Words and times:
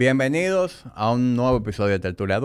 Bienvenidos 0.00 0.86
a 0.94 1.12
un 1.12 1.36
nuevo 1.36 1.58
episodio 1.58 1.90
de 1.90 1.98
Tertulia 1.98 2.40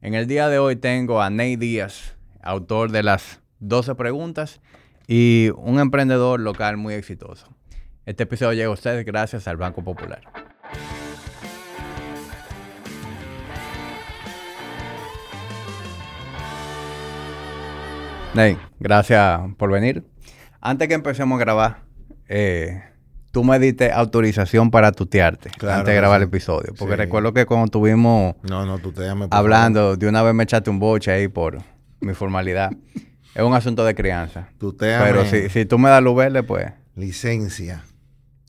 En 0.00 0.14
el 0.14 0.26
día 0.26 0.48
de 0.48 0.58
hoy 0.58 0.74
tengo 0.74 1.20
a 1.20 1.28
Ney 1.28 1.56
Díaz, 1.56 2.16
autor 2.40 2.92
de 2.92 3.02
las 3.02 3.42
12 3.58 3.94
preguntas 3.94 4.62
y 5.06 5.50
un 5.58 5.80
emprendedor 5.80 6.40
local 6.40 6.78
muy 6.78 6.94
exitoso. 6.94 7.54
Este 8.06 8.22
episodio 8.22 8.54
llega 8.54 8.68
a 8.68 8.72
ustedes 8.72 9.04
gracias 9.04 9.46
al 9.48 9.58
Banco 9.58 9.84
Popular. 9.84 10.22
Ney, 18.32 18.56
gracias 18.80 19.42
por 19.58 19.70
venir. 19.70 20.04
Antes 20.62 20.88
que 20.88 20.94
empecemos 20.94 21.36
a 21.36 21.40
grabar, 21.40 21.82
eh, 22.28 22.82
tú 23.38 23.44
me 23.44 23.60
diste 23.60 23.92
autorización 23.92 24.68
para 24.72 24.90
tutearte 24.90 25.50
antes 25.60 25.86
de 25.86 25.94
grabar 25.94 26.20
el 26.20 26.26
episodio. 26.26 26.74
Porque 26.76 26.96
recuerdo 26.96 27.32
que 27.32 27.46
cuando 27.46 27.66
estuvimos 27.66 28.34
no, 28.42 28.66
no, 28.66 28.80
hablando, 29.30 29.96
de 29.96 30.08
una 30.08 30.24
vez 30.24 30.34
me 30.34 30.42
echaste 30.42 30.70
un 30.70 30.80
boche 30.80 31.12
ahí 31.12 31.28
por 31.28 31.58
mi 32.00 32.14
formalidad. 32.14 32.72
es 33.36 33.42
un 33.44 33.54
asunto 33.54 33.84
de 33.84 33.94
crianza. 33.94 34.48
Tuteame. 34.58 35.04
Pero 35.06 35.24
si, 35.24 35.48
si 35.50 35.66
tú 35.66 35.78
me 35.78 35.88
das 35.88 36.02
luz 36.02 36.16
verde, 36.16 36.42
pues... 36.42 36.72
Licencia. 36.96 37.84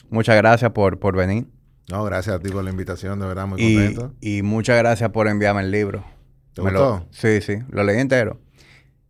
Muchas 0.09 0.35
gracias 0.37 0.71
por, 0.71 0.97
por 0.97 1.15
venir. 1.15 1.45
No, 1.91 2.03
gracias 2.03 2.37
a 2.37 2.39
ti 2.39 2.49
por 2.49 2.63
la 2.63 2.71
invitación, 2.71 3.19
de 3.19 3.27
verdad, 3.27 3.45
muy 3.45 3.61
contento. 3.61 4.15
Y 4.21 4.41
muchas 4.41 4.75
gracias 4.79 5.11
por 5.11 5.27
enviarme 5.27 5.61
el 5.61 5.69
libro. 5.69 6.03
¿Te 6.53 6.63
gustó? 6.63 7.05
sí, 7.11 7.41
sí, 7.41 7.59
lo 7.69 7.83
leí 7.83 7.99
entero. 7.99 8.39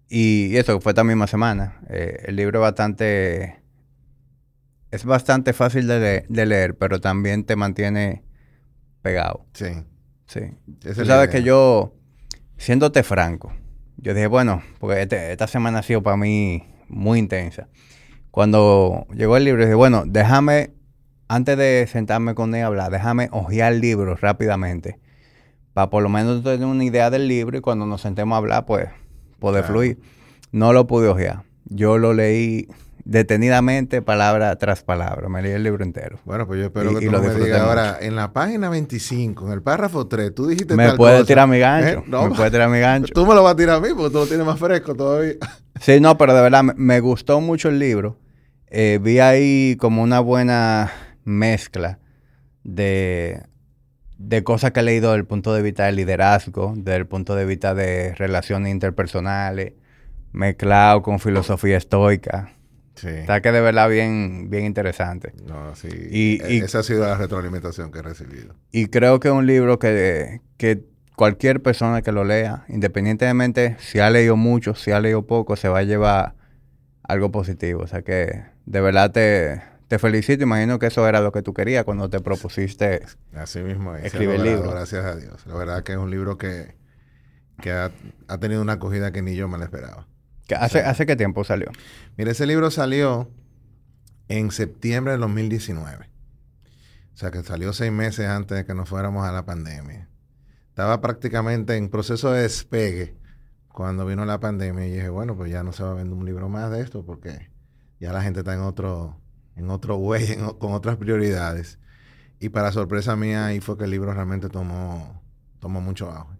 Y, 0.10 0.58
eso 0.58 0.82
fue 0.82 0.92
esta 0.92 1.06
misma 1.06 1.28
semana. 1.28 1.80
Eh, 1.90 2.26
el 2.26 2.36
libro 2.36 2.60
es 2.60 2.64
bastante 2.64 3.59
es 4.92 5.06
bastante 5.06 5.54
fácil 5.54 5.88
de, 5.88 6.26
leer, 6.30 6.78
pero 6.78 7.00
también 7.00 7.44
te 7.44 7.56
mantiene 7.56 8.24
pegado. 9.02 9.46
Sí. 9.54 9.68
Sí. 10.26 10.42
Tú 10.96 11.06
sabes 11.06 11.30
que 11.30 11.44
yo, 11.44 11.94
siéndote 12.58 13.04
franco, 13.04 13.52
yo 13.98 14.14
dije, 14.14 14.28
bueno, 14.28 14.62
porque 14.80 15.02
este, 15.02 15.32
esta 15.32 15.48
semana 15.48 15.80
ha 15.80 15.84
sido 15.84 16.04
para 16.04 16.18
mí 16.18 16.64
muy 16.88 17.20
intensa. 17.20 17.68
Cuando 18.32 19.08
llegó 19.14 19.38
el 19.38 19.44
libro, 19.44 19.64
dije, 19.64 19.76
bueno, 19.76 20.04
déjame, 20.06 20.72
antes 21.28 21.58
de 21.58 21.88
sentarme 21.88 22.36
con 22.36 22.54
él 22.56 22.64
a 22.64 22.68
hablar, 22.68 22.92
déjame 22.92 23.30
hojear 23.32 23.74
el 23.74 23.82
libro 23.82 24.16
rápidamente. 24.16 25.00
Para 25.74 25.90
por 25.90 26.04
lo 26.04 26.10
menos 26.10 26.44
tener 26.44 26.66
una 26.66 26.84
idea 26.84 27.10
del 27.10 27.28
libro 27.28 27.58
y 27.58 27.62
cuando 27.62 27.86
nos 27.86 28.02
sentemos 28.02 28.36
a 28.36 28.38
hablar, 28.38 28.66
pues, 28.66 28.90
poder 29.40 29.64
fluir. 29.64 30.00
No 30.52 30.74
lo 30.74 30.88
pude 30.88 31.08
hojear. 31.08 31.44
Yo 31.66 31.98
lo 31.98 32.14
leí 32.14 32.68
detenidamente, 33.10 34.04
palabra 34.04 34.56
tras 34.58 34.84
palabra. 34.84 35.30
Me 35.30 35.42
leí 35.42 35.54
el 35.54 35.64
libro 35.64 35.84
entero. 35.84 36.20
Bueno, 36.26 36.46
pues 36.46 36.60
yo 36.60 36.68
espero 36.68 36.94
que 36.98 37.08
tú 37.08 37.12
lo 37.12 37.22
me 37.22 37.34
digas 37.34 37.62
ahora. 37.62 37.98
En 38.00 38.16
la 38.16 38.34
página 38.34 38.70
25, 38.70 39.48
en 39.48 39.54
el 39.54 39.64
párrafo 39.64 40.08
3, 40.08 40.34
tú 40.36 40.46
dijiste 40.46 40.76
Me 40.76 40.94
puede 40.94 41.26
tirar 41.26 41.48
mi 41.48 41.58
gancho. 41.58 42.04
¿Eh? 42.06 42.30
me 42.30 42.36
puede 42.36 42.52
tirar 42.52 42.70
mi 42.70 42.80
gancho. 42.80 43.12
Tú 43.14 43.26
me 43.26 43.34
lo 43.34 43.42
vas 43.42 43.54
a 43.54 43.56
tirar 43.56 43.78
a 43.78 43.80
mí 43.80 43.90
porque 43.96 44.14
tú 44.14 44.20
lo 44.20 44.28
tienes 44.28 44.46
más 44.46 44.60
fresco 44.60 44.94
todavía. 44.94 45.34
sí, 45.82 46.00
no, 46.00 46.18
pero 46.18 46.36
de 46.36 46.42
verdad 46.42 46.64
me, 46.64 47.00
gustó 47.00 47.42
mucho 47.42 47.70
el 47.70 47.80
libro. 47.80 48.20
Eh, 48.68 49.00
vi 49.02 49.18
ahí 49.20 49.76
como 49.78 50.04
una 50.04 50.20
buena 50.20 50.92
mezcla 51.24 51.98
de, 52.64 53.42
de 54.20 54.44
cosas 54.44 54.72
que 54.72 54.82
he 54.82 54.84
leído 54.84 55.10
desde 55.10 55.22
el 55.22 55.26
punto 55.26 55.52
de 55.56 55.64
vista 55.64 55.86
del 55.86 55.96
liderazgo, 55.96 56.74
desde 56.78 56.98
el 56.98 57.08
punto 57.08 57.36
de 57.36 57.46
vista 57.46 57.74
de 57.74 58.14
relaciones 58.14 58.72
interpersonales, 58.72 59.74
mezclado 60.32 61.02
con 61.02 61.20
filosofía 61.20 61.78
estoica 61.78 62.54
Está 63.04 63.42
que 63.42 63.52
de 63.52 63.62
verdad 63.62 63.90
bien, 63.90 64.50
bien 64.50 64.66
interesante. 64.66 65.34
No, 65.46 65.76
sí. 65.76 65.90
Y, 65.90 66.42
e, 66.44 66.58
esa 66.58 66.80
ha 66.80 66.84
sido 66.84 67.06
la 67.06 67.16
retroalimentación 67.16 67.92
que 67.92 68.00
he 68.00 68.02
recibido. 68.02 68.56
Y 68.72 68.88
creo 68.88 69.20
que 69.20 69.30
es 69.30 69.34
un 69.34 69.46
libro 69.46 69.80
que, 69.80 70.42
que 70.58 70.84
cualquier 71.16 71.62
persona 71.62 72.02
que 72.02 72.12
lo 72.12 72.24
lea, 72.24 72.66
independientemente 72.70 73.76
si 73.80 74.00
ha 74.00 74.10
leído 74.10 74.36
mucho, 74.36 74.76
si 74.76 74.92
ha 74.92 75.00
leído 75.00 75.26
poco, 75.28 75.56
se 75.56 75.70
va 75.70 75.80
a 75.80 75.84
llevar 75.84 76.36
algo 77.04 77.32
positivo. 77.32 77.82
O 77.84 77.88
sea 77.88 78.02
que 78.02 78.44
de 78.66 78.82
verdad 78.82 79.12
te, 79.12 79.62
te 79.88 80.00
felicito. 80.00 80.44
Imagino 80.44 80.80
que 80.80 80.88
eso 80.88 81.08
era 81.08 81.20
lo 81.20 81.32
que 81.32 81.42
tú 81.42 81.54
querías 81.54 81.84
cuando 81.84 82.10
te 82.10 82.22
propusiste 82.22 83.02
Así 83.34 83.60
mismo 83.60 83.96
escribir 83.96 84.36
el 84.36 84.44
libro. 84.44 84.72
Gracias 84.72 85.04
a 85.04 85.16
Dios. 85.16 85.46
La 85.46 85.56
verdad 85.56 85.84
que 85.84 85.94
es 85.94 85.98
un 85.98 86.12
libro 86.12 86.38
que, 86.38 86.76
que 87.62 87.72
ha, 87.72 87.92
ha 88.28 88.38
tenido 88.38 88.62
una 88.62 88.74
acogida 88.74 89.12
que 89.12 89.22
ni 89.22 89.36
yo 89.36 89.48
me 89.48 89.58
la 89.58 89.66
esperaba. 89.66 90.08
¿Hace, 90.56 90.80
¿Hace 90.82 91.06
qué 91.06 91.16
tiempo 91.16 91.44
salió? 91.44 91.72
Mira, 92.18 92.32
ese 92.32 92.46
libro 92.46 92.72
salió 92.72 93.30
en 94.28 94.52
septiembre 94.52 95.14
del 95.14 95.22
2019. 95.22 96.10
O 97.14 97.18
sea, 97.18 97.32
que 97.32 97.44
salió 97.44 97.74
seis 97.74 97.92
meses 97.92 98.28
antes 98.28 98.58
de 98.58 98.66
que 98.66 98.74
nos 98.74 98.88
fuéramos 98.88 99.26
a 99.26 99.32
la 99.32 99.46
pandemia. 99.46 100.08
Estaba 100.70 101.02
prácticamente 101.02 101.76
en 101.76 101.90
proceso 101.90 102.32
de 102.32 102.44
despegue 102.44 103.18
cuando 103.68 104.06
vino 104.06 104.24
la 104.26 104.40
pandemia 104.40 104.88
y 104.88 104.92
dije, 104.92 105.10
bueno, 105.10 105.36
pues 105.36 105.52
ya 105.52 105.64
no 105.64 105.74
se 105.74 105.84
va 105.84 105.92
a 105.92 105.96
vender 105.96 106.18
un 106.18 106.26
libro 106.26 106.48
más 106.48 106.72
de 106.72 106.82
esto 106.82 107.06
porque 107.06 107.52
ya 108.00 108.14
la 108.14 108.22
gente 108.22 108.40
está 108.40 108.54
en 108.54 108.62
otro, 108.62 109.20
en 109.56 109.70
otro 109.70 109.98
güey, 109.98 110.38
con 110.60 110.74
otras 110.74 110.96
prioridades. 110.98 111.80
Y 112.40 112.50
para 112.50 112.72
sorpresa 112.72 113.18
mía, 113.18 113.48
ahí 113.48 113.60
fue 113.60 113.78
que 113.78 113.84
el 113.84 113.92
libro 113.92 114.14
realmente 114.14 114.48
tomó, 114.48 115.22
tomó 115.60 115.82
mucho 115.82 116.10
auge. 116.10 116.38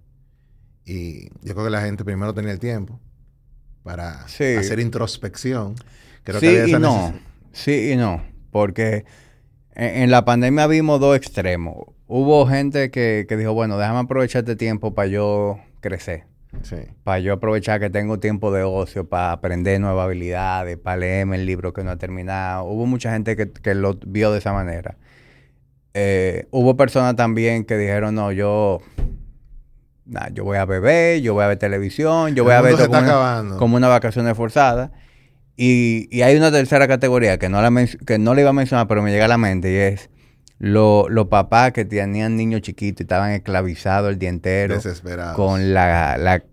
Y 0.86 1.30
yo 1.46 1.54
creo 1.54 1.66
que 1.66 1.72
la 1.72 1.82
gente 1.82 2.06
primero 2.06 2.34
tenía 2.34 2.54
el 2.54 2.60
tiempo 2.60 3.00
para 3.84 4.24
hacer 4.24 4.80
introspección. 4.80 5.76
sí 6.40 6.58
y 6.68 6.74
no, 6.74 7.14
sí 7.52 7.92
y 7.92 7.96
no, 7.96 8.24
porque 8.52 9.06
en, 9.74 10.12
la 10.12 10.26
pandemia 10.26 10.68
vimos 10.68 11.00
dos 11.00 11.16
extremos. 11.16 11.86
Hubo 12.08 12.46
gente 12.48 12.92
que, 12.92 13.26
dijo, 13.30 13.54
bueno, 13.54 13.78
déjame 13.78 14.00
aprovechar 14.00 14.44
este 14.44 14.56
tiempo 14.56 14.94
para 14.94 15.08
yo 15.08 15.60
crecer. 15.80 16.24
Para 17.04 17.20
yo 17.20 17.34
aprovechar 17.34 17.80
que 17.80 17.90
tengo 17.90 18.20
tiempo 18.20 18.52
de 18.52 18.64
ocio, 18.64 19.08
para 19.08 19.32
aprender 19.32 19.80
nuevas 19.80 20.06
habilidades, 20.06 20.78
para 20.78 20.98
leerme 20.98 21.36
el 21.36 21.46
libro 21.46 21.74
que 21.74 21.84
no 21.84 21.92
ha 21.92 21.98
terminado. 21.98 22.66
Hubo 22.66 22.88
mucha 22.88 23.12
gente 23.14 23.36
que, 23.36 23.76
lo 23.76 23.94
vio 24.06 24.32
de 24.32 24.40
esa 24.40 24.52
manera. 24.52 24.98
Eh, 25.94 26.48
hubo 26.52 26.76
personas 26.76 27.16
también 27.16 27.64
que 27.64 27.78
dijeron, 27.78 28.16
no, 28.16 28.32
yo 28.32 28.80
yo 30.34 30.44
voy 30.44 30.58
a 30.58 30.66
beber, 30.66 31.22
yo 31.22 31.34
voy 31.34 31.44
a 31.44 31.48
ver 31.48 31.58
televisión, 31.58 32.36
yo 32.36 32.44
voy 32.44 32.54
a 32.54 32.62
ver 32.62 32.76
como, 33.58 33.76
una, 33.76 33.88
vacación 33.88 34.34
forzada. 34.36 34.92
Y, 35.56 36.08
y, 36.10 36.22
hay 36.22 36.38
una 36.38 36.52
tercera 36.52 36.88
categoría 36.88 37.38
que 37.38 37.50
no, 37.50 37.62
la 37.62 37.86
que 38.06 38.18
no 38.18 38.34
le 38.34 38.42
iba 38.42 38.52
a 38.52 38.54
mencionar, 38.54 38.88
pero 38.88 39.02
me 39.02 39.12
llega 39.12 39.26
a 39.26 39.28
la 39.28 39.38
mente 39.38 39.72
y 39.72 39.76
es 39.76 40.10
los 40.60 41.28
papás 41.30 41.72
que 41.72 41.86
tenían 41.86 42.36
niños 42.36 42.62
chiquitos 42.62 43.02
y 43.02 43.04
estaban 43.04 43.32
esclavizados 43.32 44.12
el 44.12 44.20
día 44.20 44.30
entero. 44.30 44.76
Desesperados. 44.76 45.36
Con, 45.36 45.74
la, 45.74 46.44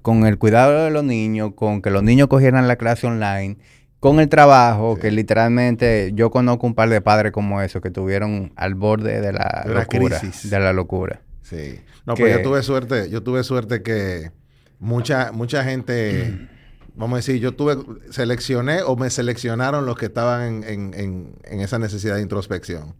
con 0.00 0.26
el 0.26 0.38
cuidado 0.38 0.84
de 0.84 0.90
los 0.90 1.04
niños, 1.04 1.52
con 1.54 1.82
que 1.82 1.90
los 1.90 2.02
niños 2.02 2.28
cogieran 2.28 2.66
la 2.66 2.76
clase 2.76 3.06
online, 3.06 3.58
con 4.00 4.18
el 4.18 4.28
trabajo, 4.28 4.96
que 4.96 5.10
literalmente 5.10 6.10
yo 6.14 6.30
conozco 6.30 6.66
un 6.66 6.74
par 6.74 6.88
de 6.88 7.00
padres 7.00 7.30
como 7.30 7.60
esos 7.60 7.82
que 7.82 7.90
tuvieron 7.90 8.52
al 8.56 8.74
borde 8.74 9.20
de 9.20 9.32
la, 9.32 9.64
locura. 9.66 10.20
De 10.42 10.58
la 10.58 10.72
locura. 10.72 11.20
Sí. 11.52 11.80
No, 12.06 12.14
pues 12.14 12.36
yo 12.36 12.42
tuve 12.42 12.62
suerte, 12.62 13.10
yo 13.10 13.22
tuve 13.22 13.44
suerte 13.44 13.82
que 13.82 14.32
mucha, 14.78 15.32
mucha 15.32 15.62
gente, 15.64 16.48
vamos 16.94 17.16
a 17.16 17.18
decir, 17.18 17.40
yo 17.40 17.54
tuve, 17.54 17.76
seleccioné 18.10 18.82
o 18.82 18.96
me 18.96 19.10
seleccionaron 19.10 19.86
los 19.86 19.96
que 19.96 20.06
estaban 20.06 20.64
en, 20.64 21.36
esa 21.44 21.78
necesidad 21.78 22.16
de 22.16 22.22
introspección. 22.22 22.94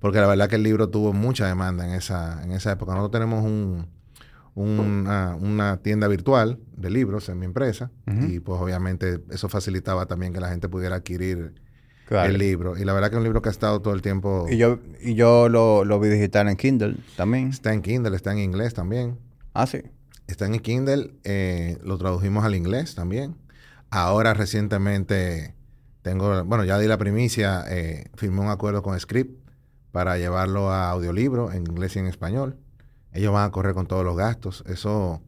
Porque 0.00 0.18
la 0.18 0.26
verdad 0.26 0.48
que 0.48 0.56
el 0.56 0.64
libro 0.64 0.88
tuvo 0.88 1.12
mucha 1.12 1.46
demanda 1.46 1.86
en 1.86 1.94
esa, 1.94 2.42
en 2.42 2.52
esa 2.52 2.72
época. 2.72 2.92
Nosotros 2.92 3.12
tenemos 3.12 3.44
un, 3.44 3.86
una, 4.54 5.78
tienda 5.82 6.08
virtual 6.08 6.58
de 6.76 6.90
libros 6.90 7.28
en 7.28 7.38
mi 7.38 7.46
empresa 7.46 7.90
y 8.06 8.40
pues 8.40 8.60
obviamente 8.60 9.20
eso 9.30 9.48
facilitaba 9.48 10.06
también 10.06 10.32
que 10.32 10.40
la 10.40 10.48
gente 10.48 10.68
pudiera 10.68 10.96
adquirir 10.96 11.54
el 12.20 12.38
libro. 12.38 12.76
Y 12.76 12.84
la 12.84 12.92
verdad 12.92 13.10
que 13.10 13.16
es 13.16 13.18
un 13.18 13.24
libro 13.24 13.42
que 13.42 13.48
ha 13.48 13.52
estado 13.52 13.80
todo 13.80 13.94
el 13.94 14.02
tiempo. 14.02 14.46
Y 14.50 14.56
yo, 14.56 14.78
y 15.00 15.14
yo 15.14 15.48
lo, 15.48 15.84
lo 15.84 16.00
vi 16.00 16.08
digital 16.08 16.48
en 16.48 16.56
Kindle 16.56 16.96
también. 17.16 17.48
Está 17.48 17.72
en 17.72 17.82
Kindle, 17.82 18.14
está 18.14 18.32
en 18.32 18.38
inglés 18.38 18.74
también. 18.74 19.18
Ah, 19.54 19.66
sí. 19.66 19.82
Está 20.26 20.46
en 20.46 20.58
Kindle, 20.60 21.14
eh, 21.24 21.78
lo 21.82 21.98
tradujimos 21.98 22.44
al 22.44 22.54
inglés 22.54 22.94
también. 22.94 23.36
Ahora 23.90 24.34
recientemente 24.34 25.54
tengo, 26.02 26.44
bueno, 26.44 26.64
ya 26.64 26.78
di 26.78 26.86
la 26.86 26.98
primicia, 26.98 27.64
eh, 27.68 28.06
firmé 28.14 28.40
un 28.40 28.48
acuerdo 28.48 28.82
con 28.82 28.98
Script 28.98 29.38
para 29.92 30.16
llevarlo 30.16 30.70
a 30.70 30.90
audiolibro 30.90 31.52
en 31.52 31.66
inglés 31.66 31.96
y 31.96 31.98
en 31.98 32.06
español. 32.06 32.56
Ellos 33.12 33.32
van 33.32 33.46
a 33.46 33.50
correr 33.50 33.74
con 33.74 33.86
todos 33.86 34.04
los 34.04 34.16
gastos. 34.16 34.64
Eso 34.66 35.20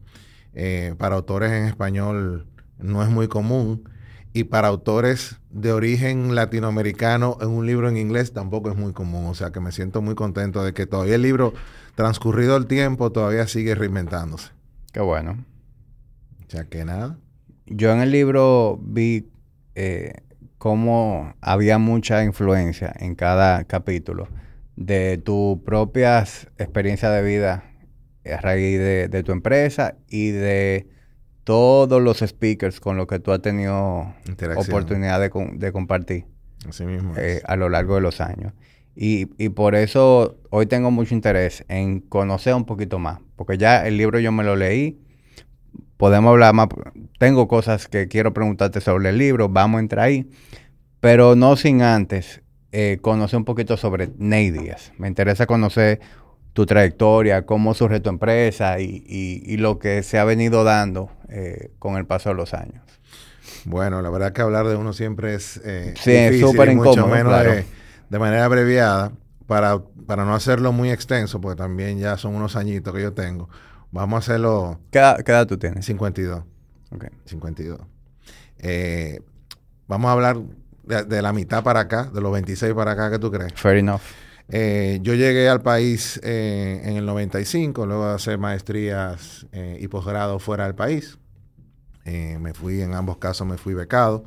eh, 0.55 0.95
para 0.99 1.17
autores 1.17 1.53
en 1.53 1.65
español 1.65 2.47
no 2.79 3.03
es 3.03 3.11
muy 3.11 3.29
común 3.29 3.89
y 4.35 4.45
para 4.45 4.67
autores 4.67 5.37
de 5.51 5.73
origen 5.73 6.35
latinoamericano 6.35 7.39
en 7.41 7.49
un 7.49 7.67
libro 7.67 7.89
en 7.89 7.97
inglés 7.97 8.33
tampoco 8.33 8.69
es 8.69 8.77
muy 8.77 8.93
común. 8.93 9.27
O 9.27 9.35
sea 9.35 9.53
que 9.53 9.61
me 9.61 9.71
siento 9.71 10.03
muy 10.03 10.17
contento 10.17 10.65
de 10.65 10.75
que 10.75 10.87
todavía 10.87 11.15
el 11.15 11.23
libro, 11.23 11.55
transcurrido 11.95 12.57
el 12.57 12.67
tiempo, 12.67 13.13
todavía 13.13 13.47
sigue 13.47 13.77
reinventándose. 13.77 14.51
Qué 14.93 15.01
bueno. 15.01 15.45
O 16.45 16.51
sea 16.51 16.65
que 16.65 16.85
nada. 16.85 17.17
Yo 17.67 17.93
en 17.93 18.01
el 18.01 18.11
libro 18.11 18.81
vi 18.83 19.31
eh, 19.77 20.15
cómo 20.59 21.35
había 21.41 21.79
mucha 21.79 22.25
influencia 22.25 22.93
en 22.99 23.15
cada 23.15 23.63
capítulo 23.63 24.27
de 24.75 25.17
tus 25.17 25.61
propias 25.61 26.49
experiencias 26.59 27.13
de 27.13 27.23
vida 27.23 27.71
a 28.27 28.41
raíz 28.41 28.81
de, 28.81 29.23
tu 29.23 29.31
empresa 29.31 29.97
y 30.09 30.31
de 30.31 30.89
todos 31.45 32.03
los 32.03 32.19
speakers 32.19 32.81
con 32.81 32.97
los 32.97 33.07
que 33.07 33.19
tú 33.19 33.33
has 33.33 33.41
tenido 33.41 34.13
oportunidad 34.57 35.21
de, 35.21 35.31
compartir 35.73 36.25
eh, 37.17 37.43
a 37.45 37.57
lo 37.57 37.69
largo 37.69 37.95
de 37.95 38.01
los 38.01 38.21
años. 38.21 38.53
Y, 38.97 39.29
y, 39.39 39.51
por 39.51 39.75
eso 39.75 40.39
hoy 40.51 40.67
tengo 40.67 40.91
mucho 40.91 41.15
interés 41.15 41.65
en 41.69 42.01
conocer 42.01 42.55
un 42.55 42.65
poquito 42.65 42.99
más, 42.99 43.21
porque 43.37 43.59
ya 43.59 43.87
el 43.87 43.97
libro 43.99 44.21
yo 44.21 44.31
me 44.31 44.45
lo 44.45 44.57
leí, 44.57 45.01
podemos 45.97 46.31
hablar 46.31 46.55
más, 46.55 46.69
tengo 47.19 47.49
cosas 47.49 47.89
que 47.89 48.09
quiero 48.09 48.33
preguntarte 48.33 48.81
sobre 48.81 49.09
el 49.09 49.19
libro, 49.19 49.49
vamos 49.49 49.79
a 49.79 49.81
entrar 49.81 50.05
ahí, 50.07 50.31
pero 51.01 51.35
no 51.35 51.57
sin 51.57 51.83
antes 51.83 52.41
eh, 52.71 52.99
conocer 53.01 53.37
un 53.37 53.45
poquito 53.45 53.77
sobre 53.77 54.11
Ney 54.17 54.51
Díaz. 54.51 54.93
Me 54.99 55.07
interesa 55.07 55.47
conocer 55.47 56.01
tu 56.55 56.67
trayectoria, 56.67 57.45
cómo 57.45 57.75
surge 57.75 58.01
tu 58.01 58.09
empresa 58.09 58.79
y, 58.79 59.57
lo 59.59 59.79
que 59.79 60.03
se 60.03 60.19
ha 60.19 60.25
venido 60.25 60.65
dando 60.65 61.11
eh, 61.29 61.73
con 61.79 61.97
el 61.97 62.07
paso 62.07 62.31
de 62.31 62.37
los 62.37 62.55
años. 62.55 62.83
Bueno, 63.65 64.01
la 64.01 64.09
verdad 64.09 64.33
que 64.33 64.41
hablar 64.41 64.67
de 64.67 64.77
uno 64.77 64.93
siempre 64.93 65.35
es 65.35 65.61
eh, 65.65 65.95
sí, 65.97 66.41
súper 66.41 66.71
incómodo, 66.71 67.09
menos 67.09 67.45
de, 68.09 68.19
manera 68.19 68.45
abreviada 68.45 69.13
para, 69.47 69.81
para 70.07 70.25
no 70.25 70.35
hacerlo 70.35 70.73
muy 70.73 70.91
extenso, 70.91 71.41
porque 71.41 71.57
también 71.57 71.99
ya 71.99 72.17
son 72.17 72.35
unos 72.35 72.57
añitos 72.57 72.95
que 72.95 73.03
yo 73.03 73.13
tengo. 73.13 73.49
Vamos 73.91 74.17
a 74.17 74.19
hacerlo. 74.19 74.81
¿Qué 74.91 74.99
edad, 74.99 75.47
tú 75.47 75.59
tienes? 75.59 75.85
52. 75.87 76.45
Ok. 76.93 77.07
52. 77.25 77.81
Eh, 78.59 79.21
vamos 79.89 80.09
a 80.09 80.13
hablar 80.13 80.39
de, 80.85 81.23
la 81.23 81.33
mitad 81.33 81.63
para 81.65 81.81
acá, 81.81 82.11
de 82.13 82.21
los 82.21 82.33
26 82.33 82.75
para 82.75 82.93
acá, 82.93 83.11
¿qué 83.11 83.19
tú 83.19 83.31
crees? 83.31 83.53
Fair 83.55 83.77
enough. 83.77 84.01
Eh, 84.49 84.99
yo 85.03 85.15
llegué 85.15 85.49
al 85.49 85.63
país 85.63 86.21
eh, 86.23 86.83
en 86.85 86.97
el 86.97 87.07
95, 87.07 87.87
luego 87.87 88.09
de 88.09 88.15
hacer 88.15 88.39
maestrías 88.39 89.47
eh, 89.53 89.79
y 89.81 89.89
posgrado 89.89 90.39
fuera 90.39 90.65
del 90.65 90.75
país. 90.75 91.19
me 92.05 92.53
fui, 92.53 92.83
en 92.83 92.95
ambos 92.95 93.17
casos 93.17 93.47
me 93.47 93.57
fui 93.57 93.75
becado. 93.75 94.25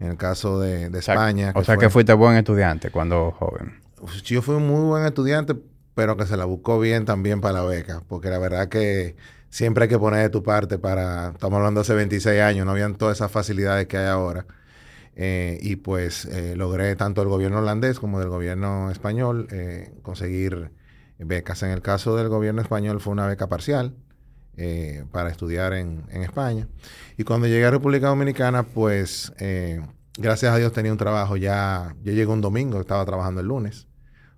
En 0.00 0.08
el 0.08 0.16
caso 0.16 0.58
de, 0.58 0.86
España. 0.98 1.52
O 1.54 1.62
sea, 1.62 1.76
que 1.76 1.88
fuiste 1.88 2.12
buen 2.14 2.36
estudiante 2.36 2.90
cuando 2.90 3.30
joven. 3.30 3.80
Yo 4.24 4.42
fui 4.42 4.56
un 4.56 4.66
muy 4.66 4.82
buen 4.82 5.04
estudiante, 5.06 5.54
pero 5.94 6.16
que 6.16 6.26
se 6.26 6.36
la 6.36 6.44
buscó 6.44 6.80
bien 6.80 7.04
también 7.04 7.40
para 7.40 7.60
la 7.60 7.62
beca, 7.62 8.02
porque 8.08 8.28
la 8.28 8.38
verdad 8.38 8.68
que 8.68 9.14
siempre 9.50 9.84
hay 9.84 9.88
que 9.88 9.98
poner 9.98 10.22
de 10.22 10.30
tu 10.30 10.42
parte 10.42 10.78
para, 10.78 11.28
estamos 11.28 11.58
hablando 11.58 11.80
de 11.80 11.82
hace 11.82 11.94
26 11.94 12.40
años, 12.42 12.66
no 12.66 12.72
habían 12.72 12.96
todas 12.96 13.18
esas 13.18 13.30
facilidades 13.30 13.86
que 13.86 13.96
hay 13.96 14.08
ahora. 14.08 14.46
Eh, 15.16 15.58
y 15.62 15.76
pues 15.76 16.24
eh, 16.24 16.56
logré 16.56 16.96
tanto 16.96 17.20
del 17.20 17.30
gobierno 17.30 17.58
holandés 17.58 18.00
como 18.00 18.18
del 18.18 18.28
gobierno 18.28 18.90
español 18.90 19.46
eh, 19.50 19.92
conseguir 20.02 20.72
becas. 21.18 21.62
En 21.62 21.70
el 21.70 21.82
caso 21.82 22.16
del 22.16 22.28
gobierno 22.28 22.60
español 22.60 23.00
fue 23.00 23.12
una 23.12 23.26
beca 23.26 23.48
parcial 23.48 23.94
para 25.10 25.30
estudiar 25.30 25.72
en, 25.72 26.04
en, 26.10 26.22
España. 26.22 26.68
Y 27.16 27.24
cuando 27.24 27.48
llegué 27.48 27.64
a 27.64 27.72
República 27.72 28.06
Dominicana, 28.06 28.62
pues 28.62 29.32
gracias 30.16 30.54
a 30.54 30.56
Dios 30.56 30.72
tenía 30.72 30.92
un 30.92 30.98
trabajo 30.98 31.36
ya. 31.36 31.96
Yo 32.04 32.12
llegué 32.12 32.26
un 32.26 32.40
domingo, 32.40 32.80
estaba 32.80 33.04
trabajando 33.04 33.40
el 33.40 33.48
lunes, 33.48 33.88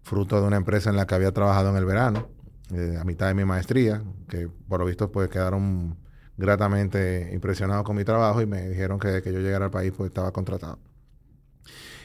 fruto 0.03 0.41
de 0.41 0.47
una 0.47 0.57
empresa 0.57 0.89
en 0.89 0.97
la 0.97 1.07
que 1.07 1.15
había 1.15 1.33
trabajado 1.33 1.69
en 1.69 1.77
el 1.77 1.85
verano, 1.85 2.31
a 2.99 3.05
mitad 3.05 3.27
de 3.27 3.35
mi 3.35 3.45
maestría, 3.45 4.03
que 4.31 4.49
por 4.49 4.81
lo 4.81 4.87
visto 4.87 5.13
pues 5.13 5.29
quedaron 5.29 5.99
gratamente 6.37 7.31
impresionado 7.33 7.85
con 7.85 7.97
mi 7.97 8.05
trabajo 8.05 8.43
y 8.43 8.47
me 8.47 8.69
dijeron 8.69 8.99
que, 8.99 9.23
que 9.23 9.33
yo 9.33 9.41
llegara 9.41 9.67
al 9.67 9.71
país 9.71 9.93
pues 9.97 10.09
estaba 10.09 10.33
contratado. 10.33 10.79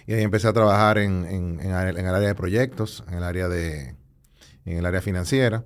Y 0.07 0.13
ahí 0.13 0.23
empecé 0.23 0.47
a 0.47 0.53
trabajar 0.53 0.97
en, 0.97 1.25
en, 1.25 1.59
en, 1.59 1.71
el 1.71 2.15
área 2.15 2.27
de 2.27 2.35
proyectos, 2.35 3.03
en 3.07 3.15
el 3.15 3.23
área 3.23 3.47
de 3.47 3.95
en 4.65 4.77
el 4.77 4.85
área 4.85 5.01
financiera. 5.01 5.63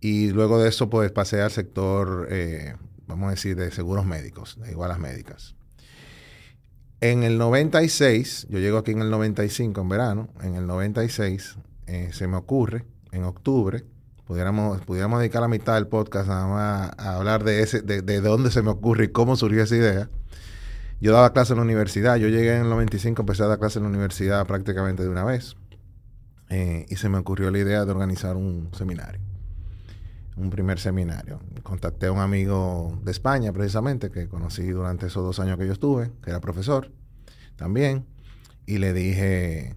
Y 0.00 0.30
luego 0.30 0.58
de 0.60 0.68
eso, 0.68 0.90
pues 0.90 1.10
pasé 1.10 1.40
al 1.40 1.50
sector, 1.50 2.28
eh, 2.30 2.74
vamos 3.06 3.28
a 3.28 3.30
decir, 3.30 3.56
de 3.56 3.70
seguros 3.70 4.04
médicos, 4.04 4.58
de 4.60 4.70
igualas 4.70 4.98
médicas. 4.98 5.54
En 7.00 7.22
el 7.22 7.38
96, 7.38 8.46
yo 8.50 8.58
llego 8.58 8.78
aquí 8.78 8.92
en 8.92 9.02
el 9.02 9.10
95, 9.10 9.80
en 9.80 9.88
verano, 9.88 10.28
en 10.42 10.54
el 10.54 10.66
96, 10.66 11.56
eh, 11.86 12.10
se 12.12 12.26
me 12.26 12.36
ocurre, 12.36 12.84
en 13.12 13.24
octubre, 13.24 13.84
pudiéramos, 14.26 14.80
pudiéramos 14.82 15.20
dedicar 15.20 15.40
la 15.40 15.48
mitad 15.48 15.74
del 15.74 15.86
podcast 15.86 16.28
nada 16.28 16.46
más 16.46 16.90
a 16.98 17.16
hablar 17.16 17.44
de, 17.44 17.62
ese, 17.62 17.80
de, 17.80 18.02
de 18.02 18.20
dónde 18.20 18.50
se 18.50 18.62
me 18.62 18.70
ocurre 18.70 19.04
y 19.04 19.08
cómo 19.08 19.36
surgió 19.36 19.62
esa 19.62 19.76
idea. 19.76 20.10
Yo 21.00 21.12
daba 21.12 21.32
clase 21.32 21.52
en 21.52 21.58
la 21.58 21.64
universidad, 21.64 22.16
yo 22.16 22.28
llegué 22.28 22.56
en 22.56 22.62
el 22.62 22.70
95, 22.70 23.22
empecé 23.22 23.44
a 23.44 23.46
dar 23.46 23.58
clase 23.58 23.78
en 23.78 23.84
la 23.84 23.90
universidad 23.90 24.46
prácticamente 24.46 25.02
de 25.02 25.08
una 25.08 25.24
vez. 25.24 25.56
Eh, 26.48 26.86
y 26.88 26.96
se 26.96 27.08
me 27.08 27.18
ocurrió 27.18 27.50
la 27.50 27.58
idea 27.58 27.84
de 27.84 27.90
organizar 27.90 28.36
un 28.36 28.70
seminario, 28.72 29.20
un 30.36 30.50
primer 30.50 30.78
seminario. 30.78 31.40
Contacté 31.62 32.06
a 32.06 32.12
un 32.12 32.20
amigo 32.20 32.98
de 33.02 33.10
España, 33.10 33.52
precisamente, 33.52 34.10
que 34.10 34.28
conocí 34.28 34.66
durante 34.68 35.06
esos 35.06 35.22
dos 35.22 35.38
años 35.38 35.58
que 35.58 35.66
yo 35.66 35.72
estuve, 35.72 36.10
que 36.22 36.30
era 36.30 36.40
profesor 36.40 36.90
también, 37.56 38.06
y 38.64 38.78
le 38.78 38.92
dije, 38.92 39.76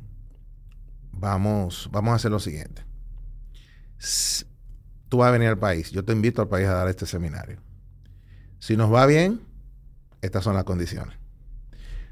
vamos, 1.12 1.90
vamos 1.92 2.13
a 2.13 2.16
hacer 2.16 2.31
lo 2.31 2.40
siguiente 2.40 2.88
tú 5.10 5.18
vas 5.18 5.30
a 5.30 5.31
venir 5.31 5.50
al 5.50 5.57
país, 5.57 5.92
yo 5.92 6.06
te 6.06 6.13
invito 6.13 6.42
al 6.42 6.48
país 6.48 6.68
a 6.68 6.74
dar 6.74 6.88
este 6.88 7.06
seminario. 7.06 7.62
Si 8.60 8.75
nos 8.78 8.94
va 8.94 9.06
bien, 9.06 9.42
estas 10.22 10.44
son 10.44 10.56
las 10.56 10.63
condiciones. 10.63 11.18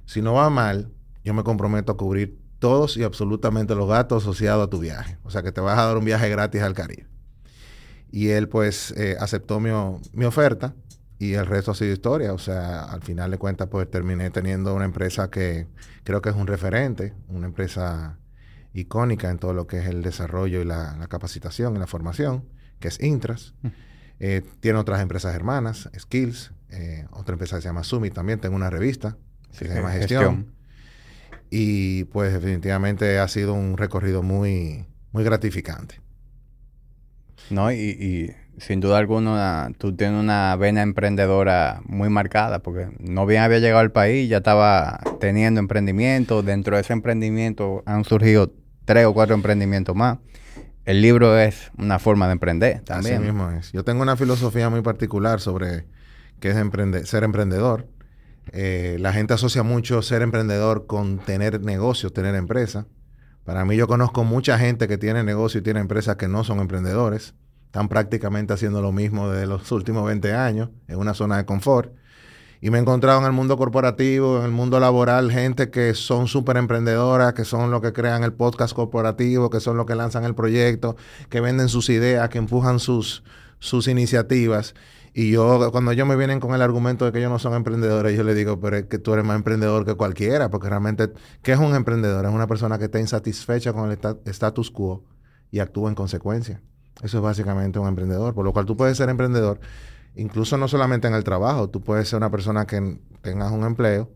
Si 0.05 0.21
no 0.21 0.33
va 0.33 0.49
mal, 0.49 0.91
yo 1.23 1.33
me 1.33 1.43
comprometo 1.43 1.91
a 1.91 1.97
cubrir 1.97 2.39
todos 2.59 2.97
y 2.97 3.03
absolutamente 3.03 3.75
los 3.75 3.87
gastos 3.87 4.23
asociados 4.23 4.65
a 4.65 4.69
tu 4.69 4.79
viaje. 4.79 5.17
O 5.23 5.29
sea 5.29 5.43
que 5.43 5.51
te 5.51 5.61
vas 5.61 5.77
a 5.77 5.85
dar 5.85 5.97
un 5.97 6.05
viaje 6.05 6.29
gratis 6.29 6.61
al 6.61 6.73
Caribe. 6.73 7.05
Y 8.09 8.29
él 8.29 8.47
pues 8.47 8.91
eh, 8.91 9.17
aceptó 9.19 9.59
mi, 9.59 9.69
mi, 10.13 10.25
oferta 10.25 10.73
y 11.19 11.33
el 11.33 11.45
resto 11.45 11.71
ha 11.71 11.75
sido 11.75 11.91
historia. 11.91 12.33
O 12.33 12.37
sea, 12.37 12.85
al 12.85 13.01
final 13.01 13.31
de 13.31 13.37
cuentas 13.37 13.67
pues 13.67 13.91
terminé 13.91 14.29
teniendo 14.29 14.73
una 14.73 14.85
empresa 14.85 15.29
que 15.29 15.67
creo 16.03 16.21
que 16.21 16.29
es 16.29 16.35
un 16.35 16.47
referente, 16.47 17.13
una 17.27 17.47
empresa 17.47 18.17
icónica 18.79 19.29
en 19.29 19.39
todo 19.39 19.53
lo 19.53 19.67
que 19.67 19.79
es 19.79 19.87
el 19.87 20.01
desarrollo 20.01 20.61
y 20.61 20.65
la, 20.65 21.05
capacitación 21.09 21.75
y 21.75 21.79
la 21.79 21.87
formación, 21.87 22.45
que 22.79 22.87
es 22.87 23.01
Intras. 23.01 23.53
Mm. 23.61 23.67
Eh, 24.19 24.41
tiene 24.59 24.79
otras 24.79 25.01
empresas 25.01 25.35
hermanas, 25.35 25.89
Skills, 25.97 26.51
eh, 26.69 27.05
otra 27.11 27.33
empresa 27.33 27.57
que 27.57 27.61
se 27.61 27.67
llama 27.67 27.83
Summit 27.83 28.13
también, 28.13 28.39
tengo 28.39 28.55
una 28.55 28.69
revista 28.69 29.17
que 29.51 29.67
se 29.67 29.73
llama 29.73 29.91
Gestión. 29.91 30.53
Y 31.49 32.05
pues 32.05 32.33
definitivamente 32.33 33.19
ha 33.19 33.27
sido 33.27 33.53
un 33.53 33.77
recorrido 33.77 34.21
muy, 34.21 34.85
muy 35.11 35.23
gratificante. 35.23 36.01
No, 37.49 37.71
y, 37.71 37.75
y 37.77 38.35
sin 38.57 38.79
duda 38.79 38.97
alguna 38.97 39.69
tú 39.77 39.95
tienes 39.95 40.19
una 40.19 40.55
vena 40.55 40.81
emprendedora 40.81 41.81
muy 41.85 42.09
marcada, 42.09 42.59
porque 42.59 42.89
no 42.99 43.25
bien 43.25 43.43
había 43.43 43.59
llegado 43.59 43.79
al 43.79 43.91
país, 43.91 44.29
ya 44.29 44.37
estaba 44.37 44.99
teniendo 45.19 45.59
emprendimiento, 45.59 46.43
dentro 46.43 46.75
de 46.75 46.81
ese 46.81 46.93
emprendimiento 46.93 47.83
han 47.85 48.03
surgido 48.03 48.51
tres 48.87 49.05
o 49.05 49.13
cuatro 49.13 49.35
emprendimientos 49.35 49.95
más. 49.95 50.17
El 50.85 51.01
libro 51.01 51.37
es 51.37 51.69
una 51.77 51.99
forma 51.99 52.27
de 52.27 52.31
emprender 52.31 52.79
también. 52.85 53.15
Así 53.15 53.23
mismo 53.25 53.51
es. 53.51 53.73
Yo 53.73 53.83
tengo 53.83 54.01
una 54.01 54.15
filosofía 54.15 54.69
muy 54.69 54.81
particular 54.81 55.41
sobre 55.41 55.85
qué 56.39 56.51
es 56.51 57.09
ser 57.09 57.23
emprendedor. 57.25 57.85
Eh, 58.53 58.95
la 59.01 59.11
gente 59.11 59.33
asocia 59.33 59.61
mucho 59.61 60.01
ser 60.01 60.21
emprendedor 60.21 60.87
con 60.87 61.19
tener 61.19 61.59
negocios, 61.59 62.13
tener 62.13 62.33
empresa. 62.35 62.87
Para 63.43 63.65
mí 63.65 63.75
yo 63.75 63.87
conozco 63.87 64.23
mucha 64.23 64.57
gente 64.57 64.87
que 64.87 64.97
tiene 64.97 65.21
negocio 65.21 65.59
y 65.59 65.63
tiene 65.63 65.81
empresas 65.81 66.15
que 66.15 66.29
no 66.29 66.45
son 66.45 66.59
emprendedores. 66.61 67.35
Están 67.65 67.89
prácticamente 67.89 68.53
haciendo 68.53 68.81
lo 68.81 68.93
mismo 68.93 69.29
desde 69.29 69.47
los 69.47 69.69
últimos 69.73 70.05
20 70.05 70.33
años 70.33 70.69
en 70.87 70.97
una 70.97 71.13
zona 71.13 71.35
de 71.35 71.45
confort. 71.45 71.93
Y 72.59 72.71
me 72.71 72.79
he 72.79 72.81
encontrado 72.81 73.19
en 73.19 73.25
el 73.25 73.33
mundo 73.33 73.57
corporativo, 73.57 74.39
en 74.39 74.45
el 74.45 74.51
mundo 74.51 74.79
laboral, 74.79 75.31
gente 75.31 75.69
que 75.69 75.93
son 75.93 76.27
súper 76.27 76.57
emprendedoras, 76.57 77.33
que 77.33 77.45
son 77.45 77.69
los 77.69 77.81
que 77.81 77.93
crean 77.93 78.23
el 78.23 78.33
podcast 78.33 78.73
corporativo, 78.73 79.49
que 79.49 79.59
son 79.59 79.77
los 79.77 79.85
que 79.85 79.95
lanzan 79.95 80.23
el 80.23 80.33
proyecto, 80.33 80.95
que 81.29 81.39
venden 81.39 81.69
sus 81.69 81.89
ideas, 81.89 82.29
que 82.29 82.39
empujan 82.39 82.79
sus, 82.79 83.23
sus 83.59 83.87
iniciativas. 83.87 84.73
Y 85.13 85.31
yo, 85.31 85.71
cuando 85.71 85.91
ellos 85.91 86.07
me 86.07 86.15
vienen 86.15 86.39
con 86.39 86.53
el 86.53 86.61
argumento 86.61 87.05
de 87.05 87.11
que 87.11 87.19
ellos 87.19 87.31
no 87.31 87.39
son 87.39 87.53
emprendedores, 87.53 88.15
yo 88.15 88.23
les 88.23 88.35
digo, 88.35 88.59
pero 88.59 88.77
es 88.77 88.85
que 88.85 88.99
tú 88.99 89.13
eres 89.13 89.25
más 89.25 89.35
emprendedor 89.35 89.85
que 89.85 89.95
cualquiera, 89.95 90.49
porque 90.49 90.69
realmente, 90.69 91.11
¿qué 91.41 91.53
es 91.53 91.59
un 91.59 91.75
emprendedor? 91.75 92.25
Es 92.25 92.31
una 92.31 92.47
persona 92.47 92.77
que 92.77 92.85
está 92.85 92.99
insatisfecha 92.99 93.73
con 93.73 93.91
el 93.91 93.99
status 94.25 94.71
quo 94.71 95.03
y 95.51 95.59
actúa 95.59 95.89
en 95.89 95.95
consecuencia. 95.95 96.61
Eso 97.01 97.17
es 97.17 97.23
básicamente 97.23 97.77
un 97.79 97.87
emprendedor, 97.87 98.33
por 98.33 98.45
lo 98.45 98.53
cual 98.53 98.65
tú 98.65 98.75
puedes 98.75 98.97
ser 98.97 99.09
emprendedor 99.09 99.59
incluso 100.17 100.57
no 100.57 100.67
solamente 100.67 101.07
en 101.07 101.13
el 101.13 101.23
trabajo, 101.23 101.69
tú 101.69 101.81
puedes 101.81 102.09
ser 102.09 102.17
una 102.17 102.31
persona 102.31 102.65
que 102.65 102.99
tengas 103.21 103.51
un 103.51 103.63
empleo, 103.63 104.11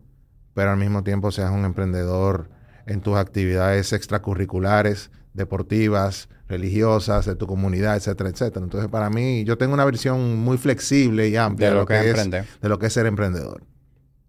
pero 0.54 0.70
al 0.70 0.76
mismo 0.76 1.02
tiempo 1.02 1.30
seas 1.30 1.50
un 1.50 1.64
emprendedor 1.64 2.50
en 2.86 3.00
tus 3.00 3.16
actividades 3.16 3.92
extracurriculares, 3.92 5.10
deportivas, 5.34 6.28
religiosas, 6.48 7.24
de 7.24 7.36
tu 7.36 7.46
comunidad, 7.46 7.96
etcétera, 7.96 8.30
etcétera. 8.30 8.64
Entonces, 8.64 8.90
para 8.90 9.08
mí, 9.08 9.44
yo 9.44 9.56
tengo 9.56 9.72
una 9.72 9.86
visión 9.86 10.36
muy 10.38 10.58
flexible 10.58 11.28
y 11.28 11.36
amplia 11.36 11.70
de, 11.70 11.74
lo, 11.74 11.86
que, 11.86 12.10
es, 12.10 12.30
de 12.30 12.68
lo 12.68 12.78
que 12.78 12.86
es 12.86 12.92
ser 12.92 13.06
emprendedor. 13.06 13.62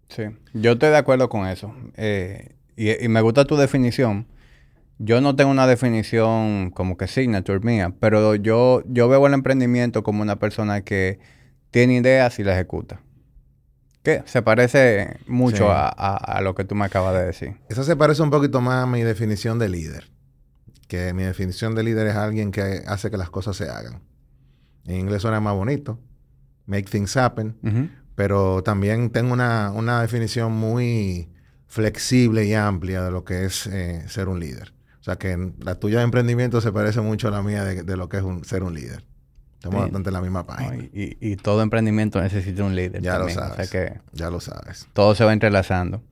Sí, 0.08 0.24
yo 0.54 0.74
estoy 0.74 0.90
de 0.90 0.98
acuerdo 0.98 1.28
con 1.28 1.48
eso. 1.48 1.74
Eh, 1.96 2.56
y, 2.78 3.04
y, 3.04 3.08
me 3.10 3.22
gusta 3.22 3.46
tu 3.46 3.58
definición 3.58 4.28
yo 5.00 5.22
no 5.22 5.36
tengo 5.36 5.52
una 5.52 5.68
definición 5.68 6.72
como 6.72 6.98
que 6.98 7.08
signature 7.08 7.60
mía, 7.60 7.94
pero 8.00 8.36
yo, 8.36 8.84
yo 8.86 9.10
veo 9.10 9.26
el 9.28 9.34
emprendimiento 9.34 10.04
como 10.04 10.22
una 10.22 10.38
persona 10.38 10.82
que 10.82 11.20
tiene 11.74 11.96
ideas 11.96 12.38
y 12.38 12.44
la 12.44 12.54
ejecuta. 12.54 13.02
Que 14.04 14.22
se 14.28 14.44
parece 14.44 15.18
mucho 15.26 15.70
a, 15.72 16.40
lo 16.44 16.54
que 16.54 16.66
tú 16.66 16.76
me 16.76 16.86
acabas 16.86 17.16
de 17.16 17.26
decir. 17.26 17.58
Eso 17.68 17.84
se 17.84 17.96
parece 17.96 18.22
un 18.22 18.30
poquito 18.30 18.62
más 18.62 18.84
a 18.84 18.86
mi 18.86 19.02
definición 19.02 19.58
de 19.58 19.70
líder. 19.70 20.12
Que 20.88 21.14
mi 21.14 21.24
definición 21.24 21.74
de 21.74 21.82
líder 21.84 22.08
es 22.08 22.16
alguien 22.16 22.52
que 22.52 22.84
hace 22.86 23.10
que 23.10 23.18
las 23.18 23.32
cosas 23.32 23.58
se 23.58 23.70
hagan. 23.70 24.04
En 24.86 25.00
inglés 25.00 25.24
suena 25.24 25.40
más 25.40 25.56
bonito. 25.56 26.00
Make 26.68 26.84
things 26.84 27.18
happen. 27.18 27.58
Pero 28.14 28.62
también 28.62 29.10
tengo 29.10 29.34
una, 29.34 29.72
una, 29.72 30.02
definición 30.02 30.52
muy 30.52 31.32
flexible 31.66 32.46
y 32.46 32.54
amplia 32.54 33.02
de 33.02 33.10
lo 33.10 33.24
que 33.24 33.46
es 33.46 33.66
eh, 33.66 34.04
ser 34.10 34.28
un 34.28 34.40
líder. 34.40 34.76
O 35.00 35.04
sea 35.04 35.16
que 35.16 35.54
la 35.58 35.80
tuya 35.80 36.00
de 36.00 36.04
emprendimiento 36.04 36.62
se 36.62 36.72
parece 36.72 37.02
mucho 37.02 37.30
a 37.30 37.32
la 37.32 37.42
mía 37.42 37.64
de, 37.64 37.98
lo 37.98 38.10
que 38.10 38.18
es 38.18 38.24
ser 38.48 38.62
un 38.62 38.76
líder. 38.76 39.04
Estamos 39.64 39.84
bastante 39.84 40.10
en 40.10 40.14
la 40.14 40.22
misma 40.22 40.46
página. 40.46 40.90
y, 40.92 41.36
todo 41.38 41.62
emprendimiento 41.62 42.22
necesita 42.22 42.66
un 42.66 42.76
líder. 42.76 43.02
Ya 43.02 43.18
lo 43.18 43.30
sabes. 43.30 43.70
que 43.70 43.98
ya 44.12 44.30
lo 44.30 44.42
sabes. 44.42 44.90
Todo 44.92 45.16
se 45.16 45.24
va 45.24 45.32
entrelazando. 45.32 46.04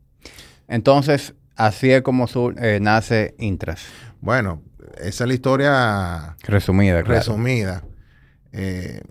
Entonces, 0.70 1.36
así 1.58 1.92
es 1.92 2.02
como 2.02 2.28
eh, 2.62 2.80
nace 2.82 3.36
Intras. 3.40 3.82
Bueno, 4.22 4.62
esa 5.00 5.26
es 5.26 5.28
la 5.28 5.34
historia 5.34 6.38
resumida. 6.44 7.02
Resumida. 7.02 7.84
Eh, 8.54 9.02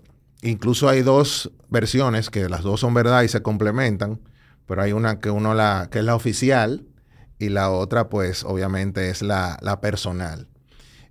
incluso 0.41 0.89
hay 0.89 1.03
dos 1.03 1.51
versiones 1.69 2.31
que 2.31 2.49
las 2.49 2.63
dos 2.63 2.79
son 2.79 2.95
verdad 2.95 3.21
y 3.21 3.27
se 3.27 3.43
complementan, 3.43 4.19
pero 4.65 4.81
hay 4.81 4.91
una 4.91 5.19
que 5.19 5.29
uno 5.29 5.53
la 5.53 5.87
que 5.91 5.99
es 5.99 6.05
la 6.05 6.15
oficial 6.15 6.87
y 7.37 7.49
la 7.49 7.69
otra, 7.69 8.09
pues, 8.09 8.43
obviamente 8.43 9.11
es 9.11 9.21
la, 9.21 9.59
personal. 9.83 10.47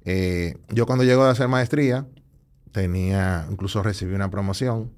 Eh, 0.04 0.54
yo 0.68 0.84
cuando 0.84 1.04
llego 1.04 1.22
a 1.22 1.30
hacer 1.30 1.46
maestría, 1.46 2.06
tenía, 2.72 3.46
incluso 3.50 3.82
recibí 3.82 4.14
una 4.14 4.30
promoción 4.30 4.92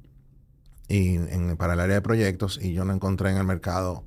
y, 0.89 1.19
para 1.57 1.75
el 1.75 1.81
área 1.81 1.97
de 1.97 2.03
proyectos 2.03 2.59
y 2.61 2.73
yo 2.73 2.85
no 2.85 2.93
encontré 2.93 3.31
en 3.31 3.39
el 3.39 3.45
mercado 3.45 4.05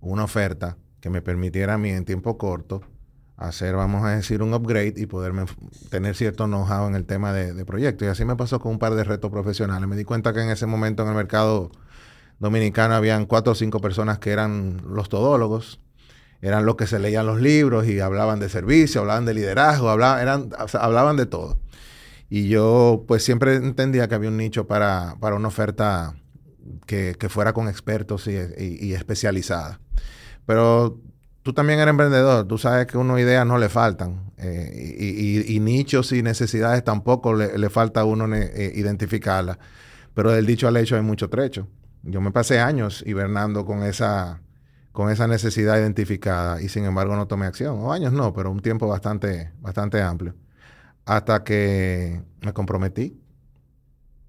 una 0.00 0.24
oferta 0.24 0.76
que 1.00 1.10
me 1.10 1.22
permitiera 1.22 1.74
a 1.74 1.78
mí 1.78 1.90
en 1.90 2.04
tiempo 2.04 2.38
corto 2.38 2.82
hacer, 3.36 3.74
vamos 3.74 4.04
a 4.04 4.10
decir, 4.10 4.42
un 4.42 4.54
upgrade 4.54 4.94
y 4.96 5.06
poderme 5.06 5.44
tener 5.90 6.14
cierto 6.14 6.46
know-how 6.46 6.86
en 6.86 6.94
el 6.94 7.04
tema 7.04 7.32
de, 7.32 7.52
de 7.52 7.64
proyectos. 7.64 8.06
Y 8.06 8.10
así 8.10 8.24
me 8.24 8.36
pasó 8.36 8.60
con 8.60 8.72
un 8.72 8.78
par 8.78 8.94
de 8.94 9.02
retos 9.02 9.30
profesionales. 9.30 9.88
Me 9.88 9.96
di 9.96 10.04
cuenta 10.04 10.32
que 10.32 10.40
en 10.40 10.50
ese 10.50 10.66
momento 10.66 11.02
en 11.02 11.08
el 11.08 11.14
mercado 11.14 11.72
dominicano 12.38 12.94
habían 12.94 13.26
cuatro 13.26 13.52
o 13.52 13.56
cinco 13.56 13.80
personas 13.80 14.18
que 14.18 14.30
eran 14.30 14.80
los 14.86 15.08
todólogos 15.08 15.80
eran 16.44 16.66
los 16.66 16.76
que 16.76 16.86
se 16.86 16.98
leían 16.98 17.24
los 17.24 17.40
libros 17.40 17.86
y 17.86 18.00
hablaban 18.00 18.38
de 18.38 18.50
servicio, 18.50 19.00
hablaban 19.00 19.24
de 19.24 19.32
liderazgo, 19.32 19.88
hablaban, 19.88 20.20
eran, 20.20 20.50
hablaban 20.74 21.16
de 21.16 21.24
todo. 21.24 21.56
Y 22.28 22.48
yo 22.48 23.04
pues 23.06 23.24
siempre 23.24 23.56
entendía 23.56 24.08
que 24.08 24.14
había 24.14 24.28
un 24.28 24.36
nicho 24.36 24.66
para, 24.66 25.16
una 25.20 25.48
oferta 25.48 26.14
que, 26.86 27.16
fuera 27.28 27.52
con 27.52 27.68
expertos 27.68 28.26
y, 28.26 28.92
especializada. 28.92 29.80
Pero 30.46 31.00
tú 31.42 31.52
también 31.52 31.80
eres 31.80 31.90
emprendedor, 31.90 32.46
tú 32.46 32.58
sabes 32.58 32.86
que 32.86 32.98
uno 32.98 33.18
ideas 33.18 33.46
no 33.46 33.58
le 33.58 33.68
faltan 33.68 34.32
eh, 34.38 35.44
y, 35.48 35.60
nichos 35.60 36.12
y 36.12 36.22
necesidades 36.22 36.82
tampoco 36.84 37.34
le, 37.34 37.70
falta 37.70 38.00
a 38.00 38.04
uno 38.04 38.34
eh, 38.34 38.72
identificarlas. 38.74 39.58
Pero 40.14 40.30
del 40.32 40.46
dicho 40.46 40.68
al 40.68 40.76
hecho 40.76 40.96
hay 40.96 41.02
mucho 41.02 41.28
trecho. 41.28 41.68
Yo 42.02 42.20
me 42.20 42.30
pasé 42.30 42.60
años 42.60 43.02
hibernando 43.06 43.64
con 43.64 43.82
esa, 43.82 44.40
con 44.92 45.10
esa 45.10 45.26
necesidad 45.26 45.78
identificada 45.78 46.60
y 46.60 46.68
sin 46.68 46.84
embargo 46.84 47.16
no 47.16 47.26
tomé 47.26 47.46
acción. 47.46 47.78
O 47.80 47.92
años 47.92 48.12
no, 48.12 48.32
pero 48.32 48.50
un 48.50 48.60
tiempo 48.60 48.86
bastante, 48.86 49.52
bastante 49.60 50.00
amplio. 50.02 50.34
Hasta 51.04 51.44
que 51.44 52.22
me 52.40 52.52
comprometí. 52.52 53.20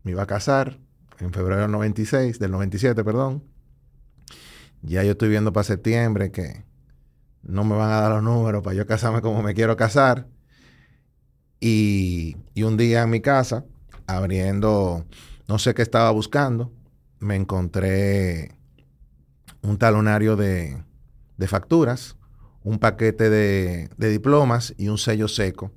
Me 0.03 0.12
iba 0.12 0.24
a 0.24 0.27
casar 0.27 0.79
en 1.20 1.34
febrero 1.34 1.62
del 1.62 1.72
96, 1.72 2.39
del 2.39 2.51
97, 2.51 3.03
perdón. 3.03 3.44
Ya 4.82 5.03
yo 5.03 5.12
estoy 5.12 5.29
viendo 5.29 5.51
para 5.51 5.63
septiembre 5.63 6.32
que 6.32 6.65
no 7.41 7.63
me 7.63 7.75
van 7.75 7.91
a 7.91 8.01
dar 8.01 8.12
los 8.12 8.24
números 8.24 8.63
para 8.63 8.75
yo 8.75 8.86
casarme 8.86 9.22
como 9.22 9.41
me 9.41 9.53
quiero 9.53 9.75
casar. 9.75 10.27
Y, 11.60 12.38
y 12.53 12.63
un 12.63 12.77
día 12.77 13.03
en 13.03 13.10
mi 13.10 13.22
casa, 13.22 13.65
abriendo, 14.05 15.05
no 15.48 15.58
sé 15.58 15.74
qué 15.74 15.82
estaba 15.82 16.12
buscando, 16.12 16.72
me 17.20 17.36
encontré 17.36 18.55
un 19.62 19.77
talonario 19.77 20.36
de, 20.36 20.84
facturas, 21.48 22.17
un 22.63 22.79
paquete 22.79 23.29
de, 23.29 23.89
diplomas 23.98 24.74
y 24.77 24.88
un 24.89 24.98
sello 24.98 25.27
seco 25.27 25.72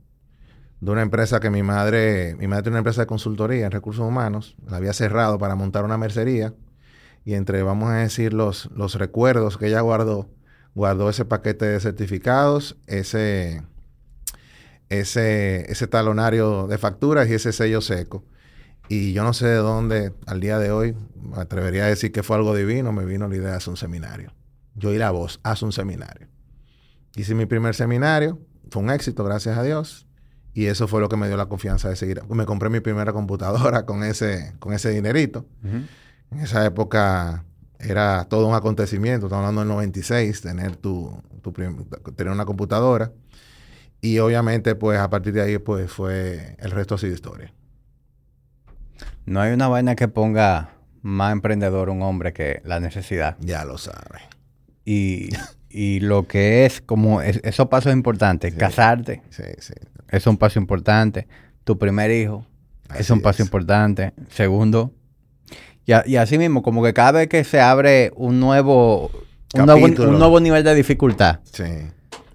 de 0.81 0.91
una 0.91 1.03
empresa 1.03 1.41
que 1.41 1.51
mi 1.51 1.63
madre, 1.63 2.37
mi 2.39 2.47
madre 2.47 2.63
tiene 2.65 2.75
una 2.75 2.79
empresa 2.81 3.03
de 3.03 3.07
consultoría 3.07 3.67
en 3.67 3.73
recursos 3.73 4.07
humanos, 4.07 4.57
la 4.67 4.77
había 4.77 4.93
cerrado 4.93 5.39
para 5.39 5.55
montar 5.57 5.85
una 5.85 5.99
mercería 5.99 6.55
y 7.25 7.35
entre, 7.35 7.63
vamos 7.63 7.91
a 7.91 7.97
decir, 7.97 8.33
los, 8.33 8.71
los 8.75 8.95
recuerdos 8.95 9.59
que 9.59 9.67
ella 9.67 9.81
guardó, 9.81 10.29
guardó 10.75 11.11
ese 11.11 11.25
paquete 11.25 11.67
de 11.67 11.81
certificados, 11.81 12.77
ese, 12.87 13.63
ese, 14.89 15.71
ese 15.71 15.87
talonario 15.89 16.67
de 16.69 16.79
facturas 16.79 17.29
y 17.29 17.35
ese 17.35 17.53
sello 17.53 17.81
seco. 17.81 18.25
Y 18.89 19.13
yo 19.13 19.23
no 19.23 19.35
sé 19.35 19.47
de 19.47 19.57
dónde, 19.57 20.15
al 20.27 20.41
día 20.41 20.59
de 20.59 20.71
hoy, 20.71 20.97
me 21.21 21.37
atrevería 21.43 21.85
a 21.85 21.89
decir 21.89 22.11
que 22.13 22.23
fue 22.23 22.37
algo 22.37 22.55
divino, 22.55 22.93
me 22.93 23.05
vino 23.05 23.29
la 23.29 23.37
idea 23.37 23.51
de 23.51 23.57
hacer 23.57 23.71
un 23.71 23.77
seminario. 23.77 24.33
Yo 24.75 24.95
y 24.95 24.99
la 24.99 25.11
voz, 25.11 25.41
haz 25.43 25.63
un 25.63 25.73
seminario. 25.73 26.29
Hice 27.15 27.35
mi 27.35 27.45
primer 27.45 27.75
seminario, 27.75 28.41
fue 28.71 28.83
un 28.83 28.91
éxito, 28.91 29.25
gracias 29.25 29.59
a 29.59 29.63
Dios. 29.63 30.08
Y 30.59 30.67
eso 30.67 30.89
fue 30.89 31.01
lo 31.01 31.09
que 31.09 31.17
me 31.17 31.29
dio 31.29 31.37
la 31.37 31.47
confianza 31.47 31.89
de 31.89 31.95
seguir. 31.95 32.21
Me 32.31 32.45
compré 32.45 32.69
mi 32.69 32.81
primera 32.81 33.13
computadora 33.13 33.87
con 33.87 34.03
ese, 34.03 34.55
con 34.59 34.73
ese 34.73 34.91
dinerito. 34.91 35.47
En 35.63 36.41
esa 36.41 36.67
época 36.67 37.45
era 37.79 38.27
todo 38.29 38.49
un 38.49 38.57
acontecimiento. 38.57 39.27
Estamos 39.27 39.45
hablando 39.45 39.61
del 39.61 39.69
96, 39.69 40.41
tener, 40.41 40.75
tu, 40.75 41.17
tener 42.17 42.33
una 42.33 42.45
computadora. 42.45 43.13
Y 44.01 44.19
obviamente, 44.19 44.75
pues 44.75 44.99
a 44.99 45.09
partir 45.09 45.33
de 45.33 45.43
ahí, 45.43 45.59
pues 45.59 45.93
fue 45.93 46.57
el 46.59 46.73
resto 46.73 46.97
así 46.97 47.07
de 47.07 47.15
historia. 47.15 47.55
No 49.27 49.41
hay 49.41 49.53
una 49.53 49.69
vaina 49.69 49.95
que 49.95 50.09
ponga 50.09 50.71
más 51.03 51.31
emprendedor 51.31 51.89
un 51.89 52.03
hombre 52.03 52.33
que 52.33 52.63
la 52.65 52.81
necesidad. 52.81 53.37
Ya 53.39 53.65
lo 53.65 53.79
sabe. 53.79 54.23
Y, 54.85 55.31
lo 56.01 56.27
que 56.27 56.67
es 56.67 56.81
como 56.81 57.23
esos 57.23 57.69
pasos 57.69 57.93
importantes, 57.93 58.55
casarte. 58.55 59.23
Sí, 59.31 59.45
sí. 59.61 59.75
Es 60.09 60.27
un 60.27 60.37
paso 60.37 60.59
importante. 60.59 61.29
Tu 61.65 61.79
primer 61.79 62.11
hijo 62.11 62.47
es 62.97 63.11
un 63.11 63.21
paso 63.21 63.43
importante. 63.43 64.13
Segundo. 64.31 64.93
Y, 65.87 65.93
y, 66.11 66.17
así 66.17 66.39
mismo, 66.39 66.63
como 66.63 66.83
que 66.83 66.93
cada 66.93 67.13
vez 67.13 67.29
que 67.29 67.45
se 67.45 67.61
abre 67.61 68.13
un 68.15 68.41
nuevo, 68.41 69.11
un 69.55 69.67
nuevo, 69.67 70.41
nivel 70.41 70.65
de 70.65 70.75
dificultad. 70.75 71.41
Sí. 71.53 71.65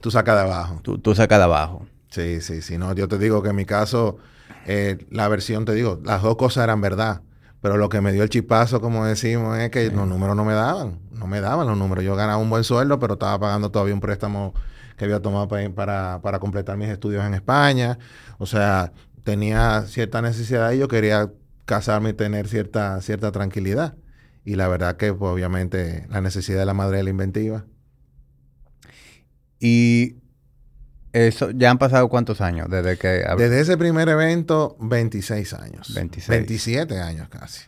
Tú 0.02 0.12
sacas 0.12 0.36
de 0.36 0.42
abajo. 0.42 0.80
Tú, 0.82 0.98
tú 0.98 1.16
sacas 1.16 1.38
de 1.40 1.44
abajo. 1.44 1.86
Sí, 2.10 2.42
sí, 2.42 2.62
sí. 2.62 2.78
No, 2.78 2.94
yo 2.94 3.08
te 3.08 3.18
digo 3.18 3.42
que 3.42 3.50
en 3.50 3.56
mi 3.56 3.66
caso 3.66 4.18
eh, 4.66 5.06
la 5.10 5.28
versión, 5.28 5.66
te 5.66 5.74
digo, 5.74 6.00
las 6.04 6.22
dos 6.22 6.36
cosas 6.36 6.64
eran 6.64 6.82
verdad. 6.82 7.22
Pero 7.62 7.78
lo 7.78 7.88
que 7.88 8.02
me 8.02 8.12
dio 8.12 8.24
el 8.24 8.30
chipazo, 8.30 8.82
como 8.82 9.06
decimos, 9.06 9.58
es 9.58 9.70
que 9.70 9.90
los 9.90 10.08
números 10.08 10.36
no 10.36 10.44
me 10.44 10.54
daban. 10.54 11.00
No 11.12 11.28
me 11.28 11.40
daban 11.40 11.66
los 11.68 11.78
números. 11.78 12.04
Yo 12.04 12.16
ganaba 12.16 12.38
un 12.38 12.50
buen 12.50 12.64
sueldo, 12.64 13.00
pero 13.00 13.14
estaba 13.14 13.40
pagando 13.40 13.72
todavía 13.72 13.94
un 13.94 14.02
préstamo 14.02 14.54
que 15.04 15.14
había 15.14 15.22
tomado 15.22 15.48
para, 15.48 16.22
para, 16.22 16.40
completar 16.40 16.78
mis 16.78 16.90
estudios 16.90 17.26
en 17.26 17.34
España. 17.34 17.98
O 18.38 18.46
sea, 18.46 18.94
tenía 19.24 19.82
cierta 19.84 20.22
necesidad 20.22 20.72
y 20.72 20.80
yo 20.80 20.88
quería 20.88 21.32
casarme 21.66 22.12
y 22.12 22.14
tener 22.14 22.48
cierta, 22.48 23.02
cierta 23.02 23.32
tranquilidad. 23.32 23.96
Y 24.46 24.56
la 24.56 24.68
verdad 24.68 24.98
que, 24.98 25.14
pues, 25.14 25.32
obviamente, 25.32 26.06
la 26.10 26.22
necesidad 26.22 26.60
de 26.60 26.66
la 26.66 26.74
madre 26.74 26.98
de 26.98 27.04
la 27.04 27.10
inventiva. 27.10 27.66
Y 29.60 30.18
eso, 31.14 31.52
¿Ya 31.52 31.70
han 31.70 31.78
pasado 31.78 32.10
cuántos 32.10 32.42
años 32.42 32.70
desde 32.70 32.98
que... 32.98 33.24
Desde 33.38 33.60
ese 33.60 33.78
primer 33.78 34.10
evento, 34.10 34.76
26 34.80 35.54
años. 35.54 35.94
26. 35.94 36.28
27 36.30 37.00
años 37.00 37.30
casi. 37.30 37.64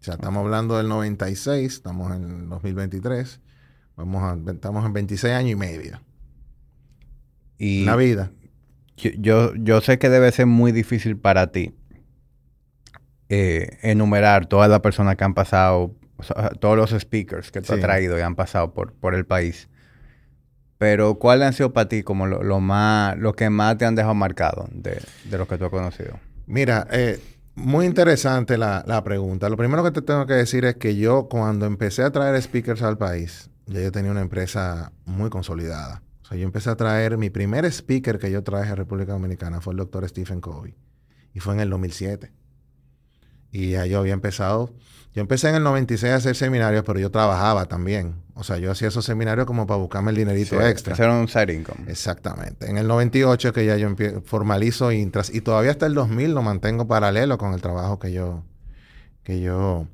O 0.00 0.04
sea, 0.04 0.14
estamos 0.14 0.44
hablando 0.44 0.76
del 0.76 0.88
96, 0.88 1.72
estamos 1.72 2.14
en 2.14 2.48
2023. 2.48 3.40
Vamos 3.96 4.22
a, 4.22 4.52
estamos 4.52 4.86
en 4.86 4.92
26 4.92 5.34
años 5.34 5.52
y 5.52 5.56
medio. 5.56 6.00
Y 7.58 7.84
la 7.84 7.96
vida. 7.96 8.30
Yo, 8.96 9.54
yo, 9.54 9.80
sé 9.80 9.98
que 9.98 10.08
debe 10.08 10.32
ser 10.32 10.46
muy 10.46 10.72
difícil 10.72 11.16
para 11.16 11.52
ti 11.52 11.72
eh, 13.28 13.78
enumerar 13.82 14.46
todas 14.46 14.68
las 14.68 14.80
personas 14.80 15.16
que 15.16 15.22
han 15.24 15.34
pasado, 15.34 15.94
todos 16.58 16.76
los 16.76 16.90
speakers 16.90 17.52
que 17.52 17.60
tú 17.60 17.74
has 17.74 17.80
traído 17.80 18.18
y 18.18 18.22
han 18.22 18.34
pasado 18.34 18.74
por, 18.74 18.92
por 18.92 19.14
el 19.14 19.24
país. 19.24 19.68
Pero, 20.78 21.16
¿cuál 21.18 21.42
han 21.42 21.52
sido 21.52 21.72
para 21.72 21.88
ti 21.88 22.02
como 22.02 22.26
lo, 22.26 22.60
más, 22.60 23.16
lo 23.18 23.34
que 23.34 23.50
más 23.50 23.76
te 23.78 23.84
han 23.84 23.94
dejado 23.94 24.14
marcado 24.14 24.68
de, 24.72 25.00
de 25.24 25.38
lo 25.38 25.46
que 25.46 25.58
tú 25.58 25.64
has 25.64 25.70
conocido? 25.70 26.18
Mira, 26.46 26.86
eh, 26.90 27.20
muy 27.58 27.86
interesante 27.86 28.56
la, 28.56 29.02
pregunta. 29.04 29.48
Lo 29.48 29.56
primero 29.56 29.82
que 29.82 29.90
te 29.90 30.02
tengo 30.02 30.26
que 30.26 30.34
decir 30.34 30.64
es 30.64 30.76
que 30.76 30.96
yo 30.96 31.28
cuando 31.28 31.66
empecé 31.66 32.02
a 32.02 32.10
traer 32.10 32.40
speakers 32.40 32.82
al 32.82 32.96
país, 32.96 33.50
ya 33.66 33.80
yo 33.80 33.92
tenía 33.92 34.10
una 34.10 34.20
empresa 34.20 34.92
muy 35.04 35.28
consolidada. 35.28 36.02
O 36.28 36.32
sea, 36.32 36.36
yo 36.36 36.44
empecé 36.44 36.68
a 36.68 36.76
traer, 36.76 37.16
mi 37.16 37.30
primer 37.30 37.64
speaker 37.64 38.18
que 38.18 38.30
yo 38.30 38.42
traje 38.42 38.70
a 38.70 38.74
República 38.74 39.12
Dominicana 39.12 39.62
fue 39.62 39.72
el 39.72 39.78
doctor 39.78 40.06
Stephen 40.06 40.42
Covey. 40.42 40.74
Y 41.32 41.40
fue 41.40 41.54
en 41.54 41.60
el 41.60 41.70
2007. 41.70 42.30
Y 43.50 43.70
ya 43.70 43.86
yo 43.86 43.98
había 43.98 44.12
empezado, 44.12 44.74
yo 45.14 45.22
empecé 45.22 45.48
en 45.48 45.54
el 45.54 45.62
96 45.62 46.12
a 46.12 46.16
hacer 46.16 46.36
seminarios, 46.36 46.84
pero 46.84 47.00
yo 47.00 47.10
trabajaba 47.10 47.64
también. 47.64 48.16
O 48.34 48.44
sea, 48.44 48.58
yo 48.58 48.70
hacía 48.70 48.88
esos 48.88 49.06
seminarios 49.06 49.46
como 49.46 49.66
para 49.66 49.78
buscarme 49.78 50.10
el 50.10 50.18
dinerito 50.18 50.60
extra. 50.60 50.92
Hacer 50.92 51.08
un 51.08 51.28
side 51.28 51.54
income. 51.54 51.84
Exactamente. 51.86 52.68
En 52.68 52.76
el 52.76 52.86
98 52.88 53.54
que 53.54 53.64
ya 53.64 53.78
yo 53.78 53.88
formalizo 54.22 54.92
y, 54.92 55.10
y 55.32 55.40
todavía 55.40 55.70
hasta 55.70 55.86
el 55.86 55.94
2000 55.94 56.34
lo 56.34 56.42
mantengo 56.42 56.86
paralelo 56.86 57.38
con 57.38 57.54
el 57.54 57.62
trabajo 57.62 57.98
que 57.98 58.12
yo, 58.12 58.44
que 59.22 59.40
yo 59.40 59.88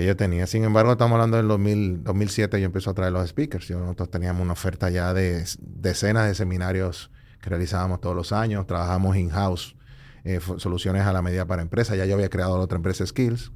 que 0.00 0.06
yo 0.06 0.16
tenía. 0.16 0.46
Sin 0.46 0.64
embargo, 0.64 0.92
estamos 0.92 1.16
hablando 1.16 1.36
del 1.36 1.46
2000, 1.46 2.04
2007, 2.04 2.58
yo 2.58 2.64
empecé 2.64 2.88
a 2.88 2.94
traer 2.94 3.12
los 3.12 3.28
speakers. 3.28 3.68
Yo, 3.68 3.78
nosotros 3.78 4.10
teníamos 4.10 4.40
una 4.42 4.54
oferta 4.54 4.88
ya 4.88 5.12
de 5.12 5.44
decenas 5.58 6.26
de 6.26 6.34
seminarios 6.34 7.10
que 7.42 7.50
realizábamos 7.50 8.00
todos 8.00 8.16
los 8.16 8.32
años. 8.32 8.66
Trabajamos 8.66 9.18
in-house, 9.18 9.76
eh, 10.24 10.40
soluciones 10.56 11.02
a 11.02 11.12
la 11.12 11.20
medida 11.20 11.44
para 11.44 11.60
empresas. 11.60 11.98
Ya 11.98 12.06
yo 12.06 12.14
había 12.14 12.30
creado 12.30 12.56
la 12.56 12.64
otra 12.64 12.76
empresa 12.76 13.06
Skills. 13.06 13.52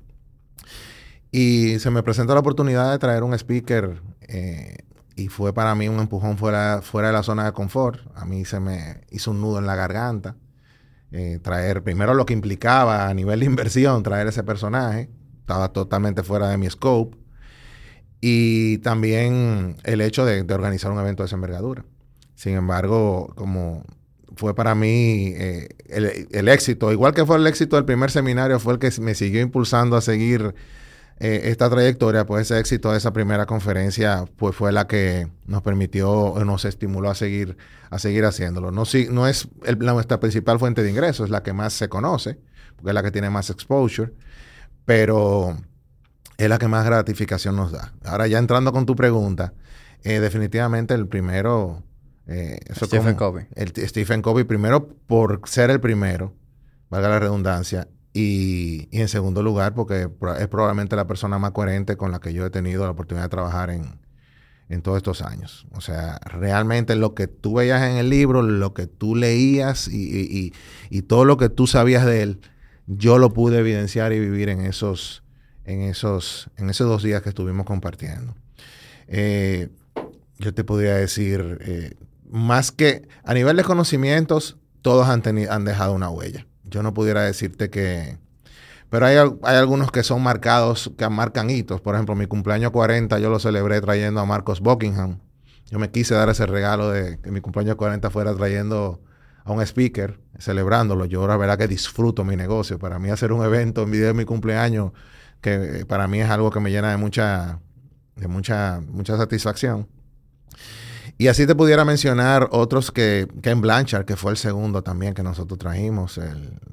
Y 1.31 1.79
se 1.79 1.91
me 1.91 2.03
presentó 2.03 2.35
la 2.35 2.41
oportunidad 2.41 2.93
de 2.93 2.99
traer 2.99 3.23
un 3.23 3.33
speaker 3.33 4.03
eh, 4.29 4.77
y 5.17 5.29
fue 5.29 5.55
para 5.55 5.75
mí 5.75 5.89
un 5.89 5.99
empujón 5.99 6.37
fuera, 6.37 6.83
fuera 6.83 7.09
de 7.09 7.15
la 7.15 7.23
zona 7.23 7.47
de 7.47 7.53
confort. 7.53 8.01
A 8.15 8.27
mí 8.27 8.45
se 8.45 8.61
me 8.61 9.01
hizo 9.11 9.31
un 9.31 9.41
nudo 9.41 9.61
en 9.61 9.67
la 9.67 9.77
garganta. 9.77 10.37
Eh, 11.11 11.39
traer 11.43 11.83
primero 11.83 12.13
lo 12.13 12.27
que 12.27 12.35
implicaba 12.35 13.09
a 13.09 13.15
nivel 13.15 13.41
de 13.41 13.47
inversión, 13.47 14.03
traer 14.03 14.27
ese 14.27 14.43
personaje 14.43 15.09
estaba 15.45 15.69
totalmente 15.69 16.23
fuera 16.23 16.49
de 16.49 16.57
mi 16.57 16.71
scope. 16.71 17.19
Y 18.23 18.79
también 18.79 19.77
el 19.85 20.01
hecho 20.01 20.25
de, 20.25 20.41
organizar 20.55 20.91
un 20.91 20.99
evento 20.99 21.23
de 21.23 21.27
esa 21.27 21.37
envergadura. 21.37 21.85
Sin 22.35 22.55
embargo, 22.55 23.31
como 23.37 23.85
fue 24.37 24.55
para 24.55 24.75
mí 24.75 25.35
eh, 25.37 25.69
el, 25.89 26.49
éxito, 26.49 26.93
igual 26.93 27.13
que 27.13 27.27
fue 27.27 27.37
el 27.37 27.47
éxito 27.47 27.77
del 27.77 27.85
primer 27.85 28.11
seminario, 28.11 28.59
fue 28.59 28.73
el 28.73 28.79
que 28.79 28.91
me 29.03 29.15
siguió 29.15 29.43
impulsando 29.43 29.97
a 29.97 30.01
seguir 30.01 30.55
eh, 31.21 31.43
esta 31.45 31.69
trayectoria, 31.69 32.25
pues 32.25 32.51
ese 32.51 32.59
éxito 32.59 32.91
de 32.93 32.97
esa 32.97 33.13
primera 33.13 33.45
conferencia, 33.45 34.25
pues 34.39 34.57
fue 34.57 34.73
la 34.73 34.87
que 34.87 35.29
nos 35.47 35.61
permitió, 35.61 36.43
nos 36.43 36.65
estimuló 36.65 37.11
a 37.11 37.15
seguir, 37.15 37.59
a 37.91 37.99
seguir 37.99 38.25
haciéndolo. 38.25 38.71
No, 38.71 38.87
si, 38.87 39.09
no 39.11 39.29
es 39.29 39.47
nuestra 39.77 40.19
principal 40.19 40.59
fuente 40.59 40.83
de 40.83 40.89
ingresos, 40.89 41.27
es 41.27 41.31
la 41.31 41.43
que 41.43 41.53
más 41.53 41.75
se 41.75 41.91
conoce, 41.91 42.39
porque 42.77 42.89
es 42.89 42.95
la 42.95 43.03
que 43.03 43.11
tiene 43.11 43.29
más 43.29 43.51
exposure 43.51 44.11
pero 44.85 45.57
es 46.37 46.49
la 46.49 46.59
que 46.59 46.69
más 46.69 46.85
gratificación 46.85 47.57
nos 47.57 47.73
da. 47.73 47.93
Ahora 48.05 48.27
ya 48.27 48.39
entrando 48.39 48.73
con 48.73 48.87
tu 48.87 48.97
pregunta, 48.97 49.55
eh, 50.03 50.21
definitivamente 50.21 50.95
el 50.95 51.07
primero... 51.07 51.83
Eh, 52.27 52.59
Stephen 52.73 53.17
Covey. 53.17 53.47
El, 53.55 53.73
Stephen 53.87 54.23
Covey 54.23 54.45
primero 54.45 54.89
por 55.07 55.43
ser 55.45 55.71
el 55.71 55.81
primero, 55.81 56.35
valga 56.89 57.09
la 57.09 57.19
redundancia, 57.19 57.89
y, 58.15 58.89
en 58.93 59.09
segundo 59.09 59.43
lugar 59.43 59.75
porque 59.75 60.09
es 60.39 60.49
probablemente 60.49 60.95
la 60.95 61.07
persona 61.07 61.39
más 61.39 61.51
coherente 61.51 61.97
con 61.97 62.13
la 62.13 62.21
que 62.21 62.33
yo 62.33 62.47
he 62.47 62.51
tenido 62.51 62.85
la 62.85 62.91
oportunidad 62.91 63.25
de 63.25 63.31
trabajar 63.31 63.71
en, 63.71 64.03
todos 64.83 64.97
estos 64.97 65.23
años. 65.23 65.67
O 65.73 65.81
sea, 65.81 66.19
realmente 66.25 66.97
lo 66.97 67.15
que 67.15 67.29
tú 67.29 67.55
veías 67.55 67.83
en 67.83 67.97
el 67.97 68.11
libro, 68.11 68.43
lo 68.43 68.75
que 68.75 68.89
tú 68.89 69.15
leías 69.15 69.87
y, 69.87 70.53
y 70.91 71.03
todo 71.03 71.25
lo 71.25 71.37
que 71.37 71.49
tú 71.49 71.69
sabías 71.69 72.05
de 72.05 72.23
él, 72.23 72.41
yo 72.87 73.19
lo 73.19 73.33
pude 73.33 73.59
evidenciar 73.59 74.13
y 74.13 74.21
vivir 74.21 74.49
en 74.49 74.61
esos, 74.61 75.23
en 75.65 75.83
esos, 75.83 76.51
en 76.57 76.71
esos 76.71 76.89
dos 76.89 77.03
días 77.03 77.23
que 77.23 77.31
estuvimos 77.31 77.67
compartiendo. 77.67 78.35
Eh, 79.07 79.69
yo 80.39 80.53
te 80.55 80.65
podría 80.65 80.95
decir, 80.95 81.59
eh, 81.63 81.95
más 82.29 82.73
que 82.73 83.09
a 83.25 83.35
nivel 83.35 83.57
de 83.57 83.65
conocimientos, 83.65 84.59
todos 84.83 85.09
han, 85.09 85.23
han 85.49 85.65
dejado 85.65 85.95
una 85.95 86.11
huella. 86.11 86.47
Yo 86.65 86.83
no 86.83 86.95
pudiera 86.95 87.23
decirte 87.23 87.71
que... 87.71 88.19
Pero 88.91 89.07
hay, 89.07 89.17
hay, 89.17 89.57
algunos 89.57 89.91
que 89.91 90.03
son 90.03 90.23
marcados, 90.23 90.93
que 90.97 91.09
marcan 91.09 91.51
hitos. 91.51 91.81
Por 91.81 91.95
ejemplo, 91.95 92.15
mi 92.15 92.27
cumpleaños 92.27 92.71
40 92.71 93.19
yo 93.19 93.31
lo 93.31 93.41
celebré 93.41 93.81
trayendo 93.81 94.21
a 94.21 94.27
Marcos 94.27 94.61
Buckingham. 94.61 95.19
Yo 95.71 95.79
me 95.79 95.91
quise 95.91 96.15
dar 96.15 96.29
ese 96.29 96.47
regalo 96.47 96.91
de 96.91 97.19
que 97.19 97.31
mi 97.31 97.41
cumpleaños 97.41 97.77
40 97.77 98.11
fuera 98.11 98.35
trayendo 98.35 99.01
a 99.45 99.53
un 99.53 99.61
speaker 99.63 100.19
celebrándolo. 100.39 101.05
Yo 101.05 101.27
la 101.27 101.37
verdad 101.37 101.59
que 101.59 101.69
disfruto 101.69 102.25
mi 102.25 102.37
negocio. 102.37 102.79
Para 102.79 102.99
mí 102.99 103.11
hacer 103.11 103.33
un 103.33 103.45
evento 103.45 103.83
en 103.83 103.91
video 103.91 104.09
de 104.09 104.15
mi 104.15 104.25
cumpleaños, 104.25 104.93
que 105.41 105.85
para 105.87 106.09
mí 106.09 106.21
es 106.21 106.31
algo 106.31 106.51
que 106.51 106.61
me 106.61 106.71
llena 106.71 106.91
de 106.91 106.97
mucha, 106.97 107.61
de 108.17 108.27
mucha, 108.27 108.81
mucha 108.89 109.17
satisfacción. 109.17 109.87
Y 111.17 111.29
así 111.29 111.47
te 111.47 111.55
pudiera 111.55 111.85
mencionar 111.85 112.49
otros 112.51 112.91
que 112.91 113.29
Ken 113.41 113.61
Blanchard, 113.61 114.05
que 114.05 114.17
fue 114.17 114.33
el 114.33 114.37
segundo 114.37 114.83
también 114.83 115.15
que 115.15 115.23
nosotros 115.23 115.59
trajimos. 115.59 116.19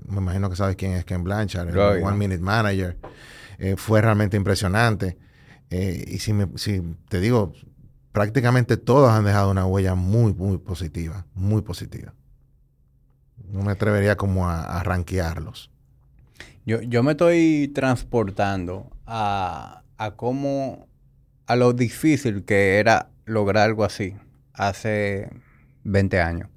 me 0.07 0.17
imagino 0.17 0.49
que 0.49 0.55
sabes 0.55 0.75
quién 0.75 0.93
es 0.93 1.05
Ken 1.05 1.23
Blanchard, 1.23 1.69
el 1.69 2.03
One 2.03 2.17
Minute 2.17 2.41
Manager. 2.41 2.97
Eh, 3.59 3.75
fue 3.77 4.01
realmente 4.01 4.37
impresionante. 4.37 5.17
Eh, 5.69 6.05
y 6.07 6.17
si, 6.19 6.33
me, 6.33 6.47
si 6.55 6.81
te 7.09 7.19
digo, 7.19 7.53
prácticamente 8.11 8.77
todos 8.77 9.11
han 9.11 9.25
dejado 9.25 9.51
una 9.51 9.65
huella 9.65 9.93
muy, 9.93 10.33
muy 10.33 10.57
positiva, 10.57 11.27
muy 11.35 11.61
positiva. 11.61 12.13
No 13.51 13.63
me 13.63 13.71
atrevería 13.73 14.15
como 14.15 14.49
a, 14.49 14.61
a 14.61 14.83
ranquearlos. 14.83 15.69
Yo, 16.65 16.81
yo 16.81 17.03
me 17.03 17.11
estoy 17.11 17.71
transportando 17.73 18.89
a, 19.05 19.83
a 19.97 20.11
cómo, 20.11 20.87
a 21.47 21.55
lo 21.55 21.73
difícil 21.73 22.45
que 22.45 22.79
era 22.79 23.09
lograr 23.25 23.65
algo 23.65 23.83
así 23.83 24.15
hace 24.53 25.29
20 25.83 26.21
años. 26.21 26.49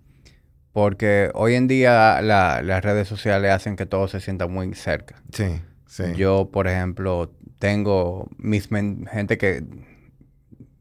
Porque 0.73 1.31
hoy 1.35 1.55
en 1.55 1.69
día 1.69 2.21
las 2.21 2.83
redes 2.85 3.07
sociales 3.07 3.53
hacen 3.53 3.77
que 3.77 3.87
todo 3.87 4.09
se 4.09 4.21
sienta 4.21 4.47
muy 4.49 4.75
cerca. 4.75 5.23
Sí, 5.33 5.61
sí. 5.87 6.05
Yo, 6.17 6.51
por 6.51 6.67
ejemplo, 6.67 7.33
tengo 7.61 8.29
mis 8.39 8.69
gente 8.69 9.39
que 9.39 9.65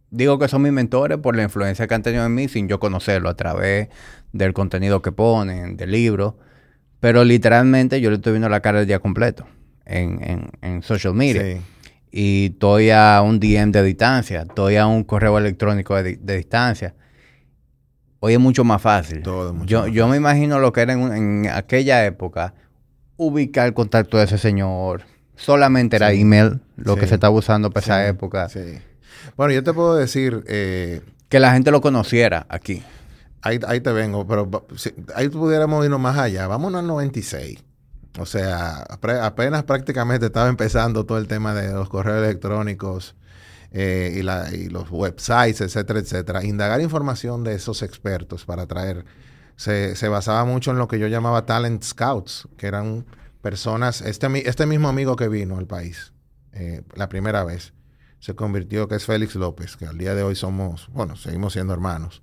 digo 0.09 0.39
que 0.39 0.47
son 0.47 0.63
mis 0.63 0.71
mentores 0.71 1.17
por 1.19 1.35
la 1.35 1.43
influencia 1.43 1.87
que 1.87 1.93
han 1.93 2.03
tenido 2.03 2.25
en 2.25 2.33
mí 2.33 2.47
sin 2.47 2.67
yo 2.67 2.79
conocerlo 2.79 3.29
a 3.29 3.35
través 3.35 3.89
del 4.33 4.53
contenido 4.53 5.01
que 5.01 5.11
ponen, 5.11 5.77
del 5.77 5.91
libro. 5.91 6.37
Pero 6.99 7.23
literalmente 7.23 8.01
yo 8.01 8.09
le 8.09 8.17
estoy 8.17 8.33
viendo 8.33 8.49
la 8.49 8.59
cara 8.59 8.81
el 8.81 8.87
día 8.87 8.99
completo 8.99 9.45
en, 9.85 10.51
en, 10.61 10.81
social 10.83 11.13
media. 11.13 11.61
Y 12.11 12.51
estoy 12.53 12.91
a 12.91 13.21
un 13.21 13.39
DM 13.39 13.71
de 13.71 13.83
distancia, 13.83 14.41
estoy 14.41 14.75
a 14.75 14.85
un 14.85 15.03
correo 15.03 15.37
electrónico 15.37 16.01
de, 16.01 16.17
distancia. 16.17 16.93
Hoy 18.19 18.33
es 18.33 18.39
mucho 18.39 18.63
más 18.63 18.81
fácil. 18.81 19.21
Todo 19.21 19.65
yo, 19.65 19.87
yo 19.87 20.07
me 20.07 20.17
imagino 20.17 20.59
lo 20.59 20.71
que 20.71 20.81
era 20.81 20.93
en, 20.93 21.49
aquella 21.51 22.05
época, 22.05 22.53
ubicar 23.17 23.67
el 23.67 23.73
contacto 23.73 24.17
de 24.17 24.25
ese 24.25 24.37
señor. 24.37 25.03
Solamente 25.35 25.95
era 25.95 26.13
email, 26.13 26.61
lo 26.77 26.95
que 26.95 27.07
se 27.07 27.15
estaba 27.15 27.35
usando 27.35 27.71
para 27.71 27.83
esa 27.83 28.07
época. 28.07 28.47
Bueno, 29.35 29.53
yo 29.53 29.63
te 29.63 29.73
puedo 29.73 29.95
decir... 29.95 30.43
Eh, 30.47 31.01
que 31.33 31.39
la 31.39 31.51
gente 31.51 31.71
lo 31.71 31.81
conociera 31.81 32.45
aquí. 32.47 32.83
Ahí, 33.43 33.81
te 33.81 33.91
vengo, 33.91 34.25
pero 34.25 34.49
ahí 35.15 35.27
pudiéramos 35.27 35.83
irnos 35.83 35.99
más 35.99 36.17
allá. 36.17 36.47
Vámonos 36.47 36.79
al 36.79 36.87
96. 36.87 37.61
O 38.19 38.25
sea, 38.25 38.85
apenas 38.89 39.63
prácticamente 39.63 40.27
estaba 40.27 40.47
empezando 40.47 41.05
todo 41.05 41.17
el 41.17 41.27
tema 41.27 41.53
de 41.53 41.73
los 41.73 41.89
correos 41.89 42.23
electrónicos 42.23 43.15
eh, 43.71 44.13
y, 44.15 44.69
los 44.69 44.89
websites, 44.89 45.59
etcétera, 45.59 45.99
etcétera. 45.99 46.43
Indagar 46.45 46.79
información 46.79 47.43
de 47.43 47.55
esos 47.55 47.81
expertos 47.81 48.45
para 48.45 48.65
traer. 48.65 49.03
Se, 49.57 50.07
basaba 50.07 50.45
mucho 50.45 50.71
en 50.71 50.77
lo 50.77 50.87
que 50.87 50.97
yo 50.97 51.07
llamaba 51.07 51.45
talent 51.45 51.83
scouts, 51.83 52.47
que 52.57 52.67
eran 52.67 53.05
personas. 53.41 54.01
Este, 54.01 54.47
este 54.47 54.65
mismo 54.65 54.87
amigo 54.87 55.17
que 55.17 55.27
vino 55.27 55.57
al 55.57 55.67
país 55.67 56.13
eh, 56.53 56.81
la 56.95 57.09
primera 57.09 57.43
vez 57.43 57.73
se 58.19 58.35
convirtió, 58.35 58.87
que 58.87 58.95
es 58.95 59.05
Félix 59.05 59.35
López, 59.35 59.75
que 59.75 59.85
al 59.85 59.97
día 59.97 60.15
de 60.15 60.23
hoy 60.23 60.35
somos, 60.35 60.87
bueno, 60.93 61.17
seguimos 61.17 61.51
siendo 61.53 61.73
hermanos. 61.73 62.22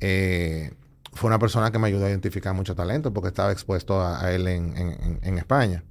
Eh, 0.00 0.72
fue 1.16 1.28
una 1.28 1.38
persona 1.38 1.72
que 1.72 1.78
me 1.78 1.88
ayudó 1.88 2.06
a 2.06 2.10
identificar 2.10 2.54
mucho 2.54 2.74
talento 2.74 3.12
porque 3.12 3.28
estaba 3.28 3.50
expuesto 3.50 4.00
a, 4.02 4.32
él 4.32 4.46
en, 4.46 5.38
España. 5.38 5.82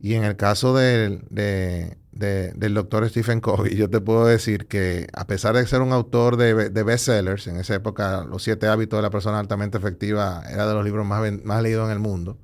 Y 0.00 0.14
en 0.14 0.24
el 0.24 0.36
caso 0.36 0.74
del, 0.74 1.26
del 1.30 2.74
doctor 2.74 3.06
Stephen 3.08 3.40
Covey, 3.40 3.76
yo 3.76 3.90
te 3.90 4.00
puedo 4.00 4.24
decir 4.24 4.66
que 4.66 5.06
a 5.12 5.26
pesar 5.26 5.54
de 5.54 5.66
ser 5.66 5.82
un 5.82 5.92
autor 5.92 6.38
de, 6.38 6.82
bestsellers, 6.82 7.46
en 7.46 7.56
esa 7.58 7.74
época 7.74 8.24
Los 8.24 8.42
siete 8.42 8.66
hábitos 8.66 8.98
de 8.98 9.02
la 9.02 9.10
persona 9.10 9.38
altamente 9.38 9.76
efectiva 9.76 10.42
era 10.48 10.66
de 10.66 10.72
los 10.72 10.84
libros 10.84 11.06
más, 11.06 11.20
más 11.44 11.62
leídos 11.62 11.86
en 11.86 11.92
el 11.92 11.98
mundo, 11.98 12.38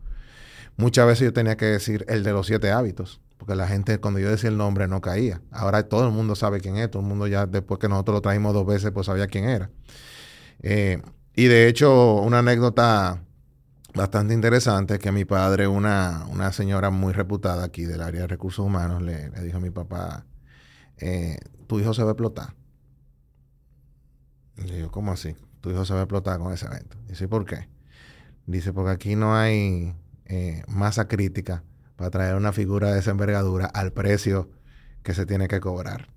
muchas 0.77 1.07
veces 1.07 1.25
yo 1.25 1.33
tenía 1.33 1.57
que 1.57 1.67
decir 1.67 2.05
el 2.09 2.23
de 2.23 2.33
los 2.33 2.47
siete 2.47 2.71
hábitos, 2.73 3.21
porque 3.39 3.55
la 3.55 3.67
gente 3.67 3.99
cuando 3.99 4.21
yo 4.21 4.29
decía 4.29 4.51
el 4.51 4.59
nombre 4.59 4.87
no 4.87 5.01
caía. 5.01 5.41
Ahora 5.51 5.83
todo 5.85 6.07
el 6.07 6.13
mundo 6.13 6.37
sabe 6.37 6.61
quién 6.61 6.77
es, 6.77 6.91
todo 6.91 7.01
el 7.01 7.09
mundo 7.09 7.27
ya 7.27 7.47
después 7.47 7.81
que 7.81 7.89
nosotros 7.89 8.17
lo 8.17 8.21
trajimos 8.21 8.53
dos 8.53 8.67
veces, 8.67 8.91
pues 8.91 9.07
sabía 9.07 9.27
quién 9.29 9.45
era. 9.49 9.71
Eh, 10.63 11.01
y 11.35 11.47
de 11.47 11.69
hecho, 11.69 12.15
una 12.17 12.39
anécdota 12.41 13.23
bastante 13.95 14.35
interesante 14.35 14.99
que 14.99 15.13
mi 15.13 15.25
padre, 15.25 15.69
una, 15.69 16.27
una 16.31 16.53
señora 16.53 16.91
muy 16.91 17.13
reputada 17.13 17.65
aquí 17.65 17.85
del 17.85 18.03
área 18.03 18.23
de 18.23 18.27
recursos 18.27 18.65
humanos, 18.65 19.03
le, 19.03 19.31
dijo 19.43 19.59
a 19.59 19.61
mi 19.61 19.71
papá, 19.71 20.27
eh, 20.99 21.39
tu 21.67 21.81
hijo 21.81 21.95
se 21.95 22.03
va 22.03 22.11
a 22.11 22.13
explotar. 22.13 22.55
Y 24.59 24.63
le 24.63 24.77
digo, 24.77 24.91
¿cómo 24.91 25.13
así? 25.13 25.37
tu 25.67 25.73
hijo 25.73 25.85
se 25.85 25.95
va 25.95 26.01
a 26.01 26.03
explotar 26.05 26.39
con 26.39 26.53
ese 26.53 26.67
evento. 26.67 26.97
Dice, 27.09 27.27
¿por 27.27 27.45
qué? 27.45 27.69
Dice, 28.47 28.73
porque 28.73 28.93
aquí 28.93 29.17
no 29.17 29.35
hay 29.35 29.97
eh, 30.27 30.63
masa 30.69 31.09
crítica 31.09 31.65
para 31.97 32.09
traer 32.11 32.37
una 32.37 32.53
figura 32.53 32.93
de 32.93 33.01
esa 33.01 33.11
envergadura 33.11 33.67
al 33.67 33.93
precio 33.93 34.49
que 35.03 35.13
se 35.13 35.27
tiene 35.27 35.49
que 35.49 35.59
cobrar. 35.59 36.09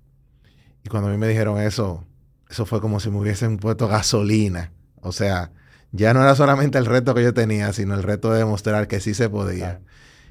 Y 0.84 0.88
cuando 0.88 1.08
a 1.08 1.12
mí 1.12 1.18
me 1.18 1.26
dijeron 1.26 1.60
eso, 1.60 2.06
eso 2.50 2.66
fue 2.66 2.80
como 2.80 2.98
si 2.98 3.10
me 3.10 3.18
hubiesen 3.18 3.58
puesto 3.58 3.86
gasolina. 3.86 4.72
O 5.00 5.12
sea, 5.12 5.52
ya 5.92 6.12
no 6.12 6.22
era 6.22 6.34
solamente 6.34 6.78
el 6.78 6.86
reto 6.86 7.14
que 7.14 7.22
yo 7.22 7.32
tenía, 7.32 7.72
sino 7.72 7.94
el 7.94 8.02
reto 8.02 8.32
de 8.32 8.38
demostrar 8.38 8.88
que 8.88 9.00
sí 9.00 9.14
se 9.14 9.30
podía. 9.30 9.80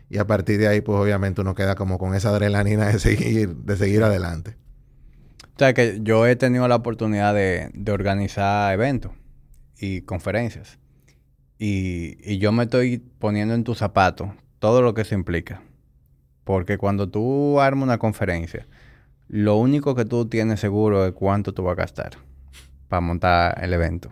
Y 0.10 0.18
a 0.18 0.28
partir 0.28 0.60
de 0.60 0.68
ahí, 0.68 0.82
pues 0.82 0.98
obviamente 1.00 1.42
uno 1.42 1.56
queda 1.56 1.76
como 1.76 1.98
con 1.98 2.16
esa 2.16 2.30
adrenalina 2.30 2.88
de 2.88 3.00
seguir, 3.00 3.56
de 3.56 3.78
seguir 3.78 4.04
adelante. 4.04 4.58
O 5.56 5.60
sea, 5.60 5.74
que 5.74 6.00
yo 6.02 6.28
he 6.28 6.36
tenido 6.36 6.68
la 6.68 6.76
oportunidad 6.76 7.34
de, 7.34 7.72
organizar 7.92 8.74
eventos 8.74 9.12
y 9.78 10.02
conferencias. 10.02 10.78
Y, 11.58 12.18
y, 12.24 12.38
yo 12.38 12.54
me 12.54 12.64
estoy 12.64 13.00
poniendo 13.20 13.54
en 13.54 13.66
tus 13.66 13.80
zapatos 13.80 14.30
todo 14.60 14.82
lo 14.82 14.94
que 14.94 15.04
se 15.04 15.16
implica. 15.16 15.62
Porque 16.46 16.78
cuando 16.78 17.10
tú 17.10 17.60
armas 17.60 17.84
una 17.84 17.98
conferencia, 17.98 18.66
lo 19.30 19.58
único 19.58 19.94
que 19.96 20.06
tú 20.06 20.28
tienes 20.28 20.60
seguro 20.60 21.06
es 21.06 21.14
cuánto 21.14 21.54
tú 21.54 21.64
vas 21.64 21.74
a 21.74 21.82
gastar 21.82 22.14
para 22.88 23.00
montar 23.00 23.64
el 23.64 23.72
evento. 23.74 24.12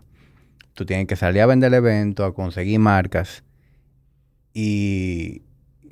Tú 0.73 0.86
tienes 0.86 1.08
que 1.08 1.15
salir 1.15 1.41
a 1.41 1.47
vender 1.47 1.69
el 1.69 1.73
evento, 1.73 2.23
a 2.23 2.36
conseguir 2.36 2.80
marcas. 2.80 3.43
Y 4.53 5.41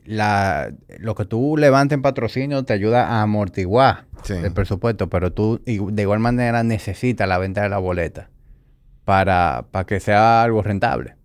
la, 0.05 0.71
lo 0.99 1.15
que 1.15 1.25
tú 1.25 1.57
levantes 1.57 1.95
en 1.95 2.03
patrocinio 2.03 2.63
te 2.63 2.73
ayuda 2.73 3.07
a 3.07 3.23
amortiguar 3.23 4.05
el 4.29 4.53
presupuesto, 4.53 5.09
pero 5.09 5.33
tú 5.33 5.59
de 5.65 6.01
igual 6.01 6.19
manera 6.19 6.61
necesitas 6.61 7.27
la 7.27 7.39
venta 7.39 7.63
de 7.63 7.69
la 7.69 7.79
boleta 7.79 8.29
para, 9.05 9.65
para 9.71 9.85
que 9.87 9.99
sea 9.99 10.43
algo 10.43 10.61
rentable. 10.61 11.15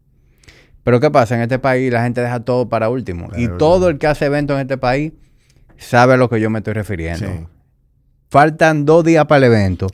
Pero 0.85 1.01
¿qué 1.01 1.11
pasa? 1.11 1.35
En 1.35 1.43
este 1.43 1.59
país 1.59 1.93
la 1.93 2.03
gente 2.03 2.23
deja 2.23 2.41
todo 2.41 2.71
para 2.71 2.89
último. 2.89 3.29
y 3.37 3.47
todo 3.59 3.91
el 3.91 3.99
que 3.99 4.07
hace 4.07 4.25
eventos 4.25 4.55
en 4.55 4.63
este 4.63 4.79
país 4.79 5.13
sabe 5.77 6.15
a 6.15 6.17
lo 6.17 6.31
que 6.31 6.41
yo 6.41 6.49
me 6.49 6.61
estoy 6.61 6.73
refiriendo. 6.73 7.51
Faltan 8.31 8.85
dos 8.85 9.05
días 9.05 9.27
para 9.27 9.39
el 9.39 9.53
evento. 9.53 9.89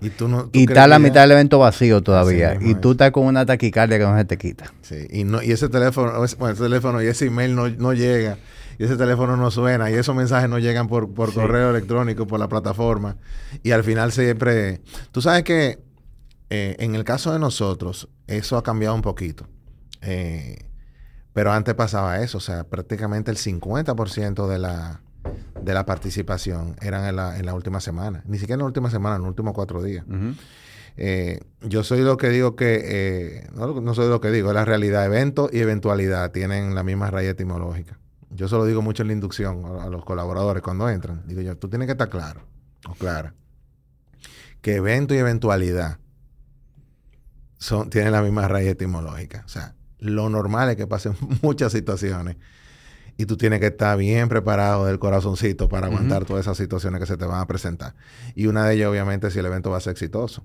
Y, 0.53 0.65
está 0.69 0.87
la 0.87 0.99
mitad 0.99 1.23
del 1.23 1.33
evento 1.33 1.59
vacío 1.59 2.03
todavía. 2.03 2.59
y 2.61 2.75
tú 2.75 2.93
estás 2.93 3.11
con 3.11 3.25
una 3.25 3.47
taquicardia 3.47 3.99
que 3.99 4.05
no 4.05 4.17
se 4.17 4.27
te 4.27 4.37
quita. 4.37 4.75
Sí. 4.83 5.07
Y, 5.11 5.25
no, 5.25 5.43
y 5.43 5.53
ese 5.53 5.71
teléfono, 5.71 6.13
bueno, 6.13 6.53
ese 6.53 6.63
teléfono 6.63 7.03
y 7.03 7.07
ese 7.07 7.27
email 7.27 7.55
no, 7.55 7.69
no 7.71 7.95
llega 7.95 8.37
y 8.79 8.85
ese 8.85 8.97
teléfono 8.97 9.39
no 9.39 9.51
suena 9.51 9.91
y 9.91 9.95
esos 9.95 10.15
mensajes 10.15 10.51
no 10.51 10.59
llegan 10.59 10.87
por, 10.87 11.15
correo 11.15 11.71
electrónico, 11.71 12.27
por 12.27 12.39
la 12.39 12.49
plataforma. 12.49 13.17
Y 13.63 13.71
al 13.71 13.85
final 13.85 14.13
siempre... 14.13 14.83
Tú 15.13 15.23
sabes 15.23 15.43
que 15.43 15.79
eh, 16.51 16.77
en 16.79 16.95
el 16.95 17.05
caso 17.05 17.33
de 17.33 17.39
nosotros, 17.39 18.11
eso 18.27 18.59
ha 18.59 18.63
cambiado 18.63 18.95
un 18.95 19.03
poquito. 19.03 19.49
Eh, 20.03 20.59
pero 21.33 21.53
antes 21.53 21.75
pasaba 21.75 22.21
eso, 22.21 22.37
o 22.39 22.43
sea, 22.43 22.65
prácticamente 22.65 23.31
el 23.31 23.39
50% 23.39 24.47
de 24.47 24.59
la, 24.59 25.01
de 25.63 25.75
la 25.75 25.85
participación 25.87 26.77
eran 26.81 27.07
en 27.07 27.17
la, 27.17 27.39
en 27.39 27.47
la 27.47 27.55
última 27.55 27.81
semana. 27.81 28.23
Ni 28.27 28.39
siquiera 28.39 28.55
en 28.55 28.61
la 28.61 28.67
última 28.67 28.91
semana, 28.91 29.17
en 29.17 29.23
los 29.23 29.29
últimos 29.31 29.55
cuatro 29.55 29.83
días. 29.83 30.05
Eh, 30.97 31.41
yo 31.61 31.85
soy 31.85 32.01
lo 32.01 32.17
que 32.17 32.31
digo 32.31 32.57
que, 32.57 33.47
no, 33.55 33.81
no, 33.81 33.95
soy 33.95 34.09
lo 34.09 34.21
que 34.21 34.31
digo, 34.31 34.49
es 34.49 34.55
la 34.55 34.65
realidad. 34.65 35.05
Evento 35.05 35.51
y 35.53 35.59
eventualidad 35.59 36.31
tienen 36.33 36.75
la 36.75 36.83
misma 36.83 37.11
raíz 37.11 37.31
etimológica. 37.31 37.99
Yo 38.31 38.49
se 38.49 38.57
lo 38.57 38.65
digo 38.65 38.83
mucho 38.83 39.03
en 39.03 39.09
la 39.09 39.13
inducción 39.15 39.65
a, 39.81 39.89
los 39.89 40.05
colaboradores 40.05 40.63
cuando 40.63 40.89
entran. 40.89 41.23
Digo 41.27 41.41
yo, 41.41 41.57
tú 41.57 41.69
tienes 41.69 41.87
que 41.87 41.93
estar 41.93 42.09
claro 42.09 42.43
o 42.89 42.95
clara 42.95 43.35
que 44.67 44.75
evento 44.75 45.15
y 45.15 45.19
eventualidad 45.19 45.99
son, 47.57 47.89
tienen 47.89 48.11
la 48.11 48.21
misma 48.21 48.49
raíz 48.49 48.69
etimológica. 48.69 49.45
O 49.47 49.49
sea, 49.49 49.77
lo 50.01 50.29
normal 50.29 50.71
es 50.71 50.77
que 50.77 50.89
pasen 50.89 51.15
muchas 51.43 51.71
situaciones 51.71 52.37
y 53.17 53.27
tú 53.27 53.37
tienes 53.37 53.61
que 53.61 53.67
estar 53.67 53.97
bien 53.97 54.29
preparado 54.29 54.87
del 54.87 54.99
corazoncito 54.99 55.69
para 55.69 55.87
aguantar 55.87 56.25
todas 56.25 56.45
esas 56.45 56.57
situaciones 56.57 57.01
que 57.01 57.07
se 57.07 57.17
te 57.17 57.25
van 57.25 57.41
a 57.41 57.47
presentar. 57.47 57.95
Y 58.35 58.47
una 58.47 58.67
de 58.67 58.75
ellas, 58.75 58.89
obviamente, 58.89 59.31
si 59.31 59.39
el 59.39 59.47
evento 59.47 59.71
va 59.71 59.79
a 59.79 59.81
ser 59.81 59.93
exitoso. 59.93 60.45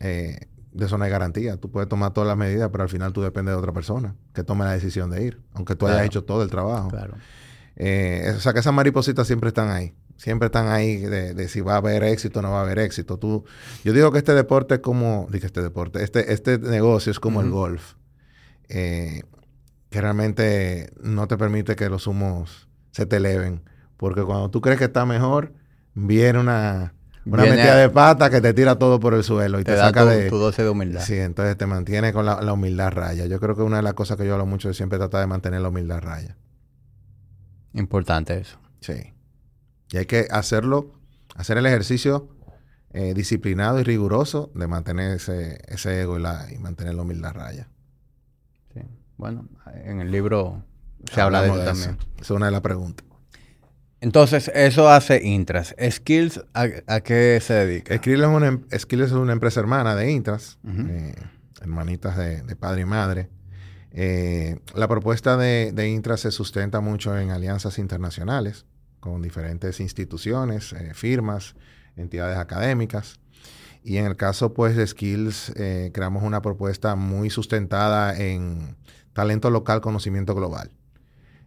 Eh, 0.00 0.38
de 0.72 0.86
eso 0.86 0.98
no 0.98 1.04
hay 1.04 1.10
garantía. 1.10 1.56
Tú 1.56 1.70
puedes 1.70 1.88
tomar 1.88 2.12
todas 2.12 2.28
las 2.28 2.36
medidas, 2.36 2.68
pero 2.70 2.82
al 2.82 2.88
final 2.88 3.12
tú 3.12 3.22
dependes 3.22 3.54
de 3.54 3.58
otra 3.58 3.72
persona 3.72 4.16
que 4.32 4.42
tome 4.42 4.64
la 4.64 4.72
decisión 4.72 5.10
de 5.10 5.24
ir, 5.24 5.40
aunque 5.54 5.76
tú 5.76 5.86
hayas 5.86 6.04
hecho 6.04 6.24
todo 6.24 6.42
el 6.42 6.50
trabajo. 6.50 6.88
Claro. 6.88 7.14
Eh, 7.76 8.32
o 8.36 8.40
sea, 8.40 8.52
que 8.52 8.60
esas 8.60 8.74
maripositas 8.74 9.26
siempre 9.26 9.48
están 9.48 9.70
ahí. 9.70 9.94
Siempre 10.16 10.46
están 10.46 10.68
ahí 10.68 10.98
de, 10.98 11.48
si 11.48 11.60
va 11.60 11.74
a 11.74 11.76
haber 11.78 12.04
éxito 12.04 12.38
o 12.38 12.42
no 12.42 12.50
va 12.50 12.60
a 12.60 12.62
haber 12.62 12.78
éxito. 12.78 13.18
Tú, 13.18 13.44
yo 13.84 13.92
digo 13.92 14.12
que 14.12 14.18
este 14.18 14.34
deporte 14.34 14.74
es 14.74 14.80
como, 14.80 15.26
dije 15.30 15.46
este 15.46 15.60
deporte, 15.60 16.02
este, 16.02 16.32
este 16.32 16.58
negocio 16.58 17.10
es 17.10 17.18
como 17.18 17.40
el 17.40 17.50
golf. 17.50 17.94
Eh, 18.68 19.22
que 19.94 20.00
realmente 20.00 20.92
no 21.00 21.28
te 21.28 21.38
permite 21.38 21.76
que 21.76 21.88
los 21.88 22.08
humos 22.08 22.68
se 22.90 23.06
te 23.06 23.18
eleven. 23.18 23.62
Porque 23.96 24.24
cuando 24.24 24.50
tú 24.50 24.60
crees 24.60 24.76
que 24.76 24.86
está 24.86 25.06
mejor, 25.06 25.52
viene 25.94 26.40
una, 26.40 26.94
una 27.24 27.44
metida 27.44 27.76
de 27.76 27.88
pata 27.90 28.28
que 28.28 28.40
te 28.40 28.52
tira 28.54 28.76
todo 28.76 28.98
por 28.98 29.14
el 29.14 29.22
suelo 29.22 29.60
y 29.60 29.62
te, 29.62 29.76
saca 29.76 30.04
de... 30.04 30.28
tu 30.28 30.36
doce 30.36 30.64
de 30.64 30.68
humildad. 30.68 31.00
Sí, 31.00 31.14
entonces 31.14 31.56
te 31.56 31.66
mantiene 31.66 32.12
con 32.12 32.26
la, 32.26 32.52
humildad 32.52 32.90
raya. 32.90 33.26
Yo 33.26 33.38
creo 33.38 33.54
que 33.54 33.62
una 33.62 33.76
de 33.76 33.82
las 33.84 33.94
cosas 33.94 34.16
que 34.16 34.26
yo 34.26 34.32
hablo 34.32 34.46
mucho 34.46 34.68
es 34.68 34.76
siempre 34.76 34.98
tratar 34.98 35.20
de 35.20 35.28
mantener 35.28 35.60
la 35.60 35.68
humildad 35.68 36.00
raya. 36.00 36.36
Importante 37.72 38.36
eso. 38.36 38.58
Sí. 38.80 39.14
Y 39.92 39.96
hay 39.96 40.06
que 40.06 40.26
hacerlo, 40.28 40.90
hacer 41.36 41.56
el 41.56 41.66
ejercicio 41.66 42.30
eh, 42.92 43.14
disciplinado 43.14 43.78
y 43.78 43.84
riguroso 43.84 44.50
de 44.56 44.66
mantener 44.66 45.12
ese, 45.12 45.60
ese 45.68 46.00
ego 46.00 46.18
y, 46.18 46.22
la, 46.22 46.48
y 46.52 46.58
mantener 46.58 46.96
la 46.96 47.02
humildad 47.02 47.32
raya. 47.32 47.68
Bueno, 49.16 49.48
en 49.84 50.00
el 50.00 50.10
libro 50.10 50.64
se 51.12 51.20
habla 51.20 51.42
de 51.42 51.48
eso 51.48 51.64
también. 51.64 51.98
Es 52.20 52.30
una 52.30 52.46
de 52.46 52.52
las 52.52 52.60
preguntas. 52.60 53.06
Entonces, 54.04 54.50
eso 54.54 54.90
hace 54.90 55.26
Intras. 55.26 55.74
¿Skills 55.90 56.42
a, 56.52 57.00
qué 57.00 57.38
se 57.40 57.54
dedica? 57.54 57.96
Skills 57.96 58.20
es, 58.20 58.26
una, 58.26 58.48
em, 58.48 58.66
es 58.70 59.12
una 59.12 59.32
empresa 59.32 59.60
hermana 59.60 59.96
de 59.96 60.12
Intras, 60.12 60.58
eh, 60.66 61.14
hermanitas 61.62 62.14
de, 62.18 62.56
padre 62.56 62.82
y 62.82 62.84
madre. 62.84 63.30
Eh, 63.92 64.58
la 64.74 64.88
propuesta 64.88 65.38
de, 65.38 65.88
Intras 65.88 66.20
se 66.20 66.32
sustenta 66.32 66.80
mucho 66.80 67.18
en 67.18 67.30
alianzas 67.30 67.78
internacionales 67.78 68.66
con 69.00 69.22
diferentes 69.22 69.80
instituciones, 69.80 70.74
eh, 70.74 70.92
firmas, 70.92 71.54
entidades 71.96 72.36
académicas. 72.36 73.20
Y 73.82 73.96
en 73.96 74.04
el 74.04 74.16
caso 74.16 74.52
pues, 74.52 74.76
de 74.76 74.86
Skills, 74.86 75.50
creamos 75.94 76.24
una 76.24 76.42
propuesta 76.42 76.94
muy 76.94 77.30
sustentada 77.30 78.18
en 78.18 78.76
talento 79.14 79.48
local, 79.48 79.80
conocimiento 79.80 80.34
global 80.34 80.70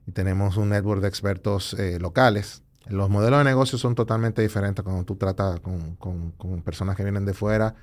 y 0.07 0.13
tenemos 0.13 0.57
un 0.57 0.69
network 0.69 1.01
de 1.01 1.09
expertos 1.09 1.73
eh, 1.73 1.99
locales. 1.99 2.63
Los 2.89 3.09
modelos 3.09 3.39
de 3.39 3.43
negocio 3.43 3.77
son 3.77 3.93
totalmente 3.93 4.41
diferentes 4.41 4.83
cuando 4.83 5.03
tú 5.03 5.17
tratas 5.17 5.59
con, 5.59 6.61
personas 6.63 6.95
que 6.95 7.03
vienen 7.03 7.25
de 7.25 7.33
fuera 7.33 7.75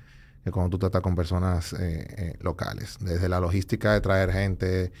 que 0.43 0.51
cuando 0.51 0.71
tú 0.71 0.77
tratas 0.77 1.01
con 1.01 1.15
personas 1.15 1.73
eh, 1.73 2.05
eh, 2.17 2.33
locales. 2.39 2.97
Desde 2.99 3.29
la 3.29 3.39
logística 3.39 3.93
de 3.93 4.01
traer 4.01 4.31
gente, 4.31 4.91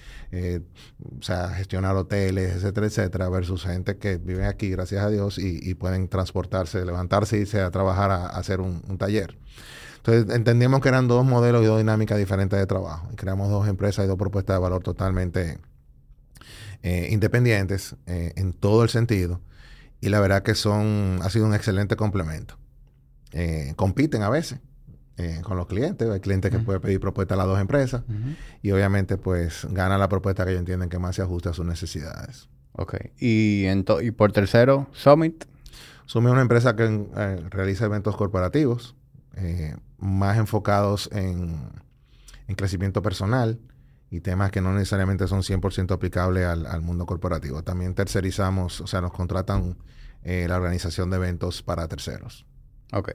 o 1.19 1.21
sea, 1.21 1.49
gestionar 1.49 1.95
hoteles, 1.95 2.55
etcétera, 2.55 2.87
etcétera, 2.87 3.29
versus 3.29 3.63
gente 3.63 3.97
que 3.97 4.17
vive 4.17 4.47
aquí, 4.47 4.71
gracias 4.71 5.03
a 5.03 5.09
Dios, 5.09 5.37
y, 5.37 5.73
pueden 5.75 6.07
transportarse, 6.07 6.83
levantarse 6.83 7.37
y 7.37 7.41
irse 7.41 7.61
a 7.61 7.69
trabajar 7.69 8.09
a, 8.09 8.25
hacer 8.25 8.59
un, 8.59 8.97
taller. 8.97 9.37
Entonces 10.05 10.35
entendimos 10.35 10.81
que 10.81 10.89
eran 10.89 11.07
dos 11.07 11.25
modelos 11.25 11.63
y 11.63 11.65
dos 11.65 11.79
dinámicas 11.79 12.19
diferentes 12.19 12.59
de 12.59 12.67
trabajo. 12.67 13.09
Y 13.11 13.15
creamos 13.15 13.49
dos 13.49 13.67
empresas 13.67 14.05
y 14.05 14.07
dos 14.07 14.17
propuestas 14.17 14.55
de 14.55 14.61
valor 14.61 14.83
totalmente 14.83 15.57
eh, 16.83 17.09
independientes 17.11 17.95
eh, 18.05 18.31
en 18.35 18.53
todo 18.53 18.83
el 18.83 18.89
sentido. 18.89 19.41
Y 20.01 20.09
la 20.09 20.19
verdad 20.19 20.43
que 20.43 20.53
son, 20.53 21.19
ha 21.23 21.29
sido 21.31 21.47
un 21.47 21.55
excelente 21.55 21.95
complemento. 21.95 22.55
Eh, 23.31 23.73
compiten 23.75 24.21
a 24.21 24.29
veces 24.29 24.59
con 25.43 25.55
los 25.57 25.65
clientes. 25.65 26.07
Hay 26.09 26.19
clientes 26.19 26.51
que 26.51 26.59
pueden 26.59 26.81
pedir 26.81 26.99
propuestas 26.99 27.35
a 27.35 27.37
las 27.37 27.47
dos 27.47 27.59
empresas. 27.59 28.03
Y 28.61 28.71
obviamente, 28.71 29.17
pues, 29.17 29.65
gana 29.71 29.97
la 29.97 30.09
propuesta 30.09 30.43
que 30.43 30.51
ellos 30.51 30.59
entienden 30.59 30.89
que 30.89 30.99
más 30.99 31.15
se 31.15 31.21
ajusta 31.21 31.51
a 31.51 31.53
sus 31.53 31.65
necesidades. 31.65 32.49
Ok. 32.73 32.95
Y, 33.17 33.65
y 34.01 34.11
por 34.11 34.33
tercero, 34.33 34.87
Summit. 34.91 35.45
Summit 36.05 36.27
es 36.27 36.33
una 36.33 36.41
empresa 36.41 36.75
que 36.75 36.85
realiza 37.49 37.85
eventos 37.85 38.17
corporativos 38.17 38.94
más 39.97 40.37
enfocados 40.37 41.09
en, 41.11 41.69
en 42.47 42.55
crecimiento 42.55 43.01
personal 43.01 43.59
y 44.09 44.21
temas 44.21 44.51
que 44.51 44.61
no 44.61 44.73
necesariamente 44.73 45.27
son 45.27 45.41
100% 45.41 45.91
aplicables 45.93 46.45
al, 46.45 46.81
mundo 46.81 47.05
corporativo. 47.05 47.63
También 47.63 47.95
tercerizamos, 47.95 48.81
o 48.81 48.87
sea, 48.87 49.01
nos 49.01 49.11
contratan 49.11 49.77
eh, 50.23 50.45
la 50.47 50.57
organización 50.57 51.09
de 51.09 51.17
eventos 51.17 51.61
para 51.63 51.87
terceros. 51.87 52.45
Ok. 52.93 53.11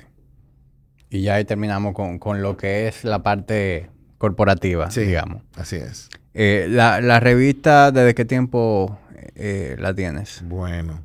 Y 1.08 1.22
ya 1.22 1.34
ahí 1.34 1.44
terminamos 1.44 1.94
con, 1.94 2.42
lo 2.42 2.56
que 2.56 2.88
es 2.88 3.04
la 3.04 3.22
parte 3.22 3.90
corporativa, 4.18 4.90
sí, 4.90 5.02
digamos. 5.02 5.42
Así 5.54 5.76
es. 5.76 6.08
Eh, 6.34 6.66
la, 6.68 7.18
revista, 7.18 7.90
¿desde 7.90 8.14
qué 8.14 8.24
tiempo 8.24 8.98
eh, 9.34 9.76
la 9.78 9.94
tienes? 9.94 10.42
Bueno, 10.44 11.00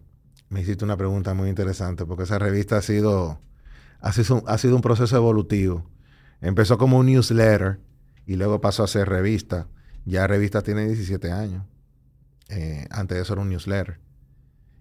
me 0.50 0.62
hiciste 0.62 0.84
una 0.84 0.98
pregunta 0.98 1.34
muy 1.34 1.50
interesante 1.50 2.06
porque 2.06 2.24
esa 2.24 2.38
revista 2.38 2.78
ha 2.78 2.82
sido, 2.82 3.40
ha 4.06 4.14
sido, 4.14 4.44
ha 4.46 4.58
sido 4.60 4.76
un 4.76 4.84
proceso 4.84 5.18
evolutivo. 5.18 5.90
Empezó 6.40 6.78
como 6.78 7.00
un 7.00 7.08
newsletter 7.08 7.80
y 8.28 8.36
luego 8.36 8.62
pasó 8.62 8.84
a 8.84 8.88
ser 8.88 9.10
revista. 9.10 9.68
Ya 10.06 10.28
revista 10.28 10.62
tiene 10.62 10.86
17 10.86 11.32
años. 11.32 11.66
Eh, 12.50 12.86
antes 12.92 13.18
de 13.18 13.24
eso 13.24 13.34
era 13.34 13.42
un 13.42 13.50
newsletter. 13.50 14.00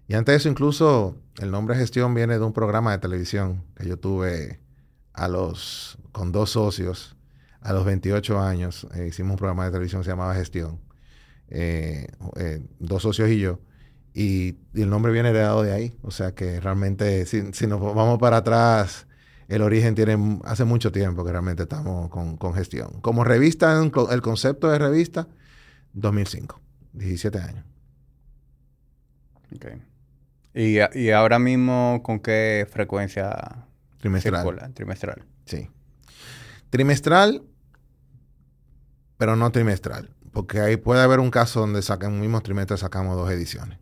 Y 0.07 0.13
antes 0.13 0.33
de 0.33 0.37
eso 0.37 0.49
incluso 0.49 1.17
el 1.39 1.49
nombre 1.49 1.75
gestión 1.75 2.13
viene 2.13 2.37
de 2.37 2.45
un 2.45 2.53
programa 2.53 2.91
de 2.91 2.99
televisión 2.99 3.63
que 3.75 3.87
yo 3.87 3.97
tuve 3.97 4.59
a 5.11 5.27
los, 5.27 5.97
con 6.11 6.31
dos 6.31 6.51
socios 6.51 7.17
a 7.61 7.73
los 7.73 7.83
28 7.83 8.39
años. 8.39 8.85
Eh, 8.93 9.07
hicimos 9.07 9.31
un 9.31 9.37
programa 9.37 9.65
de 9.65 9.71
televisión 9.71 10.01
que 10.01 10.05
se 10.05 10.11
llamaba 10.11 10.35
Gestión. 10.35 10.79
Eh, 11.49 12.09
dos 12.77 13.01
socios 13.01 13.27
y 13.31 13.39
yo. 13.39 13.59
Y, 14.13 14.59
el 14.75 14.91
nombre 14.91 15.11
viene 15.11 15.29
heredado 15.29 15.63
de 15.63 15.71
ahí. 15.71 15.97
O 16.03 16.11
sea 16.11 16.35
que 16.35 16.59
realmente, 16.59 17.25
si, 17.25 17.53
si, 17.53 17.65
nos 17.65 17.81
vamos 17.81 18.19
para 18.19 18.37
atrás, 18.37 19.07
el 19.47 19.61
origen 19.61 19.95
tiene 19.95 20.39
hace 20.45 20.65
mucho 20.65 20.91
tiempo 20.91 21.23
que 21.23 21.31
realmente 21.31 21.63
estamos 21.63 22.09
con, 22.09 22.37
con 22.37 22.53
gestión. 22.53 23.01
Como 23.01 23.23
revista, 23.23 23.81
el 23.81 24.21
concepto 24.21 24.69
de 24.69 24.79
revista, 24.79 25.27
2005, 25.93 26.59
17 26.93 27.39
años. 27.39 27.65
Ok. 29.55 29.65
¿Y, 30.53 30.77
y 30.97 31.11
ahora 31.11 31.37
mismo 31.39 32.01
con 32.03 32.19
qué 32.19 32.67
frecuencia? 32.69 33.65
Trimestral. 33.99 34.73
Trimestral. 34.73 35.25
Sí. 35.45 35.69
Trimestral, 36.69 37.43
pero 39.17 39.35
no 39.35 39.51
trimestral. 39.51 40.11
Porque 40.31 40.59
ahí 40.59 40.77
puede 40.77 41.01
haber 41.01 41.19
un 41.19 41.31
caso 41.31 41.61
donde 41.61 41.79
en 41.79 42.11
un 42.11 42.19
mismo 42.19 42.41
trimestre 42.41 42.77
sacamos 42.77 43.15
dos 43.15 43.31
ediciones. 43.31 43.79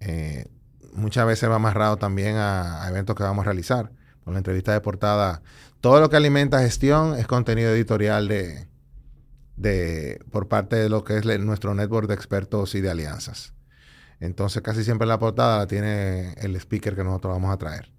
Eh, 0.00 0.46
muchas 0.92 1.26
veces 1.26 1.48
va 1.48 1.54
amarrado 1.54 1.96
también 1.96 2.36
a, 2.36 2.84
eventos 2.88 3.14
que 3.14 3.22
vamos 3.22 3.44
a 3.44 3.46
realizar. 3.46 3.90
Con 4.26 4.34
la 4.34 4.38
entrevista 4.40 4.72
de 4.72 4.80
portada, 4.80 5.40
todo 5.80 6.00
lo 6.00 6.10
que 6.10 6.16
alimenta 6.16 6.58
gestión 6.58 7.14
es 7.14 7.28
contenido 7.28 7.70
editorial 7.70 8.26
de, 8.26 8.66
de 9.56 10.18
por 10.32 10.48
parte 10.48 10.74
de 10.74 10.88
lo 10.88 11.04
que 11.04 11.16
es 11.16 11.24
nuestro 11.38 11.74
network 11.74 12.08
de 12.08 12.14
expertos 12.14 12.74
y 12.74 12.80
de 12.80 12.90
alianzas. 12.90 13.54
Entonces 14.18 14.62
casi 14.62 14.82
siempre 14.82 15.06
la 15.06 15.20
portada 15.20 15.58
la 15.58 15.66
tiene 15.68 16.32
el 16.38 16.56
speaker 16.56 16.96
que 16.96 17.04
nosotros 17.04 17.34
vamos 17.34 17.54
a 17.54 17.56
traer. 17.56 17.92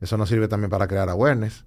Eso 0.00 0.16
nos 0.16 0.30
sirve 0.30 0.48
también 0.48 0.70
para 0.70 0.88
crear 0.88 1.10
awareness 1.10 1.66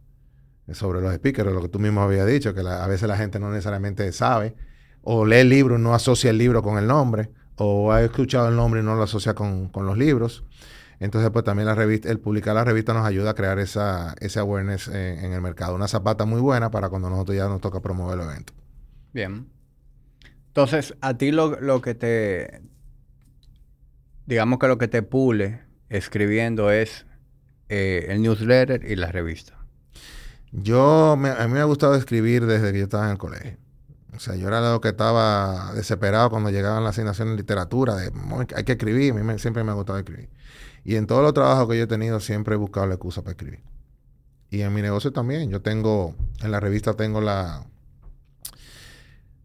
sobre 0.73 0.99
los 0.99 1.13
speakers, 1.13 1.53
lo 1.53 1.61
que 1.61 1.69
tú 1.69 1.77
mismo 1.77 2.01
habías 2.01 2.25
dicho, 2.25 2.55
que 2.55 2.61
a 2.61 2.87
veces 2.87 3.07
la 3.07 3.17
gente 3.17 3.39
no 3.39 3.51
necesariamente 3.51 4.11
sabe, 4.11 4.55
o 5.03 5.27
lee 5.27 5.37
el 5.37 5.49
libro 5.49 5.77
y 5.77 5.81
no 5.81 5.93
asocia 5.93 6.31
el 6.31 6.39
libro 6.39 6.63
con 6.63 6.79
el 6.79 6.87
nombre, 6.87 7.29
o 7.55 7.91
ha 7.91 8.01
escuchado 8.01 8.49
el 8.49 8.55
nombre 8.55 8.81
y 8.81 8.83
no 8.83 8.95
lo 8.95 9.03
asocia 9.03 9.33
con, 9.33 9.71
los 9.73 9.97
libros. 9.97 10.43
Entonces, 10.99 11.29
pues 11.31 11.45
también 11.45 11.67
la 11.67 11.75
revista, 11.75 12.09
el 12.09 12.19
publicar 12.19 12.55
la 12.55 12.63
revista 12.63 12.93
nos 12.93 13.05
ayuda 13.05 13.31
a 13.31 13.33
crear 13.35 13.59
esa, 13.59 14.15
ese 14.19 14.39
awareness 14.39 14.87
en 14.87 15.31
el 15.31 15.41
mercado. 15.41 15.75
Una 15.75 15.87
zapata 15.87 16.25
muy 16.25 16.41
buena 16.41 16.71
para 16.71 16.89
cuando 16.89 17.09
nosotros 17.09 17.37
ya 17.37 17.47
nos 17.47 17.61
toca 17.61 17.81
promover 17.81 18.19
el 18.19 18.25
evento. 18.25 18.53
Bien. 19.13 19.47
Entonces, 20.47 20.95
a 21.01 21.15
ti 21.15 21.31
lo, 21.31 21.59
lo 21.61 21.81
que 21.81 21.93
te, 21.93 22.61
digamos 24.25 24.59
que 24.59 24.67
lo 24.67 24.77
que 24.77 24.87
te 24.87 25.01
pule 25.01 25.61
escribiendo 25.89 26.71
es 26.71 27.05
eh, 27.69 28.07
el 28.09 28.21
newsletter 28.21 28.83
y 28.89 28.95
la 28.95 29.11
revista. 29.11 29.53
Yo, 30.51 31.11
a 31.11 31.15
mí 31.15 31.53
me 31.53 31.59
ha 31.59 31.63
gustado 31.65 31.95
escribir 31.95 32.45
desde 32.45 32.71
que 32.71 32.79
yo 32.79 32.83
estaba 32.85 33.05
en 33.05 33.11
el 33.11 33.17
colegio. 33.17 33.57
O 34.15 34.19
sea, 34.19 34.35
yo 34.35 34.47
era 34.47 34.71
lo 34.71 34.81
que 34.81 34.89
estaba 34.89 35.73
desesperado 35.75 36.29
cuando 36.29 36.49
llegaban 36.49 36.83
las 36.83 36.95
asignaciones 36.95 37.33
de 37.33 37.37
literatura, 37.37 37.95
de 37.95 38.11
hay 38.55 38.63
que 38.63 38.71
escribir, 38.71 39.13
a 39.13 39.23
mí 39.23 39.39
siempre 39.39 39.63
me 39.63 39.71
ha 39.71 39.75
gustado 39.75 39.99
escribir. 39.99 40.29
Y 40.87 40.95
en 40.95 41.05
todos 41.05 41.21
los 41.21 41.33
trabajos 41.33 41.67
que 41.67 41.77
yo 41.77 41.83
he 41.83 41.87
tenido 41.87 42.21
siempre 42.21 42.55
he 42.55 42.57
buscado 42.57 42.87
la 42.87 42.93
excusa 42.93 43.21
para 43.21 43.31
escribir. 43.31 43.59
Y 44.49 44.61
en 44.61 44.73
mi 44.73 44.81
negocio 44.81 45.11
también, 45.11 45.49
yo 45.49 45.61
tengo, 45.61 46.15
en 46.41 46.49
la 46.49 46.61
revista 46.61 46.93
tengo 46.93 47.19
la... 47.19 47.65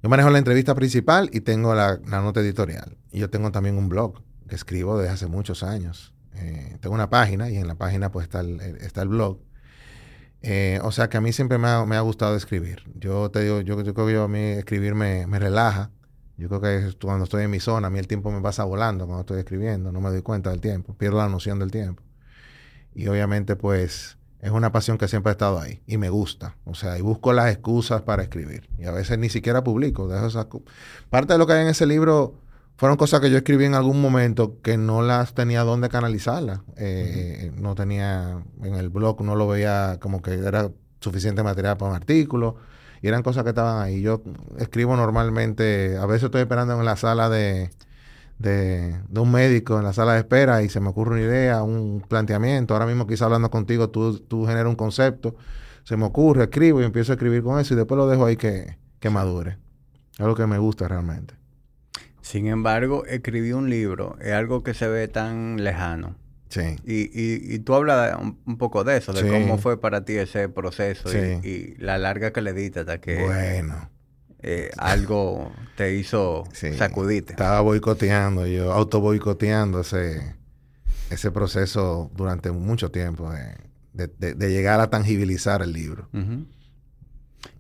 Yo 0.05 0.09
manejo 0.09 0.31
la 0.31 0.39
entrevista 0.39 0.77
principal 0.77 1.31
y 1.33 1.41
tengo 1.41 1.75
la, 1.75 1.97
nota 1.97 2.39
editorial. 2.39 2.97
Y 3.11 3.19
yo 3.19 3.29
tengo 3.29 3.51
también 3.51 3.77
un 3.77 3.89
blog 3.89 4.23
que 4.49 4.55
escribo 4.55 4.97
desde 4.97 5.15
hace 5.15 5.27
muchos 5.27 5.65
años. 5.65 6.15
Eh, 6.37 6.77
tengo 6.81 6.95
una 6.95 7.11
página 7.11 7.51
y 7.51 7.57
en 7.57 7.67
la 7.67 7.75
página 7.75 8.13
pues 8.13 8.23
está 8.23 8.39
el, 8.39 8.61
está 8.61 9.03
el 9.03 9.09
blog. 9.09 9.41
Eh, 10.43 10.79
o 10.85 10.93
sea 10.93 11.09
que 11.09 11.17
a 11.17 11.21
mí 11.21 11.33
siempre 11.33 11.59
me 11.59 11.67
ha, 11.67 12.01
gustado 12.03 12.37
escribir. 12.37 12.85
Yo 12.95 13.33
te 13.33 13.41
digo, 13.41 13.63
yo, 13.63 13.77
creo 13.83 14.07
que 14.07 14.17
a 14.17 14.29
mí 14.29 14.39
escribir 14.39 14.95
me, 14.95 15.27
relaja. 15.41 15.91
Yo 16.43 16.49
creo 16.49 16.61
que 16.61 16.99
cuando 17.01 17.23
estoy 17.23 17.45
en 17.45 17.51
mi 17.53 17.61
zona, 17.61 17.87
a 17.87 17.91
mí 17.91 18.01
el 18.01 18.09
tiempo 18.09 18.33
me 18.33 18.41
pasa 18.41 18.65
volando 18.65 19.07
cuando 19.07 19.21
estoy 19.21 19.39
escribiendo, 19.39 19.93
no 19.93 20.01
me 20.01 20.11
doy 20.11 20.23
cuenta 20.23 20.51
del 20.51 20.61
tiempo, 20.61 20.93
pierdo 20.95 21.19
la 21.19 21.29
noción 21.29 21.61
del 21.61 21.71
tiempo. 21.71 22.03
Y 22.97 23.07
obviamente 23.07 23.55
pues 23.55 24.19
es 24.41 24.51
una 24.51 24.73
pasión 24.73 24.99
que 24.99 25.07
siempre 25.07 25.31
ha 25.31 25.35
estado 25.35 25.61
ahí 25.61 25.81
y 25.87 25.99
me 25.99 26.11
gusta. 26.11 26.57
O 26.65 26.75
sea, 26.75 26.99
y 26.99 27.01
busco 27.01 27.33
las 27.33 27.53
excusas 27.53 28.03
para 28.03 28.25
escribir. 28.25 28.69
Y 28.77 28.87
a 28.87 28.91
veces 28.91 29.21
ni 29.21 29.29
siquiera 29.29 29.63
publico. 29.63 30.09
Dejo 30.09 30.27
esas 30.27 30.49
Parte 31.11 31.35
de 31.35 31.39
lo 31.39 31.47
que 31.47 31.53
hay 31.53 31.63
en 31.63 31.69
ese 31.69 31.87
libro 31.87 32.35
fueron 32.77 32.97
cosas 32.97 33.21
que 33.21 33.31
yo 33.31 33.37
escribí 33.37 33.65
en 33.65 33.75
algún 33.75 34.01
momento 34.01 34.61
que 34.63 34.77
no 34.77 35.01
las 35.01 35.35
tenía 35.35 35.63
dónde 35.63 35.89
canalizarlas. 35.91 36.63
Eh, 36.77 37.53
no 37.55 37.77
tenía, 37.77 38.43
en 38.65 38.75
el 38.75 38.89
blog 38.89 39.23
no 39.23 39.37
lo 39.37 39.47
veía 39.47 39.99
como 40.01 40.21
que 40.23 40.35
era 40.35 40.73
suficiente 40.99 41.45
material 41.45 41.77
para 41.77 41.93
un 41.93 41.97
artículo. 41.97 42.57
Y 43.03 43.09
eran 43.09 43.23
cosas 43.23 43.43
que 43.43 43.51
estaban 43.51 43.83
ahí. 43.83 44.01
Yo 44.01 44.23
escribo 44.59 44.97
normalmente, 44.97 45.99
a 45.99 46.07
veces 46.07 46.25
estoy 46.25 46.43
esperando 46.43 46.79
en 46.79 46.85
la 46.85 46.97
sala 46.97 47.29
de, 47.29 47.71
de, 48.39 48.95
un 49.15 49.31
médico, 49.31 49.79
en 49.79 49.85
la 49.85 49.93
sala 49.93 50.15
de 50.15 50.21
espera, 50.21 50.63
y 50.63 50.69
se 50.69 50.81
me 50.81 50.89
ocurre 50.89 51.17
una 51.17 51.23
idea, 51.23 51.63
un 51.63 52.05
planteamiento. 52.09 52.75
Ahora 52.75 52.87
mismo 52.87 53.07
quizá 53.07 53.25
hablando 53.25 53.51
contigo, 53.51 53.91
tú, 53.91 54.19
tú 54.21 54.47
generas 54.47 54.69
un 54.69 54.77
concepto, 54.77 55.35
se 55.85 55.97
me 55.97 56.05
ocurre, 56.05 56.45
escribo 56.45 56.81
y 56.81 56.85
empiezo 56.85 57.13
a 57.13 57.17
escribir 57.17 57.43
con 57.43 57.59
eso 57.59 57.75
y 57.75 57.77
después 57.77 57.97
lo 57.97 58.07
dejo 58.07 58.25
ahí 58.25 58.37
que, 58.37 58.79
que 59.01 59.11
madure. 59.11 59.59
Es 60.15 60.21
algo 60.21 60.37
que 60.37 60.47
me 60.47 60.59
gusta 60.59 60.87
realmente. 60.87 61.35
Sin 62.21 62.47
embargo, 62.47 63.05
escribí 63.07 63.53
un 63.53 63.69
libro, 63.69 64.17
es 64.21 64.33
algo 64.33 64.63
que 64.63 64.75
se 64.75 64.87
ve 64.87 65.09
tan 65.09 65.63
lejano. 65.65 66.15
Sí. 66.53 66.77
Y, 66.85 67.55
y, 67.55 67.59
tú 67.61 67.75
hablas 67.75 68.19
un, 68.21 68.59
poco 68.59 68.85
de 68.85 68.99
eso, 68.99 69.15
de 69.15 69.27
cómo 69.27 69.57
fue 69.57 69.81
para 69.81 70.05
ti 70.05 70.13
ese 70.17 70.51
proceso 70.51 71.09
y, 71.11 71.77
la 71.79 71.97
larga 71.97 72.31
que 72.33 72.43
le 72.43 72.53
diste 72.53 72.81
hasta 72.81 73.01
que 73.01 73.25
bueno. 73.25 73.91
Eh, 74.45 74.71
algo 74.77 75.51
te 75.77 75.95
hizo 75.95 76.45
sacudirte. 76.77 77.33
Estaba 77.33 77.61
boicoteando, 77.61 78.47
yo 78.47 78.73
auto 78.73 79.01
boicoteando 79.01 79.81
ese, 79.81 80.35
ese 81.11 81.31
proceso 81.31 82.11
durante 82.15 82.51
mucho 82.51 82.91
tiempo 82.91 83.33
de, 83.95 84.35
de, 84.35 84.51
llegar 84.51 84.81
a 84.81 84.91
tangibilizar 84.91 85.63
el 85.63 85.73
libro. 85.73 86.09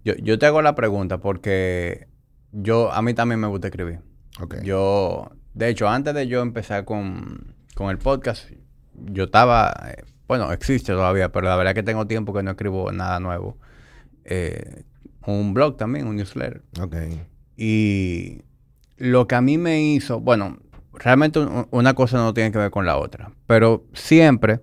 yo, 0.04 0.14
yo 0.16 0.38
te 0.38 0.46
hago 0.46 0.60
la 0.60 0.74
pregunta 0.74 1.18
porque 1.18 2.08
yo 2.52 2.92
a 2.92 3.00
mí 3.00 3.14
también 3.14 3.40
me 3.40 3.46
gusta 3.46 3.68
escribir. 3.68 4.00
Yo, 4.62 5.30
de 5.54 5.68
hecho, 5.68 5.88
antes 5.88 6.14
de 6.14 6.26
yo 6.26 6.42
empezar 6.42 6.84
con, 6.84 7.54
el 7.78 7.98
podcast, 7.98 8.50
yo 9.06 9.24
estaba, 9.24 9.74
eh, 9.88 10.04
bueno, 10.28 10.52
existe 10.52 10.92
todavía, 10.92 11.30
pero 11.30 11.48
la 11.48 11.56
verdad 11.56 11.74
que 11.74 11.82
tengo 11.82 12.06
tiempo 12.06 12.32
que 12.32 12.42
no 12.42 12.52
escribo 12.52 12.90
nada 12.92 13.20
nuevo. 13.20 13.58
Eh, 14.24 14.84
un 15.26 15.54
blog 15.54 15.76
también, 15.76 16.06
un 16.06 16.16
newsletter. 16.16 16.62
Ok. 16.80 16.96
Y 17.56 18.42
lo 18.96 19.26
que 19.26 19.34
a 19.34 19.40
mí 19.40 19.58
me 19.58 19.82
hizo, 19.82 20.20
bueno, 20.20 20.58
realmente 20.92 21.40
una 21.70 21.94
cosa 21.94 22.18
no 22.18 22.34
tiene 22.34 22.52
que 22.52 22.58
ver 22.58 22.70
con 22.70 22.86
la 22.86 22.96
otra, 22.96 23.32
pero 23.46 23.84
siempre 23.92 24.60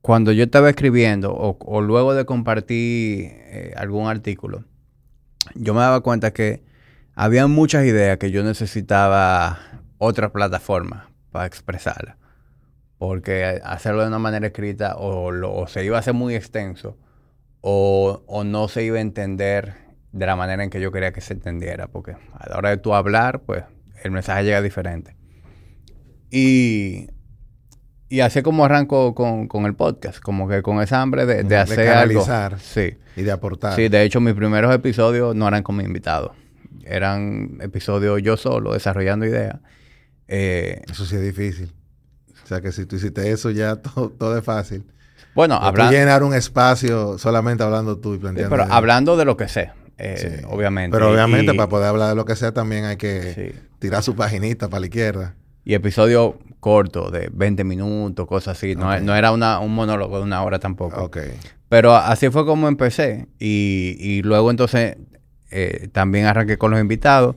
cuando 0.00 0.32
yo 0.32 0.44
estaba 0.44 0.70
escribiendo 0.70 1.34
o, 1.34 1.80
luego 1.80 2.14
de 2.14 2.24
compartir 2.24 3.26
eh, 3.30 3.74
algún 3.76 4.08
artículo, 4.08 4.64
yo 5.54 5.74
me 5.74 5.80
daba 5.80 6.00
cuenta 6.00 6.32
que 6.32 6.64
había 7.14 7.46
muchas 7.46 7.84
ideas 7.84 8.16
que 8.18 8.30
yo 8.30 8.42
necesitaba 8.42 9.58
otra 9.98 10.32
plataforma 10.32 11.10
para 11.30 11.46
expresarla. 11.46 12.16
Porque 12.98 13.60
hacerlo 13.64 14.02
de 14.02 14.08
una 14.08 14.18
manera 14.18 14.46
escrita 14.46 14.96
o, 14.98 15.66
se 15.68 15.84
iba 15.84 15.96
a 15.96 16.00
hacer 16.00 16.14
muy 16.14 16.34
extenso 16.34 16.96
o, 17.60 18.22
no 18.44 18.68
se 18.68 18.84
iba 18.84 18.98
a 18.98 19.00
entender 19.00 19.74
de 20.12 20.26
la 20.26 20.36
manera 20.36 20.64
en 20.64 20.70
que 20.70 20.80
yo 20.80 20.90
quería 20.90 21.12
que 21.12 21.20
se 21.20 21.34
entendiera. 21.34 21.88
Porque 21.88 22.12
a 22.12 22.48
la 22.48 22.58
hora 22.58 22.70
de 22.70 22.78
tú 22.78 22.94
hablar, 22.94 23.40
pues 23.40 23.64
el 24.02 24.10
mensaje 24.10 24.44
llega 24.44 24.62
diferente. 24.62 25.16
Y, 26.30 27.08
y 28.08 28.20
así 28.20 28.42
como 28.42 28.64
arranco 28.64 29.14
con, 29.14 29.66
el 29.66 29.74
podcast, 29.74 30.18
como 30.18 30.48
que 30.48 30.62
con 30.62 30.82
esa 30.82 31.00
hambre 31.00 31.24
de, 31.24 31.56
hacer 31.56 31.88
algo. 31.88 32.26
Sí. 32.58 32.96
Y 33.16 33.22
de 33.22 33.30
aportar. 33.30 33.76
Sí, 33.76 33.88
de 33.88 34.02
hecho 34.02 34.20
mis 34.20 34.34
primeros 34.34 34.74
episodios 34.74 35.36
no 35.36 35.46
eran 35.46 35.62
con 35.62 35.76
mi 35.76 35.84
invitado 35.84 36.34
eran 36.88 37.58
episodios 37.60 38.22
yo 38.22 38.36
solo, 38.36 38.72
desarrollando 38.72 39.26
ideas. 39.26 39.60
Eh, 40.26 40.82
eso 40.90 41.04
sí 41.04 41.16
es 41.16 41.22
difícil. 41.22 41.72
O 42.48 42.54
sea 42.54 42.62
que 42.62 42.72
si 42.72 42.86
tú 42.86 42.96
hiciste 42.96 43.30
eso 43.30 43.50
ya 43.50 43.76
todo, 44.18 44.38
es 44.38 44.42
fácil. 44.42 44.82
Bueno, 45.34 45.56
hablando... 45.56 45.92
llenar 45.92 46.22
un 46.22 46.32
espacio 46.32 47.18
solamente 47.18 47.62
hablando 47.62 47.98
tú 47.98 48.14
y 48.14 48.18
planteando... 48.18 48.56
pero 48.56 48.72
hablando 48.72 49.18
de 49.18 49.26
lo 49.26 49.36
que 49.36 49.48
sé, 49.48 49.70
eh, 49.98 50.42
obviamente. 50.48 50.96
Pero 50.96 51.12
obviamente 51.12 51.52
para 51.52 51.68
poder 51.68 51.88
hablar 51.88 52.08
de 52.08 52.14
lo 52.14 52.24
que 52.24 52.36
sea 52.36 52.52
también 52.52 52.86
hay 52.86 52.96
que 52.96 53.54
tirar 53.78 54.02
su 54.02 54.16
paginita 54.16 54.70
para 54.70 54.80
la 54.80 54.86
izquierda. 54.86 55.34
Y 55.62 55.74
episodio 55.74 56.38
corto 56.58 57.10
de 57.10 57.28
20 57.34 57.64
minutos, 57.64 58.26
cosas 58.26 58.56
así. 58.56 58.74
No, 58.74 59.14
era 59.14 59.30
una, 59.30 59.58
un 59.58 59.74
monólogo 59.74 60.16
de 60.16 60.22
una 60.22 60.42
hora 60.42 60.58
tampoco. 60.58 61.02
Ok. 61.02 61.18
Pero 61.68 61.94
así 61.94 62.30
fue 62.30 62.46
como 62.46 62.66
empecé. 62.66 63.28
Y, 63.38 63.94
y 64.00 64.22
luego 64.22 64.50
entonces 64.50 64.96
eh, 65.50 65.88
también 65.92 66.24
arranqué 66.24 66.56
con 66.56 66.70
los 66.70 66.80
invitados. 66.80 67.36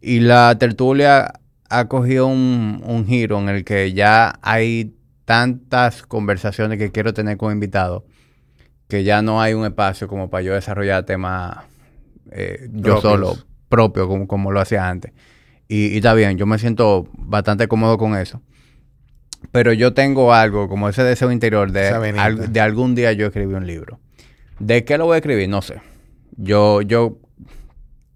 Y 0.00 0.18
la 0.18 0.58
tertulia 0.58 1.34
ha 1.68 1.88
cogido 1.88 2.26
un, 2.26 2.82
un, 2.84 3.06
giro 3.06 3.38
en 3.38 3.48
el 3.48 3.64
que 3.64 3.92
ya 3.92 4.38
hay 4.42 4.94
tantas 5.24 6.02
conversaciones 6.02 6.78
que 6.78 6.90
quiero 6.90 7.12
tener 7.12 7.36
con 7.36 7.52
invitados 7.52 8.04
que 8.88 9.04
ya 9.04 9.22
no 9.22 9.40
hay 9.40 9.52
un 9.52 9.64
espacio 9.66 10.08
como 10.08 10.30
para 10.30 10.42
yo 10.42 10.54
desarrollar 10.54 11.04
temas 11.04 11.58
eh, 12.32 12.68
yo 12.72 13.00
solo, 13.00 13.36
propio, 13.68 14.08
como, 14.08 14.26
como 14.26 14.50
lo 14.50 14.60
hacía 14.60 14.88
antes. 14.88 15.12
Y, 15.68 15.88
y, 15.88 15.96
está 15.96 16.14
bien, 16.14 16.38
yo 16.38 16.46
me 16.46 16.58
siento 16.58 17.06
bastante 17.12 17.68
cómodo 17.68 17.98
con 17.98 18.16
eso. 18.16 18.40
Pero 19.52 19.72
yo 19.72 19.94
tengo 19.94 20.32
algo, 20.32 20.68
como 20.68 20.88
ese 20.88 21.04
deseo 21.04 21.30
interior 21.30 21.70
de, 21.70 22.48
de 22.48 22.60
algún 22.60 22.94
día 22.94 23.12
yo 23.12 23.26
escribí 23.26 23.54
un 23.54 23.66
libro. 23.66 24.00
¿De 24.58 24.84
qué 24.84 24.98
lo 24.98 25.04
voy 25.04 25.14
a 25.14 25.18
escribir? 25.18 25.48
No 25.48 25.62
sé. 25.62 25.80
Yo, 26.36 26.82
yo 26.82 27.18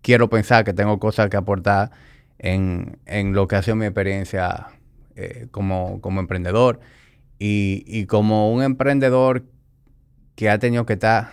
quiero 0.00 0.28
pensar 0.28 0.64
que 0.64 0.72
tengo 0.72 0.98
cosas 0.98 1.28
que 1.28 1.36
aportar 1.36 1.90
en, 2.42 2.98
en 3.06 3.32
lo 3.32 3.48
que 3.48 3.56
ha 3.56 3.62
sido 3.62 3.76
mi 3.76 3.86
experiencia 3.86 4.66
eh, 5.16 5.46
como, 5.50 6.00
como, 6.00 6.20
emprendedor 6.20 6.80
y, 7.38 7.84
y, 7.86 8.06
como 8.06 8.52
un 8.52 8.62
emprendedor 8.62 9.44
que 10.34 10.50
ha 10.50 10.58
tenido 10.58 10.84
que 10.84 10.94
estar 10.94 11.30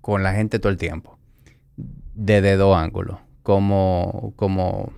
con 0.00 0.22
la 0.22 0.32
gente 0.34 0.58
todo 0.58 0.70
el 0.70 0.78
tiempo, 0.78 1.18
desde 2.14 2.56
dos 2.56 2.76
ángulos, 2.76 3.18
como, 3.42 4.32
como 4.36 4.92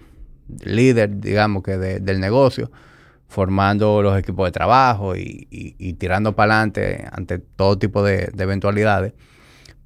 líder, 0.64 1.20
digamos 1.20 1.62
que 1.62 1.77
del 1.77 2.20
negocio, 2.20 2.70
formando 3.29 4.03
los 4.03 4.18
equipos 4.18 4.49
de 4.49 4.53
trabajo 4.53 5.14
y, 5.14 5.46
y, 5.51 5.92
tirando 5.94 6.35
para 6.35 6.55
adelante 6.55 7.07
ante 7.12 7.38
todo 7.38 7.79
tipo 7.79 8.03
de, 8.03 8.31
de, 8.33 8.42
eventualidades, 8.42 9.12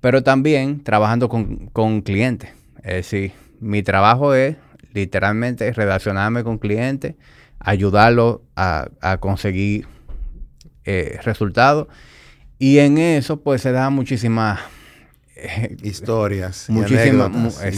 pero 0.01 0.23
también 0.23 0.85
trabajando 0.85 1.29
con, 1.29 1.67
con 1.69 2.03
clientes. 2.03 2.51
Es 2.79 2.95
decir, 2.95 3.33
mi 3.61 3.83
trabajo 3.83 4.35
es 4.35 4.57
literalmente 4.95 5.71
relacionarme 5.73 6.45
con 6.45 6.59
clientes, 6.59 7.17
ayudarlos 7.59 8.41
a, 8.57 8.89
a 9.01 9.19
conseguir 9.19 9.87
eh, 10.85 11.19
resultados. 11.23 11.89
Y 12.59 12.79
en 12.79 12.99
eso, 12.99 13.43
pues 13.43 13.63
se 13.63 13.73
da 13.73 13.91
muchísimas 13.91 14.61
eh, 15.37 15.77
historias, 15.83 16.71
muchísimas 16.71 17.31
y, 17.75 17.77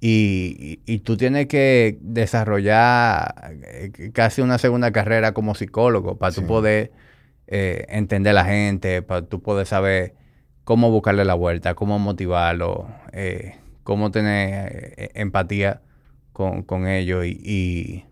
Y, 0.00 0.80
y, 0.84 0.98
tú 0.98 1.16
tienes 1.16 1.46
que 1.46 1.98
desarrollar 2.02 3.34
eh, 3.64 4.10
casi 4.12 4.42
una 4.42 4.58
segunda 4.58 4.92
carrera 4.92 5.32
como 5.32 5.54
psicólogo 5.54 6.18
para 6.18 6.34
tú 6.34 6.46
poder 6.46 6.92
eh, 7.46 7.86
entender 7.88 8.32
a 8.32 8.34
la 8.34 8.44
gente, 8.44 9.00
para 9.00 9.22
tú 9.22 9.40
poder 9.40 9.66
saber 9.66 10.14
cómo 10.64 10.90
buscarle 10.90 11.24
la 11.24 11.34
vuelta, 11.34 11.74
cómo 11.74 11.98
motivarlo, 11.98 12.88
eh, 13.12 13.56
cómo 13.82 14.10
tener 14.10 15.10
empatía 15.14 15.80
con, 16.40 16.62
con 16.62 16.88
ellos. 16.88 17.26
Y, 17.26 17.38
y, 17.44 18.04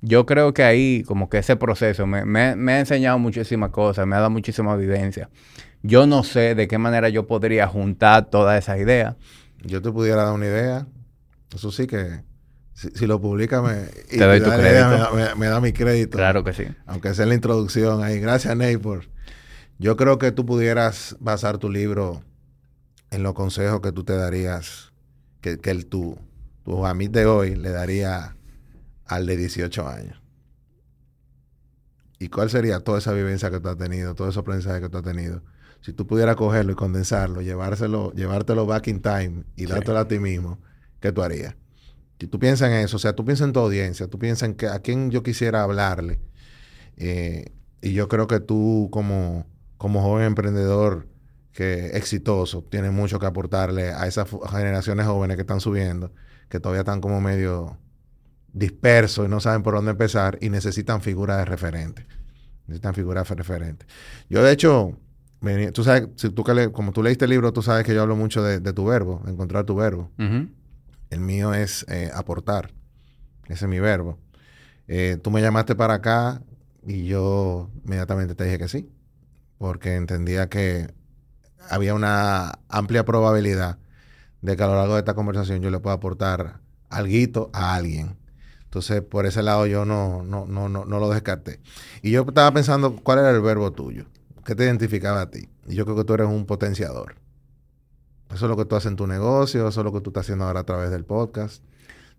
yo 0.00 0.26
creo 0.26 0.52
que 0.52 0.64
ahí, 0.64 1.04
como 1.06 1.28
que 1.28 1.38
ese 1.38 1.54
proceso 1.54 2.04
me, 2.04 2.24
me, 2.24 2.56
me, 2.56 2.72
ha 2.72 2.80
enseñado 2.80 3.16
muchísimas 3.20 3.70
cosas, 3.70 4.08
me 4.08 4.16
ha 4.16 4.18
dado 4.18 4.30
muchísima 4.30 4.74
vivencia. 4.74 5.30
Yo 5.84 6.08
no 6.08 6.24
sé 6.24 6.56
de 6.56 6.66
qué 6.66 6.78
manera 6.78 7.08
yo 7.10 7.28
podría 7.28 7.68
juntar 7.68 8.28
todas 8.28 8.58
esas 8.58 8.80
ideas. 8.80 9.14
Yo 9.62 9.80
te 9.80 9.92
pudiera 9.92 10.24
dar 10.24 10.34
una 10.34 10.46
idea. 10.46 10.88
Eso 11.54 11.70
sí 11.70 11.86
que 11.86 12.24
si, 12.74 13.06
lo 13.06 13.20
publica 13.20 13.62
me, 13.62 13.74
te 14.10 14.18
doy 14.18 14.40
tu 14.40 14.50
crédito. 14.50 15.14
Me, 15.14 15.34
me, 15.36 15.46
da 15.46 15.60
mi 15.60 15.72
crédito. 15.72 16.18
Claro 16.18 16.42
que 16.42 16.52
sí. 16.52 16.64
Aunque 16.86 17.14
sea 17.14 17.22
en 17.22 17.28
la 17.28 17.34
introducción 17.36 18.02
ahí. 18.02 18.18
Gracias, 18.18 18.56
Ney, 18.56 18.78
por... 18.78 19.04
Yo 19.78 19.96
creo 19.96 20.18
que 20.18 20.32
tú 20.32 20.44
pudieras 20.44 21.16
basar 21.20 21.58
tu 21.58 21.70
libro 21.70 22.24
en 23.12 23.22
los 23.22 23.34
consejos 23.34 23.80
que 23.80 23.92
tú 23.92 24.02
te 24.02 24.16
darías, 24.16 24.92
que, 25.40 25.58
que 25.58 25.70
el, 25.70 25.86
tu, 25.86 26.18
tu 26.68 26.84
amigo 26.84 27.12
de 27.12 27.24
hoy 27.24 27.54
le 27.54 27.70
daría 27.70 28.36
al 29.06 29.24
de 29.24 29.38
18 29.38 29.88
años. 29.88 30.20
¿Y 32.18 32.28
cuál 32.28 32.50
sería 32.50 32.80
toda 32.80 32.98
esa 32.98 33.14
vivencia 33.14 33.50
que 33.50 33.58
tú 33.58 33.70
has 33.70 33.78
tenido, 33.78 34.14
todo 34.14 34.28
ese 34.28 34.38
aprendizaje 34.38 34.82
que 34.82 34.90
tú 34.90 34.98
has 34.98 35.04
tenido? 35.04 35.42
Si 35.80 35.94
tú 35.94 36.06
pudieras 36.06 36.36
cogerlo 36.36 36.72
y 36.72 36.74
condensarlo, 36.74 37.40
llevárselo, 37.40 38.12
llevártelo 38.12 38.66
back 38.66 38.88
in 38.88 39.00
time 39.00 39.44
y 39.56 39.64
dártelo 39.64 39.98
a 39.98 40.08
ti 40.08 40.18
mismo, 40.18 40.58
¿qué 41.00 41.10
tú 41.10 41.22
harías? 41.22 41.54
Si 42.20 42.26
tú 42.26 42.38
piensas 42.38 42.68
en 42.68 42.76
eso, 42.84 42.96
o 42.96 43.00
sea, 43.00 43.14
tú 43.14 43.24
piensas 43.24 43.46
en 43.46 43.54
tu 43.54 43.60
audiencia, 43.60 44.06
tú 44.08 44.18
piensas 44.18 44.50
en 44.50 44.54
que, 44.54 44.66
a 44.66 44.80
quién 44.80 45.10
yo 45.10 45.22
quisiera 45.22 45.62
hablarle. 45.62 46.20
Eh, 46.98 47.46
y 47.80 47.94
yo 47.94 48.08
creo 48.08 48.26
que 48.26 48.40
tú 48.40 48.90
como, 48.92 49.46
como 49.78 50.02
joven 50.02 50.26
emprendedor 50.26 51.08
que 51.52 51.96
exitoso, 51.96 52.62
tienes 52.62 52.92
mucho 52.92 53.18
que 53.18 53.26
aportarle 53.26 53.92
a 53.92 54.06
esas 54.06 54.28
generaciones 54.50 55.06
jóvenes 55.06 55.36
que 55.36 55.42
están 55.42 55.60
subiendo, 55.60 56.12
que 56.48 56.60
todavía 56.60 56.80
están 56.80 57.00
como 57.00 57.20
medio 57.20 57.78
dispersos 58.52 59.26
y 59.26 59.28
no 59.28 59.40
saben 59.40 59.62
por 59.62 59.74
dónde 59.74 59.92
empezar 59.92 60.38
y 60.40 60.50
necesitan 60.50 61.00
figuras 61.00 61.38
de 61.38 61.44
referente. 61.44 62.06
Necesitan 62.66 62.94
figuras 62.94 63.28
de 63.28 63.34
referente. 63.34 63.86
Yo, 64.28 64.42
de 64.42 64.52
hecho, 64.52 64.98
tú 65.72 65.84
sabes, 65.84 66.08
si 66.16 66.30
tú 66.30 66.44
como 66.72 66.92
tú 66.92 67.02
leíste 67.02 67.24
el 67.24 67.30
libro, 67.30 67.52
tú 67.52 67.62
sabes 67.62 67.84
que 67.84 67.94
yo 67.94 68.02
hablo 68.02 68.16
mucho 68.16 68.42
de, 68.42 68.60
tu 68.72 68.84
verbo, 68.84 69.22
encontrar 69.26 69.64
tu 69.64 69.74
verbo. 69.74 70.10
El 71.10 71.20
mío 71.20 71.54
es 71.54 71.86
eh, 71.88 72.10
aportar. 72.14 72.72
Ese 73.46 73.64
es 73.64 73.70
mi 73.70 73.80
verbo. 73.80 74.18
Eh, 74.86 75.18
tú 75.22 75.30
me 75.30 75.40
llamaste 75.40 75.74
para 75.74 75.94
acá 75.94 76.42
y 76.86 77.06
yo 77.06 77.70
inmediatamente 77.84 78.34
te 78.34 78.44
dije 78.44 78.58
que 78.58 78.68
sí, 78.68 78.90
porque 79.58 79.96
entendía 79.96 80.48
que 80.48 80.88
había 81.70 81.94
una 81.94 82.58
amplia 82.68 83.04
probabilidad 83.04 83.78
de 84.42 84.56
que 84.56 84.62
a 84.62 84.66
lo 84.66 84.74
largo 84.74 84.94
de 84.94 85.00
esta 85.00 85.14
conversación 85.14 85.60
yo 85.60 85.70
le 85.70 85.80
pueda 85.80 85.96
aportar 85.96 86.60
algo 86.90 87.50
a 87.52 87.74
alguien. 87.74 88.16
Entonces, 88.64 89.02
por 89.02 89.26
ese 89.26 89.42
lado 89.42 89.66
yo 89.66 89.84
no, 89.84 90.22
no, 90.22 90.46
no, 90.46 90.68
no, 90.68 90.84
no 90.84 90.98
lo 90.98 91.08
descarté. 91.08 91.60
Y 92.02 92.10
yo 92.10 92.22
estaba 92.28 92.52
pensando 92.52 92.96
cuál 92.96 93.20
era 93.20 93.30
el 93.30 93.40
verbo 93.40 93.72
tuyo, 93.72 94.04
qué 94.44 94.54
te 94.54 94.64
identificaba 94.64 95.22
a 95.22 95.30
ti. 95.30 95.48
Y 95.66 95.74
yo 95.74 95.84
creo 95.84 95.96
que 95.96 96.04
tú 96.04 96.14
eres 96.14 96.26
un 96.26 96.46
potenciador. 96.46 97.16
Eso 98.32 98.44
es 98.44 98.50
lo 98.50 98.56
que 98.56 98.66
tú 98.66 98.76
haces 98.76 98.90
en 98.90 98.96
tu 98.96 99.06
negocio, 99.06 99.68
eso 99.68 99.80
es 99.80 99.84
lo 99.84 99.92
que 99.92 100.00
tú 100.00 100.10
estás 100.10 100.26
haciendo 100.26 100.44
ahora 100.44 100.60
a 100.60 100.64
través 100.64 100.90
del 100.90 101.04
podcast. 101.04 101.62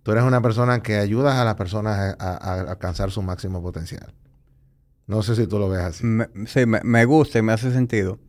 Tú 0.04 0.12
eres 0.12 0.24
una 0.24 0.42
persona 0.42 0.82
que 0.82 0.98
ayudas 0.98 1.36
a 1.36 1.46
las 1.46 1.56
personas 1.56 2.16
a, 2.20 2.62
alcanzar 2.72 3.12
su 3.12 3.22
máximo 3.22 3.62
potencial. 3.62 4.14
No 5.06 5.22
sé 5.24 5.36
si 5.36 5.46
tú 5.46 5.60
lo 5.60 5.70
ves 5.70 5.82
así. 5.82 6.04
sí, 6.48 6.66
me, 6.66 7.06
gusta 7.06 7.40
y 7.40 7.42
me 7.42 7.54
hace 7.54 7.72
sentido. 7.72 8.20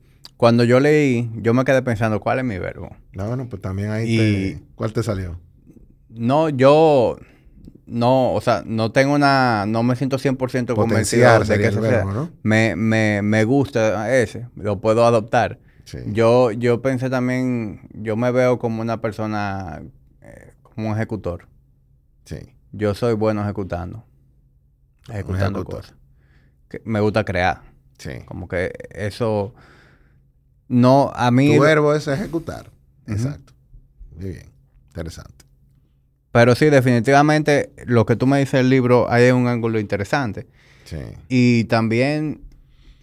Cuando 0.41 0.65
yo 0.65 0.81
leí, 0.81 1.31
yo 1.35 1.53
me 1.53 1.67
quedé 1.67 1.83
pensando, 1.83 2.19
¿cuál 2.19 2.39
es 2.39 2.47
mi 2.47 2.59
verbo? 2.59 2.97
No, 3.13 3.29
bueno, 3.29 3.47
pues 3.51 3.61
también 3.61 3.91
ahí 3.91 4.17
te, 4.17 4.63
¿Cuál 4.75 4.95
te 4.95 5.03
salió? 5.03 5.39
No, 6.09 6.49
yo... 6.49 7.19
No, 7.85 8.33
o 8.33 8.41
sea, 8.41 8.63
no 8.65 8.91
tengo 8.91 9.13
una... 9.13 9.67
No 9.67 9.83
me 9.83 9.97
siento 9.97 10.17
100% 10.17 10.75
convencido 10.75 11.41
de 11.41 11.59
que 11.59 11.67
eso 11.67 11.83
verbo, 11.83 12.15
¿no? 12.15 12.31
me, 12.43 12.75
me, 12.75 13.21
me 13.21 13.45
gusta 13.45 14.17
ese. 14.17 14.49
Lo 14.57 14.81
puedo 14.81 15.05
adoptar. 15.05 15.59
Yo, 16.07 16.53
yo 16.53 16.81
pensé 16.81 17.11
también, 17.11 17.87
yo 17.93 18.17
me 18.17 18.31
veo 18.31 18.59
como 18.59 18.81
una 18.81 19.03
persona, 19.03 19.83
eh, 20.23 20.55
como 20.63 20.89
un 20.89 20.95
ejecutor. 20.95 21.49
Sí. 22.25 22.39
Yo 22.73 22.95
soy 22.95 23.13
bueno 23.13 23.43
ejecutando. 23.43 24.07
Ejecutando 25.11 25.63
cosas. 25.67 25.95
me 26.85 27.01
gusta 27.01 27.27
crear. 27.27 27.61
Sí. 27.99 28.21
Como 28.25 28.49
que 28.49 28.73
eso, 28.89 29.55
no, 30.71 31.11
a 31.17 31.33
mí... 31.33 31.57
Tu 31.57 31.61
verbo 31.61 31.93
es 31.95 32.07
ejecutar. 32.07 32.71
Exacto. 33.09 33.53
Muy 34.17 34.31
bien. 34.31 34.47
Interesante. 34.87 35.45
Pero 36.31 36.55
sí, 36.55 36.67
definitivamente, 36.67 37.73
lo 37.87 38.07
que 38.07 38.15
tú 38.15 38.29
me 38.29 38.39
dices 38.39 38.53
del 38.53 38.71
libro, 38.71 39.11
hay 39.11 39.33
un 39.33 39.49
ángulo 39.49 39.81
interesante. 39.81 40.47
Sí. 40.85 40.99
Y 41.29 41.65
también 41.65 42.43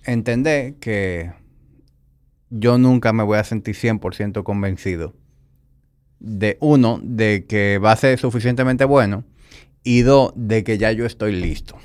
entender 0.06 0.76
que 0.76 1.34
yo 2.50 2.78
nunca 2.78 3.12
me 3.12 3.24
voy 3.24 3.38
a 3.38 3.44
sentir 3.44 3.76
100% 3.76 4.44
convencido 4.44 5.14
de 6.20 6.58
uno, 6.62 7.02
de 7.04 7.46
que 7.48 7.80
va 7.80 7.92
a 7.92 7.98
ser 7.98 8.18
suficientemente 8.18 8.86
bueno 8.86 9.26
y 9.84 10.04
dos, 10.04 10.32
de 10.36 10.64
que 10.64 10.78
ya 10.78 10.94
yo 10.94 11.06
estoy 11.06 11.34
listo. 11.34 11.76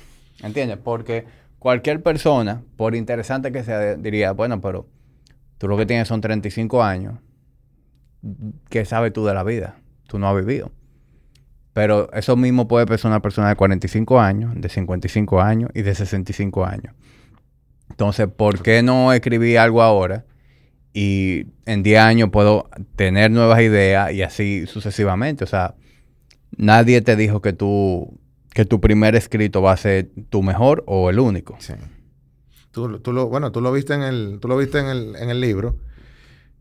¿Entiendes? 0.41 0.77
Porque 0.81 1.25
cualquier 1.59 2.01
persona, 2.01 2.63
por 2.77 2.95
interesante 2.95 3.51
que 3.51 3.65
sea, 3.65 3.95
diría, 3.95 4.31
bueno, 4.31 4.61
pero 4.61 4.87
tú 5.63 5.69
lo 5.69 5.77
que 5.77 5.85
tienes 5.85 6.09
son 6.09 6.19
35 6.19 6.83
años. 6.83 7.13
¿Qué 8.67 8.83
sabes 8.83 9.13
tú 9.13 9.23
de 9.23 9.33
la 9.33 9.45
vida? 9.45 9.77
Tú 10.07 10.19
no 10.19 10.27
has 10.27 10.35
vivido. 10.35 10.73
Pero 11.71 12.11
eso 12.11 12.35
mismo 12.35 12.67
puede 12.67 12.85
pensar 12.85 13.09
una 13.09 13.21
persona 13.21 13.47
de 13.47 13.55
45 13.55 14.19
años, 14.19 14.51
de 14.57 14.67
55 14.67 15.39
años 15.39 15.71
y 15.73 15.83
de 15.83 15.95
65 15.95 16.65
años. 16.65 16.93
Entonces, 17.89 18.27
¿por 18.27 18.61
qué 18.61 18.83
no 18.83 19.13
escribí 19.13 19.55
algo 19.55 19.81
ahora 19.81 20.25
y 20.91 21.45
en 21.65 21.81
10 21.81 22.01
años 22.01 22.29
puedo 22.29 22.69
tener 22.97 23.31
nuevas 23.31 23.61
ideas 23.61 24.11
y 24.11 24.21
así 24.21 24.67
sucesivamente. 24.67 25.45
O 25.45 25.47
sea, 25.47 25.75
nadie 26.57 27.01
te 27.01 27.15
dijo 27.15 27.41
que 27.41 27.53
tú 27.53 28.19
que 28.53 28.65
tu 28.65 28.81
primer 28.81 29.15
escrito 29.15 29.61
va 29.61 29.71
a 29.71 29.77
ser 29.77 30.09
tu 30.29 30.43
mejor 30.43 30.83
o 30.87 31.09
el 31.09 31.19
único. 31.19 31.55
Sí. 31.59 31.73
Tú, 32.73 32.89
lo, 32.89 33.27
bueno, 33.27 33.51
tú 33.51 33.61
lo 33.61 33.71
viste 33.71 33.93
en 33.93 34.01
el, 34.01 34.39
tú 34.41 34.47
lo 34.47 34.57
viste 34.57 34.79
en 34.79 34.87
el, 34.87 35.15
en 35.15 35.29
el 35.29 35.39
libro, 35.39 35.77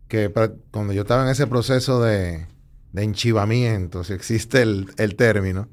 que 0.08 0.30
cuando 0.70 0.92
yo 0.92 1.02
estaba 1.02 1.22
en 1.22 1.30
ese 1.30 1.46
proceso 1.46 2.02
de, 2.02 2.46
de 2.92 3.02
enchivamiento, 3.02 4.04
si 4.04 4.12
existe 4.12 4.60
el, 4.60 4.92
el, 4.98 5.16
término, 5.16 5.70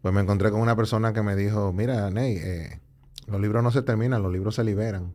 pues 0.00 0.14
me 0.14 0.22
encontré 0.22 0.50
con 0.50 0.62
una 0.62 0.74
persona 0.76 1.12
que 1.12 1.22
me 1.22 1.36
dijo, 1.36 1.74
mira, 1.74 2.10
Ney, 2.10 2.38
eh, 2.38 2.80
los 3.26 3.38
libros 3.38 3.62
no 3.62 3.70
se 3.70 3.82
terminan, 3.82 4.22
los 4.22 4.32
libros 4.32 4.54
se 4.54 4.64
liberan. 4.64 5.12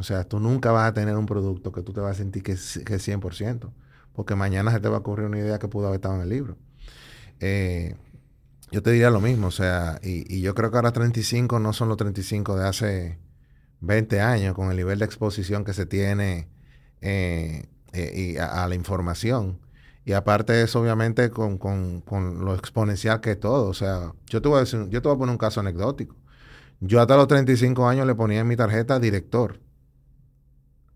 O 0.00 0.02
sea, 0.02 0.24
tú 0.24 0.40
nunca 0.40 0.72
vas 0.72 0.88
a 0.88 0.94
tener 0.94 1.16
un 1.16 1.26
producto 1.26 1.70
que 1.70 1.82
tú 1.82 1.92
te 1.92 2.00
vas 2.00 2.12
a 2.12 2.14
sentir 2.14 2.42
que, 2.42 2.52
es 2.52 2.76
100%, 2.76 3.70
porque 4.12 4.34
mañana 4.34 4.72
se 4.72 4.80
te 4.80 4.88
va 4.88 4.96
a 4.96 5.00
ocurrir 5.00 5.26
una 5.26 5.38
idea 5.38 5.60
que 5.60 5.68
pudo 5.68 5.86
haber 5.86 5.98
estado 5.98 6.16
en 6.16 6.22
el 6.22 6.28
libro. 6.28 6.56
Eh, 7.38 7.94
yo 8.72 8.82
te 8.82 8.90
diría 8.90 9.10
lo 9.10 9.20
mismo, 9.20 9.46
o 9.46 9.52
sea, 9.52 10.00
y, 10.02 10.40
yo 10.40 10.56
creo 10.56 10.72
que 10.72 10.76
ahora 10.76 10.90
35 10.90 11.60
no 11.60 11.72
son 11.72 11.88
los 11.88 11.96
35 11.96 12.56
de 12.56 12.66
hace 12.66 13.29
20 13.80 14.20
años, 14.20 14.54
con 14.54 14.70
el 14.70 14.76
nivel 14.76 14.98
de 14.98 15.04
exposición 15.04 15.64
que 15.64 15.72
se 15.72 15.86
tiene 15.86 16.48
eh, 17.00 17.66
eh, 17.92 18.34
y 18.34 18.36
a, 18.38 18.66
la 18.68 18.74
información. 18.74 19.58
Y 20.04 20.12
aparte 20.12 20.52
de 20.52 20.64
eso, 20.64 20.80
obviamente, 20.80 21.30
con, 21.30 21.60
lo 22.40 22.54
exponencial 22.54 23.20
que 23.20 23.32
es 23.32 23.40
todo. 23.40 23.68
O 23.68 23.74
sea, 23.74 24.12
yo 24.26 24.42
te, 24.42 24.48
voy 24.48 24.58
a 24.58 24.60
decir, 24.60 24.88
yo 24.88 25.02
te 25.02 25.08
voy 25.08 25.16
a 25.16 25.18
poner 25.18 25.32
un 25.32 25.38
caso 25.38 25.60
anecdótico. 25.60 26.16
Yo 26.80 27.00
hasta 27.00 27.16
los 27.16 27.28
35 27.28 27.86
años 27.88 28.06
le 28.06 28.14
ponía 28.14 28.40
en 28.40 28.48
mi 28.48 28.56
tarjeta 28.56 28.98
director. 28.98 29.60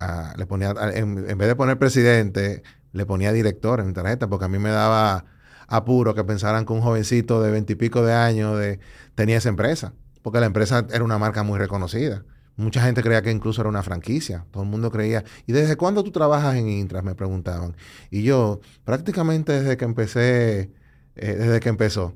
Ah, 0.00 0.34
le 0.36 0.46
ponía, 0.46 0.74
en, 0.94 1.38
vez 1.38 1.48
de 1.48 1.56
poner 1.56 1.78
presidente, 1.78 2.62
le 2.92 3.06
ponía 3.06 3.32
director 3.32 3.80
en 3.80 3.88
mi 3.88 3.92
tarjeta, 3.92 4.28
porque 4.28 4.46
a 4.46 4.48
mí 4.48 4.58
me 4.58 4.70
daba 4.70 5.26
apuro 5.68 6.14
que 6.14 6.24
pensaran 6.24 6.66
que 6.66 6.72
un 6.72 6.80
jovencito 6.80 7.42
de 7.42 7.50
veintipico 7.50 8.04
de 8.04 8.12
años 8.14 8.58
de, 8.58 8.80
tenía 9.14 9.38
esa 9.38 9.48
empresa, 9.48 9.94
porque 10.22 10.40
la 10.40 10.46
empresa 10.46 10.86
era 10.90 11.04
una 11.04 11.18
marca 11.18 11.42
muy 11.42 11.58
reconocida. 11.58 12.24
Mucha 12.56 12.82
gente 12.82 13.02
creía 13.02 13.22
que 13.22 13.30
incluso 13.30 13.60
era 13.60 13.68
una 13.68 13.82
franquicia. 13.82 14.46
Todo 14.50 14.62
el 14.62 14.68
mundo 14.68 14.90
creía. 14.90 15.24
¿Y 15.46 15.52
desde 15.52 15.76
cuándo 15.76 16.04
tú 16.04 16.12
trabajas 16.12 16.54
en 16.56 16.68
Intras? 16.68 17.02
Me 17.02 17.14
preguntaban. 17.14 17.76
Y 18.10 18.22
yo, 18.22 18.60
prácticamente 18.84 19.52
desde 19.52 19.76
que 19.76 19.84
empecé, 19.84 20.70
eh, 21.16 21.34
desde 21.34 21.60
que 21.60 21.68
empezó. 21.68 22.14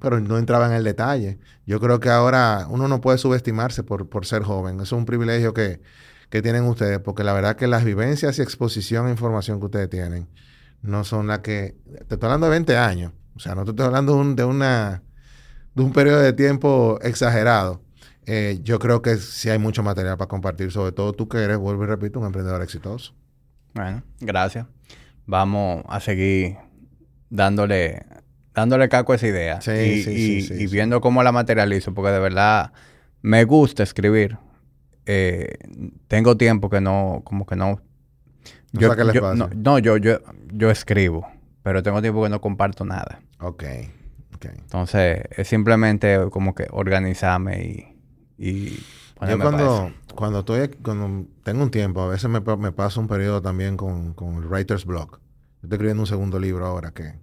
Pero 0.00 0.20
no 0.20 0.36
entraba 0.36 0.66
en 0.66 0.72
el 0.72 0.84
detalle. 0.84 1.38
Yo 1.66 1.80
creo 1.80 2.00
que 2.00 2.10
ahora 2.10 2.66
uno 2.68 2.88
no 2.88 3.00
puede 3.00 3.16
subestimarse 3.16 3.82
por, 3.82 4.08
por 4.08 4.26
ser 4.26 4.42
joven. 4.42 4.76
Eso 4.76 4.82
es 4.82 4.92
un 4.92 5.06
privilegio 5.06 5.54
que, 5.54 5.80
que 6.28 6.42
tienen 6.42 6.64
ustedes, 6.64 6.98
porque 6.98 7.24
la 7.24 7.32
verdad 7.32 7.56
que 7.56 7.66
las 7.66 7.84
vivencias 7.84 8.38
y 8.38 8.42
exposición 8.42 9.06
a 9.06 9.10
información 9.10 9.58
que 9.60 9.66
ustedes 9.66 9.88
tienen 9.88 10.28
no 10.82 11.04
son 11.04 11.26
las 11.26 11.40
que... 11.40 11.76
Te 12.06 12.14
estoy 12.14 12.26
hablando 12.26 12.46
de 12.46 12.50
20 12.50 12.76
años. 12.76 13.12
O 13.34 13.40
sea, 13.40 13.54
no 13.54 13.64
te 13.64 13.70
estoy 13.70 13.86
hablando 13.86 14.14
de, 14.14 14.20
un, 14.20 14.36
de 14.36 14.44
una, 14.44 15.02
de 15.74 15.82
un 15.82 15.92
periodo 15.92 16.20
de 16.20 16.32
tiempo 16.32 16.98
exagerado. 17.02 17.82
Eh, 18.30 18.60
yo 18.62 18.78
creo 18.78 19.00
que 19.00 19.16
sí 19.16 19.48
hay 19.48 19.58
mucho 19.58 19.82
material 19.82 20.18
para 20.18 20.28
compartir, 20.28 20.70
sobre 20.70 20.92
todo 20.92 21.14
tú 21.14 21.28
que 21.28 21.38
eres, 21.38 21.56
vuelvo 21.56 21.84
y 21.84 21.86
repito, 21.86 22.20
un 22.20 22.26
emprendedor 22.26 22.60
exitoso. 22.62 23.14
Bueno, 23.72 24.02
gracias. 24.20 24.66
Vamos 25.24 25.82
a 25.88 25.98
seguir 25.98 26.58
dándole, 27.30 28.04
dándole 28.52 28.90
caco 28.90 29.12
a 29.12 29.16
esa 29.16 29.28
idea. 29.28 29.62
Sí, 29.62 29.70
y, 29.70 30.02
sí, 30.02 30.42
sí, 30.42 30.54
y, 30.58 30.66
viendo 30.66 31.00
cómo 31.00 31.22
la 31.22 31.32
materializo, 31.32 31.94
porque 31.94 32.10
de 32.10 32.18
verdad 32.18 32.72
me 33.22 33.44
gusta 33.44 33.82
escribir. 33.82 34.36
Eh, 35.06 35.54
tengo 36.06 36.36
tiempo 36.36 36.68
que 36.68 36.82
no, 36.82 37.22
como 37.24 37.46
que 37.46 37.56
no 37.56 37.80
yo, 38.72 38.94
no, 39.54 39.78
yo, 39.78 39.96
yo, 39.96 40.18
yo 40.52 40.70
escribo, 40.70 41.26
pero 41.62 41.82
tengo 41.82 42.02
tiempo 42.02 42.22
que 42.22 42.28
no 42.28 42.42
comparto 42.42 42.84
nada. 42.84 43.20
Ok, 43.40 43.64
Entonces, 44.42 45.22
es 45.30 45.48
simplemente 45.48 46.18
como 46.30 46.54
que 46.54 46.66
organizarme 46.70 47.64
y... 47.64 47.97
y 48.38 48.78
yo 49.26 49.38
cuando, 49.38 49.92
cuando 50.14 50.38
estoy, 50.40 50.68
cuando 50.68 51.26
tengo 51.42 51.64
un 51.64 51.70
tiempo, 51.70 52.02
a 52.02 52.08
veces 52.08 52.30
me, 52.30 52.40
me 52.40 52.72
paso 52.72 53.00
un 53.00 53.08
periodo 53.08 53.42
también 53.42 53.76
con, 53.76 54.14
con 54.14 54.36
el 54.36 54.46
Writer's 54.46 54.84
Block. 54.84 55.18
Yo 55.18 55.64
estoy 55.64 55.72
escribiendo 55.72 56.02
un 56.04 56.06
segundo 56.06 56.38
libro 56.38 56.64
ahora 56.64 56.92
que, 56.92 57.14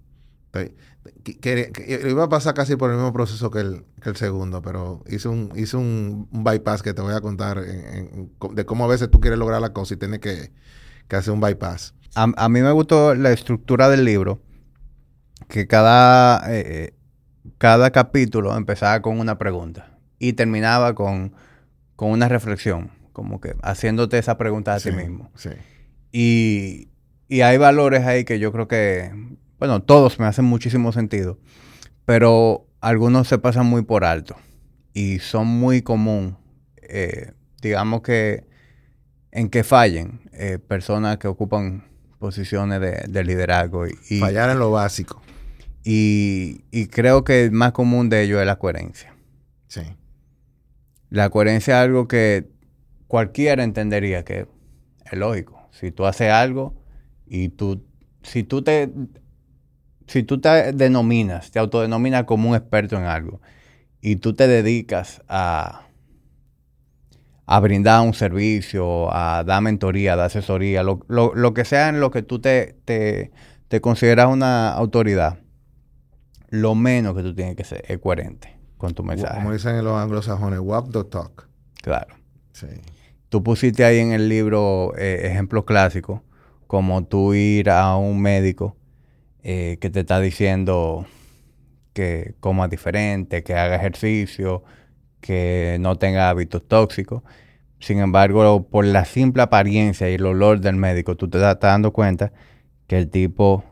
que, 1.42 2.06
iba 2.10 2.24
a 2.26 2.30
pasar 2.30 2.54
casi 2.54 2.76
por 2.76 2.90
el 2.92 2.98
mismo 2.98 3.14
proceso 3.14 3.50
que 3.50 3.60
el, 3.60 3.86
que 4.02 4.10
el 4.10 4.18
segundo, 4.18 4.62
pero 4.62 5.04
hice 5.08 5.30
un, 5.30 5.54
hice 5.56 5.78
un, 5.78 6.28
bypass 6.32 6.84
que 6.84 6.94
te 6.94 7.02
voy 7.02 7.14
a 7.14 7.22
contar 7.22 7.62
de 7.62 8.66
cómo 8.66 8.84
a 8.84 8.88
veces 8.88 9.10
tú 9.10 9.22
quieres 9.22 9.40
lograr 9.40 9.62
la 9.62 9.72
cosa 9.72 9.94
y 9.94 9.98
tienes 9.98 10.20
que, 10.20 10.52
que 11.08 11.16
hace 11.16 11.32
un 11.32 11.40
bypass. 11.40 11.94
A, 12.16 12.50
mí 12.50 12.62
me 12.62 12.72
gustó 12.72 13.16
la 13.16 13.32
estructura 13.32 13.90
del 13.90 14.04
libro, 14.04 14.42
que 15.48 15.66
cada, 15.68 16.54
eh, 16.54 16.64
eh, 16.66 16.94
cada 17.58 17.92
capítulo 17.92 18.56
empezaba 18.56 19.02
con 19.02 19.20
una 19.20 19.38
pregunta 19.38 19.95
y 20.30 20.34
terminaba 20.34 20.96
con, 20.96 21.34
una 21.98 22.28
reflexión, 22.28 22.92
como 23.14 23.40
que 23.40 23.56
haciéndote 23.62 24.18
esa 24.18 24.38
pregunta 24.38 24.74
a 24.74 24.80
ti 24.80 24.92
mismo. 24.92 25.30
Sí. 25.36 25.50
Y, 26.12 26.90
y 27.28 27.42
hay 27.42 27.58
valores 27.58 28.06
ahí 28.06 28.24
que 28.26 28.40
yo 28.40 28.52
creo 28.52 28.68
que, 28.68 29.12
bueno, 29.60 29.82
todos 29.82 30.20
me 30.20 30.26
hacen 30.26 30.46
muchísimo 30.46 30.92
sentido, 30.92 31.40
pero 32.06 32.68
algunos 32.82 33.28
se 33.28 33.38
pasan 33.38 33.66
muy 33.66 33.84
por 33.84 34.06
alto 34.06 34.36
y 34.94 35.20
son 35.20 35.48
muy 35.48 35.82
común. 35.82 36.38
Eh, 36.82 37.32
digamos 37.62 38.02
que 38.02 38.46
en 39.32 39.50
que 39.50 39.64
fallen 39.64 40.22
eh, 40.32 40.60
personas 40.60 41.18
que 41.18 41.28
ocupan 41.28 41.84
posiciones 42.20 42.80
de, 42.80 43.24
liderazgo. 43.24 43.86
Y, 43.88 44.20
Fallar 44.20 44.50
en 44.50 44.60
lo 44.60 44.72
básico. 44.72 45.22
Y, 45.84 46.88
creo 46.88 47.24
que 47.24 47.44
el 47.44 47.52
más 47.52 47.74
común 47.74 48.10
de 48.10 48.24
ellos 48.24 48.40
es 48.40 48.48
la 48.48 48.58
coherencia. 48.58 49.14
Sí. 49.68 49.82
La 51.10 51.30
coherencia 51.30 51.80
es 51.80 51.86
algo 51.86 52.08
que 52.08 52.48
cualquiera 53.08 53.64
entendería 53.64 54.24
que 54.24 54.48
es 55.06 55.18
lógico. 55.18 55.70
Si 55.72 55.92
tú 55.92 56.06
haces 56.06 56.32
algo 56.32 56.74
y 57.28 57.50
tú, 57.50 57.84
si 58.24 58.44
tú 58.44 58.62
te, 58.62 58.92
si 60.08 60.24
tú 60.24 60.40
te 60.40 60.74
denominas, 60.74 61.52
te 61.52 61.60
autodenominas 61.60 62.24
como 62.26 62.50
un 62.50 62.56
experto 62.56 62.98
en 62.98 63.04
algo 63.04 63.42
y 64.02 64.18
tú 64.18 64.34
te 64.34 64.48
dedicas 64.48 65.22
a 65.28 65.86
a 67.46 67.60
brindar 67.60 68.02
un 68.02 68.14
servicio, 68.14 69.14
a 69.14 69.44
dar 69.44 69.62
mentoría, 69.62 70.14
a 70.14 70.16
dar 70.16 70.26
asesoría, 70.28 70.84
lo, 70.84 71.02
lo, 71.08 71.54
que 71.54 71.64
sea 71.64 71.90
en 71.90 72.00
lo 72.00 72.10
que 72.10 72.24
tú 72.24 72.40
te, 72.40 72.76
te, 72.86 73.32
consideras 73.82 74.28
una 74.28 74.72
autoridad, 74.72 75.40
lo 76.50 76.76
menos 76.76 77.16
que 77.16 77.22
tú 77.22 77.36
tienes 77.36 77.56
que 77.56 77.64
ser 77.64 77.84
es 77.88 78.00
coherente 78.00 78.55
con 78.78 78.94
tu 78.94 79.04
mensaje. 79.04 79.36
Como 79.36 79.54
dicen 79.54 79.84
los 79.84 79.98
anglosajones, 79.98 80.60
walk 80.60 80.92
the 80.92 81.04
talk. 81.04 81.48
Claro. 81.82 82.16
Sí. 82.52 82.68
Tú 83.30 83.44
pusiste 83.44 83.84
ahí 83.84 84.00
en 84.00 84.12
el 84.12 84.30
libro 84.30 84.94
eh, 84.98 85.22
ejemplos 85.26 85.66
clásicos, 85.66 86.22
como 86.68 87.06
tú 87.06 87.34
ir 87.34 87.70
a 87.70 87.96
un 87.98 88.22
médico 88.22 88.76
eh, 89.44 89.78
que 89.80 89.90
te 89.90 90.02
está 90.02 90.20
diciendo 90.20 91.06
que 91.94 92.36
comas 92.40 92.70
diferente, 92.70 93.44
que 93.44 93.56
haga 93.56 93.76
ejercicio, 93.76 94.64
que 95.22 95.78
no 95.80 95.98
tenga 95.98 96.30
hábitos 96.30 96.68
tóxicos. 96.68 97.24
Sin 97.80 98.00
embargo, 98.00 98.68
por 98.68 98.86
la 98.86 99.06
simple 99.06 99.44
apariencia 99.44 100.10
y 100.10 100.16
el 100.16 100.26
olor 100.26 100.60
del 100.60 100.76
médico, 100.76 101.16
tú 101.16 101.30
te 101.30 101.38
estás 101.38 101.60
dando 101.60 101.94
cuenta 101.94 102.32
que 102.88 102.98
el 102.98 103.10
tipo 103.10 103.64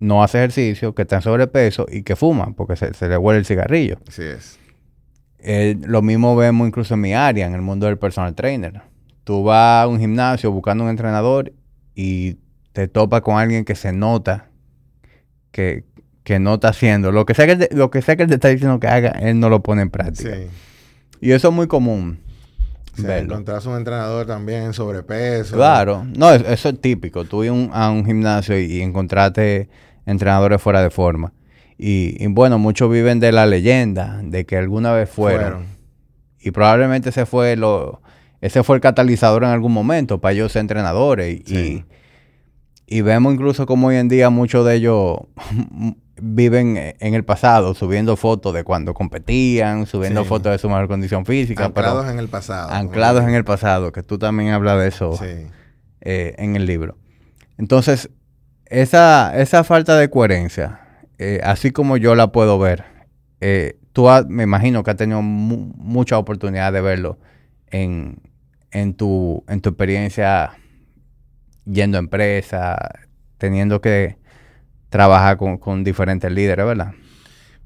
no 0.00 0.22
hace 0.22 0.38
ejercicio, 0.38 0.94
que 0.94 1.02
está 1.02 1.16
en 1.16 1.22
sobrepeso 1.22 1.86
y 1.90 2.02
que 2.02 2.16
fuma, 2.16 2.52
porque 2.56 2.76
se, 2.76 3.08
le 3.08 3.16
huele 3.16 3.38
el 3.38 3.46
cigarrillo. 3.46 3.98
Así 4.08 4.22
es. 4.22 4.58
Eh, 5.38 5.76
lo 5.82 6.02
mismo 6.02 6.34
vemos 6.36 6.66
incluso 6.66 6.94
en 6.94 7.00
mi 7.00 7.14
área, 7.14 7.46
en 7.46 7.54
el 7.54 7.62
mundo 7.62 7.86
del 7.86 7.98
personal 7.98 8.34
trainer. 8.34 8.82
Tú 9.24 9.44
vas 9.44 9.84
a 9.84 9.86
un 9.86 10.00
gimnasio 10.00 10.50
buscando 10.50 10.84
un 10.84 10.90
entrenador 10.90 11.52
y 11.94 12.38
te 12.72 12.88
topas 12.88 13.20
con 13.20 13.38
alguien 13.38 13.64
que 13.64 13.74
se 13.74 13.92
nota 13.92 14.48
que, 15.50 15.84
que 16.24 16.38
no 16.38 16.54
está 16.54 16.68
haciendo. 16.68 17.12
Lo 17.12 17.26
que 17.26 17.34
sea 17.34 17.46
que, 17.46 17.68
lo 17.72 17.90
que, 17.90 18.02
sea 18.02 18.16
que 18.16 18.24
él 18.24 18.28
te 18.28 18.34
está 18.36 18.48
diciendo 18.48 18.80
que 18.80 18.88
haga, 18.88 19.10
él 19.10 19.38
no 19.38 19.48
lo 19.48 19.62
pone 19.62 19.82
en 19.82 19.90
práctica. 19.90 20.34
Sí. 20.34 20.46
Y 21.20 21.32
eso 21.32 21.48
es 21.48 21.54
muy 21.54 21.66
común. 21.66 22.20
Sí, 22.94 23.04
encontrás 23.06 23.66
un 23.66 23.76
entrenador 23.76 24.26
también 24.26 24.64
en 24.64 24.72
sobrepeso. 24.72 25.56
Claro, 25.56 26.04
no, 26.16 26.30
eso 26.32 26.68
es 26.68 26.80
típico. 26.80 27.24
Tú 27.24 27.44
ibas 27.44 27.68
a 27.72 27.90
un 27.90 28.04
gimnasio 28.04 28.58
y, 28.58 28.80
encontraste 28.80 29.68
entrenadores 30.10 30.60
fuera 30.60 30.82
de 30.82 30.90
forma. 30.90 31.32
Y, 31.82 32.26
bueno, 32.26 32.58
muchos 32.58 32.90
viven 32.90 33.20
de 33.20 33.32
la 33.32 33.46
leyenda, 33.46 34.20
de 34.22 34.44
que 34.44 34.58
alguna 34.58 34.92
vez 34.92 35.08
fueron. 35.08 35.64
Y 36.38 36.50
probablemente 36.50 37.08
ese 37.08 37.24
fue 37.24 37.56
lo, 37.56 38.02
ese 38.40 38.62
fue 38.62 38.76
el 38.76 38.82
catalizador 38.82 39.44
en 39.44 39.50
algún 39.50 39.72
momento 39.72 40.20
para 40.20 40.32
ellos 40.32 40.52
ser 40.52 40.60
entrenadores. 40.60 41.40
Y, 41.48 41.84
y 42.86 43.00
vemos 43.02 43.32
incluso 43.32 43.64
como 43.64 43.88
hoy 43.88 43.96
en 43.96 44.08
día 44.08 44.28
muchos 44.28 44.66
de 44.66 44.74
ellos 44.74 45.20
viven 46.20 46.76
en 46.76 47.14
el 47.14 47.24
pasado, 47.24 47.74
subiendo 47.74 48.16
fotos 48.16 48.52
de 48.52 48.64
cuando 48.64 48.92
competían, 48.92 49.86
subiendo 49.86 50.24
fotos 50.24 50.52
de 50.52 50.58
su 50.58 50.68
mejor 50.68 50.88
condición 50.88 51.24
física. 51.24 51.66
Anclados 51.66 52.10
en 52.10 52.18
el 52.18 52.28
pasado. 52.28 52.70
Anclados 52.70 53.24
en 53.24 53.34
el 53.34 53.44
pasado, 53.44 53.92
que 53.92 54.02
tú 54.02 54.18
también 54.18 54.50
hablas 54.50 54.78
de 54.78 54.88
eso 54.88 55.18
eh, 55.22 56.34
en 56.36 56.56
el 56.56 56.66
libro. 56.66 56.98
Entonces, 57.56 58.10
esa, 58.70 59.36
esa 59.36 59.64
falta 59.64 59.96
de 59.98 60.08
coherencia, 60.08 60.80
eh, 61.18 61.40
así 61.42 61.72
como 61.72 61.96
yo 61.96 62.14
la 62.14 62.32
puedo 62.32 62.58
ver, 62.58 62.84
eh, 63.40 63.78
tú 63.92 64.06
me 64.28 64.44
imagino 64.44 64.82
que 64.82 64.92
has 64.92 64.96
tenido 64.96 65.20
mucha 65.22 66.16
oportunidad 66.16 66.72
de 66.72 66.80
verlo 66.80 67.18
en, 67.66 68.22
en, 68.70 68.94
tu, 68.94 69.44
en 69.48 69.60
tu 69.60 69.70
experiencia 69.70 70.52
yendo 71.64 71.98
a 71.98 72.00
empresa, 72.00 72.78
teniendo 73.38 73.80
que 73.80 74.18
trabajar 74.88 75.36
con, 75.36 75.84
diferentes 75.84 76.30
líderes, 76.30 76.64
¿verdad? 76.64 76.92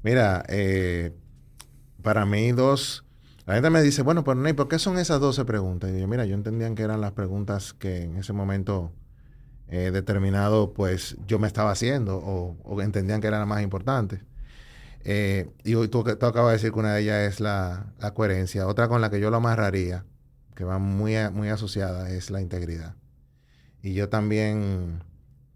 Mira, 0.03 0.43
eh, 0.49 1.13
para 2.01 2.25
mí 2.25 2.51
dos... 2.51 3.03
La 3.45 3.53
gente 3.53 3.69
me 3.69 3.83
dice, 3.83 4.01
bueno, 4.01 4.23
pero 4.23 4.41
Ney, 4.41 4.53
¿por 4.53 4.67
qué 4.67 4.79
son 4.79 4.97
esas 4.97 5.19
12 5.19 5.45
preguntas? 5.45 5.91
Y 5.91 5.99
yo, 5.99 6.07
mira, 6.07 6.25
yo 6.25 6.33
entendía 6.33 6.73
que 6.73 6.81
eran 6.81 6.99
las 6.99 7.11
preguntas 7.11 7.73
que 7.73 8.01
en 8.01 8.17
ese 8.17 8.33
momento 8.33 8.91
eh, 9.67 9.91
determinado, 9.91 10.73
pues 10.73 11.17
yo 11.27 11.39
me 11.39 11.47
estaba 11.47 11.71
haciendo 11.71 12.17
o, 12.17 12.81
entendían 12.81 13.21
que 13.21 13.27
eran 13.27 13.39
las 13.39 13.49
más 13.49 13.63
importantes. 13.63 14.21
Eh, 15.03 15.49
y 15.63 15.75
hoy 15.75 15.87
tú, 15.87 16.03
tú, 16.03 16.25
acabas 16.25 16.51
de 16.51 16.53
decir 16.53 16.71
que 16.71 16.79
una 16.79 16.93
de 16.93 17.01
ellas 17.01 17.33
es 17.33 17.39
la, 17.39 17.93
coherencia. 18.13 18.67
Otra 18.67 18.87
con 18.87 19.01
la 19.01 19.09
que 19.09 19.19
yo 19.19 19.29
lo 19.31 19.37
amarraría, 19.37 20.05
que 20.55 20.63
va 20.63 20.77
muy, 20.79 21.15
muy 21.31 21.49
asociada, 21.49 22.09
es 22.09 22.29
la 22.31 22.41
integridad. 22.41 22.95
Y 23.81 23.93
yo 23.93 24.09
también 24.09 25.03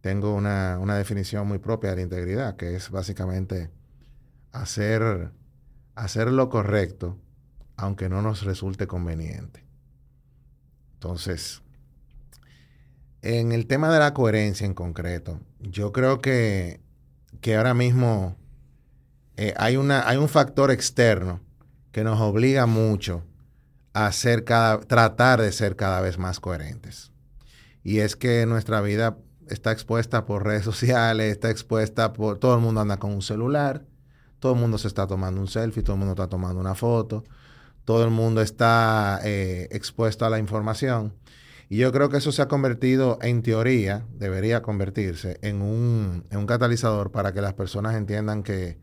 tengo 0.02 0.34
una, 0.36 0.78
una 0.80 0.96
definición 0.98 1.48
muy 1.48 1.60
propia 1.60 1.92
de 1.92 1.98
la 1.98 2.02
integridad, 2.04 2.56
que 2.56 2.76
es 2.76 2.90
básicamente 2.90 3.70
hacer, 4.52 5.32
hacer 5.96 6.32
lo 6.32 6.50
correcto, 6.50 7.18
aunque 7.76 8.10
no 8.10 8.22
nos 8.22 8.44
resulte 8.44 8.88
conveniente. 8.88 9.66
Entonces, 10.94 11.62
en 13.22 13.52
el 13.52 13.68
tema 13.68 13.92
de 13.92 14.00
la 14.00 14.14
coherencia 14.14 14.66
en 14.66 14.74
concreto, 14.74 15.40
yo 15.60 15.92
creo 15.92 16.20
que, 16.20 16.80
que 17.42 17.56
ahora 17.56 17.74
mismo 17.74 18.38
eh, 19.38 19.54
hay, 19.58 19.78
una, 19.78 20.08
hay 20.08 20.18
un 20.18 20.30
factor 20.30 20.72
externo 20.72 21.42
que 21.92 22.04
nos 22.04 22.20
obliga 22.20 22.66
mucho 22.66 23.24
a 23.94 24.12
ser 24.12 24.44
cada, 24.44 24.80
tratar 24.80 25.42
de 25.42 25.52
ser 25.52 25.76
cada 25.76 26.02
vez 26.02 26.18
más 26.18 26.40
coherentes. 26.40 27.12
Y 27.84 28.00
es 28.00 28.16
que 28.16 28.46
nuestra 28.46 28.82
vida 28.82 29.18
está 29.48 29.72
expuesta 29.72 30.26
por 30.26 30.46
redes 30.46 30.64
sociales, 30.66 31.32
está 31.32 31.50
expuesta 31.50 32.14
por... 32.14 32.38
Todo 32.38 32.56
el 32.56 32.62
mundo 32.62 32.82
anda 32.82 32.98
con 32.98 33.12
un 33.12 33.22
celular, 33.22 33.86
todo 34.40 34.54
el 34.54 34.60
mundo 34.60 34.78
se 34.78 34.88
está 34.88 35.08
tomando 35.08 35.42
un 35.42 35.48
selfie, 35.48 35.84
todo 35.84 35.94
el 35.94 36.00
mundo 36.00 36.14
está 36.14 36.28
tomando 36.28 36.60
una 36.62 36.76
foto, 36.76 37.24
todo 37.86 38.04
el 38.04 38.12
mundo 38.12 38.42
está 38.42 39.20
eh, 39.24 39.68
expuesto 39.72 40.26
a 40.26 40.30
la 40.30 40.40
información. 40.40 41.14
Y 41.72 41.78
yo 41.78 41.92
creo 41.92 42.10
que 42.10 42.18
eso 42.18 42.32
se 42.32 42.42
ha 42.42 42.48
convertido, 42.48 43.20
en 43.22 43.44
teoría, 43.44 44.04
debería 44.16 44.64
convertirse 44.64 45.38
en 45.44 45.62
un, 45.62 46.26
catalizador 46.48 47.12
para 47.12 47.32
que 47.32 47.42
las 47.42 47.54
personas 47.54 47.96
entiendan 47.96 48.42
que, 48.42 48.80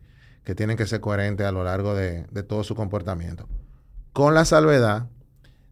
tienen 0.55 0.77
que 0.77 0.87
ser 0.87 1.01
coherentes 1.01 1.45
a 1.45 1.51
lo 1.51 1.65
largo 1.65 1.93
de, 1.93 2.23
todo 2.47 2.63
su 2.63 2.75
comportamiento. 2.75 3.49
Con 4.13 4.33
la 4.33 4.45
salvedad 4.45 5.09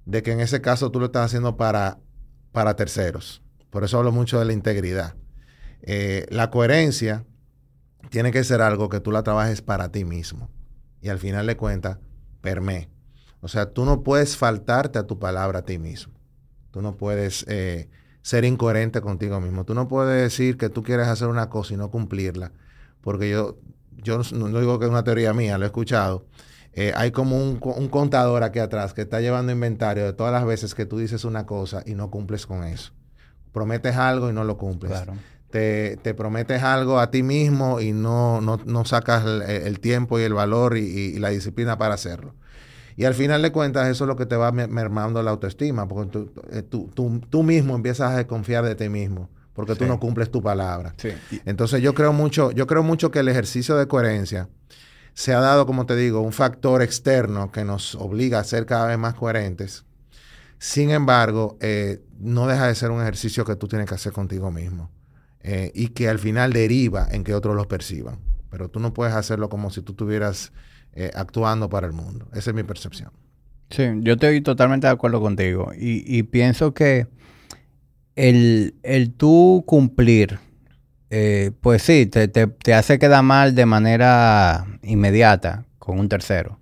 de 0.05 0.23
que 0.23 0.33
en 0.33 0.41
ese 0.41 0.59
caso 0.59 0.91
tú 0.91 0.99
lo 0.99 1.05
estás 1.05 1.27
haciendo 1.27 1.55
para, 1.55 1.99
para 2.51 2.75
terceros. 2.75 3.41
Por 3.69 3.85
eso 3.85 3.97
hablo 3.97 4.11
mucho 4.11 4.37
de 4.37 4.45
la 4.45 4.53
integridad. 4.53 5.15
Eh, 5.83 6.25
la 6.29 6.51
coherencia 6.51 7.25
tiene 8.09 8.33
que 8.33 8.43
ser 8.43 8.61
algo 8.61 8.89
que 8.89 8.99
tú 8.99 9.13
la 9.13 9.23
trabajes 9.23 9.61
para 9.61 9.89
ti 9.89 10.03
mismo. 10.03 10.49
Y 10.99 11.07
al 11.07 11.19
final 11.19 11.47
de 11.47 11.55
cuentas, 11.55 11.97
permé. 12.41 12.89
O 13.39 13.47
sea, 13.47 13.71
tú 13.71 13.85
no 13.85 14.03
puedes 14.03 14.35
faltarte 14.35 14.99
a 14.99 15.07
tu 15.07 15.17
palabra 15.17 15.59
a 15.59 15.65
ti 15.65 15.77
mismo. 15.77 16.14
Tú 16.75 16.81
no 16.81 16.97
puedes 16.97 17.45
eh, 17.47 17.87
ser 18.21 18.43
incoherente 18.43 18.99
contigo 18.99 19.39
mismo. 19.39 19.63
Tú 19.63 19.73
no 19.73 19.87
puedes 19.87 20.21
decir 20.21 20.57
que 20.57 20.67
tú 20.67 20.83
quieres 20.83 21.07
hacer 21.07 21.29
una 21.29 21.49
cosa 21.49 21.73
y 21.73 21.77
no 21.77 21.89
cumplirla. 21.89 22.51
Porque 22.99 23.29
yo, 23.29 23.55
yo 23.91 24.19
no, 24.33 24.59
digo 24.59 24.77
que 24.77 24.83
es 24.83 24.91
una 24.91 25.05
teoría 25.05 25.33
mía, 25.33 25.57
lo 25.57 25.63
he 25.63 25.67
escuchado. 25.67 26.25
Eh, 26.73 26.91
hay 26.93 27.11
como 27.11 27.37
un, 27.37 27.59
contador 27.87 28.43
aquí 28.43 28.59
atrás 28.59 28.93
que 28.93 29.03
está 29.03 29.21
llevando 29.21 29.53
inventario 29.53 30.03
de 30.03 30.11
todas 30.11 30.33
las 30.33 30.45
veces 30.45 30.75
que 30.75 30.85
tú 30.85 30.97
dices 30.97 31.23
una 31.23 31.45
cosa 31.45 31.81
y 31.85 31.95
no 31.95 32.11
cumples 32.11 32.45
con 32.45 32.65
eso. 32.65 32.91
Prometes 33.53 33.95
algo 33.95 34.29
y 34.29 34.33
no 34.33 34.43
lo 34.43 34.57
cumples. 34.57 35.01
Te, 35.51 36.13
prometes 36.13 36.61
algo 36.61 36.99
a 36.99 37.09
ti 37.09 37.23
mismo 37.23 37.79
y 37.79 37.93
no, 37.93 38.41
no, 38.41 38.83
sacas 38.83 39.23
el, 39.47 39.79
tiempo 39.79 40.19
y 40.19 40.23
el 40.23 40.33
valor 40.33 40.75
y 40.75 41.17
la 41.19 41.29
disciplina 41.29 41.77
para 41.77 41.93
hacerlo. 41.93 42.35
Y 42.97 43.03
al 43.03 43.13
final 43.13 43.41
de 43.41 43.51
cuentas, 43.51 43.87
eso 43.89 44.05
es 44.05 44.07
lo 44.07 44.15
que 44.15 44.25
te 44.25 44.35
va 44.35 44.51
mermando 44.51 45.21
la 45.21 45.31
autoestima, 45.31 45.87
porque 45.87 46.27
eh, 46.51 46.61
tú, 46.61 46.89
tú, 46.93 47.43
mismo 47.43 47.75
empiezas 47.75 48.11
a 48.11 48.17
desconfiar 48.17 48.63
de 48.63 48.75
ti 48.75 48.87
mismo, 48.87 49.29
porque 49.53 49.75
tú 49.75 49.85
no 49.85 49.99
cumples 49.99 50.31
tu 50.31 50.41
palabra. 50.41 50.95
Entonces 51.45 51.81
yo 51.81 51.93
creo 51.93 52.13
mucho, 52.13 52.51
yo 52.51 52.67
creo 52.67 52.83
mucho 52.83 53.11
que 53.11 53.19
el 53.19 53.27
ejercicio 53.27 53.75
de 53.75 53.87
coherencia 53.87 54.47
se 55.13 55.33
ha 55.33 55.39
dado, 55.39 55.65
como 55.65 55.85
te 55.85 55.95
digo, 55.95 56.21
un 56.21 56.33
factor 56.33 56.81
externo 56.81 57.51
que 57.51 57.65
nos 57.65 57.95
obliga 57.95 58.39
a 58.39 58.43
ser 58.43 58.65
cada 58.65 58.87
vez 58.87 58.97
más 58.97 59.15
coherentes. 59.15 59.85
Sin 60.57 60.89
embargo, 60.89 61.57
eh, 61.59 62.01
no 62.17 62.47
deja 62.47 62.67
de 62.67 62.75
ser 62.75 62.91
un 62.91 63.01
ejercicio 63.01 63.43
que 63.43 63.55
tú 63.55 63.67
tienes 63.67 63.87
que 63.87 63.95
hacer 63.95 64.13
contigo 64.13 64.51
mismo 64.51 64.89
eh, 65.41 65.71
y 65.73 65.89
que 65.89 66.09
al 66.09 66.19
final 66.19 66.53
deriva 66.53 67.07
en 67.11 67.23
que 67.23 67.33
otros 67.33 67.55
lo 67.55 67.67
perciban. 67.67 68.19
Pero 68.49 68.69
tú 68.69 68.79
no 68.79 68.93
puedes 68.93 69.13
hacerlo 69.13 69.49
como 69.49 69.69
si 69.69 69.81
tú 69.81 69.93
tuvieras 69.93 70.53
eh, 70.95 71.11
actuando 71.13 71.69
para 71.69 71.87
el 71.87 71.93
mundo. 71.93 72.27
Esa 72.33 72.51
es 72.51 72.55
mi 72.55 72.63
percepción. 72.63 73.11
Sí, 73.69 73.83
yo 73.99 74.13
estoy 74.13 74.41
totalmente 74.41 74.87
de 74.87 74.93
acuerdo 74.93 75.19
contigo. 75.19 75.71
Y, 75.75 76.23
pienso 76.23 76.73
que 76.73 77.07
el, 78.15 78.75
el 78.83 79.11
tú 79.13 79.63
cumplir, 79.65 80.39
eh, 81.09 81.51
pues 81.61 81.81
sí, 81.81 82.05
te, 82.05 82.27
te, 82.27 82.73
hace 82.73 82.99
quedar 82.99 83.23
mal 83.23 83.55
de 83.55 83.65
manera 83.65 84.65
inmediata 84.83 85.65
con 85.79 85.99
un 85.99 86.07
tercero. 86.07 86.59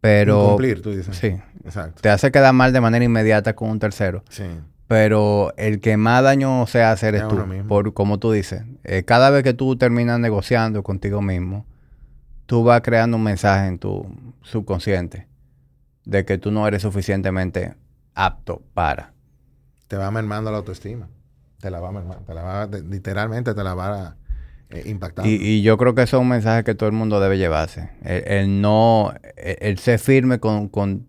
Pero. 0.00 0.48
Cumplir, 0.50 0.80
tú 0.80 0.92
dices. 0.92 1.16
Sí. 1.16 1.36
Exacto. 1.64 2.00
Te 2.00 2.08
hace 2.08 2.32
quedar 2.32 2.54
mal 2.54 2.72
de 2.72 2.80
manera 2.80 3.04
inmediata 3.04 3.54
con 3.54 3.68
un 3.68 3.78
tercero. 3.78 4.24
Sí. 4.30 4.44
Pero 4.86 5.52
el 5.58 5.80
que 5.80 5.98
más 5.98 6.22
daño 6.22 6.66
se 6.66 6.82
hace 6.82 7.08
eres 7.08 7.28
tú. 7.28 7.44
Por, 7.68 7.92
como 7.92 8.18
tú 8.18 8.32
dices. 8.32 8.62
Eh, 8.84 9.02
cada 9.04 9.28
vez 9.28 9.42
que 9.42 9.52
tú 9.52 9.76
terminas 9.76 10.18
negociando 10.18 10.82
contigo 10.82 11.20
mismo, 11.20 11.66
tú 12.48 12.64
vas 12.64 12.80
creando 12.80 13.18
un 13.18 13.22
mensaje 13.22 13.68
en 13.68 13.78
tu 13.78 14.06
subconsciente 14.40 15.28
de 16.06 16.24
que 16.24 16.38
tú 16.38 16.50
no 16.50 16.66
eres 16.66 16.80
suficientemente 16.80 17.74
apto 18.14 18.62
para. 18.72 19.12
Te 19.86 19.98
va 19.98 20.10
mermando 20.10 20.50
la 20.50 20.56
autoestima. 20.56 21.08
Te 21.60 21.70
la 21.70 21.78
va 21.78 21.92
mermando. 21.92 22.24
Te 22.24 22.32
la 22.32 22.42
va, 22.42 22.66
literalmente 22.66 23.52
te 23.52 23.62
la 23.62 23.74
va 23.74 24.16
eh, 24.70 24.82
impactando. 24.86 25.30
Y, 25.30 25.60
yo 25.60 25.76
creo 25.76 25.94
que 25.94 26.02
eso 26.02 26.16
es 26.16 26.22
un 26.22 26.28
mensaje 26.28 26.64
que 26.64 26.74
todo 26.74 26.88
el 26.88 26.94
mundo 26.94 27.20
debe 27.20 27.36
llevarse. 27.36 27.90
El, 28.02 28.62
no, 28.62 29.12
el, 29.36 29.78
ser 29.78 29.98
firme 29.98 30.40
con, 30.40 30.68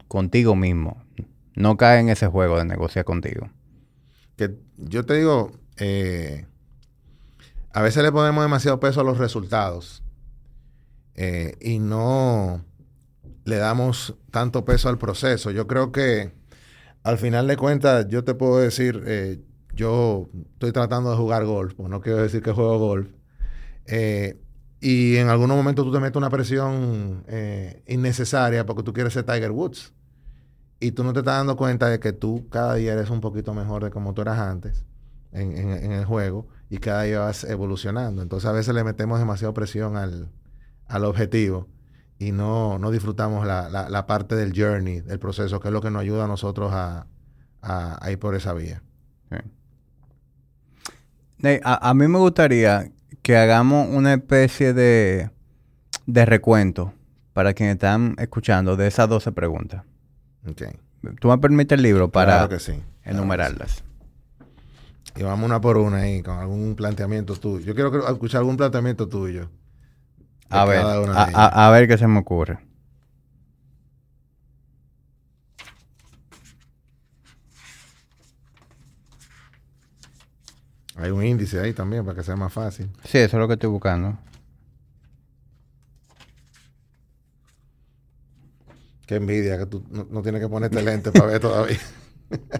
contigo 0.09 0.57
mismo. 0.57 1.01
No 1.55 1.77
cae 1.77 2.01
en 2.01 2.09
ese 2.09 2.27
juego 2.27 2.57
de 2.57 2.65
negociar 2.65 3.05
contigo. 3.05 3.49
Que 4.35 4.57
yo 4.75 5.05
te 5.05 5.13
digo, 5.13 5.53
eh, 5.77 6.47
a 7.71 7.81
veces 7.81 8.03
le 8.03 8.11
ponemos 8.11 8.43
demasiado 8.43 8.81
peso 8.81 8.99
a 8.99 9.03
los 9.05 9.17
resultados 9.17 10.03
eh, 11.21 11.57
y 11.59 11.79
no 11.79 12.63
le 13.43 13.57
damos 13.57 14.15
tanto 14.31 14.63
peso 14.63 14.87
al 14.87 14.97
proceso. 14.97 15.51
Yo 15.51 15.67
creo 15.67 15.91
que 15.91 16.31
al 17.03 17.17
final 17.17 17.45
de 17.45 17.57
cuentas, 17.57 18.07
yo 18.07 18.23
te 18.23 18.35
puedo 18.35 18.59
decir, 18.59 19.03
eh, 19.05 19.41
yo 19.73 20.29
estoy 20.53 20.71
tratando 20.71 21.11
de 21.11 21.17
jugar 21.17 21.43
golf, 21.43 21.73
pues 21.73 21.89
no 21.89 21.99
quiero 21.99 22.19
decir 22.19 22.41
que 22.41 22.53
juego 22.53 22.79
golf. 22.79 23.09
Eh, 23.85 24.39
y 24.79 25.17
en 25.17 25.27
algún 25.27 25.49
momento 25.49 25.83
tú 25.83 25.91
te 25.91 25.99
metes 25.99 26.15
una 26.15 26.29
presión 26.29 27.25
innecesaria 27.85 28.65
porque 28.65 28.83
tú 28.83 28.93
quieres 28.93 29.11
ser 29.11 29.25
Tiger 29.25 29.51
Woods. 29.51 29.93
Y 30.79 30.91
tú 30.91 31.03
no 31.03 31.11
te 31.11 31.19
estás 31.19 31.35
dando 31.35 31.57
cuenta 31.57 31.89
de 31.89 31.99
que 31.99 32.13
tú 32.13 32.47
cada 32.49 32.75
día 32.75 32.93
eres 32.93 33.09
un 33.09 33.19
poquito 33.19 33.53
mejor 33.53 33.83
de 33.83 33.89
como 33.89 34.13
tú 34.13 34.21
eras 34.21 34.39
antes 34.39 34.85
en, 35.33 35.51
en 35.51 35.91
el 35.91 36.05
juego 36.05 36.47
y 36.69 36.77
cada 36.77 37.03
día 37.03 37.19
vas 37.19 37.43
evolucionando. 37.43 38.21
Entonces 38.21 38.49
a 38.49 38.53
veces 38.53 38.73
le 38.73 38.85
metemos 38.85 39.19
demasiada 39.19 39.53
presión 39.53 39.97
al, 39.97 40.29
al 40.89 41.05
objetivo 41.05 41.67
y 42.17 42.33
no, 42.33 42.77
no 42.79 42.91
disfrutamos 42.91 43.47
la, 43.47 43.69
la, 43.69 44.05
parte 44.05 44.35
del 44.35 44.51
journey, 44.53 44.99
del 44.99 45.19
proceso, 45.19 45.61
que 45.61 45.69
es 45.69 45.73
lo 45.73 45.81
que 45.81 45.89
nos 45.89 46.01
ayuda 46.01 46.25
a 46.25 46.27
nosotros 46.27 46.71
a, 46.73 47.07
a, 47.61 48.11
ir 48.11 48.19
por 48.19 48.35
esa 48.35 48.53
vía. 48.53 48.83
A, 51.63 51.93
mí 51.93 52.07
me 52.09 52.17
gustaría 52.17 52.91
que 53.21 53.37
hagamos 53.37 53.87
una 53.89 54.13
especie 54.13 54.73
de, 54.73 55.29
de 56.05 56.25
recuento 56.25 56.93
para 57.31 57.53
quienes 57.53 57.75
están 57.75 58.15
escuchando 58.17 58.75
de 58.75 58.87
esas 58.87 59.07
12 59.07 59.31
preguntas. 59.31 59.83
Okay. 60.45 60.73
¿Tú 61.21 61.29
me 61.29 61.37
permites 61.37 61.77
el 61.77 61.83
libro 61.83 62.09
para 62.09 62.49
que 62.49 62.59
sí. 62.59 62.73
enumerarlas? 63.03 63.85
Y 65.15 65.23
vamos 65.23 65.45
una 65.45 65.61
por 65.61 65.77
una 65.77 65.97
ahí, 65.99 66.21
con 66.21 66.37
algún 66.37 66.75
planteamiento 66.75 67.35
tuyo. 67.37 67.65
Yo 67.65 67.73
quiero 67.73 68.09
escuchar 68.09 68.39
algún 68.39 68.57
planteamiento 68.57 69.07
tuyo 69.07 69.49
a 70.49 70.65
ver, 70.65 70.83
a, 70.83 71.69
ver 71.69 71.87
qué 71.87 71.97
se 71.97 72.07
me 72.07 72.19
ocurre. 72.19 72.59
Hay 80.95 81.11
un 81.11 81.23
índice 81.23 81.59
ahí 81.59 81.73
también 81.73 82.03
para 82.03 82.17
que 82.17 82.23
sea 82.23 82.35
más 82.35 82.51
fácil. 82.51 82.89
Sí, 83.03 83.19
eso 83.19 83.37
es 83.37 83.39
lo 83.39 83.47
que 83.47 83.53
estoy 83.53 83.69
buscando. 83.69 84.17
Qué 89.05 89.15
envidia 89.15 89.57
que 89.57 89.65
tú 89.65 89.83
no, 89.89 90.05
no 90.09 90.21
tienes 90.21 90.41
que 90.41 90.49
ponerte 90.49 90.81
lente 90.83 91.11
para 91.11 91.25
ver 91.25 91.39
todavía. 91.39 91.79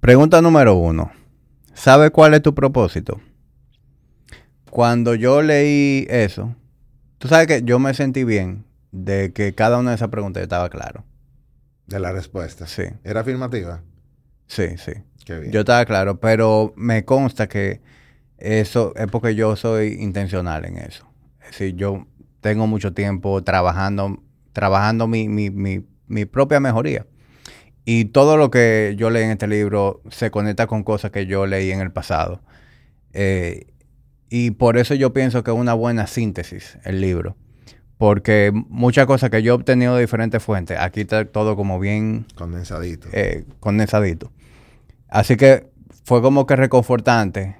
Pregunta 0.00 0.40
número 0.40 0.74
uno. 0.74 1.10
¿Sabe 1.74 2.10
cuál 2.10 2.34
es 2.34 2.42
tu 2.42 2.54
propósito? 2.54 3.20
Cuando 4.78 5.16
yo 5.16 5.42
leí 5.42 6.06
eso, 6.08 6.54
tú 7.18 7.26
sabes 7.26 7.48
que 7.48 7.62
yo 7.64 7.80
me 7.80 7.94
sentí 7.94 8.22
bien 8.22 8.64
de 8.92 9.32
que 9.32 9.52
cada 9.52 9.76
una 9.76 9.90
de 9.90 9.96
esas 9.96 10.08
preguntas 10.08 10.40
estaba 10.40 10.70
claro. 10.70 11.04
De 11.88 11.98
la 11.98 12.12
respuesta. 12.12 12.68
Sí. 12.68 12.84
¿Era 13.02 13.22
afirmativa? 13.22 13.82
Sí, 14.46 14.78
sí. 14.78 14.92
Qué 15.24 15.40
bien. 15.40 15.50
Yo 15.50 15.60
estaba 15.62 15.84
claro, 15.84 16.20
pero 16.20 16.74
me 16.76 17.04
consta 17.04 17.48
que 17.48 17.80
eso 18.36 18.92
es 18.94 19.08
porque 19.08 19.34
yo 19.34 19.56
soy 19.56 19.96
intencional 19.98 20.64
en 20.64 20.76
eso. 20.76 21.10
Es 21.40 21.58
decir, 21.58 21.74
yo 21.74 22.06
tengo 22.40 22.68
mucho 22.68 22.92
tiempo 22.92 23.42
trabajando, 23.42 24.22
trabajando 24.52 25.08
mi, 25.08 25.28
mi, 25.28 25.50
mi, 25.50 25.84
mi 26.06 26.24
propia 26.24 26.60
mejoría. 26.60 27.04
Y 27.84 28.04
todo 28.04 28.36
lo 28.36 28.52
que 28.52 28.94
yo 28.96 29.10
leí 29.10 29.24
en 29.24 29.32
este 29.32 29.48
libro 29.48 30.02
se 30.08 30.30
conecta 30.30 30.68
con 30.68 30.84
cosas 30.84 31.10
que 31.10 31.26
yo 31.26 31.46
leí 31.46 31.72
en 31.72 31.80
el 31.80 31.90
pasado. 31.90 32.42
Eh, 33.12 33.66
y 34.30 34.50
por 34.52 34.76
eso 34.76 34.94
yo 34.94 35.12
pienso 35.12 35.42
que 35.44 35.50
es 35.50 35.56
una 35.56 35.74
buena 35.74 36.06
síntesis 36.06 36.78
el 36.84 37.00
libro. 37.00 37.36
Porque 37.96 38.52
muchas 38.54 39.06
cosas 39.06 39.28
que 39.30 39.42
yo 39.42 39.52
he 39.52 39.56
obtenido 39.56 39.94
de 39.96 40.02
diferentes 40.02 40.40
fuentes, 40.42 40.78
aquí 40.78 41.00
está 41.00 41.24
todo 41.24 41.56
como 41.56 41.80
bien 41.80 42.26
Condensadito. 42.36 43.08
eh, 43.12 43.44
condensadito. 43.58 44.30
Así 45.08 45.36
que 45.36 45.68
fue 46.04 46.22
como 46.22 46.46
que 46.46 46.54
reconfortante. 46.54 47.56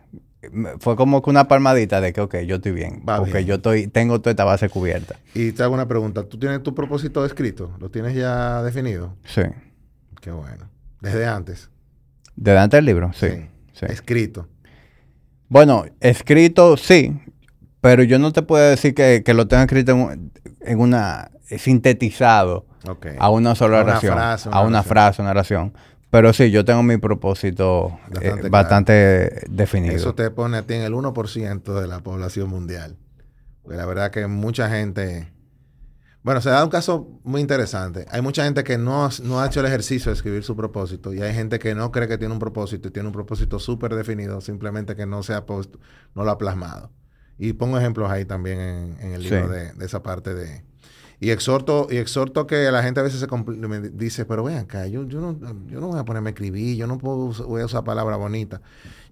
Fue 0.78 0.94
como 0.94 1.20
que 1.22 1.30
una 1.30 1.48
palmadita 1.48 2.00
de 2.00 2.12
que, 2.12 2.20
ok, 2.20 2.36
yo 2.46 2.56
estoy 2.56 2.70
bien. 2.70 3.02
Va 3.06 3.18
porque 3.18 3.32
bien. 3.38 3.46
yo 3.46 3.54
estoy, 3.56 3.88
tengo 3.88 4.20
toda 4.20 4.30
esta 4.30 4.44
base 4.44 4.68
cubierta. 4.68 5.16
Y 5.34 5.50
te 5.50 5.64
hago 5.64 5.74
una 5.74 5.88
pregunta. 5.88 6.22
¿Tú 6.22 6.38
tienes 6.38 6.62
tu 6.62 6.72
propósito 6.74 7.24
escrito? 7.26 7.74
¿Lo 7.80 7.90
tienes 7.90 8.14
ya 8.14 8.62
definido? 8.62 9.16
Sí. 9.24 9.42
Qué 10.20 10.30
bueno. 10.30 10.68
Desde 11.00 11.26
antes. 11.26 11.68
¿De 12.36 12.56
antes 12.56 12.78
del 12.78 12.84
libro? 12.84 13.10
Sí. 13.12 13.26
sí. 13.72 13.86
Escrito. 13.88 14.46
Bueno, 15.48 15.84
escrito 16.00 16.76
sí, 16.76 17.20
pero 17.80 18.02
yo 18.02 18.18
no 18.18 18.32
te 18.32 18.42
puedo 18.42 18.68
decir 18.68 18.94
que, 18.94 19.22
que 19.24 19.34
lo 19.34 19.46
tengo 19.48 19.62
escrito 19.62 19.92
en, 19.92 19.98
un- 20.00 20.32
en 20.60 20.80
una... 20.80 21.30
sintetizado 21.58 22.66
Ok. 22.86 23.06
a 23.18 23.30
una 23.30 23.54
sola 23.54 23.80
A 23.80 23.82
una 23.82 23.90
oración. 23.92 24.14
frase, 24.14 24.48
una 24.48 24.58
a 24.58 24.60
una 24.62 24.68
oración. 24.78 24.88
frase, 24.88 25.22
una 25.22 25.30
oración. 25.30 25.72
Pero 26.10 26.32
sí, 26.32 26.50
yo 26.50 26.64
tengo 26.64 26.82
mi 26.82 26.96
propósito 26.96 27.98
Bastante 28.08 28.26
eh, 28.28 28.32
claro. 28.32 28.50
bastante 28.50 29.42
definido. 29.50 29.94
Eso 29.94 30.14
te 30.14 30.30
pone 30.30 30.56
a 30.58 30.62
ti 30.62 30.74
en 30.74 30.82
el 30.82 30.92
1% 30.94 31.80
de 31.80 31.86
la 31.86 32.00
población 32.00 32.48
mundial. 32.48 32.96
Porque 33.62 33.76
la 33.76 33.86
verdad 33.86 34.10
que 34.10 34.26
mucha 34.26 34.68
gente... 34.70 35.28
Bueno, 36.28 36.42
se 36.42 36.50
da 36.50 36.62
un 36.62 36.68
caso 36.68 37.08
muy 37.24 37.40
interesante. 37.40 38.04
Hay 38.10 38.20
mucha 38.20 38.44
gente 38.44 38.62
que 38.62 38.76
no, 38.76 39.06
ha- 39.06 39.10
no 39.22 39.40
ha 39.40 39.46
hecho 39.46 39.60
el 39.60 39.66
ejercicio 39.66 40.10
de 40.10 40.14
escribir 40.14 40.44
su 40.44 40.54
propósito 40.54 41.14
y 41.14 41.22
hay 41.22 41.32
gente 41.32 41.58
que 41.58 41.74
no 41.74 41.90
cree 41.90 42.06
que 42.06 42.18
tiene 42.18 42.34
un 42.34 42.38
propósito 42.38 42.88
y 42.88 42.90
tiene 42.90 43.06
un 43.08 43.14
propósito 43.14 43.58
súper 43.58 43.94
definido, 43.94 44.42
simplemente 44.42 44.94
que 44.94 45.06
no 45.06 45.22
se 45.22 45.32
ha 45.32 45.42
no 46.14 46.24
lo 46.24 46.30
ha 46.30 46.36
plasmado. 46.36 46.90
Y 47.38 47.54
pongo 47.54 47.78
ejemplos 47.78 48.10
ahí 48.10 48.26
también 48.26 48.60
en, 48.60 48.96
en 49.00 49.12
el 49.12 49.22
libro 49.22 49.46
Sí. 49.48 49.54
de, 49.54 49.72
de 49.72 49.86
esa 49.86 50.02
parte 50.02 50.34
de... 50.34 50.64
Y 51.18 51.30
exhorto, 51.30 51.86
y 51.90 51.96
exhorto 51.96 52.46
que 52.46 52.70
la 52.70 52.82
gente 52.82 53.00
a 53.00 53.04
veces 53.04 53.20
se 53.20 53.26
me 53.66 53.80
dice, 53.88 54.26
pero 54.26 54.44
ven 54.44 54.58
acá, 54.58 54.86
yo, 54.86 55.04
yo, 55.08 55.22
no, 55.22 55.32
yo 55.66 55.80
no 55.80 55.86
voy 55.88 55.98
a 55.98 56.04
ponerme 56.04 56.28
a 56.28 56.32
escribir, 56.32 56.76
yo 56.76 56.86
no 56.86 56.98
puedo 56.98 57.32
voy 57.46 57.62
a 57.62 57.64
usar 57.64 57.84
palabras 57.84 58.18
bonitas. 58.18 58.60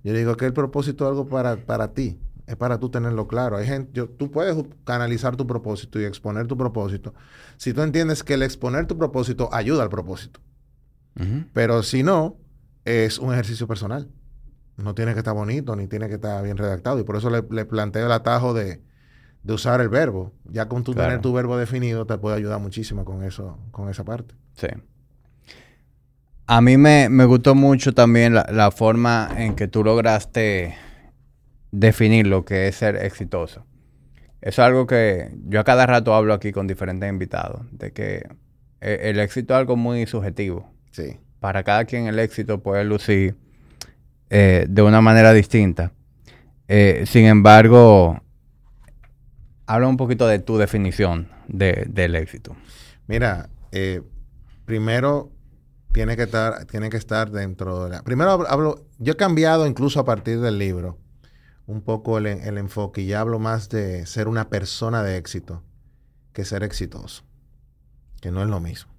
Yo 0.04 0.12
digo 0.12 0.36
que 0.36 0.44
el 0.44 0.52
propósito 0.52 1.04
es 1.06 1.08
algo 1.12 1.26
para, 1.28 1.56
para 1.56 1.94
ti, 1.94 2.18
es 2.46 2.56
para 2.56 2.78
tú 2.78 2.88
tenerlo 2.90 3.26
claro. 3.26 3.56
Hay 3.56 3.66
gente, 3.66 3.90
yo- 3.94 4.08
tú 4.08 4.30
puedes 4.30 4.56
canalizar 4.84 5.36
tu 5.36 5.46
propósito 5.46 6.00
y 6.00 6.04
exponer 6.04 6.46
tu 6.46 6.56
propósito 6.56 7.12
si 7.56 7.72
tú 7.72 7.82
entiendes 7.82 8.22
que 8.22 8.34
el 8.34 8.42
exponer 8.42 8.86
tu 8.86 8.96
propósito 8.96 9.48
ayuda 9.52 9.82
al 9.82 9.88
propósito. 9.90 10.40
Pero 11.54 11.82
si 11.82 12.02
no, 12.02 12.36
es 12.84 13.18
un 13.18 13.32
ejercicio 13.32 13.66
personal. 13.66 14.08
No 14.76 14.94
tiene 14.94 15.14
que 15.14 15.20
estar 15.20 15.32
bonito 15.34 15.74
ni 15.74 15.86
tiene 15.86 16.08
que 16.08 16.16
estar 16.16 16.44
bien 16.44 16.58
redactado. 16.58 16.98
Y 17.00 17.04
por 17.04 17.16
eso 17.16 17.30
le, 17.30 17.42
le 17.50 17.64
planteo 17.64 18.04
el 18.04 18.12
atajo 18.12 18.52
de, 18.52 18.82
de 19.42 19.52
usar 19.54 19.80
el 19.80 19.88
verbo. 19.88 20.32
Ya 20.44 20.68
con 20.68 20.84
tú 20.84 20.92
Claro. 20.92 21.08
tener 21.08 21.22
tu 21.22 21.32
verbo 21.32 21.56
definido 21.56 22.04
te 22.06 22.18
puede 22.18 22.36
ayudar 22.36 22.60
muchísimo 22.60 23.06
con 23.06 23.22
eso, 23.24 23.58
con 23.70 23.88
esa 23.88 24.04
parte. 24.04 24.34
Sí. 24.54 24.66
A 26.46 26.60
mí 26.60 26.76
me, 26.76 27.08
me 27.08 27.24
gustó 27.24 27.54
mucho 27.54 27.92
también 27.94 28.34
la, 28.34 28.46
la 28.52 28.70
forma 28.70 29.30
en 29.38 29.56
que 29.56 29.66
tú 29.66 29.82
lograste 29.82 30.76
definir 31.72 32.26
lo 32.26 32.44
que 32.44 32.68
es 32.68 32.76
ser 32.76 32.96
exitoso. 32.96 33.64
Eso 34.40 34.62
es 34.62 34.66
algo 34.66 34.86
que 34.86 35.32
yo 35.46 35.60
a 35.60 35.64
cada 35.64 35.86
rato 35.86 36.14
hablo 36.14 36.32
aquí 36.34 36.52
con 36.52 36.66
diferentes 36.66 37.08
invitados, 37.08 37.62
de 37.72 37.92
que 37.92 38.26
eh, 38.80 38.98
el 39.04 39.18
éxito 39.18 39.54
es 39.54 39.58
algo 39.58 39.76
muy 39.76 40.06
subjetivo. 40.06 40.70
Sí. 40.90 41.18
Para 41.40 41.62
cada 41.64 41.84
quien 41.84 42.06
el 42.06 42.18
éxito 42.18 42.62
puede 42.62 42.84
lucir 42.84 43.36
eh, 44.30 44.66
de 44.68 44.82
una 44.82 45.00
manera 45.00 45.32
distinta. 45.32 45.92
Eh, 46.68 47.04
sin 47.06 47.26
embargo, 47.26 48.20
habla 49.66 49.88
un 49.88 49.96
poquito 49.96 50.26
de 50.26 50.38
tu 50.38 50.58
definición 50.58 51.28
de- 51.48 51.86
del 51.88 52.14
éxito. 52.14 52.56
Mira, 53.06 53.48
eh, 53.72 54.02
primero 54.64 55.30
tiene 55.92 56.16
que 56.16 56.24
estar, 56.24 56.64
tiene 56.66 56.90
que 56.90 56.96
estar 56.96 57.30
dentro 57.30 57.84
de 57.84 57.90
la. 57.90 58.02
Primero 58.02 58.46
hablo- 58.48 58.84
yo 58.98 59.12
he 59.12 59.16
cambiado 59.16 59.66
incluso 59.66 60.00
a 60.00 60.04
partir 60.04 60.40
del 60.40 60.58
libro 60.58 60.98
un 61.66 61.82
poco 61.82 62.18
el, 62.18 62.26
el 62.26 62.58
enfoque 62.58 63.02
y 63.02 63.06
ya 63.06 63.20
hablo 63.20 63.38
más 63.38 63.68
de 63.68 64.06
ser 64.06 64.28
una 64.28 64.48
persona 64.48 65.02
de 65.02 65.16
éxito 65.16 65.62
que 66.32 66.44
ser 66.44 66.62
exitoso, 66.62 67.24
que 68.20 68.30
no 68.30 68.42
es 68.42 68.48
lo 68.48 68.60
mismo. 68.60 68.92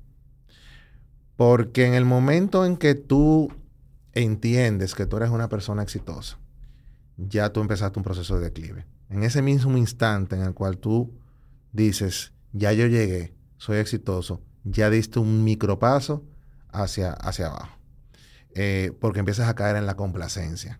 Porque 1.36 1.86
en 1.86 1.93
el 1.93 2.03
momento 2.03 2.65
en 2.65 2.78
que 2.78 2.95
tú 2.95 3.49
entiendes 4.13 4.95
que 4.95 5.05
tú 5.05 5.18
eres 5.18 5.30
una 5.30 5.47
persona 5.47 5.84
exitosa, 5.84 6.39
ya 7.18 7.53
tú 7.53 7.61
empezaste 7.61 7.99
un 7.99 8.03
proceso 8.03 8.38
de 8.38 8.45
declive. 8.45 8.86
En 9.09 9.24
ese 9.24 9.41
mismo 9.41 9.78
instante 9.78 10.36
en 10.36 10.41
el 10.41 10.53
cual 10.53 10.78
tú 10.78 11.13
dices, 11.72 12.34
ya 12.53 12.74
yo 12.74 12.88
llegué, 12.88 13.34
soy 13.57 13.78
exitoso, 13.78 14.41
ya 14.63 14.89
diste 14.89 15.20
un 15.20 15.43
micropaso 15.43 16.24
hacia, 16.70 17.13
hacia 17.13 17.47
abajo. 17.47 17.78
Eh, 18.55 18.91
porque 18.99 19.20
empiezas 19.20 19.47
a 19.47 19.55
caer 19.55 19.76
en 19.76 19.86
la 19.86 19.95
complacencia. 19.95 20.80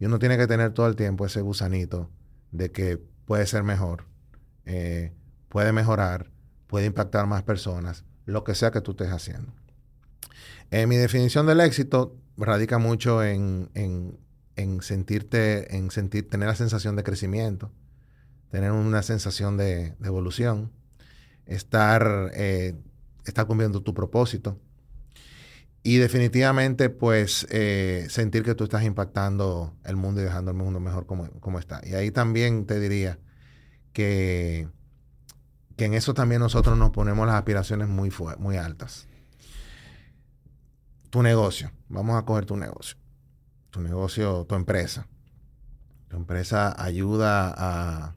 Y 0.00 0.06
uno 0.06 0.18
tiene 0.18 0.36
que 0.36 0.46
tener 0.48 0.72
todo 0.72 0.88
el 0.88 0.96
tiempo 0.96 1.24
ese 1.26 1.40
gusanito 1.42 2.10
de 2.50 2.72
que 2.72 2.98
puede 3.26 3.46
ser 3.46 3.62
mejor, 3.62 4.06
eh, 4.64 5.12
puede 5.48 5.72
mejorar, 5.72 6.30
puede 6.66 6.86
impactar 6.86 7.26
más 7.26 7.42
personas, 7.44 8.04
lo 8.26 8.42
que 8.42 8.54
sea 8.56 8.72
que 8.72 8.80
tú 8.80 8.92
estés 8.92 9.10
haciendo. 9.10 9.52
Eh, 10.70 10.86
mi 10.86 10.96
definición 10.96 11.46
del 11.46 11.60
éxito 11.60 12.16
radica 12.36 12.78
mucho 12.78 13.22
en, 13.22 13.70
en- 13.74 14.18
en 14.56 14.82
sentirte, 14.82 15.76
en 15.76 15.90
sentir, 15.90 16.28
tener 16.28 16.48
la 16.48 16.54
sensación 16.56 16.96
de 16.96 17.02
crecimiento, 17.02 17.70
tener 18.50 18.72
una 18.72 19.02
sensación 19.02 19.56
de, 19.56 19.94
de 19.98 20.06
evolución, 20.08 20.72
estar, 21.46 22.30
eh, 22.34 22.74
estar 23.24 23.46
cumpliendo 23.46 23.82
tu 23.82 23.94
propósito. 23.94 24.58
Y 25.82 25.96
definitivamente, 25.96 26.90
pues, 26.90 27.46
eh, 27.50 28.06
sentir 28.10 28.42
que 28.42 28.54
tú 28.54 28.64
estás 28.64 28.82
impactando 28.84 29.74
el 29.84 29.96
mundo 29.96 30.20
y 30.20 30.24
dejando 30.24 30.50
el 30.50 30.56
mundo 30.56 30.78
mejor 30.78 31.06
como, 31.06 31.30
como 31.40 31.58
está. 31.58 31.80
Y 31.84 31.94
ahí 31.94 32.10
también 32.10 32.66
te 32.66 32.78
diría 32.78 33.18
que, 33.92 34.68
que 35.76 35.86
en 35.86 35.94
eso 35.94 36.12
también 36.12 36.40
nosotros 36.40 36.76
nos 36.76 36.90
ponemos 36.90 37.26
las 37.26 37.36
aspiraciones 37.36 37.88
muy, 37.88 38.12
muy 38.38 38.56
altas. 38.58 39.08
Tu 41.08 41.22
negocio. 41.22 41.72
Vamos 41.88 42.16
a 42.16 42.26
coger 42.26 42.44
tu 42.44 42.56
negocio. 42.56 42.98
Tu 43.70 43.80
negocio, 43.80 44.44
tu 44.44 44.54
empresa. 44.56 45.06
Tu 46.08 46.16
empresa 46.16 46.74
ayuda 46.82 47.54
a, 47.56 48.14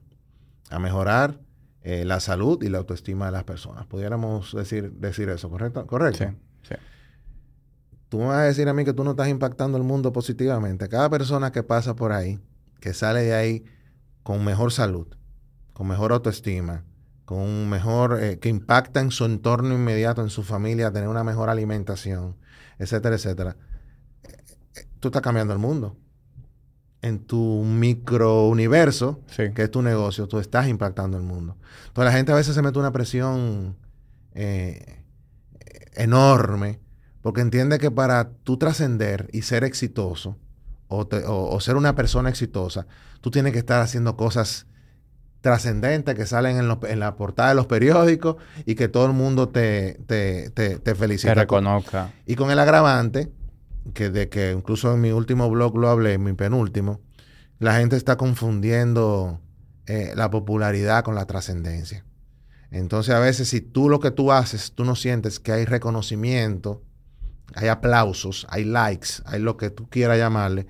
a 0.68 0.78
mejorar 0.78 1.40
eh, 1.82 2.04
la 2.04 2.20
salud 2.20 2.62
y 2.62 2.68
la 2.68 2.78
autoestima 2.78 3.26
de 3.26 3.32
las 3.32 3.44
personas. 3.44 3.86
Pudiéramos 3.86 4.54
decir, 4.54 4.92
decir 4.92 5.28
eso, 5.28 5.48
¿correcto? 5.50 5.86
¿Correcto? 5.86 6.24
Sí, 6.24 6.36
sí. 6.68 6.74
Tú 8.14 8.20
me 8.20 8.26
vas 8.26 8.36
a 8.36 8.42
decir 8.42 8.68
a 8.68 8.72
mí 8.72 8.84
que 8.84 8.92
tú 8.92 9.02
no 9.02 9.10
estás 9.10 9.26
impactando 9.26 9.76
el 9.76 9.82
mundo 9.82 10.12
positivamente. 10.12 10.88
Cada 10.88 11.10
persona 11.10 11.50
que 11.50 11.64
pasa 11.64 11.96
por 11.96 12.12
ahí, 12.12 12.38
que 12.78 12.94
sale 12.94 13.22
de 13.22 13.34
ahí 13.34 13.64
con 14.22 14.44
mejor 14.44 14.70
salud, 14.70 15.08
con 15.72 15.88
mejor 15.88 16.12
autoestima, 16.12 16.84
con 17.24 17.40
un 17.40 17.68
mejor, 17.68 18.22
eh, 18.22 18.38
que 18.38 18.48
impacta 18.48 19.00
en 19.00 19.10
su 19.10 19.24
entorno 19.24 19.74
inmediato, 19.74 20.22
en 20.22 20.30
su 20.30 20.44
familia, 20.44 20.92
tener 20.92 21.08
una 21.08 21.24
mejor 21.24 21.48
alimentación, 21.50 22.36
etcétera, 22.78 23.16
etcétera. 23.16 23.56
Tú 25.00 25.08
estás 25.08 25.20
cambiando 25.20 25.52
el 25.52 25.58
mundo. 25.58 25.96
En 27.02 27.18
tu 27.18 27.64
microuniverso, 27.64 29.22
Sí. 29.26 29.50
que 29.56 29.64
es 29.64 29.72
tu 29.72 29.82
negocio, 29.82 30.28
tú 30.28 30.38
estás 30.38 30.68
impactando 30.68 31.16
el 31.16 31.24
mundo. 31.24 31.56
Entonces 31.88 32.12
la 32.12 32.16
gente 32.16 32.30
a 32.30 32.36
veces 32.36 32.54
se 32.54 32.62
mete 32.62 32.78
una 32.78 32.92
presión 32.92 33.76
eh, 34.34 35.02
enorme 35.96 36.83
porque 37.24 37.40
entiende 37.40 37.78
que 37.78 37.90
para 37.90 38.28
tú 38.42 38.58
trascender 38.58 39.30
y 39.32 39.40
ser 39.42 39.64
exitoso 39.64 40.36
o, 40.88 41.06
te- 41.06 41.24
o- 41.24 41.48
o 41.48 41.58
ser 41.58 41.76
una 41.76 41.94
persona 41.94 42.28
exitosa, 42.28 42.86
tú 43.22 43.30
tienes 43.30 43.54
que 43.54 43.58
estar 43.60 43.80
haciendo 43.80 44.14
cosas 44.14 44.66
trascendentes 45.40 46.14
que 46.14 46.26
salen 46.26 46.58
en, 46.58 46.98
la 47.00 47.16
portada 47.16 47.48
de 47.48 47.54
los 47.54 47.64
periódicos 47.66 48.36
y 48.66 48.74
que 48.74 48.88
todo 48.88 49.06
el 49.06 49.14
mundo 49.14 49.48
te, 49.48 49.98
te, 50.06 50.50
te, 50.50 50.78
te 50.78 50.94
felicita. 50.94 51.32
reconozca. 51.32 52.12
Y 52.26 52.34
con 52.34 52.50
el 52.50 52.58
agravante, 52.58 53.32
que 53.94 54.10
de 54.10 54.28
que 54.28 54.52
incluso 54.52 54.92
en 54.92 55.00
mi 55.00 55.10
último 55.10 55.48
blog 55.48 55.78
lo 55.78 55.88
hablé, 55.88 56.12
en 56.12 56.24
mi 56.24 56.34
penúltimo, 56.34 57.00
la 57.58 57.74
gente 57.78 57.96
está 57.96 58.18
confundiendo 58.18 59.40
eh, 59.86 60.12
la 60.14 60.28
popularidad 60.30 61.02
con 61.04 61.14
la 61.14 61.24
trascendencia. 61.24 62.04
Entonces 62.70 63.14
a 63.14 63.18
veces 63.18 63.48
si 63.48 63.62
tú 63.62 63.88
lo 63.88 63.98
que 63.98 64.10
tú 64.10 64.30
haces, 64.30 64.72
tú 64.74 64.84
no 64.84 64.94
sientes 64.94 65.40
que 65.40 65.52
hay 65.52 65.64
reconocimiento, 65.64 66.82
hay 67.54 67.68
aplausos, 67.68 68.46
hay 68.50 68.64
likes, 68.64 69.08
hay 69.24 69.40
lo 69.40 69.56
que 69.56 69.70
tú 69.70 69.88
quieras 69.88 70.18
llamarle, 70.18 70.66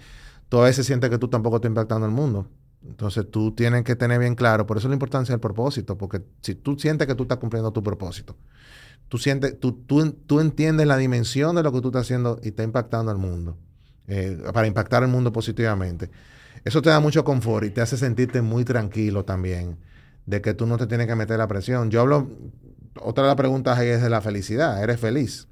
tú 0.49 0.59
a 0.59 0.65
veces 0.65 0.87
sientes 0.87 1.11
que 1.11 1.19
tú 1.19 1.29
tampoco 1.29 1.57
estás 1.57 1.71
impactando 1.71 2.07
al 2.07 2.13
mundo. 2.13 2.49
Entonces 2.87 3.31
tú 3.31 3.53
tienes 3.53 3.83
que 3.83 3.97
tener 3.97 4.19
bien 4.19 4.35
claro, 4.35 4.67
por 4.67 4.77
eso 4.77 4.89
la 4.89 4.95
importancia 4.95 5.33
del 5.33 5.41
propósito, 5.41 5.97
porque 5.97 6.21
si 6.43 6.55
tú 6.55 6.79
sientes 6.79 7.07
que 7.07 7.15
tú 7.15 7.23
estás 7.23 7.39
cumpliendo 7.39 7.73
tu 7.73 7.83
propósito, 7.83 8.37
tú, 9.09 9.17
sientes, 9.17 9.59
tú, 9.59 9.73
tú, 10.27 10.41
entiendes 10.41 10.87
la 10.87 10.99
dimensión 10.99 11.57
de 11.57 11.63
lo 11.63 11.73
que 11.73 11.81
tú 11.81 11.89
estás 11.89 12.03
haciendo 12.03 12.39
y 12.43 12.49
está 12.49 12.63
impactando 12.63 13.11
al 13.11 13.17
mundo, 13.17 13.57
eh, 14.07 14.39
para 14.53 14.67
impactar 14.67 15.03
al 15.03 15.09
mundo 15.09 15.33
positivamente. 15.33 16.11
Eso 16.65 16.83
te 16.83 16.91
da 16.91 17.01
mucho 17.01 17.25
confort 17.25 17.67
y 17.67 17.71
te 17.71 17.81
hace 17.81 17.97
sentirte 17.97 18.43
muy 18.43 18.65
tranquilo 18.65 19.25
también, 19.25 19.79
de 20.27 20.43
que 20.43 20.53
tú 20.53 20.67
no 20.67 20.77
te 20.77 20.87
tienes 20.87 21.07
que 21.07 21.15
meter 21.15 21.39
la 21.39 21.49
presión. 21.49 21.91
Yo 21.91 22.03
hablo, 22.03 22.29
otra 23.01 23.25
de 23.25 23.29
las 23.29 23.37
preguntas 23.37 23.79
ahí 23.79 23.89
es 23.89 24.03
de 24.03 24.11
la 24.11 24.21
felicidad, 24.21 24.83
¿eres 24.83 25.01
feliz? 25.01 25.49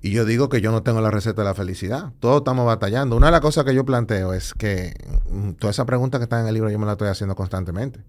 Y 0.00 0.10
yo 0.12 0.24
digo 0.24 0.48
que 0.48 0.60
yo 0.60 0.70
no 0.70 0.82
tengo 0.82 1.00
la 1.00 1.10
receta 1.10 1.42
de 1.42 1.48
la 1.48 1.54
felicidad. 1.54 2.12
Todos 2.20 2.38
estamos 2.38 2.66
batallando. 2.66 3.16
Una 3.16 3.26
de 3.26 3.32
las 3.32 3.40
cosas 3.40 3.64
que 3.64 3.74
yo 3.74 3.84
planteo 3.84 4.32
es 4.32 4.54
que 4.54 4.94
mm, 5.30 5.52
toda 5.52 5.70
esa 5.70 5.86
pregunta 5.86 6.18
que 6.18 6.24
está 6.24 6.40
en 6.40 6.46
el 6.46 6.54
libro 6.54 6.70
yo 6.70 6.78
me 6.78 6.86
la 6.86 6.92
estoy 6.92 7.08
haciendo 7.08 7.34
constantemente. 7.34 8.04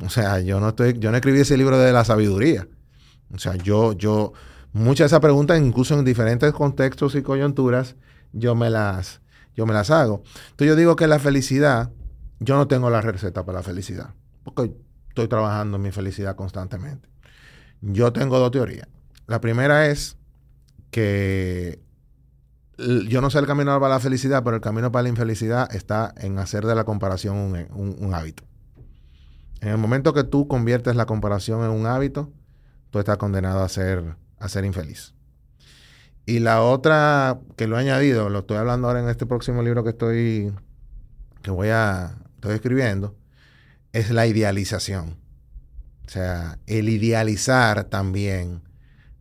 O 0.00 0.08
sea, 0.08 0.40
yo 0.40 0.58
no 0.58 0.70
estoy, 0.70 0.98
yo 0.98 1.10
no 1.10 1.16
escribí 1.16 1.40
ese 1.40 1.56
libro 1.56 1.78
de 1.78 1.92
la 1.92 2.04
sabiduría. 2.04 2.66
O 3.32 3.38
sea, 3.38 3.54
yo, 3.56 3.92
yo, 3.92 4.32
muchas 4.72 5.04
de 5.04 5.06
esas 5.06 5.20
preguntas, 5.20 5.60
incluso 5.60 5.98
en 5.98 6.04
diferentes 6.04 6.52
contextos 6.52 7.14
y 7.14 7.22
coyunturas, 7.22 7.96
yo 8.32 8.54
me 8.54 8.70
las, 8.70 9.20
yo 9.56 9.66
me 9.66 9.74
las 9.74 9.90
hago. 9.90 10.22
Entonces 10.50 10.68
yo 10.68 10.76
digo 10.76 10.96
que 10.96 11.06
la 11.06 11.18
felicidad, 11.18 11.90
yo 12.40 12.56
no 12.56 12.66
tengo 12.66 12.90
la 12.90 13.00
receta 13.00 13.44
para 13.44 13.58
la 13.58 13.62
felicidad, 13.62 14.14
porque 14.44 14.74
estoy 15.08 15.28
trabajando 15.28 15.76
en 15.76 15.82
mi 15.82 15.92
felicidad 15.92 16.36
constantemente. 16.36 17.08
Yo 17.80 18.12
tengo 18.12 18.38
dos 18.38 18.50
teorías. 18.50 18.88
La 19.26 19.40
primera 19.40 19.86
es 19.86 20.16
que 20.92 21.80
yo 23.08 23.20
no 23.20 23.30
sé 23.30 23.38
el 23.38 23.46
camino 23.46 23.78
para 23.80 23.94
la 23.94 24.00
felicidad, 24.00 24.44
pero 24.44 24.56
el 24.56 24.62
camino 24.62 24.92
para 24.92 25.04
la 25.04 25.08
infelicidad 25.08 25.74
está 25.74 26.14
en 26.18 26.38
hacer 26.38 26.64
de 26.66 26.74
la 26.74 26.84
comparación 26.84 27.36
un, 27.72 28.14
hábito. 28.14 28.44
En 29.60 29.70
el 29.70 29.78
momento 29.78 30.12
que 30.12 30.22
tú 30.22 30.46
conviertes 30.46 30.94
la 30.94 31.06
comparación 31.06 31.64
en 31.64 31.70
un 31.70 31.86
hábito, 31.86 32.30
tú 32.90 32.98
estás 32.98 33.16
condenado 33.16 33.62
a 33.62 33.68
ser, 33.68 34.16
a 34.38 34.48
ser 34.48 34.64
infeliz. 34.64 35.14
Y 36.26 36.40
la 36.40 36.62
otra 36.62 37.40
que 37.56 37.66
lo 37.66 37.78
he 37.78 37.80
añadido, 37.80 38.28
lo 38.28 38.40
estoy 38.40 38.58
hablando 38.58 38.88
ahora 38.88 39.00
en 39.00 39.08
este 39.08 39.26
próximo 39.26 39.62
libro 39.62 39.82
que 39.84 39.90
estoy, 39.90 40.52
que 41.40 41.50
voy 41.50 41.68
a, 41.68 42.16
estoy 42.34 42.54
escribiendo, 42.54 43.16
es 43.92 44.10
la 44.10 44.26
idealización. 44.26 45.16
O 46.06 46.10
sea, 46.10 46.58
el 46.66 46.88
idealizar 46.90 47.84
también 47.84 48.62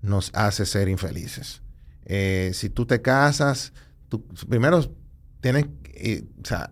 nos 0.01 0.31
hace 0.33 0.65
ser 0.65 0.89
infelices. 0.89 1.61
Eh, 2.05 2.51
si 2.53 2.69
tú 2.69 2.85
te 2.85 3.01
casas, 3.01 3.73
tú, 4.09 4.25
primero 4.49 4.83
tienes, 5.39 5.65
eh, 5.93 6.23
o 6.41 6.45
sea, 6.45 6.71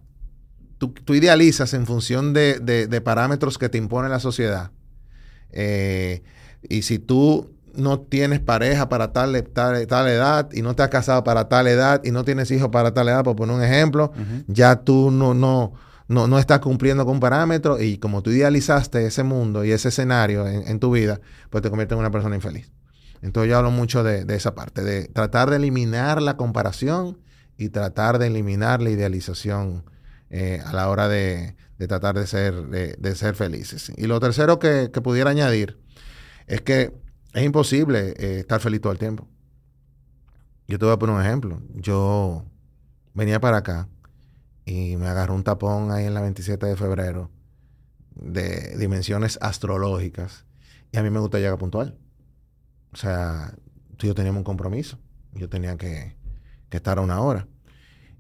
tú, 0.78 0.94
idealizas 1.14 1.74
en 1.74 1.86
función 1.86 2.34
de, 2.34 3.02
parámetros 3.04 3.58
que 3.58 3.70
te 3.70 3.78
impone 3.78 4.10
la 4.10 4.20
sociedad. 4.20 4.72
Eh, 5.52 6.24
y 6.68 6.82
si 6.82 7.00
tú 7.00 7.54
no 7.74 8.00
tienes 8.00 8.40
pareja 8.40 8.90
para 8.90 9.14
tal, 9.14 9.42
tal, 9.54 10.08
edad 10.08 10.50
y 10.52 10.62
no 10.62 10.76
te 10.76 10.84
has 10.84 10.90
casado 10.90 11.24
para 11.24 11.48
tal 11.48 11.68
edad 11.68 12.02
y 12.04 12.12
no 12.12 12.24
tienes 12.24 12.50
hijos 12.52 12.70
para 12.70 12.94
tal 12.94 13.10
edad, 13.10 13.24
por 13.24 13.36
poner 13.36 13.56
un 13.56 13.64
ejemplo, 13.64 14.12
ya 14.48 14.78
tú 14.78 15.12
no, 15.12 15.34
no, 15.34 15.74
no, 16.08 16.28
no, 16.28 16.40
estás 16.40 16.60
cumpliendo 16.60 17.06
con 17.06 17.20
parámetros 17.20 17.82
y 17.82 17.98
como 18.00 18.24
tú 18.24 18.32
idealizaste 18.32 19.06
ese 19.06 19.24
mundo 19.24 19.64
y 19.64 19.72
ese 19.72 19.90
escenario 19.90 20.48
en, 20.48 20.68
en 20.68 20.80
tu 20.80 20.92
vida, 20.92 21.22
pues 21.52 21.62
te 21.62 21.70
conviertes 21.70 21.96
en 21.96 22.00
una 22.00 22.12
persona 22.12 22.36
infeliz. 22.36 22.72
Entonces 23.22 23.50
yo 23.50 23.58
hablo 23.58 23.72
mucho 23.72 24.04
de, 24.04 24.26
esa 24.36 24.56
parte, 24.56 24.84
de 24.84 25.08
tratar 25.08 25.50
de 25.50 25.58
eliminar 25.58 26.22
la 26.22 26.38
comparación 26.38 27.18
y 27.58 27.70
tratar 27.70 28.20
de 28.20 28.28
eliminar 28.28 28.82
la 28.82 28.90
idealización 28.90 29.84
eh, 30.30 30.62
a 30.66 30.74
la 30.74 30.90
hora 30.90 31.08
de, 31.08 31.56
tratar 31.78 32.16
de 32.16 32.28
ser, 32.28 33.36
felices. 33.36 33.92
Y 33.98 34.08
lo 34.08 34.20
tercero 34.20 34.60
que, 34.60 34.90
pudiera 35.04 35.32
añadir 35.32 35.78
es 36.48 36.62
que 36.62 36.94
es 37.34 37.44
imposible 37.44 38.14
eh, 38.18 38.40
estar 38.40 38.62
feliz 38.62 38.82
todo 38.82 38.94
el 38.94 39.00
tiempo. 39.00 39.28
Yo 40.68 40.80
te 40.80 40.86
voy 40.86 40.94
a 40.94 41.00
poner 41.00 41.16
un 41.16 41.22
ejemplo. 41.22 41.62
Yo 41.74 42.46
venía 43.14 43.40
para 43.40 43.58
acá 43.58 43.90
y 44.66 44.96
me 44.98 45.08
agarró 45.08 45.34
un 45.34 45.44
tapón 45.44 45.92
ahí 45.92 46.06
en 46.06 46.14
la 46.14 46.22
27 46.22 46.66
de 46.66 46.76
febrero 46.76 47.32
de 48.16 48.78
dimensiones 48.78 49.40
astrológicas 49.42 50.46
y 50.92 50.98
a 50.98 51.04
mí 51.04 51.10
me 51.10 51.20
gusta 51.20 51.40
llegar 51.40 51.58
puntual. 51.58 51.98
O 52.94 52.98
sea, 52.98 53.54
tú 53.98 54.06
y 54.06 54.10
yo 54.10 54.16
teníamos 54.16 54.40
un 54.40 54.44
compromiso. 54.44 54.98
Yo 55.34 55.50
tenía 55.50 55.78
que, 55.78 56.16
estar 56.72 56.98
a 56.98 57.02
una 57.02 57.22
hora. 57.22 57.48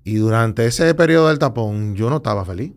Y 0.03 0.15
durante 0.15 0.65
ese 0.65 0.93
periodo 0.95 1.27
del 1.29 1.39
tapón, 1.39 1.95
yo 1.95 2.09
no 2.09 2.17
estaba 2.17 2.45
feliz. 2.45 2.73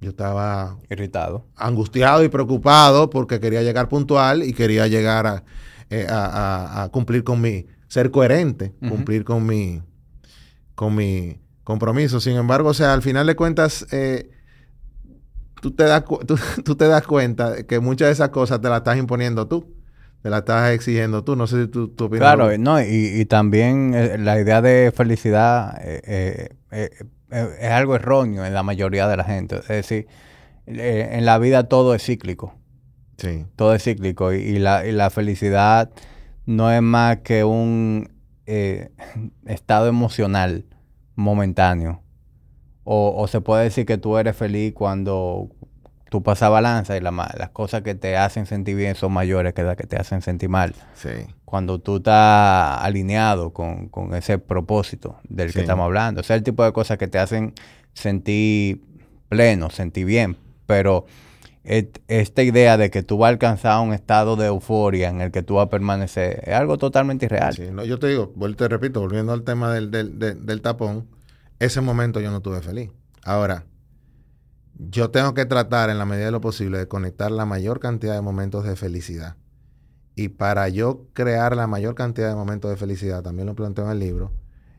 Yo 0.00 0.10
estaba 0.10 0.78
irritado, 0.88 1.48
angustiado 1.56 2.22
y 2.22 2.28
preocupado 2.28 3.10
porque 3.10 3.40
quería 3.40 3.64
llegar 3.64 3.88
puntual 3.88 4.44
y 4.44 4.52
quería 4.52 4.86
llegar 4.86 5.26
a, 5.26 5.44
eh, 5.90 6.06
cumplir 6.92 7.24
con 7.24 7.40
mi, 7.40 7.66
ser 7.88 8.12
coherente, 8.12 8.74
cumplir 8.88 9.24
con 9.24 9.44
mi, 9.44 9.82
con 10.76 10.94
mi 10.94 11.40
compromiso. 11.64 12.20
Sin 12.20 12.36
embargo, 12.36 12.68
o 12.68 12.74
sea, 12.74 12.92
al 12.92 13.02
final 13.02 13.26
de 13.26 13.34
cuentas, 13.34 13.88
eh, 13.90 14.30
tú, 15.60 15.72
te 15.72 15.82
das, 15.82 16.04
tú 16.64 16.76
te 16.76 16.86
das 16.86 17.04
cuenta 17.04 17.64
que 17.64 17.80
muchas 17.80 18.06
de 18.06 18.12
esas 18.12 18.28
cosas 18.28 18.60
te 18.60 18.68
las 18.68 18.78
estás 18.78 18.98
imponiendo 18.98 19.48
tú 19.48 19.77
te 20.22 20.30
la 20.30 20.38
estás 20.38 20.72
exigiendo 20.72 21.24
tú. 21.24 21.36
No 21.36 21.46
sé 21.46 21.64
si 21.64 21.68
tú, 21.68 21.92
opinas. 21.98 22.34
Claro, 22.34 22.56
no, 22.58 22.80
y, 22.82 23.24
también 23.26 23.94
eh, 23.94 24.18
la 24.18 24.40
idea 24.40 24.60
de 24.60 24.92
felicidad 24.94 25.78
eh, 25.82 26.50
eh, 26.70 26.90
es 27.30 27.70
algo 27.70 27.96
erróneo 27.96 28.44
en 28.44 28.54
la 28.54 28.62
mayoría 28.62 29.06
de 29.08 29.16
la 29.16 29.24
gente. 29.24 29.56
Es 29.56 29.68
decir, 29.68 30.06
en 30.66 31.24
la 31.24 31.38
vida 31.38 31.68
todo 31.68 31.94
es 31.94 32.04
cíclico. 32.04 32.54
Sí. 33.16 33.46
Todo 33.56 33.74
es 33.74 33.82
cíclico 33.82 34.32
y, 34.32 34.58
la, 34.58 34.86
y 34.86 34.92
la 34.92 35.10
felicidad 35.10 35.90
no 36.46 36.70
es 36.70 36.82
más 36.82 37.18
que 37.18 37.44
un 37.44 38.10
estado 39.44 39.88
emocional 39.88 40.64
momentáneo. 41.14 42.02
O, 42.84 43.14
o, 43.18 43.26
se 43.26 43.42
puede 43.42 43.64
decir 43.64 43.84
que 43.84 43.98
tú 43.98 44.16
eres 44.16 44.34
feliz 44.34 44.72
cuando, 44.72 45.50
tú 46.08 46.22
pasas 46.22 46.50
balanza 46.50 46.96
y 46.96 47.00
las 47.00 47.50
cosas 47.52 47.82
que 47.82 47.94
te 47.94 48.16
hacen 48.16 48.46
sentir 48.46 48.76
bien 48.76 48.94
son 48.94 49.12
mayores 49.12 49.54
que 49.54 49.62
las 49.62 49.76
que 49.76 49.86
te 49.86 49.96
hacen 49.96 50.22
sentir 50.22 50.48
mal. 50.48 50.74
Sí. 50.94 51.10
Cuando 51.44 51.78
tú 51.78 51.96
estás 51.96 52.80
alineado 52.80 53.52
con, 53.52 53.90
ese 54.14 54.38
propósito 54.38 55.18
del 55.28 55.52
que 55.52 55.60
estamos 55.60 55.84
hablando. 55.84 56.20
O 56.20 56.24
sea, 56.24 56.36
el 56.36 56.42
tipo 56.42 56.64
de 56.64 56.72
cosas 56.72 56.98
que 56.98 57.08
te 57.08 57.18
hacen 57.18 57.54
sentir 57.92 58.82
pleno, 59.28 59.70
sentir 59.70 60.06
bien. 60.06 60.36
Pero 60.66 61.06
esta 61.64 62.42
idea 62.42 62.78
de 62.78 62.90
que 62.90 63.02
tú 63.02 63.18
vas 63.18 63.28
a 63.28 63.30
alcanzar 63.30 63.80
un 63.80 63.92
estado 63.92 64.36
de 64.36 64.46
euforia 64.46 65.08
en 65.10 65.20
el 65.20 65.30
que 65.30 65.42
tú 65.42 65.54
vas 65.54 65.66
a 65.66 65.70
permanecer 65.70 66.42
es 66.44 66.54
algo 66.54 66.78
totalmente 66.78 67.26
irreal. 67.26 67.54
Sí, 67.54 67.68
no, 67.70 67.84
yo 67.84 67.98
te 67.98 68.08
digo, 68.08 68.32
te 68.56 68.68
repito, 68.68 69.00
volviendo 69.00 69.32
al 69.32 69.42
tema 69.42 69.72
del, 69.72 69.90
del, 69.90 70.18
del 70.18 70.62
tapón, 70.62 71.06
ese 71.58 71.80
momento 71.80 72.20
yo 72.20 72.30
no 72.30 72.38
estuve 72.38 72.62
feliz. 72.62 72.90
Ahora, 73.24 73.64
yo 74.78 75.10
tengo 75.10 75.34
que 75.34 75.44
tratar 75.44 75.90
en 75.90 75.98
la 75.98 76.04
medida 76.04 76.26
de 76.26 76.30
lo 76.30 76.40
posible 76.40 76.78
de 76.78 76.88
conectar 76.88 77.30
la 77.30 77.44
mayor 77.44 77.80
cantidad 77.80 78.14
de 78.14 78.22
momentos 78.22 78.64
de 78.64 78.76
felicidad. 78.76 79.36
Y 80.14 80.28
para 80.28 80.68
yo 80.68 81.06
crear 81.12 81.56
la 81.56 81.66
mayor 81.66 81.94
cantidad 81.94 82.28
de 82.28 82.34
momentos 82.34 82.70
de 82.70 82.76
felicidad, 82.76 83.22
también 83.22 83.46
lo 83.46 83.54
planteo 83.54 83.84
en 83.84 83.90
el 83.90 83.98
libro, 83.98 84.32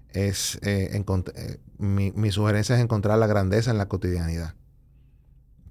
es 0.10 0.58
eh, 0.64 0.90
eh, 0.94 1.60
mi, 1.78 2.32
sugerencia 2.32 2.76
es 2.76 2.82
encontrar 2.82 3.18
la 3.20 3.28
grandeza 3.28 3.72
en 3.72 3.78
la 3.78 3.88
cotidianidad. 3.88 4.56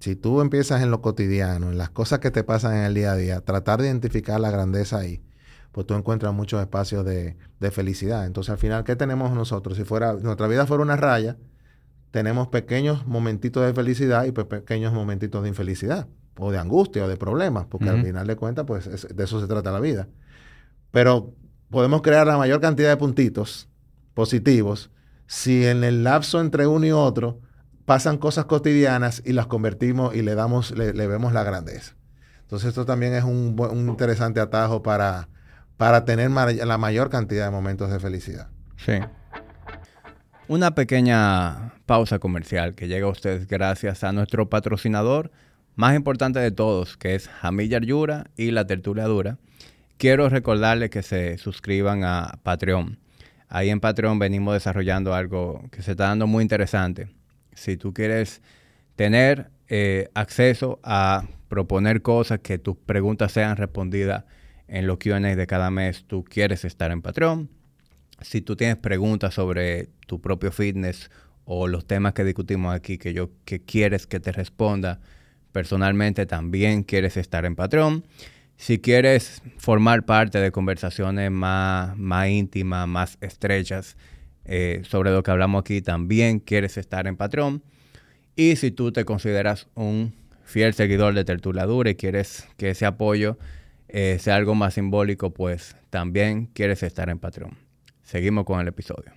Si 0.01 0.15
tú 0.15 0.41
empiezas 0.41 0.83
en 0.83 0.91
lo 0.91 1.03
cotidiano, 1.03 1.71
en 1.71 1.79
las 1.79 1.91
cosas 1.91 2.21
que 2.21 2.31
te 2.31 2.45
pasan 2.45 2.77
en 2.77 2.85
el 2.85 2.95
día 2.95 3.13
a 3.13 3.17
día, 3.17 3.41
tratar 3.41 3.81
de 3.81 3.89
identificar 3.89 4.39
la 4.39 4.51
grandeza 4.51 4.99
ahí, 4.99 5.23
pues 5.73 5.87
tú 5.87 5.95
encuentras 5.95 6.33
muchos 6.33 6.61
espacios 6.61 7.05
de, 7.05 7.37
de 7.59 7.71
felicidad. 7.71 8.27
Entonces, 8.27 8.51
al 8.51 8.59
final, 8.59 8.85
¿qué 8.85 8.95
tenemos 8.95 9.33
nosotros? 9.33 9.77
Si 9.77 9.85
fuera, 9.85 10.13
nuestra 10.15 10.47
vida 10.47 10.67
fuera 10.67 10.83
una 10.83 10.97
raya, 10.97 11.37
tenemos 12.11 12.49
pequeños 12.49 13.07
momentitos 13.07 13.65
de 13.67 13.75
felicidad 13.75 14.25
y 14.25 14.33
pequeños 14.33 14.93
momentitos 14.93 15.43
de 15.43 15.49
infelicidad, 15.49 16.07
o 16.39 16.51
de 16.51 16.59
angustia, 16.59 17.05
o 17.05 17.09
de 17.09 17.17
problemas, 17.17 17.67
porque 17.67 17.89
al 17.89 18.03
final 18.03 18.27
de 18.27 18.37
cuentas, 18.37 18.65
pues 18.67 19.09
de 19.15 19.25
eso 19.25 19.41
se 19.41 19.47
trata 19.47 19.73
la 19.73 19.81
vida. 19.81 20.09
Pero 20.91 21.35
podemos 21.71 22.03
crear 22.03 22.27
la 22.27 22.39
mayor 22.39 22.61
cantidad 22.61 22.89
de 22.89 22.97
puntitos 22.97 23.69
positivos 24.15 24.91
si 25.27 25.67
en 25.67 25.85
el 25.85 26.05
lapso 26.05 26.41
entre 26.41 26.67
uno 26.67 26.87
y 26.87 26.93
otro 26.93 27.41
pasan 27.85 28.19
cosas 28.19 28.47
cotidianas 28.47 29.23
y 29.25 29.33
las 29.33 29.47
convertimos 29.47 30.15
y 30.15 30.23
le 30.23 30.35
damos, 30.35 30.71
le, 30.73 30.93
vemos 31.07 31.33
la 31.33 31.45
grandeza. 31.45 31.95
Entonces 32.43 32.69
esto 32.69 32.87
también 32.87 33.15
es 33.15 33.25
un, 33.25 33.57
un 33.59 33.89
interesante 33.89 34.41
atajo 34.41 34.83
para, 34.83 35.29
para 35.77 36.05
tener 36.05 36.31
la 36.31 36.79
mayor 36.79 37.11
cantidad 37.11 37.45
de 37.45 37.51
momentos 37.51 37.91
de 37.91 38.01
felicidad. 38.01 38.49
Sí. 38.77 38.93
Una 40.49 40.75
pequeña 40.75 41.75
pausa 41.85 42.19
comercial 42.19 42.75
que 42.75 42.89
llega 42.89 43.07
a 43.07 43.11
ustedes 43.11 43.47
gracias 43.47 44.03
a 44.03 44.13
nuestro 44.13 44.49
patrocinador 44.49 45.31
más 45.77 45.95
importante 45.95 46.39
de 46.39 46.51
todos, 46.51 46.97
que 46.97 47.15
es 47.15 47.29
Jamilla 47.29 47.81
Yura 47.81 48.31
y 48.35 48.51
La 48.51 48.67
Tertulia 48.67 49.05
Dura. 49.05 49.37
Quiero 49.99 50.31
recordarles 50.31 50.89
que 50.89 51.03
se 51.03 51.37
suscriban 51.37 52.03
a 52.03 52.39
Patreon. 52.45 52.99
Ahí 53.51 53.69
en 53.69 53.81
Patreon 53.81 54.19
venimos 54.19 54.55
desarrollando 54.55 55.13
algo 55.13 55.69
que 55.71 55.83
se 55.83 55.91
está 55.91 56.05
dando 56.05 56.27
muy 56.27 56.41
interesante. 56.41 57.11
Si 57.53 57.77
tú 57.77 57.93
quieres 57.93 58.41
tener 58.97 59.51
eh, 59.69 60.09
acceso 60.15 60.81
a 60.83 61.27
proponer 61.51 62.01
cosas, 62.01 62.39
que 62.39 62.57
tus 62.57 62.75
preguntas 62.79 63.33
sean 63.33 63.59
respondidas 63.59 64.25
en 64.67 64.87
los 64.87 64.97
QA 64.97 65.21
de 65.21 65.47
cada 65.47 65.71
mes, 65.71 66.07
tú 66.07 66.25
quieres 66.25 66.65
estar 66.65 66.91
en 66.91 67.03
Patreon. 67.03 67.58
Si 68.21 68.41
tú 68.41 68.57
tienes 68.57 68.77
preguntas 68.77 69.35
sobre 69.35 69.89
tu 70.07 70.21
propio 70.21 70.51
fitness 70.51 71.11
o 71.45 71.69
los 71.69 71.87
temas 71.87 72.13
que 72.13 72.25
discutimos 72.25 72.75
aquí 72.75 72.99
que 72.99 73.13
yo 73.13 73.31
que 73.45 73.61
quieres 73.61 74.07
que 74.07 74.21
te 74.21 74.33
responda 74.33 75.01
personalmente, 75.53 76.27
también 76.27 76.83
quieres 76.83 77.17
estar 77.17 77.45
en 77.45 77.57
Patreon. 77.57 78.05
Si 78.57 78.81
quieres 78.81 79.41
formar 79.57 80.05
parte 80.05 80.41
de 80.41 80.51
conversaciones 80.51 81.31
más, 81.31 81.97
más 81.97 82.29
íntimas, 82.29 82.89
más 82.89 83.19
estrechas 83.21 83.97
eh, 84.45 84.83
sobre 84.85 85.13
lo 85.13 85.23
que 85.23 85.31
hablamos 85.31 85.61
aquí, 85.61 85.81
también 85.81 86.41
quieres 86.41 86.77
estar 86.77 87.07
en 87.07 87.17
Patreon. 87.17 87.63
Y 88.35 88.57
si 88.57 88.71
tú 88.71 88.93
te 88.93 89.05
consideras 89.05 89.69
un 89.75 90.15
fiel 90.45 90.75
seguidor 90.75 91.15
de 91.15 91.25
Tertuladura 91.25 91.91
y 91.91 91.95
quieres 91.95 92.49
que 92.57 92.71
ese 92.71 92.87
apoyo 92.87 93.39
eh, 93.89 94.19
sea 94.21 94.37
algo 94.37 94.55
más 94.55 94.75
simbólico, 94.75 95.33
pues 95.33 95.77
también 95.91 96.47
quieres 96.47 96.83
estar 96.83 97.09
en 97.11 97.19
Patreon. 97.19 97.68
Seguimos 98.09 98.47
con 98.47 98.59
el 98.59 98.69
episodio. 98.69 99.13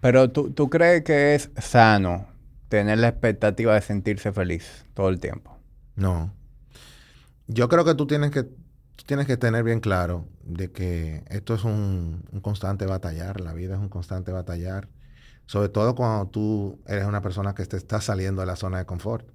Pero 0.00 0.30
¿tú, 0.30 0.52
¿tú 0.52 0.70
crees 0.70 1.02
que 1.02 1.34
es 1.34 1.50
sano 1.56 2.28
tener 2.68 2.98
la 2.98 3.08
expectativa 3.08 3.74
de 3.74 3.80
sentirse 3.80 4.30
feliz 4.30 4.86
todo 4.94 5.08
el 5.08 5.18
tiempo? 5.18 5.58
No. 5.96 6.32
Yo 7.48 7.68
creo 7.68 7.84
que 7.84 7.96
tú 7.96 8.06
tienes 8.06 8.30
que, 8.30 8.46
tienes 9.04 9.26
que 9.26 9.36
tener 9.36 9.64
bien 9.64 9.80
claro 9.80 10.26
de 10.44 10.70
que 10.70 11.24
esto 11.28 11.54
es 11.54 11.64
un, 11.64 12.24
un, 12.30 12.40
constante 12.40 12.86
batallar, 12.86 13.40
la 13.40 13.52
vida 13.52 13.74
es 13.74 13.80
un 13.80 13.88
constante 13.88 14.30
batallar, 14.30 14.88
sobre 15.46 15.70
todo 15.70 15.96
cuando 15.96 16.28
tú 16.28 16.78
eres 16.86 17.04
una 17.04 17.20
persona 17.20 17.52
que 17.52 17.66
te 17.66 17.76
está 17.76 18.00
saliendo 18.00 18.42
de 18.42 18.46
la 18.46 18.54
zona 18.54 18.78
de 18.78 18.86
confort 18.86 19.28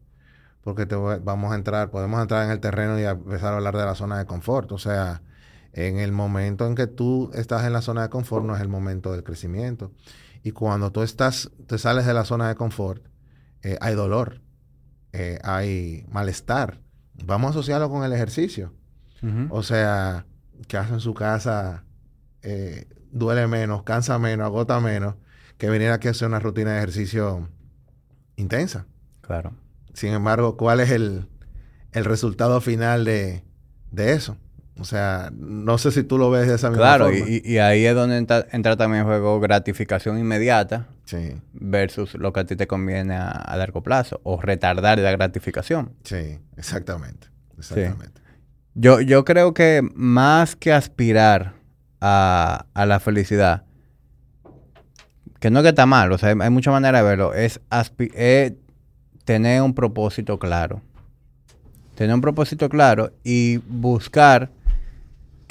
porque 0.64 0.86
te 0.86 0.96
vamos 0.96 1.52
a 1.52 1.56
entrar, 1.56 1.92
podemos 1.92 2.22
entrar 2.22 2.46
en 2.46 2.52
el 2.52 2.62
terreno 2.62 2.98
y 2.98 3.04
empezar 3.04 3.52
a 3.52 3.58
hablar 3.58 3.76
de 3.76 3.84
la 3.84 3.96
zona 3.96 4.18
de 4.18 4.26
confort. 4.26 4.72
O 4.72 4.78
sea, 4.78 5.22
en 5.74 6.00
el 6.00 6.12
momento 6.12 6.68
en 6.68 6.76
que 6.76 6.88
tú 6.88 7.32
estás 7.34 7.66
en 7.66 7.74
la 7.74 7.82
zona 7.82 8.04
de 8.04 8.10
confort 8.10 8.46
no 8.46 8.56
es 8.56 8.62
el 8.62 8.70
momento 8.70 9.12
del 9.12 9.24
crecimiento. 9.24 9.92
Y 10.44 10.52
cuando 10.52 10.92
tú 10.92 11.02
estás, 11.02 11.52
te 11.68 11.78
sales 11.78 12.06
de 12.06 12.14
la 12.14 12.26
zona 12.26 12.48
de 12.48 12.56
confort, 12.56 13.06
eh, 13.62 13.78
hay 13.82 13.96
dolor, 13.96 14.42
eh, 15.14 15.40
hay 15.44 16.06
malestar. 16.10 16.82
Vamos 17.26 17.48
a 17.48 17.50
asociarlo 17.52 17.90
con 17.90 18.04
el 18.04 18.14
ejercicio. 18.14 18.74
O 19.52 19.64
sea, 19.64 20.26
que 20.68 20.76
hace 20.76 20.96
en 20.96 21.00
su 21.00 21.14
casa 21.14 21.86
eh, 22.42 22.88
duele 23.10 23.48
menos, 23.48 23.84
cansa 23.84 24.20
menos, 24.20 24.46
agota 24.46 24.82
menos, 24.82 25.16
que 25.58 25.70
venir 25.70 25.92
aquí 25.92 26.10
a 26.10 26.12
hacer 26.12 26.28
una 26.28 26.40
rutina 26.40 26.72
de 26.72 26.78
ejercicio 26.80 27.48
intensa. 28.36 28.86
Claro. 29.22 29.54
Sin 29.94 30.12
embargo, 30.14 30.58
¿cuál 30.58 30.82
es 30.82 30.92
el, 30.92 31.30
resultado 31.94 32.60
final 32.60 33.06
de, 33.06 33.44
eso? 33.96 34.36
O 34.80 34.86
sea, 34.86 35.32
no 35.36 35.78
sé 35.78 35.92
si 35.92 36.04
tú 36.04 36.18
lo 36.18 36.32
ves 36.32 36.48
de 36.48 36.56
esa 36.56 36.70
misma 36.70 36.98
forma. 36.98 37.12
Claro, 37.12 37.28
y, 37.28 37.58
ahí 37.60 37.86
es 37.86 37.94
donde 37.94 38.18
entra, 38.18 38.76
también 38.76 39.02
en 39.02 39.08
juego 39.08 39.40
gratificación 39.40 40.18
inmediata 40.18 40.88
sí. 41.06 41.36
versus 41.54 42.16
lo 42.16 42.34
que 42.34 42.40
a 42.40 42.46
ti 42.46 42.56
te 42.56 42.66
conviene 42.66 43.16
a, 43.16 43.56
largo 43.56 43.84
plazo 43.84 44.20
o 44.24 44.42
retardar 44.42 44.98
la 44.98 45.12
gratificación. 45.12 45.94
Sí, 46.04 46.40
exactamente. 46.58 47.28
Exactamente. 47.58 48.22
Yo, 48.74 49.00
yo 49.00 49.24
creo 49.24 49.54
que 49.54 49.88
más 49.94 50.56
que 50.56 50.74
aspirar 50.74 51.54
a, 52.02 52.66
la 52.74 53.00
felicidad, 53.00 53.64
que 55.40 55.52
no 55.52 55.60
es 55.60 55.64
que 55.64 55.70
está 55.70 55.86
mal, 55.86 56.12
o 56.12 56.18
sea, 56.18 56.30
hay, 56.30 56.50
muchas 56.50 56.72
maneras 56.72 57.02
de 57.02 57.08
verlo, 57.08 57.34
es, 57.34 57.62
es 58.16 58.54
tener 59.24 59.62
un 59.62 59.76
propósito 59.76 60.40
claro. 60.40 60.82
Tener 61.96 62.16
un 62.16 62.22
propósito 62.22 62.70
claro 62.70 63.14
y 63.24 63.58
buscar 63.58 64.50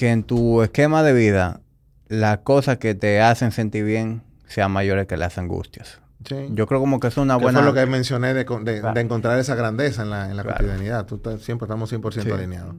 que 0.02 0.10
en 0.10 0.24
tu 0.24 0.62
esquema 0.62 1.04
de 1.04 1.12
vida 1.12 1.60
las 2.08 2.38
cosas 2.38 2.78
que 2.78 2.96
te 2.96 3.20
hacen 3.20 3.52
sentir 3.52 3.84
bien 3.84 4.24
sean 4.48 4.72
mayores 4.72 5.06
que 5.06 5.16
las 5.16 5.38
angustias. 5.38 6.00
Yo 6.50 6.66
creo 6.66 6.80
como 6.80 6.98
que 6.98 7.06
es 7.06 7.16
una 7.18 7.36
buena... 7.36 7.60
Fue 7.60 7.68
lo 7.68 7.72
que 7.72 7.86
mencioné 7.86 8.34
de, 8.34 8.40
encontrar 8.96 9.38
esa 9.38 9.54
grandeza 9.54 10.02
en 10.02 10.10
la, 10.10 10.28
en 10.28 10.36
la 10.36 10.42
cotidianidad. 10.42 11.06
siempre 11.38 11.66
estamos 11.66 11.92
100% 11.92 12.34
alineados. 12.34 12.74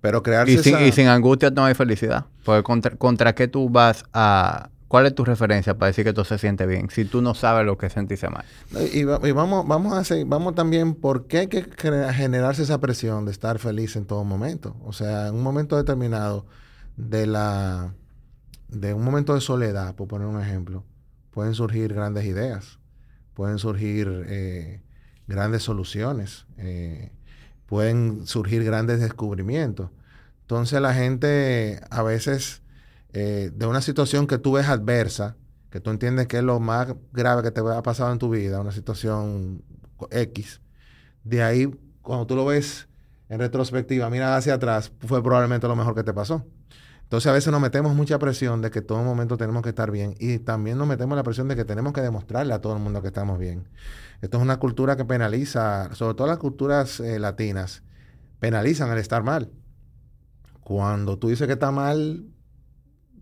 Pero 0.00 0.22
crearse 0.22 0.52
y 0.52 0.58
sin, 0.58 0.78
y 0.78 0.92
sin 0.92 1.08
angustia 1.08 1.50
no 1.50 1.64
hay 1.64 1.74
felicidad. 1.74 2.26
Porque 2.44 2.62
contra, 2.62 2.94
contra 2.94 3.34
qué 3.34 3.48
tú 3.48 3.68
vas 3.68 4.04
a, 4.12 4.70
¿Cuál 4.86 5.06
es 5.06 5.16
tu 5.16 5.24
referencia 5.24 5.76
para 5.76 5.88
decir 5.88 6.04
que 6.04 6.12
todo 6.12 6.24
se 6.24 6.38
siente 6.38 6.64
bien? 6.64 6.90
Si 6.90 7.04
tú 7.04 7.22
no 7.22 7.34
sabes 7.34 7.66
lo 7.66 7.76
que 7.76 7.86
es 7.86 7.92
sentirse 7.92 8.28
mal. 8.28 8.44
Y, 8.92 9.02
vamos, 9.02 9.66
vamos 9.66 9.94
a 9.94 9.98
hacer, 9.98 10.24
vamos 10.26 10.54
también, 10.54 10.94
¿por 10.94 11.26
qué 11.26 11.38
hay 11.38 11.46
que 11.48 11.66
generarse 12.12 12.62
esa 12.62 12.80
presión 12.80 13.24
de 13.24 13.32
estar 13.32 13.58
feliz 13.58 13.96
en 13.96 14.04
todo 14.04 14.22
momento? 14.22 14.76
O 14.84 14.92
sea, 14.92 15.26
en 15.26 15.34
un 15.34 15.42
momento 15.42 15.76
determinado 15.76 16.46
de 16.98 17.26
la, 17.26 17.94
de 18.66 18.92
un 18.92 19.04
momento 19.04 19.34
de 19.34 19.40
soledad, 19.40 19.94
por 19.94 20.08
poner 20.08 20.26
un 20.26 20.40
ejemplo, 20.40 20.84
pueden 21.30 21.54
surgir 21.54 21.94
grandes 21.94 22.24
ideas, 22.26 22.80
pueden 23.34 23.58
surgir 23.58 24.24
eh, 24.26 24.82
grandes 25.28 25.62
soluciones, 25.62 26.46
eh, 26.56 27.12
pueden 27.66 28.26
surgir 28.26 28.64
grandes 28.64 29.00
descubrimientos. 29.00 29.90
Entonces 30.40 30.80
la 30.80 30.92
gente 30.92 31.80
a 31.88 32.02
veces 32.02 32.62
eh, 33.12 33.52
de 33.54 33.66
una 33.66 33.80
situación 33.80 34.26
que 34.26 34.38
tú 34.38 34.52
ves 34.52 34.66
adversa, 34.66 35.36
que 35.70 35.80
tú 35.80 35.90
entiendes 35.90 36.26
que 36.26 36.38
es 36.38 36.42
lo 36.42 36.58
más 36.58 36.94
grave 37.12 37.42
que 37.42 37.52
te 37.52 37.60
ha 37.60 37.82
pasado 37.82 38.12
en 38.12 38.18
tu 38.18 38.30
vida, 38.30 38.60
una 38.60 38.72
situación 38.72 39.62
X, 40.10 40.60
de 41.22 41.42
ahí, 41.42 41.70
cuando 42.02 42.26
tú 42.26 42.34
lo 42.34 42.44
ves 42.44 42.88
en 43.28 43.38
retrospectiva, 43.38 44.10
mira 44.10 44.36
hacia 44.36 44.54
atrás, 44.54 44.90
fue 45.00 45.22
probablemente 45.22 45.68
lo 45.68 45.76
mejor 45.76 45.94
que 45.94 46.02
te 46.02 46.12
pasó. 46.12 46.44
Entonces 47.08 47.30
a 47.30 47.32
veces 47.32 47.50
nos 47.50 47.62
metemos 47.62 47.94
mucha 47.94 48.18
presión 48.18 48.60
de 48.60 48.70
que 48.70 48.82
todo 48.82 49.02
momento 49.02 49.38
tenemos 49.38 49.62
que 49.62 49.70
estar 49.70 49.90
bien 49.90 50.14
y 50.18 50.40
también 50.40 50.76
nos 50.76 50.86
metemos 50.86 51.16
la 51.16 51.22
presión 51.22 51.48
de 51.48 51.56
que 51.56 51.64
tenemos 51.64 51.94
que 51.94 52.02
demostrarle 52.02 52.52
a 52.52 52.60
todo 52.60 52.76
el 52.76 52.82
mundo 52.82 53.00
que 53.00 53.08
estamos 53.08 53.38
bien. 53.38 53.66
Esto 54.20 54.36
es 54.36 54.42
una 54.42 54.58
cultura 54.58 54.94
que 54.94 55.06
penaliza, 55.06 55.88
sobre 55.94 56.14
todo 56.14 56.26
las 56.26 56.36
culturas 56.36 57.00
eh, 57.00 57.18
latinas, 57.18 57.82
penalizan 58.40 58.90
el 58.90 58.98
estar 58.98 59.22
mal. 59.22 59.50
Cuando 60.60 61.18
tú 61.18 61.28
dices 61.28 61.46
que 61.46 61.54
está 61.54 61.70
mal, 61.70 62.26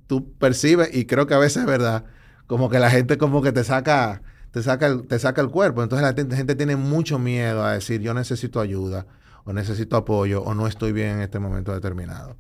tú 0.08 0.32
percibes, 0.32 0.92
y 0.92 1.06
creo 1.06 1.28
que 1.28 1.34
a 1.34 1.38
veces 1.38 1.58
es 1.58 1.66
verdad, 1.66 2.06
como 2.48 2.68
que 2.68 2.80
la 2.80 2.90
gente 2.90 3.18
como 3.18 3.40
que 3.40 3.52
te 3.52 3.62
saca, 3.62 4.20
te 4.50 4.64
saca 4.64 4.88
el, 4.88 5.06
te 5.06 5.20
saca 5.20 5.40
el 5.42 5.50
cuerpo. 5.50 5.84
Entonces 5.84 6.02
la 6.02 6.36
gente, 6.36 6.56
tiene 6.56 6.74
mucho 6.74 7.20
miedo 7.20 7.64
a 7.64 7.74
decir 7.74 8.00
yo 8.00 8.14
necesito 8.14 8.58
ayuda, 8.58 9.06
o 9.44 9.52
necesito 9.52 9.96
apoyo, 9.96 10.42
o 10.42 10.54
no 10.54 10.66
estoy 10.66 10.90
bien 10.90 11.10
en 11.10 11.20
este 11.20 11.38
momento 11.38 11.72
determinado. 11.72 12.36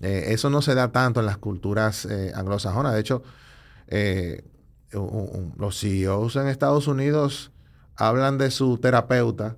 Eh, 0.00 0.26
eso 0.28 0.50
no 0.50 0.62
se 0.62 0.74
da 0.74 0.92
tanto 0.92 1.20
en 1.20 1.26
las 1.26 1.38
culturas 1.38 2.04
eh, 2.06 2.32
anglosajonas. 2.34 2.94
De 2.94 3.00
hecho, 3.00 3.22
eh, 3.88 4.44
los 4.92 5.78
CEOs 5.78 6.36
en 6.36 6.48
Estados 6.48 6.88
Unidos 6.88 7.52
hablan 7.96 8.38
de 8.38 8.50
su 8.50 8.78
terapeuta 8.78 9.56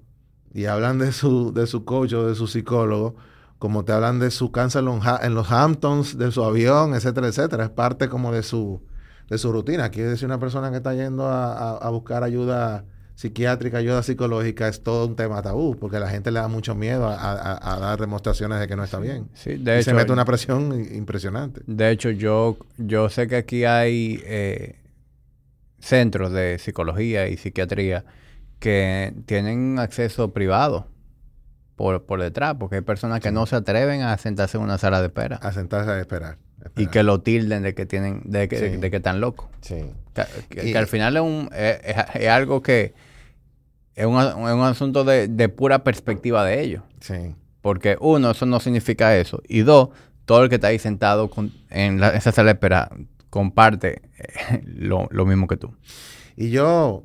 y 0.53 0.67
hablan 0.67 0.99
de 0.99 1.13
su, 1.13 1.53
de 1.53 1.67
su 1.67 1.85
coach 1.85 2.13
o 2.15 2.27
de 2.27 2.35
su 2.35 2.47
psicólogo 2.47 3.17
como 3.59 3.85
te 3.85 3.93
hablan 3.93 4.21
de 4.21 4.31
su 4.31 4.53
cáncer 4.53 4.85
en 5.23 5.35
los 5.35 5.51
Hamptons, 5.51 6.17
de 6.17 6.31
su 6.31 6.45
avión, 6.45 6.95
etcétera, 6.95 7.27
etcétera. 7.27 7.65
Es 7.65 7.71
parte 7.71 8.09
como 8.09 8.33
de 8.33 8.43
su, 8.43 8.81
de 9.29 9.39
su 9.39 9.53
rutina. 9.53 9.91
Quiere 9.91 10.11
decir, 10.11 10.27
una 10.27 10.39
persona 10.39 10.71
que 10.71 10.77
está 10.77 10.95
yendo 10.95 11.27
a, 11.27 11.91
buscar 11.91 12.23
ayuda 12.23 12.85
psiquiátrica, 13.19 13.79
ayuda 13.79 14.01
psicológica, 14.05 14.69
es 14.69 14.85
todo 14.85 15.09
un 15.09 15.17
tema 15.17 15.43
tabú, 15.43 15.77
porque 15.77 15.99
la 15.99 16.09
gente 16.09 16.31
le 16.31 16.39
da 16.39 16.47
mucho 16.47 16.77
miedo 16.77 17.09
a, 17.09 17.79
dar 17.81 17.99
demostraciones 17.99 18.61
de 18.61 18.69
que 18.69 18.77
no 18.77 18.85
está 18.85 19.01
bien. 19.01 19.29
Sí, 19.35 19.57
de 19.57 19.81
hecho, 19.81 19.91
se 19.91 19.95
mete 19.95 20.13
una 20.13 20.25
presión 20.25 20.87
impresionante. 20.95 21.63
De 21.67 21.91
hecho, 21.91 22.11
yo, 22.11 22.59
yo 22.77 23.09
sé 23.09 23.27
que 23.27 23.35
aquí 23.35 23.65
hay 23.65 24.23
eh, 24.25 24.77
centros 25.81 26.31
de 26.31 26.61
psicología 26.61 27.27
y 27.27 27.37
psiquiatría 27.37 28.05
que 28.61 29.13
tienen 29.27 29.81
acceso 29.81 30.33
privado 30.33 30.87
por, 31.75 32.07
por 32.07 32.23
detrás, 32.23 32.55
porque 32.57 32.77
hay 32.77 32.83
personas 32.83 33.19
que 33.19 33.33
no 33.33 33.47
se 33.47 33.57
atreven 33.57 34.03
a 34.03 34.17
sentarse 34.19 34.59
en 34.59 34.63
una 34.63 34.79
sala 34.79 35.01
de 35.01 35.09
espera. 35.09 35.39
A 35.43 35.51
sentarse 35.51 35.91
a 35.91 35.99
esperar. 35.99 36.39
Y 36.77 36.87
que 36.87 37.03
lo 37.03 37.21
tilden 37.21 37.65
de 37.65 37.75
que 37.75 37.85
tienen, 37.85 38.23
de 38.27 38.47
que, 38.47 38.79
de, 38.79 38.91
que 38.93 38.97
están 38.97 39.21
locos. 39.21 39.49
Sí. 39.61 39.91
Que, 40.49 40.79
al 40.79 40.87
final 40.87 41.17
es, 41.17 41.23
un, 41.23 41.51
es, 41.53 42.29
algo 42.29 42.63
que 42.63 43.08
es 43.99 44.07
un, 44.07 44.17
es 44.21 44.55
un 44.55 44.63
asunto 44.63 45.03
de, 45.05 45.27
de, 45.27 45.49
pura 45.49 45.83
perspectiva 45.83 46.45
de 46.45 46.63
ellos. 46.63 46.83
Sí. 47.01 47.35
Porque 47.61 47.97
uno, 48.01 48.31
eso 48.31 48.47
no 48.47 48.61
significa 48.61 49.17
eso. 49.17 49.43
Y 49.49 49.61
dos, 49.61 49.89
todo 50.25 50.45
el 50.45 50.49
que 50.49 50.55
está 50.55 50.69
ahí 50.69 50.79
sentado 50.79 51.29
en 51.71 52.03
esa 52.03 52.31
sala 52.31 52.47
de 52.47 52.53
espera, 52.53 52.91
comparte 53.29 54.03
eh, 54.19 54.63
lo, 54.65 55.09
mismo 55.27 55.49
que 55.49 55.57
tú. 55.57 55.75
Y 56.37 56.51
yo, 56.51 57.05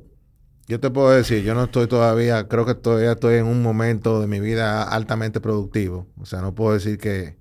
yo 0.68 0.78
te 0.78 0.90
puedo 0.90 1.10
decir, 1.10 1.42
yo 1.42 1.54
no 1.54 1.64
estoy 1.64 1.88
todavía, 1.88 2.46
creo 2.46 2.64
que 2.64 2.76
todavía 2.76 3.12
estoy 3.12 3.36
en 3.36 3.46
un 3.46 3.60
momento 3.60 4.20
de 4.20 4.28
mi 4.28 4.38
vida 4.38 4.84
altamente 4.84 5.40
productivo. 5.40 6.06
O 6.20 6.26
sea, 6.26 6.42
no 6.42 6.54
puedo 6.54 6.74
decir 6.74 6.98
que, 6.98 7.36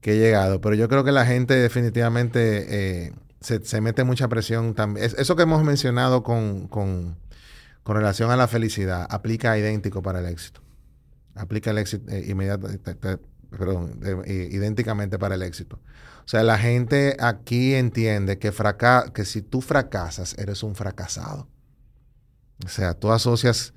que 0.00 0.12
he 0.12 0.18
llegado, 0.18 0.62
pero 0.62 0.74
yo 0.74 0.88
creo 0.88 1.04
que 1.04 1.12
la 1.12 1.26
gente 1.26 1.54
definitivamente 1.54 3.06
eh, 3.06 3.12
se, 3.40 3.80
mete 3.82 4.02
mucha 4.04 4.28
presión 4.28 4.74
también. 4.74 5.10
eso 5.18 5.36
que 5.36 5.42
hemos 5.42 5.62
mencionado 5.62 6.22
con, 6.22 6.68
con, 6.68 7.18
con, 7.86 7.96
relación 7.96 8.30
a 8.30 8.36
la 8.36 8.48
felicidad 8.48 9.06
aplica 9.10 9.56
idéntico 9.56 10.02
para 10.02 10.20
el 10.20 10.26
éxito. 10.26 10.60
Aplica 11.34 11.70
el 11.70 11.78
éxito 11.78 12.10
eh, 12.10 12.24
inmediatamente, 12.28 12.94
perdón, 13.50 14.00
idénticamente 14.26 15.18
para 15.18 15.34
el 15.34 15.42
éxito. 15.42 15.80
O 16.24 16.28
sea, 16.28 16.42
la 16.42 16.58
gente 16.58 17.16
aquí 17.20 17.74
entiende 17.74 18.38
que, 18.38 18.52
que 19.14 19.24
si 19.24 19.42
tú 19.42 19.60
fracasas, 19.60 20.36
eres 20.38 20.62
un 20.62 20.74
fracasado. 20.74 21.48
O 22.64 22.68
sea, 22.68 22.94
tú 22.94 23.12
asocias, 23.12 23.74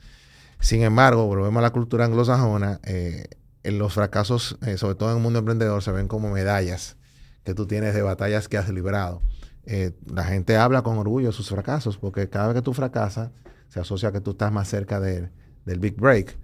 sin 0.59 0.81
embargo, 0.81 1.27
volvemos 1.27 1.59
a 1.59 1.61
la 1.61 1.71
cultura 1.71 2.05
anglosajona, 2.05 2.79
eh, 2.83 3.27
en 3.63 3.77
los 3.77 3.93
fracasos, 3.93 4.57
eh, 4.65 4.77
sobre 4.77 4.95
todo 4.95 5.11
en 5.11 5.17
el 5.17 5.23
mundo 5.23 5.39
emprendedor, 5.39 5.83
se 5.83 5.91
ven 5.91 6.07
como 6.07 6.29
medallas 6.31 6.97
que 7.43 7.53
tú 7.53 7.67
tienes 7.67 7.93
de 7.93 8.01
batallas 8.01 8.47
que 8.47 8.57
has 8.57 8.69
librado. 8.69 9.21
Eh, 9.65 9.91
la 10.05 10.23
gente 10.23 10.57
habla 10.57 10.81
con 10.81 10.97
orgullo 10.97 11.27
de 11.27 11.33
sus 11.33 11.49
fracasos, 11.49 11.97
porque 11.97 12.29
cada 12.29 12.47
vez 12.47 12.55
que 12.55 12.61
tú 12.61 12.73
fracasas, 12.73 13.31
se 13.69 13.79
asocia 13.79 14.11
que 14.11 14.21
tú 14.21 14.31
estás 14.31 14.51
más 14.51 14.67
cerca 14.67 14.99
del 14.99 15.31
big 15.79 15.95
break. 15.95 16.37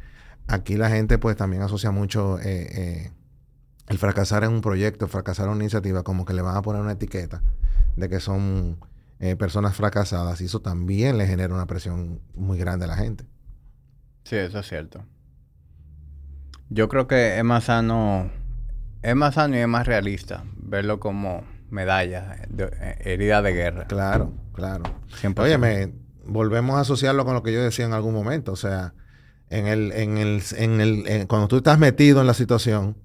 Aquí 0.48 0.78
la 0.78 0.90
gente 0.90 1.18
pues 1.18 1.36
también 1.36 1.62
asocia 1.64 1.92
mucho 1.92 2.40
el 2.40 3.98
fracasar 3.98 4.44
en 4.44 4.52
un 4.52 4.62
proyecto, 4.62 5.08
fracasar 5.08 5.48
en 5.48 5.54
una 5.54 5.64
iniciativa, 5.64 6.04
como 6.04 6.26
que 6.26 6.34
le 6.34 6.42
van 6.42 6.56
a 6.56 6.62
poner 6.62 6.82
una 6.82 6.94
etiqueta 6.94 7.42
de 7.96 8.10
que 8.10 8.20
son 8.20 8.78
eh, 9.20 9.36
personas 9.36 9.76
fracasadas 9.76 10.42
y 10.42 10.46
eso 10.46 10.62
también 10.62 11.18
le 11.18 11.28
genera 11.28 11.54
una 11.54 11.68
presión 11.68 12.22
muy 12.34 12.58
grande 12.58 12.86
a 12.86 12.88
la 12.90 12.98
gente. 12.98 13.26
Sí, 14.24 14.36
eso 14.36 14.60
es 14.60 14.68
cierto. 14.68 15.06
Yo 16.70 16.90
creo 16.90 17.08
que 17.08 17.38
es 17.38 17.44
más 17.44 17.66
sano, 17.66 18.32
es 19.04 19.16
más 19.16 19.36
sano 19.36 19.56
y 19.56 19.60
es 19.60 19.68
más 19.68 19.86
realista 19.86 20.44
verlo 20.58 21.00
como 21.00 21.44
medalla, 21.70 22.38
de, 22.50 22.66
eh, 22.66 22.98
herida 23.02 23.42
de 23.42 23.54
guerra. 23.54 23.86
Claro, 23.88 24.34
claro. 24.54 24.84
Óyeme, 25.38 25.94
volvemos 26.26 26.78
a 26.78 26.82
asociarlo 26.82 27.26
con 27.26 27.34
lo 27.34 27.44
que 27.44 27.54
yo 27.54 27.62
decía 27.62 27.86
en 27.86 27.94
algún 27.94 28.14
momento, 28.14 28.52
o 28.52 28.56
sea, 28.56 28.94
en 29.50 29.68
el, 29.68 29.92
en 29.92 30.18
el, 30.18 30.42
en 30.58 30.82
el, 30.82 31.28
cuando 31.28 31.48
tú 31.48 31.58
estás 31.58 31.80
metido 31.80 32.22
en 32.22 32.28
la 32.28 32.34
situación, 32.34 32.98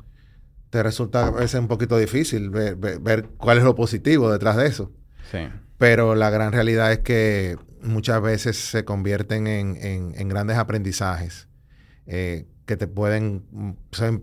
te 0.71 0.83
resulta 0.83 1.27
a 1.27 1.31
veces 1.31 1.61
un 1.61 1.69
poquito 1.69 1.99
difícil 1.99 2.51
ver, 2.51 3.29
cuál 3.37 3.59
es 3.59 3.65
lo 3.65 3.75
positivo 3.75 4.31
detrás 4.31 4.57
de 4.57 4.67
eso. 4.67 4.93
Sí. 5.31 5.49
Pero 5.79 6.15
la 6.15 6.31
gran 6.31 6.53
realidad 6.53 6.93
es 6.93 7.01
que 7.01 7.57
muchas 7.83 8.23
veces 8.23 8.57
se 8.57 8.85
convierten 8.85 9.47
en, 9.47 10.29
grandes 10.29 10.59
aprendizajes 10.59 11.49
eh, 12.07 12.47
que 12.67 12.77
te 12.77 12.87
pueden, 12.87 13.45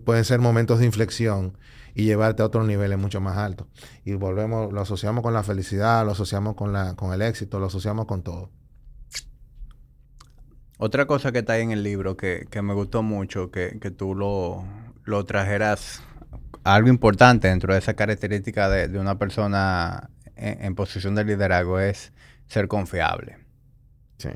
pueden 0.04 0.24
ser 0.24 0.40
momentos 0.40 0.78
de 0.78 0.86
inflexión 0.86 1.58
y 1.94 2.04
llevarte 2.04 2.42
a 2.42 2.46
otros 2.46 2.66
niveles 2.66 2.98
mucho 2.98 3.20
más 3.20 3.36
altos. 3.36 3.66
Y 4.04 4.14
volvemos, 4.14 4.72
lo 4.72 4.80
asociamos 4.80 5.22
con 5.22 5.34
la 5.34 5.42
felicidad, 5.42 6.04
lo 6.06 6.12
asociamos 6.12 6.54
con, 6.54 6.72
la, 6.72 6.94
con 6.94 7.12
el 7.12 7.22
éxito, 7.22 7.58
lo 7.58 7.66
asociamos 7.66 8.06
con 8.06 8.22
todo. 8.22 8.50
Otra 10.80 11.06
cosa 11.06 11.32
que 11.32 11.40
está 11.40 11.54
ahí 11.54 11.62
en 11.62 11.72
el 11.72 11.82
libro 11.82 12.16
que, 12.16 12.46
me 12.62 12.72
gustó 12.72 13.02
mucho, 13.02 13.50
que, 13.50 13.72
tú 13.96 14.14
lo, 14.14 14.64
lo 15.04 15.24
trajeras 15.24 16.02
algo 16.62 16.88
importante 16.88 17.48
dentro 17.48 17.72
de 17.72 17.80
esa 17.80 17.94
característica 17.94 18.68
de, 18.68 18.96
una 18.98 19.18
persona 19.18 20.10
en, 20.36 20.74
posición 20.76 21.16
de 21.16 21.24
liderazgo 21.24 21.80
es 21.80 22.12
ser 22.46 22.68
confiable. 22.68 23.38
Sí. 24.18 24.30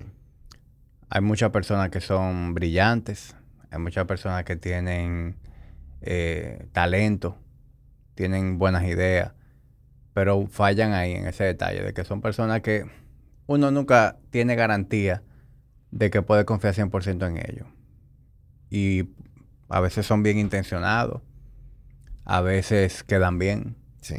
Hay 1.11 1.21
muchas 1.21 1.51
personas 1.51 1.91
que 1.91 2.01
son 2.01 2.55
brillantes, 2.55 3.37
hay 3.71 3.79
muchas 3.79 4.07
personas 4.07 4.43
que 4.45 4.57
tienen 4.57 5.37
eh, 6.01 6.67
talento, 6.73 7.39
tienen 8.17 8.59
buenas 8.59 8.83
ideas, 8.83 9.33
pero 10.13 10.47
fallan 10.49 10.93
ahí 10.93 11.13
en 11.13 11.29
ese 11.29 11.45
detalle, 11.45 11.83
de 11.83 11.95
que 11.95 12.05
son 12.05 12.21
personas 12.21 12.63
que 12.63 12.85
uno 13.47 13.71
nunca 13.71 14.17
tiene 14.31 14.57
garantía 14.57 15.23
de 15.93 16.11
que 16.11 16.23
puede 16.23 16.45
confiar 16.45 16.75
100% 16.75 17.29
en 17.29 17.37
ellos. 17.37 17.69
Y 18.69 19.11
a 19.69 19.81
veces 19.81 20.07
son 20.07 20.23
bien 20.23 20.39
intencionados, 20.39 21.23
a 22.25 22.41
veces 22.41 23.05
quedan 23.05 23.39
bien. 23.39 23.77
Sí. 24.01 24.17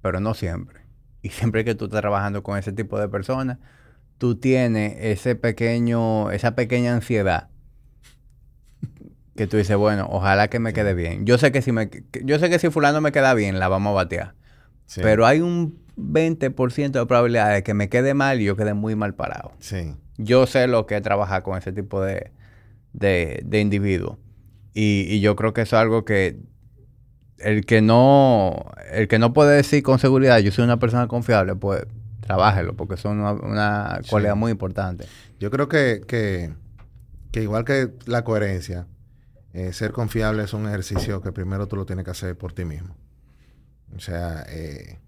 Pero 0.00 0.18
no 0.18 0.34
siempre. 0.34 0.80
Y 1.20 1.28
siempre 1.28 1.64
que 1.64 1.76
tú 1.76 1.84
estás 1.84 2.00
trabajando 2.00 2.42
con 2.42 2.58
ese 2.58 2.72
tipo 2.72 2.98
de 2.98 3.08
personas, 3.08 3.58
tú 4.18 4.36
tienes 4.36 4.96
ese 4.98 5.36
pequeño, 5.36 6.30
esa 6.30 6.56
pequeña 6.56 6.94
ansiedad 6.94 7.50
que 9.36 9.46
tú 9.46 9.58
dices, 9.58 9.76
bueno, 9.76 10.08
ojalá 10.10 10.48
que 10.48 10.58
me 10.58 10.72
quede 10.72 10.94
bien. 10.94 11.26
Yo 11.26 11.38
sé 11.38 11.52
que 11.52 11.62
si 11.62 11.70
me, 11.70 11.90
yo 12.24 12.38
sé 12.38 12.50
que 12.50 12.58
si 12.58 12.70
fulano 12.70 13.00
me 13.00 13.12
queda 13.12 13.34
bien, 13.34 13.58
la 13.58 13.68
vamos 13.68 13.92
a 13.92 13.94
batear. 13.94 14.34
Pero 14.96 15.26
hay 15.26 15.40
un 15.40 15.80
20% 15.96 16.90
de 16.90 17.06
probabilidad 17.06 17.52
de 17.52 17.62
que 17.62 17.72
me 17.72 17.88
quede 17.88 18.14
mal 18.14 18.40
y 18.40 18.44
yo 18.44 18.56
quede 18.56 18.74
muy 18.74 18.94
mal 18.94 19.14
parado. 19.14 19.52
Sí. 19.58 19.94
Yo 20.22 20.46
sé 20.46 20.66
lo 20.66 20.86
que 20.86 20.96
es 20.96 21.02
trabajar 21.02 21.42
con 21.42 21.56
ese 21.58 21.72
tipo 21.72 22.02
de, 22.02 22.30
de, 22.92 23.40
de 23.44 23.60
individuos. 23.60 24.18
Y, 24.74 25.06
y, 25.08 25.20
yo 25.20 25.36
creo 25.36 25.52
que 25.52 25.62
eso 25.62 25.76
es 25.76 25.82
algo 25.82 26.04
que 26.04 26.38
el 27.38 27.66
que 27.66 27.82
no, 27.82 28.70
el 28.90 29.08
que 29.08 29.18
no 29.18 29.32
puede 29.32 29.56
decir 29.56 29.82
con 29.82 29.98
seguridad, 29.98 30.38
yo 30.38 30.50
soy 30.50 30.64
una 30.64 30.78
persona 30.78 31.08
confiable, 31.08 31.54
pues 31.56 31.84
trabájelo, 32.20 32.74
porque 32.74 32.96
son 32.96 33.20
una, 33.20 34.00
cualidad 34.08 34.36
muy 34.36 34.52
importante. 34.52 35.06
Yo 35.38 35.50
creo 35.50 35.68
que, 35.68 36.02
que, 36.06 37.42
igual 37.42 37.64
que 37.64 37.90
la 38.06 38.24
coherencia, 38.24 38.86
eh, 39.52 39.72
ser 39.72 39.92
confiable 39.92 40.44
es 40.44 40.54
un 40.54 40.66
ejercicio 40.66 41.20
que 41.20 41.32
primero 41.32 41.66
tú 41.66 41.76
lo 41.76 41.84
tienes 41.84 42.04
que 42.04 42.12
hacer 42.12 42.38
por 42.38 42.52
ti 42.52 42.64
mismo. 42.64 42.96
O 43.94 44.00
sea, 44.00 44.44
eh, 44.48 44.98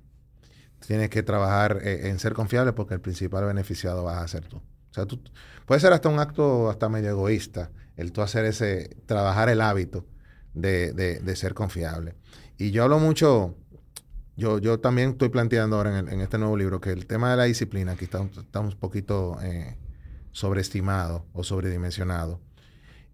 tienes 0.86 1.08
que 1.08 1.22
trabajar 1.22 1.78
eh, 1.82 2.08
en 2.08 2.18
ser 2.18 2.34
confiable 2.34 2.72
porque 2.72 2.94
el 2.94 3.00
principal 3.00 3.44
beneficiado 3.46 4.04
vas 4.04 4.22
a 4.22 4.28
ser 4.28 4.46
tú. 4.46 4.60
O 4.94 4.96
sea, 4.96 5.06
tú 5.06 5.20
puede 5.66 5.80
ser 5.80 5.92
hasta 5.92 6.08
un 6.08 6.20
acto 6.20 6.70
hasta 6.70 6.88
medio 6.88 7.10
egoísta, 7.10 7.72
el 7.96 8.12
tú 8.12 8.22
hacer 8.22 8.44
ese, 8.44 8.96
trabajar 9.06 9.48
el 9.48 9.60
hábito 9.60 10.06
de, 10.52 10.92
de, 10.92 11.36
ser 11.36 11.52
confiable. 11.52 12.14
Y 12.58 12.70
yo 12.70 12.84
hablo 12.84 13.00
mucho, 13.00 13.56
yo, 14.36 14.60
yo 14.60 14.78
también 14.78 15.10
estoy 15.10 15.30
planteando 15.30 15.78
ahora 15.78 15.98
en, 15.98 16.20
este 16.20 16.38
nuevo 16.38 16.56
libro 16.56 16.80
que 16.80 16.92
el 16.92 17.06
tema 17.06 17.28
de 17.32 17.36
la 17.36 17.42
disciplina 17.42 17.90
aquí 17.90 18.04
está, 18.04 18.22
está 18.22 18.60
un 18.60 18.70
poquito 18.70 19.36
eh, 19.42 19.76
sobreestimado 20.30 21.26
o 21.32 21.42
sobredimensionado. 21.42 22.40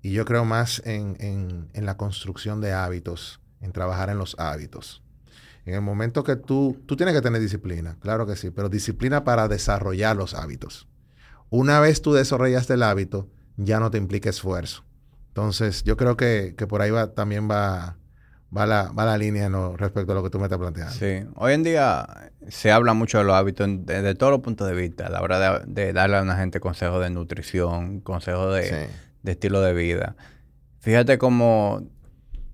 Y 0.02 0.12
yo 0.12 0.26
creo 0.26 0.44
más 0.44 0.82
en, 0.84 1.16
en, 1.18 1.70
en, 1.72 1.86
la 1.86 1.96
construcción 1.96 2.60
de 2.60 2.74
hábitos, 2.74 3.40
en 3.62 3.72
trabajar 3.72 4.10
en 4.10 4.18
los 4.18 4.38
hábitos. 4.38 5.02
En 5.64 5.72
el 5.72 5.80
momento 5.80 6.24
que 6.24 6.36
tú, 6.36 6.76
tú 6.84 6.94
tienes 6.94 7.14
que 7.14 7.22
tener 7.22 7.40
disciplina, 7.40 7.96
claro 8.00 8.26
que 8.26 8.36
sí, 8.36 8.50
pero 8.50 8.68
disciplina 8.68 9.24
para 9.24 9.48
desarrollar 9.48 10.14
los 10.14 10.34
hábitos. 10.34 10.89
Una 11.50 11.80
vez 11.80 12.00
tú 12.00 12.12
desarrollaste 12.12 12.74
el 12.74 12.82
hábito, 12.82 13.28
ya 13.56 13.80
no 13.80 13.90
te 13.90 13.98
implica 13.98 14.30
esfuerzo. 14.30 14.84
Entonces, 15.28 15.84
yo 15.84 15.96
creo 15.96 16.16
que, 16.16 16.54
por 16.68 16.80
ahí 16.82 16.90
va, 16.90 17.12
también 17.12 17.50
va, 17.50 17.96
va, 18.56 18.66
la, 18.66 18.90
va 18.92 19.04
la 19.04 19.18
línea 19.18 19.48
respecto 19.76 20.12
a 20.12 20.14
lo 20.14 20.22
que 20.22 20.30
tú 20.30 20.38
me 20.38 20.44
estás 20.44 20.58
planteando. 20.58 20.92
Sí, 20.94 21.24
hoy 21.34 21.52
en 21.52 21.62
día 21.62 22.30
se 22.48 22.72
habla 22.72 22.94
mucho 22.94 23.18
de 23.18 23.24
los 23.24 23.34
hábitos 23.34 23.68
desde 23.84 24.14
todos 24.14 24.32
los 24.32 24.40
puntos 24.40 24.68
de 24.68 24.74
vista, 24.74 25.06
a 25.06 25.10
la 25.10 25.22
hora 25.22 25.60
de, 25.60 25.92
darle 25.92 26.16
a 26.16 26.22
una 26.22 26.36
gente 26.36 26.60
consejos 26.60 27.02
de 27.02 27.10
nutrición, 27.10 28.00
consejos 28.00 28.54
de, 28.54 28.88
estilo 29.24 29.60
de 29.60 29.74
vida. 29.74 30.16
Fíjate 30.80 31.18
cómo 31.18 31.86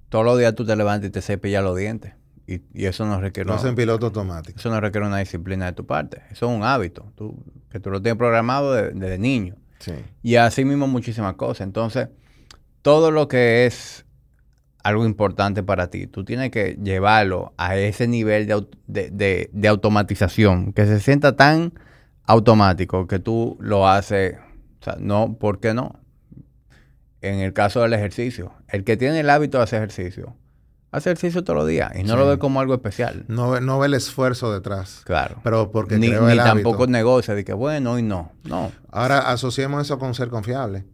todos 0.09 0.25
los 0.25 0.39
días 0.39 0.55
tú 0.55 0.67
te 0.67 0.75
levantas 0.75 1.09
y 1.09 1.13
te 1.13 1.23
cepillas 1.23 1.63
los 1.63 1.77
dientes. 1.77 2.15
Y, 2.47 2.85
eso 2.85 3.05
no 3.07 3.21
requiere... 3.21 3.51
Piloto 3.75 4.07
automático. 4.07 4.59
Eso 4.59 4.71
no 4.71 4.81
requiere 4.81 5.07
una 5.07 5.19
disciplina 5.19 5.67
de 5.67 5.73
tu 5.73 5.85
parte. 5.85 6.23
Eso 6.31 6.49
es 6.49 6.57
un 6.57 6.63
hábito. 6.63 7.13
Tú, 7.17 7.43
que 7.71 7.81
tú 7.81 7.91
lo 7.91 8.01
tienes 8.01 8.19
programado 8.19 8.73
desde 8.73 9.19
niño. 9.19 9.57
Sí. 9.81 9.93
Y 10.23 10.37
así 10.37 10.65
mismo 10.65 10.87
muchísimas 10.87 11.35
cosas. 11.35 11.67
Entonces 11.67 12.09
todo 12.87 13.11
lo 13.11 13.27
que 13.27 13.67
es 13.67 14.07
algo 14.85 15.07
importante 15.07 15.65
para 15.65 15.91
ti, 15.91 16.07
tú 16.07 16.25
tienes 16.25 16.53
que 16.53 16.79
llevarlo 16.81 17.53
a 17.57 17.77
ese 17.77 18.07
nivel 18.07 18.47
de, 18.87 19.69
automatización, 19.69 20.73
que 20.73 20.87
se 20.87 21.01
sienta 21.01 21.35
tan 21.35 21.73
automático 22.23 23.09
que 23.09 23.19
tú 23.19 23.59
lo 23.59 23.89
haces, 23.89 24.37
o 24.81 24.85
sea, 24.85 24.97
no, 25.01 25.37
¿por 25.37 25.59
qué 25.59 25.75
no? 25.75 25.99
En 27.23 27.41
el 27.41 27.53
caso 27.53 27.83
del 27.83 27.93
ejercicio, 27.93 28.53
el 28.69 28.85
que 28.85 28.97
tiene 28.97 29.19
el 29.19 29.31
hábito 29.31 29.59
de 29.59 29.65
hacer 29.65 29.79
ejercicio, 29.79 30.37
hace 30.91 31.11
ejercicio 31.11 31.45
todos 31.45 31.59
los 31.59 31.69
días 31.69 31.93
y 31.95 32.03
no 32.03 32.17
lo 32.17 32.27
ve 32.27 32.39
como 32.39 32.61
algo 32.61 32.75
especial. 32.75 33.25
No, 33.29 33.61
no 33.61 33.79
ve 33.79 33.87
el 33.87 33.95
esfuerzo 33.95 34.53
detrás. 34.53 35.03
Claro. 35.05 35.41
Pero 35.43 35.71
porque 35.71 35.99
ni, 35.99 36.11
ni 36.11 36.37
tampoco 36.37 36.87
negocia 36.87 37.35
de 37.35 37.45
que 37.45 37.53
bueno 37.53 37.99
y 37.99 38.03
no. 38.03 38.33
No. 38.45 38.73
Ahora 38.91 39.31
asociemos 39.31 39.83
eso 39.83 39.99
con 39.99 40.15
ser 40.15 40.29
confiable. 40.29 40.87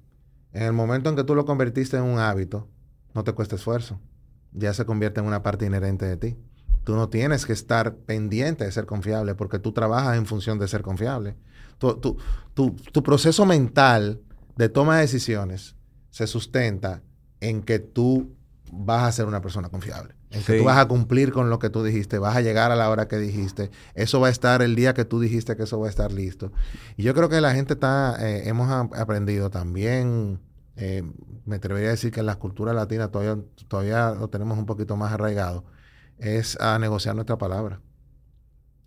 En 0.53 0.63
el 0.65 0.73
momento 0.73 1.11
en 1.11 1.17
que 1.17 1.25
tú 1.25 1.35
lo 1.35 1.45
convertiste 1.45 1.97
en 1.97 2.03
un 2.03 2.19
hábito, 2.19 2.69
no 3.15 3.25
te 3.25 3.33
cuesta 3.33 3.57
esfuerzo. 3.57 4.01
Ya 4.53 4.75
se 4.75 4.85
convierte 4.85 5.21
en 5.21 5.27
una 5.27 5.43
parte 5.43 5.67
inherente 5.67 6.05
de 6.07 6.17
ti. 6.17 6.37
Tú 6.85 6.95
no 6.95 7.09
tienes 7.09 7.47
que 7.47 7.53
estar 7.53 7.95
pendiente 7.95 8.65
de 8.65 8.73
ser 8.73 8.87
confiable 8.87 9.35
porque 9.35 9.59
tú 9.59 9.73
trabajas 9.73 10.17
en 10.17 10.27
función 10.27 10.59
de 10.59 10.69
ser 10.69 10.83
confiable. 10.83 11.37
Tu, 11.79 12.19
tu 12.55 13.03
proceso 13.03 13.47
mental 13.47 14.21
de 14.57 14.69
toma 14.69 14.97
de 14.97 15.03
decisiones 15.03 15.77
se 16.11 16.27
sustenta 16.27 17.03
en 17.41 17.63
que 17.63 17.79
tú 17.79 18.37
vas 18.75 19.05
a 19.05 19.13
ser 19.13 19.27
una 19.27 19.43
persona 19.43 19.69
confiable. 19.69 20.15
En 20.31 20.43
que 20.43 20.59
tú 20.59 20.65
vas 20.65 20.79
a 20.79 20.89
cumplir 20.89 21.31
con 21.31 21.51
lo 21.51 21.59
que 21.59 21.69
tú 21.69 21.85
dijiste, 21.85 22.19
vas 22.19 22.35
a 22.35 22.41
llegar 22.41 22.73
a 22.73 22.77
la 22.77 22.89
hora 22.89 23.07
que 23.07 23.19
dijiste. 23.19 23.71
Eso 23.95 24.19
va 24.19 24.29
a 24.29 24.31
estar 24.31 24.63
el 24.63 24.75
día 24.75 24.95
que 24.95 25.05
tú 25.05 25.21
dijiste 25.21 25.57
que 25.57 25.65
eso 25.65 25.79
va 25.79 25.89
a 25.89 25.91
estar 25.91 26.11
listo. 26.11 26.53
Y 26.97 27.03
yo 27.03 27.13
creo 27.13 27.29
que 27.29 27.43
la 27.43 27.55
gente 27.55 27.75
está, 27.75 28.17
eh, 28.19 28.49
hemos 28.49 28.71
aprendido 28.71 29.51
también, 29.51 30.41
eh, 30.77 31.03
me 31.45 31.57
atrevería 31.57 31.89
a 31.89 31.93
decir 31.93 32.11
que 32.11 32.21
en 32.21 32.27
la 32.27 32.37
cultura 32.37 32.73
latina 32.73 33.09
todavía, 33.09 33.45
todavía 33.69 34.13
lo 34.13 34.29
tenemos 34.31 34.59
un 34.59 34.65
poquito 34.65 34.97
más 34.97 35.13
arraigado, 35.13 35.65
es 36.17 36.59
a 36.59 36.79
negociar 36.79 37.15
nuestra 37.15 37.37
palabra. 37.37 37.83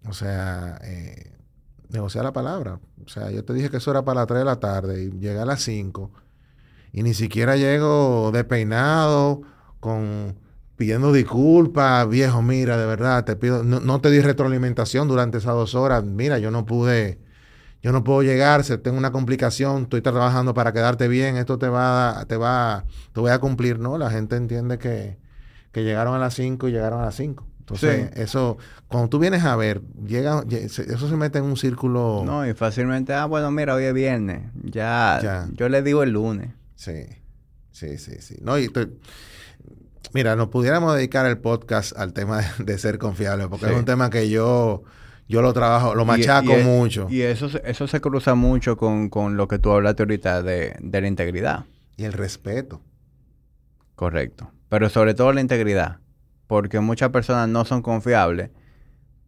O 0.08 0.14
sea, 0.14 0.80
eh, 0.84 1.32
negociar 1.90 2.24
la 2.24 2.34
palabra. 2.34 2.80
O 3.06 3.08
sea, 3.08 3.30
yo 3.30 3.46
te 3.46 3.54
dije 3.54 3.70
que 3.70 3.78
eso 3.78 3.92
era 3.92 4.04
para 4.04 4.22
las 4.22 4.28
3 4.28 4.40
de 4.40 4.46
la 4.46 4.60
tarde 4.60 5.04
y 5.04 5.12
llegué 5.12 5.40
a 5.40 5.46
las 5.46 5.62
5 5.62 6.12
y 6.92 7.04
ni 7.04 7.14
siquiera 7.14 7.56
llego 7.56 8.32
despeinado 8.34 9.44
con 9.86 10.36
pidiendo 10.76 11.14
disculpas, 11.14 12.10
viejo, 12.10 12.42
mira, 12.42 12.76
de 12.76 12.88
verdad, 12.88 13.24
te 13.24 13.36
pido, 13.36 13.64
no, 13.64 14.02
te 14.02 14.10
di 14.10 14.20
retroalimentación 14.20 15.08
durante 15.08 15.38
esas 15.38 15.54
dos 15.54 15.76
horas, 15.76 16.04
mira, 16.04 16.40
yo 16.40 16.50
no 16.50 16.66
pude, 16.66 17.20
yo 17.84 17.92
no 17.92 18.04
puedo 18.04 18.24
llegar, 18.24 18.64
tengo 18.64 18.98
una 18.98 19.12
complicación, 19.12 19.84
estoy 19.84 20.02
trabajando 20.02 20.56
para 20.56 20.74
quedarte 20.74 21.08
bien, 21.08 21.38
esto 21.38 21.60
te 21.60 21.70
va, 21.70 22.26
te 22.28 22.36
va, 22.36 22.84
te 23.14 23.20
voy 23.20 23.30
a 23.30 23.38
cumplir, 23.38 23.78
¿no? 23.78 24.00
La 24.00 24.10
gente 24.10 24.36
entiende 24.38 24.80
que, 24.80 25.18
que 25.72 25.84
llegaron 25.84 26.16
a 26.16 26.20
las 26.20 26.34
5 26.34 26.68
y 26.68 26.72
llegaron 26.72 27.00
a 27.02 27.06
las 27.06 27.16
5. 27.16 27.46
Entonces, 27.60 28.10
eso, 28.16 28.58
cuando 28.88 29.10
tú 29.10 29.20
vienes 29.20 29.44
a 29.44 29.56
ver, 29.56 29.82
llega, 30.06 30.44
eso 30.50 31.10
se 31.10 31.16
mete 31.16 31.38
en 31.38 31.46
un 31.46 31.58
círculo. 31.58 32.24
No, 32.26 32.46
y 32.48 32.56
fácilmente, 32.56 33.14
ah, 33.14 33.26
bueno, 33.26 33.52
mira, 33.52 33.76
hoy 33.76 33.86
es 33.86 33.94
viernes, 33.94 34.52
ya, 34.64 35.20
ya. 35.22 35.48
yo 35.54 35.70
le 35.70 35.84
digo 35.84 36.04
el 36.04 36.12
lunes. 36.12 36.50
Sí, 36.76 37.06
sí, 37.72 37.98
sí, 37.98 38.18
sí. 38.20 38.38
No, 38.42 38.60
y 38.60 38.70
Mira, 40.14 40.36
nos 40.36 40.50
pudiéramos 40.50 40.96
dedicar 40.96 41.26
el 41.26 41.38
podcast 41.38 41.98
al 41.98 42.14
tema 42.14 42.42
de, 42.60 42.78
ser 42.78 42.98
confiable, 42.98 43.48
porque 43.48 43.66
es 43.66 43.76
un 43.76 43.86
tema 43.86 44.10
que 44.10 44.30
yo, 44.30 44.84
yo 45.28 45.42
lo 45.42 45.54
trabajo, 45.54 45.96
lo 45.96 46.06
machaco 46.06 46.56
mucho. 46.58 47.08
Y 47.10 47.22
eso, 47.22 47.50
eso 47.64 47.88
se 47.88 48.02
cruza 48.02 48.36
mucho 48.36 48.78
con, 48.78 49.38
lo 49.38 49.48
que 49.48 49.60
tú 49.60 49.72
hablaste 49.72 50.04
ahorita 50.04 50.44
de, 50.44 50.78
la 50.82 51.08
integridad. 51.08 51.66
Y 51.98 52.04
el 52.04 52.14
respeto. 52.14 52.82
Correcto. 53.96 54.52
Pero 54.70 54.90
sobre 54.90 55.14
todo 55.14 55.32
la 55.32 55.42
integridad. 55.42 56.00
Porque 56.48 56.80
muchas 56.80 57.10
personas 57.10 57.48
no 57.48 57.66
son 57.66 57.82
confiables. 57.82 58.52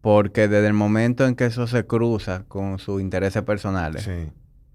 Porque 0.02 0.48
desde 0.48 0.68
el 0.68 0.74
momento 0.74 1.26
en 1.26 1.36
que 1.36 1.46
eso 1.46 1.68
se 1.68 1.86
cruza 1.86 2.44
con 2.48 2.78
sus 2.80 3.02
intereses 3.02 3.42
personales, 3.44 4.08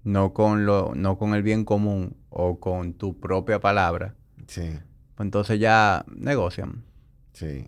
no, 0.03 0.33
con 0.33 0.65
lo, 0.65 0.93
no 0.95 1.17
con 1.17 1.33
el 1.33 1.43
bien 1.43 1.63
común 1.63 2.17
o 2.29 2.59
con 2.59 2.93
tu 2.93 3.19
propia 3.19 3.59
palabra, 3.59 4.15
sí 4.47 4.79
entonces 5.23 5.59
ya 5.59 6.05
negocian. 6.15 6.83
Sí. 7.33 7.65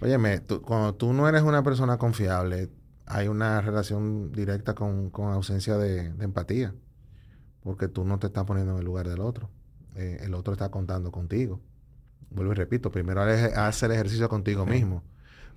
Óyeme, 0.00 0.40
cuando 0.64 0.94
tú 0.94 1.12
no 1.12 1.28
eres 1.28 1.42
una 1.42 1.62
persona 1.62 1.98
confiable, 1.98 2.70
hay 3.06 3.28
una 3.28 3.60
relación 3.60 4.32
directa 4.32 4.74
con, 4.74 5.10
ausencia 5.14 5.76
de, 5.76 6.06
empatía, 6.20 6.74
porque 7.62 7.88
tú 7.88 8.04
no 8.04 8.18
te 8.18 8.28
estás 8.28 8.44
poniendo 8.44 8.72
en 8.72 8.78
el 8.78 8.84
lugar 8.84 9.08
del 9.08 9.20
otro. 9.20 9.50
Eh, 9.96 10.20
el 10.22 10.34
otro 10.34 10.54
está 10.54 10.70
contando 10.70 11.12
contigo. 11.12 11.60
Vuelvo 12.30 12.52
y 12.52 12.54
repito, 12.54 12.90
primero 12.90 13.20
haz 13.20 13.82
el 13.82 13.92
ejercicio 13.92 14.28
contigo 14.28 14.64
mismo, 14.64 15.02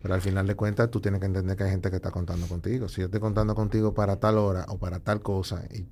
pero 0.02 0.14
al 0.14 0.22
final 0.22 0.46
de 0.46 0.56
cuentas 0.56 0.92
tú 0.92 1.00
tienes 1.00 1.22
que 1.22 1.28
entender 1.28 1.56
que 1.56 1.64
hay 1.64 1.72
gente 1.72 1.90
que 1.90 1.96
está 1.96 2.12
contando 2.12 2.48
contigo. 2.48 2.90
Si 2.90 3.00
yo 3.00 3.06
estoy 3.06 3.22
contando 3.22 3.56
contigo 3.56 3.94
para 3.94 4.20
tal 4.20 4.38
hora 4.38 4.66
o 4.68 4.78
para 4.78 5.00
tal 5.00 5.22
cosa, 5.22 5.64
y 5.72 5.88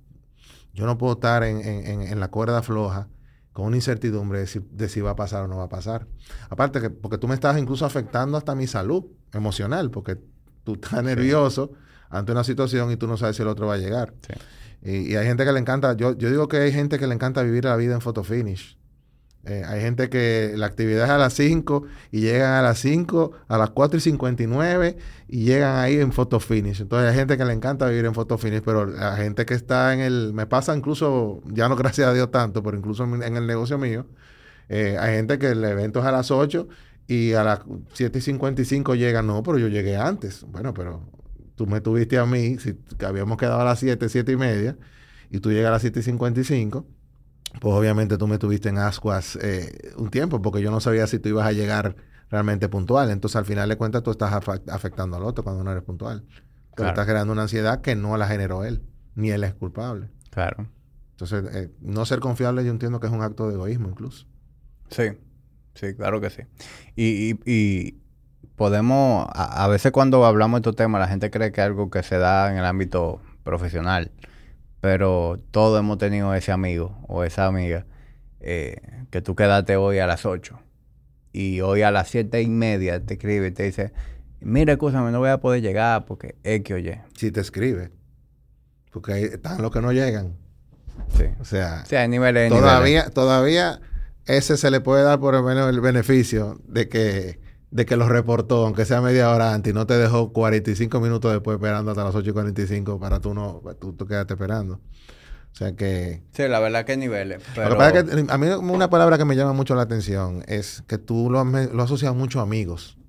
yo 0.74 0.86
no 0.86 0.98
puedo 0.98 1.14
estar 1.14 1.44
en, 1.44 1.62
en 1.62 2.20
la 2.20 2.28
cuerda 2.28 2.62
floja 2.62 3.08
con 3.54 3.66
una 3.66 3.76
incertidumbre 3.76 4.45
de 4.45 4.89
si, 4.89 5.01
va 5.01 5.12
a 5.12 5.16
pasar 5.16 5.43
o 5.43 5.47
no 5.47 5.58
va 5.58 5.66
a 5.66 5.70
pasar. 5.70 6.08
Aparte 6.49 6.82
que, 6.82 6.89
porque 6.89 7.18
tú 7.18 7.28
me 7.28 7.36
estás 7.36 7.58
incluso 7.58 7.86
afectando 7.86 8.36
hasta 8.38 8.56
mi 8.56 8.68
salud 8.68 9.06
emocional, 9.32 9.91
porque 9.91 10.18
tú 10.64 10.74
estás 10.74 11.04
nervioso 11.04 11.72
ante 12.10 12.32
una 12.32 12.43
situación 12.43 12.91
y 12.91 12.97
tú 12.97 13.08
no 13.08 13.16
sabes 13.16 13.36
si 13.36 13.43
el 13.43 13.47
otro 13.47 13.68
va 13.68 13.76
a 13.76 13.78
llegar. 13.78 14.14
Y, 14.82 15.16
hay 15.16 15.26
gente 15.26 15.45
que 15.45 15.51
le 15.51 15.60
encanta, 15.60 15.93
yo, 15.93 16.18
yo 16.18 16.30
digo 16.30 16.47
que 16.47 16.58
hay 16.58 16.72
gente 16.72 16.97
que 16.99 17.08
le 17.08 17.14
encanta 17.14 17.43
vivir 17.43 17.66
la 17.66 17.76
vida 17.76 17.93
en 17.93 18.01
photo 18.01 18.24
finish. 18.24 18.78
Eh, 19.46 19.62
hay 19.68 19.82
gente 19.82 20.10
que 20.10 20.54
la 20.56 20.68
actividad 20.68 21.04
es 21.04 21.10
a 21.10 21.18
las 21.18 21.34
5 21.34 21.84
y 22.12 22.22
llegan 22.22 22.54
a 22.54 22.62
las 22.62 22.80
5, 22.80 23.32
a 23.50 23.58
las 23.58 23.72
4 23.72 23.98
y 23.98 24.02
59 24.02 24.98
y 25.28 25.44
llegan 25.44 25.78
ahí 25.80 25.98
en 25.98 26.14
photo 26.14 26.39
finish. 26.39 26.82
Entonces 26.82 27.10
hay 27.10 27.16
gente 27.16 27.38
que 27.38 27.44
le 27.44 27.52
encanta 27.52 27.88
vivir 27.88 28.06
en 28.06 28.14
photo 28.14 28.38
finish, 28.38 28.62
pero 28.62 28.86
la 28.86 29.18
gente 29.18 29.46
que 29.46 29.54
está 29.54 29.94
en 29.94 30.00
el... 30.00 30.34
Me 30.34 30.46
pasa 30.48 30.76
incluso, 30.76 31.41
ya 31.52 31.68
no 31.68 31.76
gracias 31.78 32.08
a 32.08 32.14
Dios 32.14 32.32
tanto, 32.32 32.64
pero 32.64 32.78
incluso 32.78 33.04
en, 33.04 33.36
el 33.36 33.46
negocio 33.46 33.78
mío, 33.78 34.06
eh, 34.70 34.98
hay 35.00 35.16
gente 35.16 35.38
que 35.39 35.48
el 35.48 35.64
evento 35.66 36.00
es 36.00 36.06
a 36.06 36.12
las 36.12 36.32
8 36.32 36.68
y 37.08 37.34
a 37.34 37.44
las 37.44 37.60
7 37.94 38.18
y 38.20 38.22
55 38.22 38.96
llegan, 38.96 39.28
no, 39.28 39.44
pero 39.44 39.58
yo 39.58 39.68
llegué 39.68 39.98
antes. 39.98 40.46
Bueno, 40.50 40.74
pero 40.74 41.02
tú 41.56 41.68
me 41.68 41.82
tuviste 41.82 42.18
a 42.18 42.26
mí, 42.26 42.58
si, 42.60 42.78
habíamos 43.06 43.38
quedado 43.38 43.60
a 43.60 43.66
las 43.66 43.80
7, 43.80 44.08
7 44.08 44.32
y 44.32 44.38
media, 44.38 44.78
y 45.30 45.39
tú 45.39 45.52
llegas 45.52 45.68
a 45.70 45.72
las 45.72 45.82
7 45.82 46.00
y 46.00 46.04
55 46.04 46.86
pues 47.60 47.74
obviamente 47.74 48.18
tú 48.18 48.28
me 48.28 48.38
tuviste 48.38 48.70
en 48.70 48.78
ascuas 48.78 49.38
eh, 49.41 49.93
un 49.97 50.10
tiempo 50.10 50.41
porque 50.41 50.62
yo 50.62 50.72
no 50.72 50.80
sabía 50.80 51.08
si 51.08 51.20
tú 51.20 51.30
ibas 51.30 51.47
a 51.47 51.51
llegar 51.51 51.95
realmente 52.30 52.68
puntual. 52.68 53.12
Entonces, 53.12 53.36
al 53.36 53.45
final 53.45 53.70
de 53.70 53.78
cuentas, 53.78 54.04
tú 54.04 54.12
estás 54.12 54.34
afectando 54.34 55.18
al 55.18 55.24
otro 55.24 55.43
cuando 55.43 55.64
no 55.64 55.72
eres 55.72 55.84
puntual. 55.84 56.26
Claro. 56.76 56.89
estás 56.89 57.06
creando 57.06 57.32
una 57.32 57.43
ansiedad 57.43 57.82
que 57.82 57.95
no 57.95 58.18
la 58.18 58.28
generó 58.28 58.64
él, 58.64 58.82
ni 59.14 59.30
él 59.30 59.43
es 59.43 59.54
culpable. 59.54 60.10
Claro. 60.32 60.68
Entonces, 61.12 61.45
eh, 61.54 61.72
no 61.82 62.04
ser 62.06 62.20
confiable 62.20 62.66
yo 62.66 62.72
entiendo 62.72 62.99
que 62.99 63.06
es 63.06 63.14
un 63.14 63.22
acto 63.22 63.47
de 63.47 63.54
egoísmo 63.54 63.89
incluso. 63.89 64.26
Sí, 64.89 65.10
sí, 65.76 65.93
claro 65.93 66.20
que 66.20 66.32
sí. 66.32 66.41
Y, 66.95 67.39
y, 67.45 67.99
podemos, 68.56 69.28
a, 69.34 69.64
a, 69.64 69.68
veces 69.68 69.91
cuando 69.91 70.26
hablamos 70.26 70.58
de 70.58 70.62
estos 70.62 70.76
temas, 70.76 70.99
la 70.99 71.08
gente 71.08 71.30
cree 71.30 71.51
que 71.51 71.62
es 71.62 71.68
algo 71.68 71.91
que 71.91 72.01
se 72.01 72.18
da 72.18 72.51
en 72.51 72.58
el 72.58 72.66
ámbito 72.66 73.22
profesional. 73.43 74.12
Pero 74.84 75.40
todos 75.52 75.80
hemos 75.80 75.98
tenido 75.98 76.34
ese 76.34 76.52
amigo 76.52 76.98
o 77.08 77.24
esa 77.24 77.46
amiga 77.46 77.86
eh, 78.42 78.82
que 79.12 79.22
tú 79.22 79.34
quedaste 79.34 79.78
hoy 79.78 80.00
a 80.00 80.08
las 80.08 80.26
8 80.26 80.60
y 81.32 81.62
hoy 81.62 81.84
a 81.84 81.90
las 81.90 82.10
siete 82.10 82.42
y 82.42 82.50
media 82.50 83.00
te 83.00 83.14
escribe 83.14 83.48
y 83.48 83.52
te 83.52 83.64
dice, 83.64 83.94
mira, 84.42 84.74
escúchame, 84.74 85.10
no 85.12 85.20
voy 85.20 85.30
a 85.30 85.38
poder 85.38 85.62
llegar 85.62 86.04
porque 86.04 86.36
es 86.43 86.64
que 86.64 86.74
oye. 86.74 87.01
Si 87.18 87.32
te 87.32 87.39
escribe. 87.39 87.92
Porque 88.92 89.14
ahí 89.14 89.24
están 89.24 89.62
los 89.62 89.72
que 89.72 89.80
no 89.80 89.93
llegan. 89.93 90.34
Sí. 91.18 91.28
O 91.39 91.46
sea, 91.46 91.86
sí, 91.86 91.96
hay 91.96 92.10
niveles, 92.10 92.50
todavía, 92.50 93.10
todavía 93.10 93.80
ese 94.26 94.58
se 94.58 94.70
le 94.70 94.82
puede 94.82 95.04
dar 95.04 95.18
por 95.18 95.34
lo 95.34 95.43
menos 95.43 95.70
el 95.70 95.80
beneficio 95.80 96.60
de 96.68 96.89
que 96.89 97.39
de 97.74 97.87
que 97.87 97.97
lo 97.97 98.08
reportó, 98.08 98.66
aunque 98.66 98.86
sea 98.86 99.01
media 99.01 99.32
hora 99.32 99.51
antes, 99.51 99.71
y 99.71 99.74
no 99.74 99.87
te 99.87 99.97
dejó 99.97 100.32
45 100.32 101.00
minutos 101.00 101.32
después 101.32 101.55
esperando 101.55 101.89
hasta 101.89 102.04
las 102.04 102.13
8 102.13 102.29
y 102.29 102.33
45 102.33 103.00
para 103.00 103.20
tú 103.20 103.33
no, 103.33 103.63
tú, 103.79 103.93
tú 103.93 104.05
quedarte 104.05 104.36
esperando. 104.36 104.75
O 104.75 105.55
sea 105.55 105.75
que... 105.75 106.21
Sí, 106.33 106.47
la 106.47 106.59
verdad 106.59 106.86
que 106.86 106.97
niveles. 106.97 107.41
Pero... 107.55 107.75
que 107.78 108.25
a 108.29 108.37
mí 108.37 108.47
una 108.47 108.91
palabra 108.91 109.17
que 109.17 109.25
me 109.25 109.36
llama 109.36 109.54
mucho 109.54 109.74
la 109.74 109.82
atención 109.82 110.43
es 110.47 110.83
que 110.86 111.00
tú 111.00 111.32
lo, 111.32 111.43
lo 111.43 111.83
asocias 111.83 112.13
mucho 112.13 112.39
a 112.39 112.43
amigos. 112.43 113.00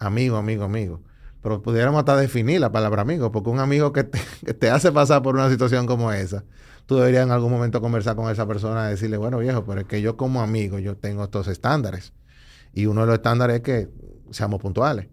Amigo, 0.00 0.36
amigo, 0.36 0.64
amigo. 0.64 1.00
Pero 1.40 1.62
pudiéramos 1.62 2.00
hasta 2.00 2.16
definir 2.16 2.60
la 2.60 2.72
palabra 2.72 3.02
amigo, 3.02 3.30
porque 3.30 3.50
un 3.50 3.60
amigo 3.60 3.92
que 3.92 4.02
te, 4.02 4.20
que 4.44 4.52
te 4.52 4.68
hace 4.68 4.90
pasar 4.90 5.22
por 5.22 5.36
una 5.36 5.48
situación 5.48 5.86
como 5.86 6.12
esa, 6.12 6.42
tú 6.86 6.96
deberías 6.96 7.24
en 7.24 7.30
algún 7.30 7.52
momento 7.52 7.80
conversar 7.80 8.16
con 8.16 8.28
esa 8.32 8.48
persona 8.48 8.88
y 8.88 8.90
decirle, 8.90 9.16
bueno 9.16 9.38
viejo, 9.38 9.64
pero 9.64 9.82
es 9.82 9.86
que 9.86 10.02
yo 10.02 10.16
como 10.16 10.42
amigo, 10.42 10.80
yo 10.80 10.96
tengo 10.96 11.22
estos 11.22 11.46
estándares. 11.46 12.12
Y 12.72 12.86
uno 12.86 13.02
de 13.02 13.06
los 13.08 13.16
estándares 13.16 13.56
es 13.56 13.62
que 13.62 13.88
seamos 14.30 14.60
puntuales. 14.60 15.08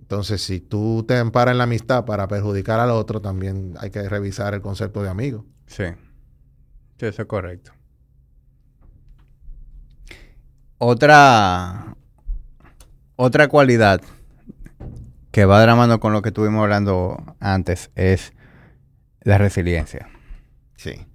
Entonces, 0.00 0.42
si 0.42 0.60
tú 0.60 1.04
te 1.06 1.18
amparas 1.18 1.52
en 1.52 1.58
la 1.58 1.64
amistad 1.64 2.04
para 2.04 2.26
perjudicar 2.28 2.80
al 2.80 2.90
otro, 2.90 3.20
también 3.20 3.74
hay 3.78 3.90
que 3.90 4.08
revisar 4.08 4.54
el 4.54 4.62
concepto 4.62 5.02
de 5.02 5.10
amigo. 5.10 5.44
Sí. 5.66 5.84
Sí, 6.98 7.06
eso 7.06 7.22
es 7.22 7.28
correcto. 7.28 7.72
Otra, 10.78 11.94
otra 13.16 13.48
cualidad 13.48 14.00
que 15.30 15.44
va 15.44 15.60
de 15.60 15.66
la 15.66 15.76
mano 15.76 16.00
con 16.00 16.12
lo 16.12 16.22
que 16.22 16.30
estuvimos 16.30 16.62
hablando 16.62 17.36
antes 17.38 17.90
es 17.94 18.32
la 19.20 19.36
resiliencia. 19.36 20.08
Sí. 20.76 21.06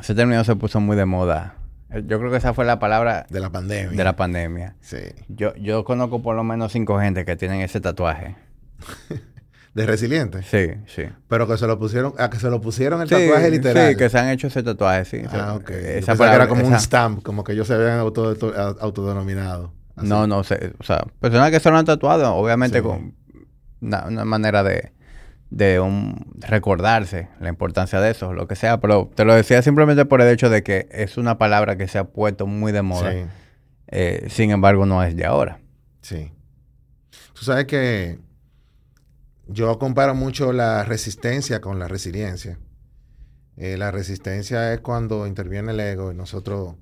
Ese 0.00 0.14
término 0.14 0.42
se 0.42 0.56
puso 0.56 0.80
muy 0.80 0.96
de 0.96 1.04
moda 1.04 1.61
yo 2.06 2.18
creo 2.18 2.30
que 2.30 2.36
esa 2.36 2.54
fue 2.54 2.64
la 2.64 2.78
palabra... 2.78 3.26
De 3.30 3.40
la 3.40 3.50
pandemia. 3.50 3.96
De 3.96 4.04
la 4.04 4.16
pandemia. 4.16 4.76
Sí. 4.80 4.98
Yo, 5.28 5.54
yo 5.56 5.84
conozco 5.84 6.22
por 6.22 6.36
lo 6.36 6.44
menos 6.44 6.72
cinco 6.72 6.98
gente 6.98 7.24
que 7.24 7.36
tienen 7.36 7.60
ese 7.60 7.80
tatuaje. 7.80 8.36
¿De 9.74 9.86
resiliente? 9.86 10.42
Sí, 10.42 10.74
sí. 10.86 11.04
Pero 11.28 11.48
que 11.48 11.56
se 11.56 11.66
lo 11.66 11.78
pusieron... 11.78 12.12
A 12.18 12.28
que 12.28 12.38
se 12.38 12.50
lo 12.50 12.60
pusieron 12.60 13.00
el 13.00 13.08
tatuaje 13.08 13.50
literal. 13.50 13.90
Sí, 13.90 13.96
que 13.96 14.10
se 14.10 14.18
han 14.18 14.28
hecho 14.28 14.48
ese 14.48 14.62
tatuaje, 14.62 15.04
sí. 15.06 15.22
Ah, 15.32 15.54
ok. 15.54 15.70
Esa 15.70 16.14
palabra 16.14 16.44
era 16.44 16.48
como 16.48 16.66
un 16.66 16.74
stamp. 16.74 17.22
Como 17.22 17.42
que 17.42 17.52
ellos 17.52 17.66
se 17.66 17.74
habían 17.74 17.98
auto, 17.98 18.36
autodenominado. 18.80 19.72
No, 19.96 20.26
no 20.26 20.44
sé. 20.44 20.72
O 20.78 20.84
sea, 20.84 21.04
personas 21.20 21.50
que 21.50 21.60
son 21.60 21.82
tatuadas, 21.84 22.28
obviamente 22.28 22.82
con 22.82 23.14
una, 23.80 24.24
manera 24.24 24.62
de, 24.62 24.92
de 25.52 25.80
un, 25.80 26.32
recordarse 26.38 27.28
la 27.38 27.50
importancia 27.50 28.00
de 28.00 28.10
eso, 28.10 28.32
lo 28.32 28.48
que 28.48 28.56
sea. 28.56 28.80
Pero 28.80 29.10
te 29.14 29.24
lo 29.24 29.34
decía 29.34 29.60
simplemente 29.62 30.04
por 30.06 30.22
el 30.22 30.28
hecho 30.28 30.48
de 30.48 30.62
que 30.62 30.88
es 30.90 31.18
una 31.18 31.36
palabra 31.36 31.76
que 31.76 31.88
se 31.88 31.98
ha 31.98 32.04
puesto 32.04 32.46
muy 32.46 32.72
de 32.72 32.82
moda. 32.82 33.12
Eh, 33.88 34.26
sin 34.30 34.50
embargo, 34.50 34.86
no 34.86 35.02
es 35.04 35.14
de 35.14 35.26
ahora. 35.26 35.60
Sí. 36.00 36.32
Tú 37.34 37.44
sabes 37.44 37.66
que 37.66 38.18
yo 39.46 39.78
comparo 39.78 40.14
mucho 40.14 40.52
la 40.52 40.84
resistencia 40.84 41.60
con 41.60 41.78
la 41.78 41.86
resiliencia. 41.86 42.58
Eh, 43.58 43.76
la 43.76 43.90
resistencia 43.90 44.72
es 44.72 44.80
cuando 44.80 45.26
interviene 45.26 45.72
el 45.72 45.80
ego 45.80 46.10
y 46.10 46.14
nosotros 46.14 46.76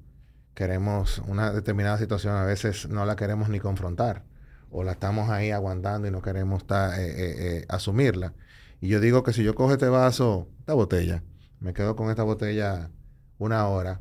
queremos 0.54 1.18
una 1.26 1.52
determinada 1.52 1.98
situación, 1.98 2.36
a 2.36 2.44
veces 2.44 2.88
no 2.88 3.04
la 3.04 3.16
queremos 3.16 3.48
ni 3.48 3.58
confrontar 3.58 4.22
o 4.70 4.84
la 4.84 4.92
estamos 4.92 5.30
ahí 5.30 5.50
aguantando 5.50 6.06
y 6.06 6.12
no 6.12 6.22
queremos 6.22 6.62
eh, 6.62 6.96
eh, 6.98 7.64
asumirla. 7.68 8.32
Y 8.80 8.88
yo 8.88 9.00
digo 9.00 9.22
que 9.22 9.32
si 9.32 9.42
yo 9.42 9.54
cojo 9.54 9.72
este 9.72 9.88
vaso, 9.88 10.48
esta 10.60 10.74
botella, 10.74 11.22
me 11.60 11.74
quedo 11.74 11.96
con 11.96 12.10
esta 12.10 12.22
botella 12.22 12.90
una 13.38 13.66
hora, 13.68 14.00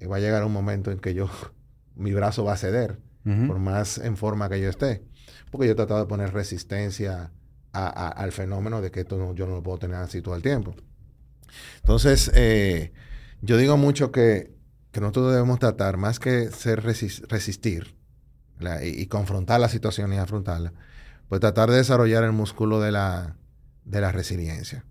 y 0.00 0.06
va 0.06 0.16
a 0.16 0.20
llegar 0.20 0.44
un 0.44 0.52
momento 0.52 0.90
en 0.90 0.98
que 0.98 1.14
yo, 1.14 1.28
mi 1.96 2.12
brazo 2.12 2.44
va 2.44 2.54
a 2.54 2.56
ceder, 2.56 3.00
por 3.24 3.60
más 3.60 3.98
en 3.98 4.16
forma 4.16 4.48
que 4.48 4.60
yo 4.60 4.68
esté. 4.68 5.04
Porque 5.52 5.66
yo 5.66 5.72
he 5.72 5.76
tratado 5.76 6.00
de 6.00 6.06
poner 6.06 6.32
resistencia 6.32 7.30
al 7.72 8.32
fenómeno 8.32 8.82
de 8.82 8.90
que 8.90 9.00
esto 9.00 9.32
yo 9.34 9.46
no 9.46 9.54
lo 9.54 9.62
puedo 9.62 9.78
tener 9.78 9.96
así 9.96 10.20
todo 10.20 10.34
el 10.34 10.42
tiempo. 10.42 10.74
Entonces, 11.76 12.30
eh, 12.34 12.92
yo 13.42 13.56
digo 13.56 13.76
mucho 13.76 14.10
que, 14.10 14.50
nosotros 14.92 15.32
debemos 15.32 15.58
tratar, 15.58 15.96
más 15.96 16.18
que 16.18 16.50
ser 16.50 16.82
resistir 16.82 17.96
y, 18.82 19.06
confrontar 19.06 19.60
la 19.60 19.68
situación 19.68 20.12
y 20.12 20.18
afrontarla, 20.18 20.72
pues 21.28 21.40
tratar 21.40 21.70
de 21.70 21.76
desarrollar 21.76 22.24
el 22.24 22.32
músculo 22.32 22.80
de 22.80 22.92
la, 22.92 23.36
de 23.84 24.00
la 24.00 24.12
resiliencia. 24.12 24.84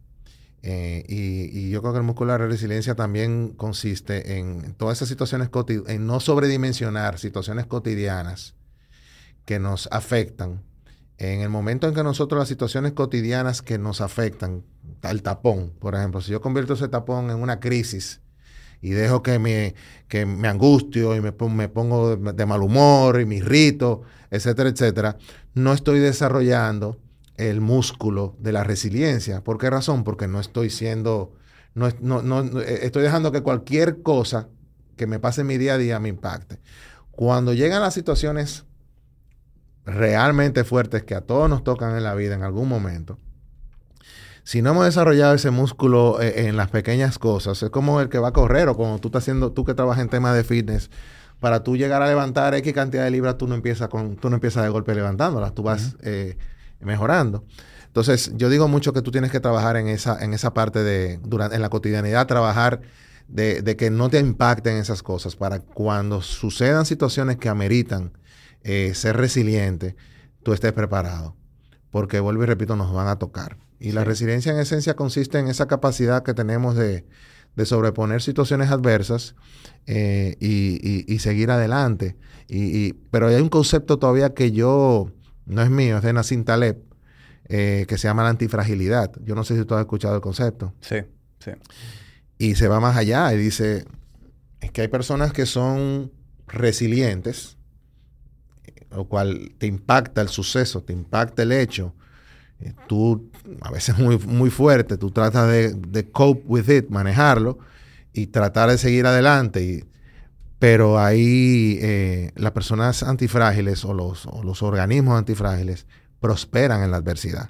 Eh, 0.64 1.04
y, 1.08 1.70
yo 1.72 1.82
creo 1.82 1.94
que 1.94 2.00
el 2.00 2.06
músculo 2.06 2.34
de 2.34 2.40
la 2.40 2.48
resiliencia 2.48 2.94
también 2.94 3.50
consiste 3.50 4.38
en 4.38 4.74
todas 4.76 5.00
esas 5.00 5.10
situaciones 5.10 5.50
en 5.88 6.06
no 6.06 6.20
sobredimensionar 6.20 7.18
situaciones 7.18 7.66
cotidianas 7.66 8.54
que 9.46 9.58
nos 9.60 9.88
afectan 9.92 10.62
en 11.22 11.42
el 11.42 11.50
momento 11.50 11.88
en 11.88 11.94
que 11.94 12.02
nosotros 12.02 12.40
las 12.40 12.48
situaciones 12.48 12.94
cotidianas 12.94 13.62
que 13.62 13.78
nos 13.78 14.02
afectan, 14.02 14.64
el 15.04 15.22
tapón, 15.22 15.72
por 15.78 15.94
ejemplo, 15.94 16.20
si 16.20 16.32
yo 16.32 16.42
convierto 16.42 16.74
ese 16.74 16.88
tapón 16.88 17.30
en 17.30 17.38
una 17.38 17.60
crisis 17.60 18.22
y 18.82 18.90
dejo 18.90 19.22
que 19.22 19.38
me, 19.38 19.76
que 20.08 20.26
me 20.26 20.48
angustio 20.48 21.16
y 21.16 21.22
me, 21.22 21.32
me 21.32 21.70
pongo 21.70 22.16
de 22.16 22.46
mal 22.48 22.64
humor 22.64 23.22
y 23.22 23.26
me 23.28 23.36
irrito, 23.36 24.02
etcétera, 24.32 24.70
etcétera, 24.70 25.18
no 25.54 25.74
estoy 25.74 26.00
desarrollando 26.00 26.98
el 27.38 27.62
músculo 27.62 28.36
de 28.40 28.52
la 28.52 28.64
resiliencia. 28.64 29.44
¿Por 29.44 29.58
qué 29.58 29.70
razón? 29.70 30.04
Porque 30.04 30.28
no 30.28 30.40
estoy 30.40 30.70
siendo, 30.70 31.34
no, 31.74 31.90
no, 32.00 32.22
no, 32.22 32.62
eh, 32.62 32.80
estoy 32.84 33.04
dejando 33.04 33.32
que 33.32 33.42
cualquier 33.42 34.02
cosa 34.02 34.50
que 34.96 35.08
me 35.08 35.20
pase 35.20 35.42
en 35.42 35.48
mi 35.48 35.58
día 35.58 35.76
a 35.76 35.78
día 35.78 36.00
me 36.00 36.10
impacte. 36.10 36.60
Cuando 37.12 37.54
llegan 37.54 37.82
las 37.82 37.94
situaciones 37.94 38.66
realmente 39.86 40.64
fuertes 40.64 41.04
que 41.04 41.16
a 41.16 41.22
todos 41.22 41.50
nos 41.50 41.64
tocan 41.64 41.96
en 41.98 42.04
la 42.04 42.14
vida 42.14 42.36
en 42.36 42.44
algún 42.44 42.70
momento, 42.70 43.18
si 44.44 44.62
no 44.62 44.72
hemos 44.72 44.86
desarrollado 44.86 45.36
ese 45.36 45.52
músculo 45.52 46.22
eh, 46.22 46.48
en 46.48 46.58
las 46.58 46.70
pequeñas 46.70 47.20
cosas, 47.20 47.62
es 47.62 47.70
como 47.70 48.02
el 48.02 48.10
que 48.10 48.20
va 48.20 48.30
a 48.30 48.34
correr 48.34 48.70
o 48.70 48.76
como 48.76 49.00
tú 49.00 49.10
estás 49.10 49.24
haciendo, 49.24 49.52
tú 49.52 49.66
que 49.66 49.74
trabajas 49.74 50.02
en 50.02 50.10
temas 50.10 50.36
de 50.36 50.44
fitness, 50.44 50.90
para 51.40 51.64
tú 51.64 51.76
llegar 51.76 52.02
a 52.02 52.08
levantar 52.08 52.54
X 52.56 52.74
cantidad 52.74 53.04
de 53.04 53.12
libras, 53.12 53.38
tú 53.38 53.48
no 53.48 53.56
empiezas 53.56 53.88
con, 53.90 54.16
tú 54.16 54.30
no 54.30 54.36
empiezas 54.36 54.64
de 54.64 54.70
golpe 54.70 54.94
levantándolas, 54.94 55.54
tú 55.54 55.64
vas 55.64 55.96
eh, 56.02 56.38
mejorando. 56.84 57.46
Entonces, 57.88 58.32
yo 58.36 58.50
digo 58.50 58.68
mucho 58.68 58.94
que 58.94 59.02
tú 59.02 59.12
tienes 59.12 59.32
que 59.32 59.40
trabajar 59.40 59.76
en 59.76 59.88
esa, 59.88 60.24
en 60.24 60.34
esa 60.34 60.54
parte 60.54 60.84
de, 60.84 61.20
durante, 61.24 61.56
en 61.56 61.62
la 61.62 61.70
cotidianidad, 61.70 62.28
trabajar 62.28 62.82
de, 63.28 63.62
de 63.62 63.76
que 63.76 63.90
no 63.90 64.10
te 64.10 64.20
impacten 64.20 64.78
esas 64.78 65.04
cosas 65.04 65.36
para 65.36 65.60
cuando 65.60 66.22
sucedan 66.22 66.86
situaciones 66.86 67.38
que 67.38 67.50
ameritan 67.50 68.14
eh, 68.64 68.94
ser 68.94 69.18
resiliente, 69.18 69.96
tú 70.44 70.54
estés 70.54 70.72
preparado. 70.74 71.36
Porque, 71.90 72.20
vuelvo 72.20 72.44
y 72.44 72.46
repito, 72.46 72.76
nos 72.76 72.94
van 72.94 73.08
a 73.08 73.18
tocar. 73.18 73.58
Y 73.80 73.92
la 73.92 74.04
resiliencia 74.04 74.52
en 74.52 74.60
esencia 74.60 74.96
consiste 74.96 75.40
en 75.40 75.48
esa 75.48 75.68
capacidad 75.68 76.24
que 76.24 76.34
tenemos 76.34 76.76
de, 76.76 77.06
sobreponer 77.66 78.22
situaciones 78.22 78.70
adversas 78.70 79.36
eh, 79.88 80.38
y, 80.40 81.20
seguir 81.20 81.50
adelante. 81.50 82.16
Y, 82.48 82.94
pero 82.94 83.28
hay 83.28 83.42
un 83.42 83.50
concepto 83.50 83.98
todavía 83.98 84.34
que 84.34 84.52
yo, 84.52 85.12
no 85.52 85.62
es 85.62 85.70
mío, 85.70 85.98
es 85.98 86.04
de 86.04 86.14
Nassim 86.14 86.44
Taleb, 86.44 86.78
eh, 87.46 87.86
que 87.88 87.98
se 87.98 88.08
llama 88.08 88.24
la 88.24 88.30
antifragilidad. 88.30 89.12
Yo 89.24 89.36
no 89.36 89.44
sé 89.44 89.58
si 89.58 89.66
tú 89.66 89.76
has 89.76 89.82
escuchado 89.82 90.16
el 90.16 90.22
concepto. 90.22 90.74
Sí, 90.82 90.98
sí. 91.40 91.52
Y 92.38 92.56
se 92.56 92.68
va 92.68 92.80
más 92.80 92.98
allá 92.98 93.34
y 93.34 93.38
dice, 93.38 93.86
es 94.62 94.72
que 94.72 94.82
hay 94.82 94.88
personas 94.88 95.34
que 95.34 95.46
son 95.46 96.12
resilientes, 96.48 97.58
lo 98.92 99.06
cual 99.06 99.54
te 99.58 99.68
impacta 99.68 100.22
el 100.22 100.30
suceso, 100.30 100.82
te 100.82 100.94
impacta 100.94 101.44
el 101.44 101.52
hecho, 101.52 101.94
eh, 102.60 102.74
tú 102.88 103.32
a 103.62 103.72
veces 103.72 103.98
muy, 103.98 104.18
muy 104.20 104.50
fuerte, 104.50 104.98
tú 104.98 105.12
tratas 105.12 105.50
de, 105.50 106.10
cope 106.12 106.44
with 106.46 106.70
it, 106.70 106.90
manejarlo 106.90 107.60
y 108.14 108.28
tratar 108.28 108.70
de 108.70 108.78
seguir 108.78 109.06
adelante. 109.06 109.86
Pero 110.62 111.00
ahí 111.00 111.80
eh, 111.82 112.34
las 112.36 112.52
personas 112.52 113.02
antifrágiles 113.02 113.84
o 113.84 113.96
los, 113.96 114.28
los 114.44 114.62
organismos 114.62 115.18
antifrágiles 115.18 115.88
prosperan 116.20 116.84
en 116.84 116.92
la 116.92 116.98
adversidad, 116.98 117.50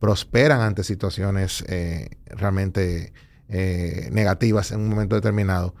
prosperan 0.00 0.60
ante 0.60 0.82
situaciones 0.82 1.64
eh, 1.68 2.08
realmente 2.26 3.12
negativas 4.10 4.72
en 4.72 4.80
un 4.80 4.88
momento 4.88 5.14
determinado. 5.14 5.74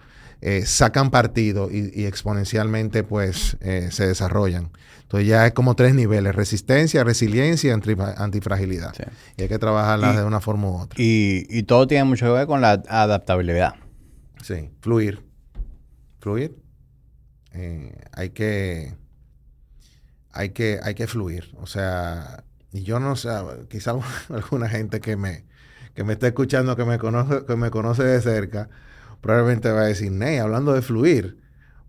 sacan 0.64 1.10
partido 1.10 1.70
y, 1.70 2.04
exponencialmente 2.04 3.04
pues 3.04 3.56
se 3.60 4.06
desarrollan. 4.06 4.70
Entonces 5.02 5.28
ya 5.28 5.46
es 5.46 5.52
como 5.52 5.74
tres 5.74 5.94
niveles, 5.94 6.34
resistencia, 6.34 7.04
resiliencia 7.04 7.70
y 7.70 8.02
antifragilidad. 8.16 8.92
Y 9.36 9.42
hay 9.42 9.48
que 9.48 9.58
trabajarlas 9.58 10.16
de 10.16 10.24
una 10.24 10.40
forma 10.40 10.68
u 10.68 10.80
otra. 10.82 10.96
Y, 11.00 11.62
todo 11.64 11.88
tiene 11.88 12.04
mucho 12.04 12.26
que 12.26 12.32
ver 12.32 12.46
con 12.46 12.60
la 12.60 12.82
adaptabilidad. 12.88 13.74
Sí, 14.42 14.70
fluir. 14.80 15.29
Fluir. 16.20 16.56
Eh, 17.52 17.94
hay 18.12 18.30
que... 18.30 18.94
Hay 20.32 20.50
que, 20.50 20.78
hay 20.82 20.94
que 20.94 21.08
fluir. 21.08 21.52
O 21.60 21.66
sea, 21.66 22.44
y 22.72 22.82
yo 22.82 23.00
no 23.00 23.16
sé, 23.16 23.30
quizá 23.68 23.94
alguna 24.28 24.68
gente 24.68 25.00
que 25.00 25.16
me, 25.16 25.44
que 25.94 26.04
me 26.04 26.12
está 26.12 26.28
escuchando, 26.28 26.76
que 26.76 26.84
me 26.84 26.98
conoce, 26.98 27.44
que 27.44 27.56
me 27.56 27.70
conoce 27.70 28.04
de 28.04 28.20
cerca, 28.20 28.68
probablemente 29.20 29.70
va 29.72 29.80
a 29.80 29.86
decir, 29.86 30.12
Ney, 30.12 30.38
hablando 30.38 30.72
de 30.72 30.82
fluir. 30.82 31.38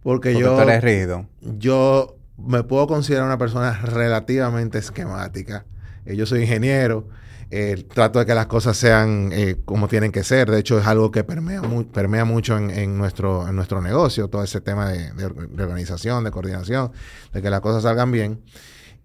Porque, 0.01 0.37
yo. 0.37 0.55
Tú 0.55 0.61
eres 0.61 0.83
rígido. 0.83 1.27
Yo 1.41 2.17
me 2.37 2.63
puedo 2.63 2.87
considerar 2.87 3.25
una 3.25 3.37
persona 3.37 3.73
relativamente 3.73 4.79
esquemática. 4.79 5.65
Eh, 6.05 6.15
yo 6.15 6.25
soy 6.25 6.41
ingeniero, 6.41 7.07
eh, 7.49 7.85
trato 7.93 8.19
de 8.19 8.25
que 8.25 8.33
las 8.33 8.47
cosas 8.47 8.77
sean 8.77 9.29
eh, 9.33 9.57
como 9.65 9.87
tienen 9.87 10.11
que 10.11 10.23
ser. 10.23 10.49
De 10.49 10.59
hecho, 10.59 10.79
es 10.79 10.87
algo 10.87 11.11
que 11.11 11.23
permea, 11.23 12.25
mucho 12.25 12.57
en, 12.57 12.97
nuestro, 12.97 13.47
en 13.47 13.55
nuestro 13.55 13.81
negocio, 13.81 14.27
todo 14.29 14.43
ese 14.43 14.61
tema 14.61 14.89
de, 14.89 15.25
organización, 15.25 16.23
de 16.23 16.31
coordinación, 16.31 16.91
de 17.33 17.41
que 17.41 17.49
las 17.49 17.61
cosas 17.61 17.83
salgan 17.83 18.11
bien. 18.11 18.41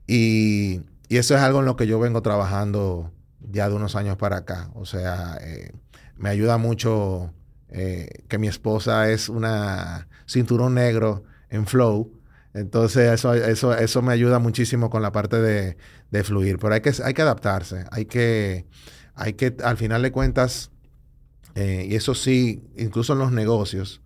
Y, 0.07 0.83
eso 1.09 1.37
es 1.37 1.41
algo 1.41 1.61
en 1.61 1.67
lo 1.67 1.77
que 1.77 1.87
yo 1.87 2.01
vengo 2.01 2.21
trabajando 2.21 3.13
ya 3.41 3.69
de 3.69 3.77
unos 3.77 3.95
años 3.95 4.17
para 4.17 4.39
acá. 4.39 4.71
O 4.75 4.85
sea, 4.85 5.39
me 6.17 6.31
ayuda 6.31 6.59
mucho 6.59 7.33
que 7.69 8.39
mi 8.39 8.49
esposa 8.49 9.09
es 9.09 9.29
una 9.29 10.09
cinturón 10.27 10.75
negro 10.75 11.23
en 11.49 11.65
flow 11.67 12.11
entonces, 12.57 13.13
eso, 13.13 13.35
eso, 13.35 13.77
eso 13.77 14.01
me 14.01 14.15
ayuda 14.15 14.39
muchísimo 14.39 14.89
con 14.89 15.03
la 15.03 15.13
parte 15.13 15.37
de, 15.43 15.77
fluir. 16.25 16.59
Pero 16.59 16.73
hay 16.73 16.81
que, 16.81 16.91
hay 17.05 17.13
que 17.13 17.21
adaptarse. 17.21 17.85
Hay 17.91 18.07
que, 18.07 18.65
hay 19.15 19.35
que, 19.35 19.55
al 19.63 19.77
final 19.77 20.01
de 20.01 20.11
cuentas, 20.11 20.71
eh, 21.55 21.87
y 21.87 21.95
eso 21.95 22.15
sí, 22.15 22.65
incluso 22.79 23.13
en 23.13 23.19
los 23.19 23.31
negocios, 23.31 24.01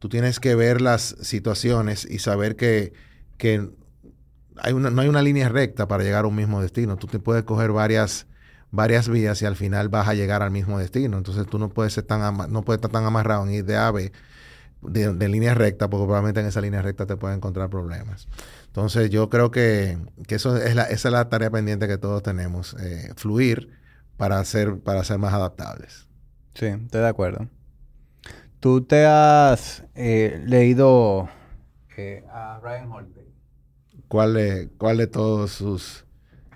tú 0.00 0.08
tienes 0.08 0.40
que 0.40 0.56
ver 0.56 0.80
las 0.80 1.14
situaciones 1.20 2.04
y 2.04 2.18
saber 2.18 2.56
que, 2.56 2.92
que 3.38 3.70
hay 4.56 4.72
una, 4.72 4.90
no 4.90 5.00
hay 5.00 5.08
una 5.08 5.22
línea 5.22 5.48
recta 5.48 5.86
para 5.86 6.02
llegar 6.02 6.24
a 6.24 6.28
un 6.28 6.34
mismo 6.34 6.60
destino. 6.60 6.96
Tú 6.96 7.06
te 7.06 7.20
puedes 7.20 7.44
coger 7.44 7.70
varias, 7.70 8.26
varias 8.72 9.08
vías 9.08 9.40
y 9.40 9.46
al 9.46 9.54
final 9.54 9.88
vas 9.88 10.08
a 10.08 10.14
llegar 10.14 10.42
al 10.42 10.50
mismo 10.50 10.80
destino. 10.80 11.16
Entonces 11.16 11.46
tú 11.46 11.60
no 11.60 11.68
puedes, 11.68 11.92
ser 11.92 12.04
tan 12.04 12.50
no 12.50 12.62
puedes 12.62 12.78
estar 12.78 12.90
tan 12.90 13.04
amarrado 13.04 13.44
en 13.44 13.54
ir 13.54 13.64
de 13.64 13.76
A 13.76 13.92
de, 14.88 15.28
línea 15.28 15.54
recta, 15.54 15.88
porque 15.88 16.04
probablemente 16.04 16.40
en 16.40 16.46
esa 16.46 16.60
línea 16.60 16.82
recta 16.82 17.06
te 17.06 17.16
pueden 17.16 17.38
encontrar 17.38 17.70
problemas. 17.70 18.28
Entonces, 18.66 19.10
yo 19.10 19.28
creo 19.30 19.50
que, 19.50 19.98
eso 20.28 20.56
es 20.56 20.74
la, 20.74 20.84
esa 20.84 21.08
es 21.08 21.12
la 21.12 21.28
tarea 21.28 21.50
pendiente 21.50 21.88
que 21.88 21.98
todos 21.98 22.22
tenemos, 22.22 22.76
eh, 22.80 23.12
fluir 23.16 23.70
para 24.16 24.44
ser, 24.44 24.78
para 24.80 25.04
ser 25.04 25.18
más 25.18 25.34
adaptables. 25.34 26.08
Sí, 26.54 26.66
estoy 26.66 27.00
de 27.00 27.08
acuerdo. 27.08 27.48
¿Tú 28.60 28.82
te 28.82 29.04
has 29.04 29.84
eh, 29.94 30.42
leído 30.46 31.28
eh, 31.96 32.24
a 32.32 32.60
Ryan 32.62 32.90
Holiday? 32.90 33.24
cuál 34.08 34.34
de, 34.34 34.68
cuál 34.78 34.98
de 34.98 35.06
todos 35.06 35.50
sus... 35.50 36.04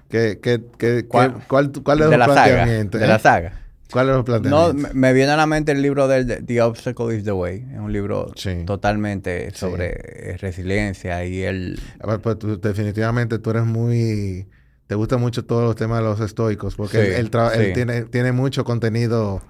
¿Qué, 0.08 0.38
qué, 0.40 0.64
qué, 0.78 1.06
¿Cuál, 1.06 1.42
cuál, 1.48 1.70
cuál, 1.82 1.98
de, 1.98 2.16
los 2.16 2.28
planteamientos? 2.28 3.00
de 3.00 3.06
la 3.06 3.18
saga. 3.18 3.67
¿Cuál 3.90 4.08
es 4.08 4.16
los 4.16 4.24
planteamientos? 4.24 4.92
No, 4.92 4.94
me, 4.94 5.12
viene 5.12 5.32
a 5.32 5.36
la 5.36 5.46
mente 5.46 5.72
el 5.72 5.82
libro 5.82 6.08
del 6.08 6.44
The 6.44 6.62
Obstacle 6.62 7.16
is 7.16 7.24
the 7.24 7.32
Way. 7.32 7.66
Es 7.72 7.78
un 7.78 7.92
libro 7.92 8.32
totalmente 8.66 9.50
sobre 9.54 10.36
resiliencia 10.38 11.24
y 11.24 11.42
el... 11.42 11.80
pues, 12.22 12.36
definitivamente 12.60 13.38
tú 13.38 13.50
eres 13.50 13.64
muy... 13.64 14.46
Te 14.86 14.94
gusta 14.94 15.18
mucho 15.18 15.44
todos 15.44 15.64
los 15.64 15.76
temas 15.76 15.98
de 15.98 16.04
los 16.04 16.20
estoicos 16.20 16.74
porque 16.74 17.16
él, 17.16 17.30
tiene, 17.74 18.02
tiene 18.04 18.32
mucho 18.32 18.64
contenido 18.64 19.42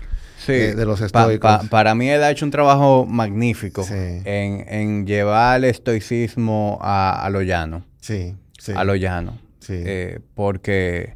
eh, 0.48 0.74
de 0.76 0.84
los 0.84 1.00
estoicos. 1.00 1.68
para 1.68 1.94
mí 1.94 2.08
él 2.08 2.22
ha 2.24 2.30
hecho 2.30 2.44
un 2.44 2.50
trabajo 2.50 3.06
magnífico 3.06 3.86
en, 3.88 4.64
en, 4.68 5.06
llevar 5.06 5.58
el 5.58 5.64
estoicismo 5.64 6.78
a, 6.80 7.24
a 7.24 7.30
lo 7.30 7.42
llano. 7.42 7.84
Sí, 8.00 8.34
sí. 8.58 8.72
A 8.74 8.82
lo 8.82 8.96
llano. 8.96 9.38
Sí. 9.60 9.74
Eh, 9.76 10.18
porque, 10.34 11.14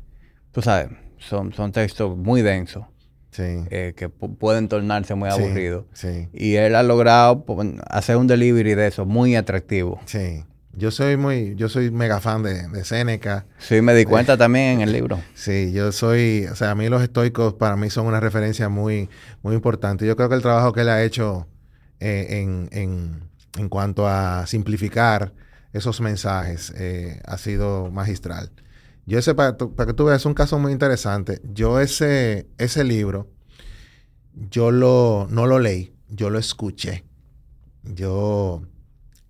tú 0.52 0.62
sabes, 0.62 0.88
son, 1.18 1.52
son 1.52 1.72
textos 1.72 2.16
muy 2.16 2.42
densos. 2.42 2.84
Sí. 3.32 3.64
Eh, 3.70 3.94
que 3.96 4.10
pueden 4.10 4.68
tornarse 4.68 5.14
muy 5.14 5.30
aburridos. 5.30 5.86
Sí, 5.94 6.28
Y 6.34 6.54
él 6.56 6.74
ha 6.74 6.82
logrado 6.82 7.44
hacer 7.88 8.18
un 8.18 8.26
delivery 8.26 8.74
de 8.74 8.86
eso 8.86 9.06
muy 9.06 9.34
atractivo. 9.36 10.00
Sí. 10.04 10.44
Yo 10.74 10.90
soy 10.90 11.16
muy, 11.16 11.54
yo 11.56 11.68
soy 11.68 11.90
mega 11.90 12.20
fan 12.20 12.42
de, 12.42 12.68
de 12.68 12.84
Seneca. 12.84 13.46
Sí, 13.58 13.82
me 13.82 13.94
di 13.94 14.04
cuenta 14.04 14.36
también 14.36 14.66
en 14.66 14.80
el 14.82 14.92
libro. 14.92 15.20
Sí, 15.34 15.72
yo 15.72 15.92
soy, 15.92 16.46
o 16.50 16.54
sea, 16.54 16.70
a 16.70 16.74
mí 16.74 16.88
los 16.88 17.02
estoicos 17.02 17.54
para 17.54 17.76
mí 17.76 17.90
son 17.90 18.06
una 18.06 18.20
referencia 18.20 18.68
muy, 18.68 19.08
muy 19.42 19.54
importante. 19.54 20.06
Yo 20.06 20.14
creo 20.14 20.28
que 20.28 20.34
el 20.34 20.42
trabajo 20.42 20.72
que 20.72 20.82
él 20.82 20.88
ha 20.88 21.02
hecho 21.02 21.46
eh, 22.00 22.40
en, 22.42 22.68
en, 22.72 23.30
en, 23.58 23.68
cuanto 23.68 24.06
a 24.06 24.46
simplificar 24.46 25.32
esos 25.72 26.00
mensajes 26.00 26.72
eh, 26.76 27.20
ha 27.26 27.38
sido 27.38 27.90
magistral. 27.90 28.50
Yo 29.06 29.18
ese, 29.18 29.34
para, 29.34 29.56
para, 29.56 29.86
que 29.86 29.94
tú 29.94 30.04
veas, 30.04 30.22
es 30.22 30.26
un 30.26 30.34
caso 30.34 30.58
muy 30.58 30.72
interesante. 30.72 31.40
Yo 31.52 31.80
ese, 31.80 32.46
ese 32.58 32.84
libro, 32.84 33.28
yo 34.34 34.70
lo, 34.70 35.26
no 35.30 35.46
lo 35.46 35.58
leí, 35.58 35.94
yo 36.08 36.30
lo 36.30 36.38
escuché. 36.38 37.04
Yo 37.82 38.62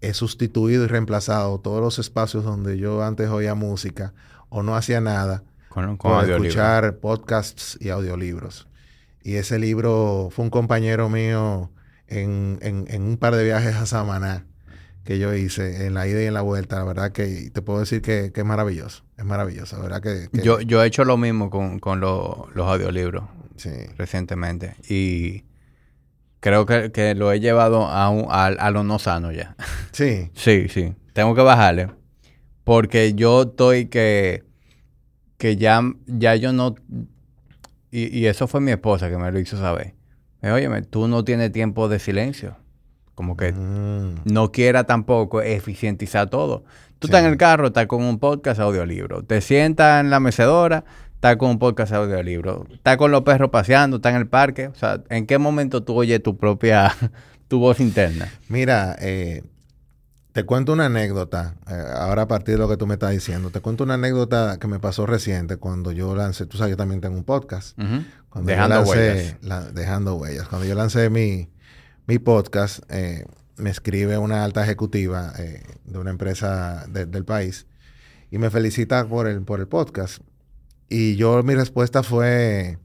he 0.01 0.13
sustituido 0.15 0.85
y 0.85 0.89
reemplazado 0.89 1.59
todos 1.61 1.81
los 1.81 1.99
espacios 1.99 2.45
donde 2.45 2.79
yo 2.79 3.03
antes 3.03 3.31
oía 3.31 3.55
música 3.55 4.13
o 4.51 4.63
no 4.63 4.77
hacía 4.77 5.01
nada 5.01 5.45
con, 5.69 5.99
escuchar 6.29 6.99
podcasts 6.99 7.79
y 7.81 7.89
audiolibros. 7.89 8.69
Y 9.23 9.37
ese 9.37 9.59
libro 9.59 10.29
fue 10.31 10.45
un 10.45 10.51
compañero 10.51 11.09
mío 11.09 11.71
en, 12.09 12.59
en 12.61 13.03
un 13.03 13.17
par 13.17 13.37
de 13.37 13.45
viajes 13.45 13.77
a 13.77 13.87
Samaná 13.87 14.45
que 15.05 15.19
yo 15.19 15.35
hice 15.35 15.87
en 15.87 15.95
la 15.95 16.07
ida 16.07 16.23
y 16.23 16.27
en 16.27 16.35
la 16.35 16.43
vuelta, 16.43 16.77
la 16.77 16.85
verdad 16.85 17.13
que 17.13 17.51
te 17.53 17.63
puedo 17.63 17.81
decir 17.81 18.03
que, 18.03 18.33
es 18.35 18.45
maravilloso, 18.45 19.05
es 19.17 19.25
maravilloso, 19.25 19.77
la 19.77 19.83
verdad 19.83 20.03
que... 20.03 20.29
Yo, 20.43 20.61
yo 20.61 20.83
he 20.83 20.87
hecho 20.87 21.05
lo 21.05 21.17
mismo 21.17 21.51
con, 21.51 21.81
con 21.81 22.01
los 22.01 22.49
audiolibros 22.57 23.25
recientemente 23.97 24.77
y 24.89 25.45
creo 26.41 26.67
que, 26.67 27.15
lo 27.17 27.33
he 27.33 27.41
llevado 27.41 27.87
a, 27.87 28.11
un, 28.11 28.27
a, 28.31 28.71
lo 28.71 28.85
no 28.85 28.99
sano 28.99 29.33
ya. 29.33 29.57
Sí. 29.91 30.31
sí, 30.35 30.69
sí, 30.69 30.95
tengo 31.13 31.35
que 31.35 31.43
bajarle 31.43 31.89
porque 32.65 33.15
yo 33.15 33.43
estoy 33.43 33.87
que, 33.87 34.45
que 35.37 35.57
ya, 35.57 35.83
ya 36.07 36.37
yo 36.37 36.53
no... 36.53 36.77
Y, 37.91 38.19
y 38.19 38.27
eso 38.27 38.47
fue 38.47 38.61
mi 38.61 38.71
esposa 38.71 39.11
que 39.11 39.19
me 39.19 39.31
lo 39.31 39.39
hizo 39.39 39.59
saber. 39.59 39.95
Oye, 40.43 40.83
tú 40.83 41.09
no 41.09 41.25
tienes 41.25 41.53
tiempo 41.53 41.89
de 41.89 41.99
silencio. 41.99 42.57
Como 43.15 43.37
que 43.37 43.53
mm. 43.53 44.23
no 44.25 44.53
quiera 44.53 44.85
tampoco 44.85 45.43
eficientizar 45.43 46.31
todo. 46.31 46.65
Tú 46.99 47.09
estás 47.09 47.25
en 47.25 47.31
el 47.31 47.37
carro, 47.37 47.67
estás 47.67 47.87
con 47.87 48.03
un 48.03 48.21
podcast 48.21 48.61
audiolibro. 48.61 49.25
Te 49.25 49.41
sientas 49.41 50.01
en 50.01 50.11
la 50.11 50.21
mecedora, 50.21 50.85
estás 51.15 51.37
con 51.37 51.51
un 51.51 51.59
podcast 51.59 51.93
audiolibro. 51.93 52.67
Estás 52.73 52.97
con 52.97 53.11
los 53.11 53.23
perros 53.23 53.51
paseando, 53.51 53.97
estás 53.97 54.15
en 54.15 54.21
el 54.21 54.29
parque. 54.29 54.69
O 54.69 54.75
sea, 54.75 55.03
¿en 55.09 55.27
qué 55.27 55.39
momento 55.39 55.83
tú 55.83 55.97
oyes 55.97 56.23
tu 56.23 56.37
propia, 56.37 56.95
tu 57.49 57.59
voz 57.59 57.81
interna? 57.81 58.33
Mira, 58.49 58.95
eh, 59.01 59.43
te 60.33 60.45
cuento 60.45 60.73
una 60.73 60.87
anécdota, 60.87 61.57
eh, 61.69 61.75
ahora 61.95 62.23
a 62.23 62.29
partir 62.29 62.55
de 62.55 62.61
lo 62.61 62.69
que 62.69 62.77
tú 62.77 62.87
me 62.87 62.95
estás 62.95 63.11
diciendo, 63.11 63.51
te 63.51 63.61
cuento 63.61 63.85
una 63.85 63.95
anécdota 63.95 64.59
que 64.59 64.67
me 64.67 64.79
pasó 64.79 65.05
reciente 65.05 65.57
cuando 65.57 65.93
yo 65.93 66.17
lancé, 66.17 66.47
tú 66.47 66.57
sabes, 66.57 66.71
yo 66.71 66.77
también 66.77 67.01
tengo 67.01 67.17
un 67.17 67.25
podcast. 67.25 67.77
dejando 68.43 68.83
huellas. 68.83 69.37
dejando 69.75 70.15
huellas. 70.15 70.49
Cuando 70.49 70.67
yo 70.67 70.75
lancé 70.75 71.11
mi, 71.11 71.51
mi 72.07 72.19
podcast, 72.19 72.81
eh, 72.89 73.25
me 73.57 73.71
escribe 73.71 74.19
una 74.19 74.45
alta 74.45 74.63
ejecutiva 74.63 75.33
eh, 75.39 75.63
de 75.85 75.99
una 75.99 76.11
empresa 76.11 76.87
del 76.89 77.25
país 77.25 77.67
y 78.31 78.39
me 78.39 78.51
felicita 78.51 79.07
por 79.07 79.27
el, 79.27 79.43
por 79.43 79.61
el 79.61 79.69
podcast. 79.69 80.23
Y 80.89 81.17
yo, 81.17 81.43
mi 81.43 81.55
respuesta 81.55 82.03
fue, 82.03 82.79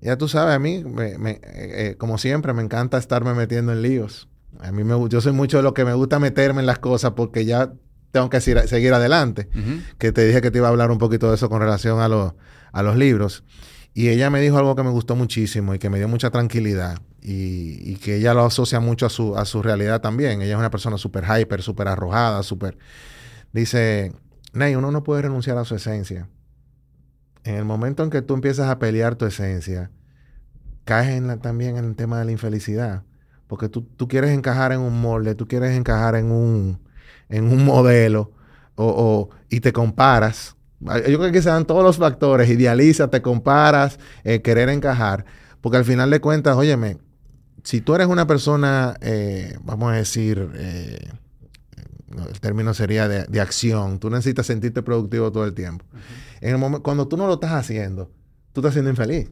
ya 0.00 0.16
tú 0.16 0.28
sabes, 0.28 0.54
a 0.54 0.58
mí, 0.58 0.82
eh, 0.98 1.96
como 1.98 2.18
siempre, 2.18 2.52
me 2.52 2.62
encanta 2.62 2.98
estarme 2.98 3.34
metiendo 3.34 3.72
en 3.72 3.82
líos. 3.82 4.28
A 4.58 4.72
mí 4.72 4.84
me, 4.84 4.94
yo 5.08 5.20
soy 5.20 5.32
mucho 5.32 5.58
de 5.58 5.62
lo 5.62 5.74
que 5.74 5.84
me 5.84 5.92
gusta 5.94 6.18
meterme 6.18 6.60
en 6.60 6.66
las 6.66 6.78
cosas 6.78 7.12
porque 7.12 7.44
ya 7.44 7.72
tengo 8.10 8.30
que 8.30 8.40
seguir 8.40 8.94
adelante. 8.94 9.48
Que 9.98 10.12
te 10.12 10.26
dije 10.26 10.40
que 10.40 10.50
te 10.50 10.58
iba 10.58 10.66
a 10.66 10.70
hablar 10.70 10.90
un 10.90 10.98
poquito 10.98 11.28
de 11.28 11.36
eso 11.36 11.48
con 11.48 11.60
relación 11.60 12.00
a, 12.00 12.08
los 12.08 12.32
a 12.72 12.82
los 12.82 12.96
libros. 12.96 13.44
Y 13.92 14.08
ella 14.08 14.30
me 14.30 14.40
dijo 14.40 14.56
algo 14.56 14.76
que 14.76 14.82
me 14.82 14.90
gustó 14.90 15.16
muchísimo 15.16 15.74
y 15.74 15.78
que 15.78 15.90
me 15.90 15.98
dio 15.98 16.08
mucha 16.08 16.30
tranquilidad 16.30 16.98
y, 17.22 17.96
que 17.96 18.16
ella 18.16 18.34
lo 18.34 18.44
asocia 18.44 18.80
mucho 18.80 19.06
a 19.06 19.10
su, 19.10 19.36
a 19.36 19.44
su 19.44 19.62
realidad 19.62 20.00
también. 20.00 20.42
Ella 20.42 20.52
es 20.52 20.58
una 20.58 20.70
persona 20.70 20.96
súper 20.96 21.24
hyper, 21.24 21.62
súper 21.62 21.88
arrojada, 21.88 22.42
súper... 22.42 22.78
Dice, 23.52 24.12
Ney, 24.52 24.74
uno 24.74 24.90
no 24.90 25.02
puede 25.02 25.22
renunciar 25.22 25.58
a 25.58 25.64
su 25.64 25.74
esencia. 25.74 26.28
En 27.44 27.56
el 27.56 27.64
momento 27.64 28.02
en 28.02 28.10
que 28.10 28.22
tú 28.22 28.34
empiezas 28.34 28.68
a 28.68 28.78
pelear 28.78 29.16
tu 29.16 29.26
esencia, 29.26 29.90
caes 30.84 31.22
también 31.40 31.76
en 31.76 31.84
el 31.84 31.96
tema 31.96 32.18
de 32.18 32.24
la 32.24 32.32
infelicidad. 32.32 33.04
Porque 33.46 33.68
tú, 33.68 33.82
tú, 33.82 34.06
quieres 34.06 34.30
encajar 34.30 34.72
en 34.72 34.80
un 34.80 35.00
molde, 35.00 35.34
tú 35.34 35.48
quieres 35.48 35.76
encajar 35.76 36.14
en 36.14 36.30
un, 36.30 36.80
en 37.28 37.44
un 37.44 37.64
modelo 37.64 38.32
o, 38.76 39.30
y 39.48 39.60
te 39.60 39.72
comparas. 39.72 40.56
Yo 40.80 41.18
creo 41.18 41.30
que 41.30 41.42
se 41.42 41.50
dan 41.50 41.66
todos 41.66 41.82
los 41.82 41.98
factores, 41.98 42.48
idealiza, 42.48 43.08
te 43.08 43.20
comparas, 43.20 43.98
eh, 44.24 44.40
querer 44.40 44.70
encajar. 44.70 45.26
Porque 45.60 45.76
al 45.76 45.84
final 45.84 46.10
de 46.10 46.20
cuentas, 46.20 46.56
óyeme, 46.56 46.96
si 47.64 47.80
tú 47.82 47.94
eres 47.94 48.06
una 48.06 48.26
persona, 48.26 48.96
eh, 49.02 49.58
vamos 49.62 49.92
a 49.92 49.96
decir, 49.96 50.48
eh, 50.54 51.06
el 52.28 52.40
término 52.40 52.72
sería 52.72 53.08
de, 53.08 53.40
acción, 53.40 53.98
tú 53.98 54.08
necesitas 54.08 54.46
sentirte 54.46 54.82
productivo 54.82 55.30
todo 55.30 55.44
el 55.44 55.52
tiempo. 55.52 55.84
En 56.40 56.50
el 56.50 56.58
momento, 56.58 56.82
cuando 56.82 57.06
tú 57.08 57.16
no 57.16 57.26
lo 57.26 57.34
estás 57.34 57.52
haciendo, 57.52 58.10
tú 58.52 58.60
estás 58.60 58.72
siendo 58.72 58.90
infeliz. 58.90 59.30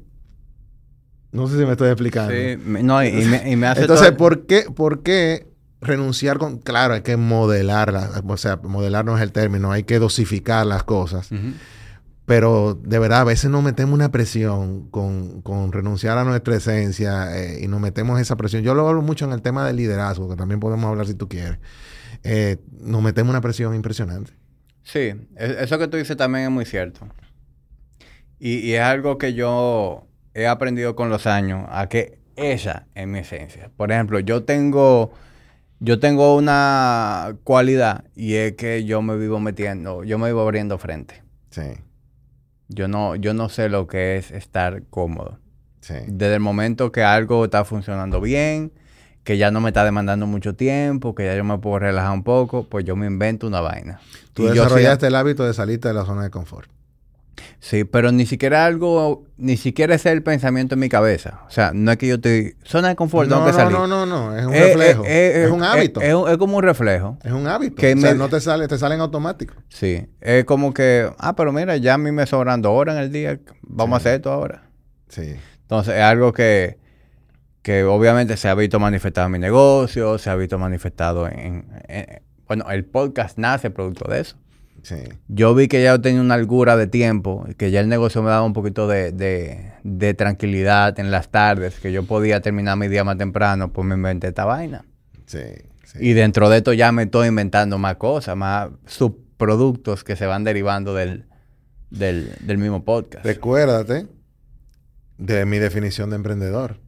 No 1.33 1.47
sé 1.47 1.59
si 1.59 1.65
me 1.65 1.73
estoy 1.73 1.89
explicando. 1.89 2.33
Sí, 2.33 2.59
no, 2.83 3.05
y 3.05 3.57
me, 3.57 3.67
hace 3.67 3.83
Entonces, 3.83 4.13
¿por, 4.13 4.47
qué, 4.47 4.67
¿por 4.75 5.03
qué 5.03 5.47
renunciar 5.81 6.39
con... 6.39 6.59
Claro, 6.59 6.95
hay 6.95 7.03
que 7.03 7.17
modelarla, 7.17 8.23
o 8.27 8.37
sea, 8.37 8.57
modelar 8.57 9.05
no 9.05 9.17
es 9.17 9.23
el 9.23 9.33
término, 9.33 9.73
hay 9.73 9.85
que 9.85 9.99
dosificar 9.99 10.67
las 10.67 10.85
cosas. 10.85 11.31
Pero 12.27 12.75
de 12.75 12.99
verdad, 12.99 13.21
a 13.21 13.25
veces 13.25 13.51
nos 13.51 13.63
metemos 13.63 13.95
una 13.95 14.11
presión 14.11 14.89
con, 14.91 15.73
renunciar 15.73 16.19
a 16.19 16.25
nuestra 16.25 16.57
esencia 16.57 17.39
eh, 17.39 17.61
y 17.63 17.69
nos 17.69 17.81
metemos 17.81 18.21
esa 18.21 18.37
presión. 18.37 18.63
Yo 18.63 18.75
lo 18.75 18.87
hablo 18.87 19.01
mucho 19.01 19.25
en 19.25 19.33
el 19.33 19.41
tema 19.41 19.67
del 19.67 19.77
liderazgo, 19.77 20.29
que 20.29 20.37
también 20.37 20.61
podemos 20.61 20.85
hablar 20.87 21.07
si 21.07 21.15
tú 21.15 21.29
quieres. 21.29 21.59
Eh, 22.25 22.59
nos 22.81 23.03
metemos 23.03 23.31
una 23.31 23.41
presión 23.41 23.75
impresionante. 23.75 24.33
Sí, 24.83 25.15
e, 25.37 25.57
eso 25.61 25.79
que 25.79 25.89
tú 25.89 25.97
dices 25.97 26.17
también 26.17 26.45
es 26.45 26.51
muy 26.51 26.65
cierto. 26.65 27.07
Y, 28.39 28.73
es 28.73 28.81
algo 28.81 29.19
que 29.19 29.35
yo 29.35 30.07
he 30.35 30.47
aprendido 30.47 30.95
con 30.97 31.11
los 31.11 31.27
años, 31.27 31.67
a 31.71 31.89
que 31.89 32.19
esa 32.37 32.87
es 32.95 33.07
mi 33.07 33.19
esencia. 33.19 33.71
Por 33.77 33.91
ejemplo, 33.91 34.21
yo 34.21 34.45
tengo, 34.45 35.13
yo 35.81 36.01
tengo 36.01 36.37
una 36.37 37.37
cualidad 37.45 38.05
y 38.15 38.35
es 38.35 38.55
que 38.55 38.85
yo 38.85 39.03
me 39.03 39.17
vivo 39.17 39.41
metiendo, 39.41 40.05
yo 40.05 40.19
me 40.19 40.29
vivo 40.29 40.43
abriendo 40.43 40.79
frente. 40.79 41.23
Sí. 41.51 41.75
Yo 42.69 42.89
no, 42.89 43.17
yo 43.17 43.35
no 43.35 43.49
sé 43.49 43.69
lo 43.69 43.87
que 43.87 44.17
es 44.17 44.31
estar 44.31 44.83
cómodo. 44.91 45.39
Desde 46.07 46.35
el 46.35 46.41
momento 46.41 46.93
que 46.93 47.03
algo 47.03 47.47
está 47.47 47.65
funcionando 47.65 48.21
bien, 48.21 48.73
que 49.25 49.39
ya 49.39 49.51
no 49.51 49.63
me 49.63 49.71
está 49.71 49.85
demandando 49.85 50.27
mucho 50.27 50.55
tiempo, 50.55 51.15
que 51.15 51.25
ya 51.25 51.35
yo 51.35 51.45
me 51.45 51.57
puedo 51.59 51.79
relajar 51.79 52.13
un 52.13 52.25
poco, 52.25 52.69
pues 52.69 52.85
yo 52.85 52.95
me 52.95 53.07
invento 53.07 53.47
una 53.47 53.63
vaina. 53.63 54.01
Tú 54.35 54.47
desarrollaste 54.47 55.07
el 55.07 55.15
hábito 55.15 55.47
de 55.47 55.55
salirte 55.55 55.89
de 55.89 55.95
la 55.95 56.05
zona 56.05 56.25
de 56.25 56.31
confort. 56.31 56.71
Sí, 57.61 57.85
pero 57.85 58.13
ni 58.13 58.27
siquiera 58.27 58.67
algo, 58.67 59.25
ni 59.37 59.57
siquiera 59.57 59.95
es 59.95 60.07
el 60.07 60.23
pensamiento 60.23 60.75
en 60.75 60.81
mi 60.81 60.89
cabeza. 60.89 61.41
O 61.47 61.51
sea, 61.51 61.73
no 61.75 61.91
es 61.91 61.99
que 61.99 62.07
yo 62.07 62.15
estoy... 62.17 62.57
Zona 62.65 62.89
de 62.89 62.97
confort, 62.97 63.29
no, 63.29 63.45
no, 63.45 63.53
salir. 63.53 63.73
No, 63.73 63.87
no, 63.87 64.07
no, 64.07 64.37
es 64.37 64.47
un 64.47 64.53
reflejo. 64.53 65.05
es 65.05 65.51
un 65.51 65.63
hábito. 65.63 66.01
Es, 66.01 66.37
como 66.39 66.57
un 66.57 66.63
reflejo. 66.63 67.19
Es 67.25 67.33
un 67.33 67.47
hábito. 67.47 67.77
Que 67.77 67.95
o 67.95 67.99
sea, 67.99 68.15
no 68.15 68.29
te 68.29 68.41
sale, 68.41 68.69
te 68.69 68.79
salen 68.79 69.01
automático. 69.01 69.55
Sí, 69.69 70.07
es 70.21 70.45
como 70.45 70.73
que, 70.73 71.11
ah, 71.19 71.35
pero 71.37 71.53
mira, 71.53 71.77
ya 71.77 71.95
a 71.95 71.99
mí 71.99 72.13
me 72.13 72.27
sobran 72.27 72.63
dos 72.63 72.73
horas 72.73 72.97
en 72.97 73.03
el 73.03 73.13
día, 73.13 73.41
vamos 73.63 73.95
a 73.95 73.97
hacer 73.99 74.15
esto 74.15 74.33
ahora. 74.33 74.71
Sí. 75.09 75.37
Entonces, 75.63 75.97
es 75.97 76.03
algo 76.03 76.33
que, 76.33 76.79
que 77.63 77.85
obviamente 77.85 78.37
se 78.37 78.49
ha 78.49 78.55
visto 78.55 78.81
manifestado 78.81 79.27
en 79.27 79.33
mi 79.33 79.39
negocio, 79.39 80.19
se 80.19 80.31
ha 80.31 80.37
visto 80.37 80.59
manifestado 80.59 81.29
en, 81.29 81.67
en... 81.89 82.23
Bueno, 82.47 82.71
el 82.71 82.87
podcast 82.87 83.37
nace 83.37 83.71
producto 83.71 84.11
de 84.11 84.21
eso. 84.21 84.37
Yo 85.29 85.55
vi 85.55 85.69
que 85.69 85.83
ya 85.83 85.93
yo 85.93 86.01
tenía 86.01 86.21
una 86.21 86.35
algura 86.35 86.77
de 86.77 86.87
tiempo, 86.87 87.47
que 87.57 87.71
ya 87.71 87.81
el 87.81 87.89
negocio 87.89 88.23
me 88.23 88.31
daba 88.31 88.43
un 88.43 88.53
poquito 88.53 88.87
de, 88.89 89.13
de, 89.13 90.15
tranquilidad 90.15 90.99
en 90.99 91.11
las 91.11 91.31
tardes, 91.31 91.79
que 91.81 91.93
yo 91.93 92.05
podía 92.05 92.41
terminar 92.41 92.77
mi 92.77 92.89
día 92.89 93.05
más 93.05 93.19
temprano, 93.19 93.73
pues 93.73 93.87
me 93.87 93.95
inventé 93.95 94.29
esta 94.29 94.45
vaina. 94.45 94.85
Sí, 95.27 95.41
Y 96.01 96.13
dentro 96.13 96.49
de 96.49 96.59
esto 96.59 96.73
ya 96.73 96.93
me 96.93 97.05
estoy 97.05 97.29
inventando 97.29 97.79
más 97.79 97.97
cosas, 97.97 98.37
más 98.37 98.71
subproductos 98.87 100.05
que 100.05 100.17
se 100.17 100.27
van 100.27 100.45
derivando 100.45 100.95
del, 100.95 101.27
del, 101.91 102.33
del 102.41 102.59
mismo 102.59 102.85
podcast. 102.85 103.25
Recuérdate 103.25 104.07
de 105.19 105.45
mi 105.45 105.59
definición 105.59 106.11
de 106.11 106.17
emprendedor. 106.17 106.81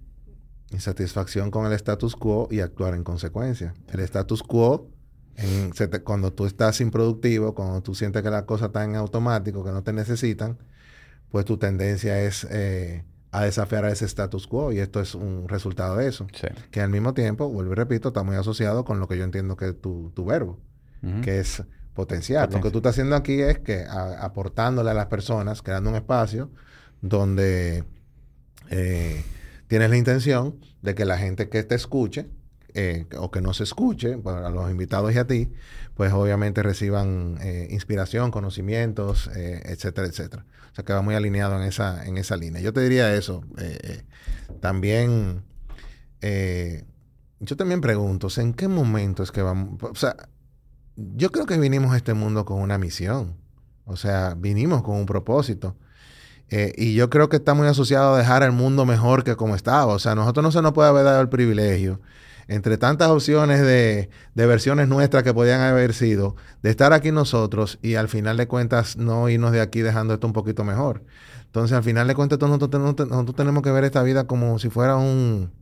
Insatisfacción 0.71 1.51
con 1.51 1.67
el 1.67 1.73
status 1.73 2.15
quo 2.15 2.49
y 2.51 2.61
actuar 2.61 2.95
en 2.95 3.03
consecuencia. 3.03 3.75
El 3.93 4.01
status 4.01 4.43
quo, 4.43 4.89
cuando 6.05 6.33
tú 6.33 6.47
estás 6.47 6.81
improductivo, 6.81 7.55
cuando 7.55 7.83
tú 7.83 7.95
sientes 7.95 8.23
que 8.23 8.31
la 8.31 8.47
cosa 8.47 8.67
está 8.67 8.85
en 8.85 8.97
automático, 8.97 9.65
que 9.65 9.71
no 9.71 9.83
te 9.83 9.93
necesitan, 9.93 10.59
pues 11.31 11.45
tu 11.45 11.57
tendencia 11.57 12.21
es 12.21 12.47
eh, 12.51 13.05
a 13.31 13.45
desafiar 13.45 13.85
a 13.85 13.91
ese 13.91 14.05
status 14.05 14.47
quo 14.47 14.73
y 14.73 14.81
esto 14.81 15.01
es 15.01 15.15
un 15.15 15.49
resultado 15.49 15.97
de 15.97 16.09
eso. 16.09 16.27
Que 16.71 16.81
al 16.81 16.91
mismo 16.91 17.15
tiempo, 17.15 17.49
vuelvo 17.49 17.73
y 17.73 17.77
repito, 17.77 18.09
está 18.09 18.23
muy 18.23 18.37
asociado 18.37 18.85
con 18.85 19.01
lo 19.01 19.09
que 19.09 19.17
yo 19.17 19.25
entiendo 19.25 19.57
que 19.57 19.69
es 19.69 19.81
tu, 19.81 20.13
verbo, 20.25 20.59
que 21.23 21.41
es 21.41 21.63
potencial. 21.95 22.49
Lo 22.53 22.61
que 22.61 22.71
tú 22.71 22.79
estás 22.79 22.91
haciendo 22.95 23.17
aquí 23.17 23.41
es 23.41 23.59
que 23.61 23.85
aportándole 23.85 24.91
a 24.91 24.95
las 24.95 25.07
personas, 25.07 25.63
creando 25.63 25.91
un 25.91 25.97
espacio 25.97 26.51
donde 27.01 27.85
eh, 28.71 29.25
tienes 29.69 29.91
la 29.91 29.97
intención 29.97 30.59
de 30.83 30.95
que 30.95 31.05
la 31.05 31.19
gente 31.19 31.49
que 31.49 31.63
te 31.63 31.75
escuche 31.75 32.29
eh, 32.75 33.07
o 33.19 33.31
que 33.31 33.41
no 33.41 33.53
se 33.55 33.65
escuche, 33.65 34.19
para 34.19 34.51
los 34.51 34.71
invitados 34.71 35.15
y 35.15 35.19
a 35.19 35.27
ti, 35.27 35.51
pues 35.95 36.13
obviamente 36.13 36.63
reciban 36.63 37.39
eh, 37.41 37.69
inspiración, 37.71 38.31
conocimientos, 38.31 39.29
etcétera, 39.35 40.07
etcétera. 40.07 40.47
O 40.73 40.75
sea 40.75 40.85
que 40.85 40.93
va 40.93 41.03
muy 41.03 41.15
alineado 41.15 41.61
en 41.61 41.67
esa, 41.67 42.05
en 42.07 42.19
esa 42.19 42.37
línea. 42.37 42.61
Yo 42.61 42.73
te 42.73 42.81
diría 42.81 43.15
eso. 43.15 43.43
también, 44.61 45.43
yo 46.21 47.57
también 47.57 47.81
pregunto, 47.81 48.29
¿en 48.37 48.55
qué 48.55 48.69
momento 48.69 49.23
es 49.23 49.33
que 49.33 49.43
vamos? 49.43 49.83
O 49.83 49.95
sea, 49.95 50.17
yo 50.97 51.31
creo 51.31 51.47
que 51.47 51.59
vinimos 51.59 51.93
a 51.93 51.97
este 51.97 52.15
mundo 52.15 52.45
con 52.45 52.61
una 52.61 52.79
misión. 52.79 53.37
O 53.85 53.97
sea, 53.97 54.35
vinimos 54.37 54.83
con 54.83 54.97
un 54.97 55.07
propósito. 55.07 55.77
Eh, 56.51 56.73
y 56.77 56.95
yo 56.95 57.11
creo 57.11 57.29
que 57.29 57.37
está 57.37 57.55
muy 57.55 57.69
asociado 57.69 58.15
a 58.15 58.19
dejar 58.19 58.43
el 58.43 58.53
mundo 58.53 58.85
mejor 58.85 59.25
que 59.25 59.37
como 59.37 59.55
estaba. 59.55 59.95
O 59.95 59.99
sea, 59.99 60.15
nosotros 60.15 60.43
no 60.43 60.53
se 60.53 60.63
nos 60.63 60.73
puede 60.73 60.89
haber 60.89 61.05
dado 61.05 61.21
el 61.21 61.29
privilegio, 61.29 62.01
entre 62.51 62.79
tantas 62.79 63.09
opciones 63.11 63.61
de, 63.61 64.11
versiones 64.35 64.89
nuestras 64.89 65.23
que 65.23 65.33
podían 65.33 65.61
haber 65.61 65.95
sido, 65.95 66.35
de 66.63 66.71
estar 66.71 66.93
aquí 66.93 67.13
nosotros 67.13 67.79
y 67.81 67.95
al 67.95 68.09
final 68.09 68.37
de 68.37 68.49
cuentas 68.49 68.97
no 68.97 69.29
irnos 69.29 69.53
de 69.53 69.61
aquí 69.61 69.83
dejando 69.83 70.15
esto 70.15 70.27
un 70.27 70.33
toquito 70.33 70.65
mejor. 70.65 71.05
Entonces, 71.45 71.77
al 71.77 71.85
final 71.85 72.09
de 72.09 72.17
cuentas, 72.17 72.41
nosotros, 72.41 73.37
tenemos 73.37 73.63
que 73.63 73.71
ver 73.71 73.85
esta 73.85 74.03
vida 74.03 74.27
como 74.27 74.59
si 74.59 74.69
fuera 74.69 74.97
un, 74.97 75.53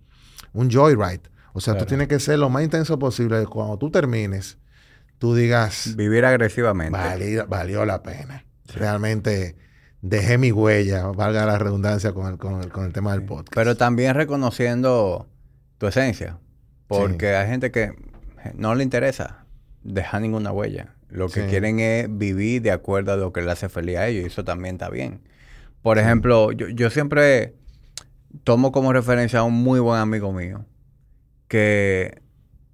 un 0.55 0.71
joyride. 0.71 1.21
O 1.53 1.61
sea, 1.61 1.77
tú 1.77 1.85
tienes 1.85 2.09
que 2.09 2.19
ser 2.21 2.39
lo 2.39 2.49
más 2.49 2.63
intenso 2.63 2.99
posible. 2.99 3.45
Cuando 3.45 3.77
tú 3.77 3.91
termines, 3.91 4.57
tú 5.19 5.35
digas... 5.35 5.95
Vivir 5.95 6.25
agresivamente. 6.25 6.99
Valió, 7.47 7.85
la 7.85 8.03
pena. 8.03 8.47
Realmente 8.75 9.57
dejé 10.01 10.39
mi 10.39 10.53
huella, 10.53 11.09
valga 11.09 11.45
la 11.45 11.59
redundancia 11.59 12.15
con 12.15 12.33
el, 12.33 12.39
con 12.39 12.63
el, 12.63 12.93
tema 12.95 13.13
del 13.13 13.25
podcast. 13.25 13.55
Pero 13.55 13.77
también 13.77 14.15
reconociendo 14.15 15.27
tu 15.77 15.87
esencia. 15.87 16.39
Porque 16.89 17.37
hay 17.37 17.49
gente 17.49 17.71
que 17.71 17.93
no 18.55 18.75
le 18.75 18.83
interesa 18.83 19.45
dejar 19.83 20.23
ninguna 20.23 20.53
huella. 20.53 20.95
Lo 21.11 21.29
que 21.29 21.47
quieren 21.47 21.81
es 21.81 22.07
vivir 22.11 22.63
de 22.63 22.71
acuerdo 22.71 23.13
a 23.13 23.17
lo 23.17 23.33
que 23.33 23.41
le 23.41 23.51
hace 23.51 23.69
feliz 23.69 23.97
a 23.97 24.09
ellos. 24.09 24.25
Y 24.25 24.27
eso 24.27 24.45
también 24.45 24.75
está 24.75 24.91
bien. 24.91 25.21
Por 25.83 25.99
ejemplo, 25.99 26.53
yo, 26.53 26.69
yo 26.69 26.91
siempre 26.91 27.55
tomo 28.45 28.73
como 28.73 28.93
referencia 28.93 29.39
a 29.41 29.43
un 29.45 29.55
muy 29.55 29.81
buen 29.81 30.01
amigo 30.01 30.33
mío. 30.33 30.67
Que 31.47 32.21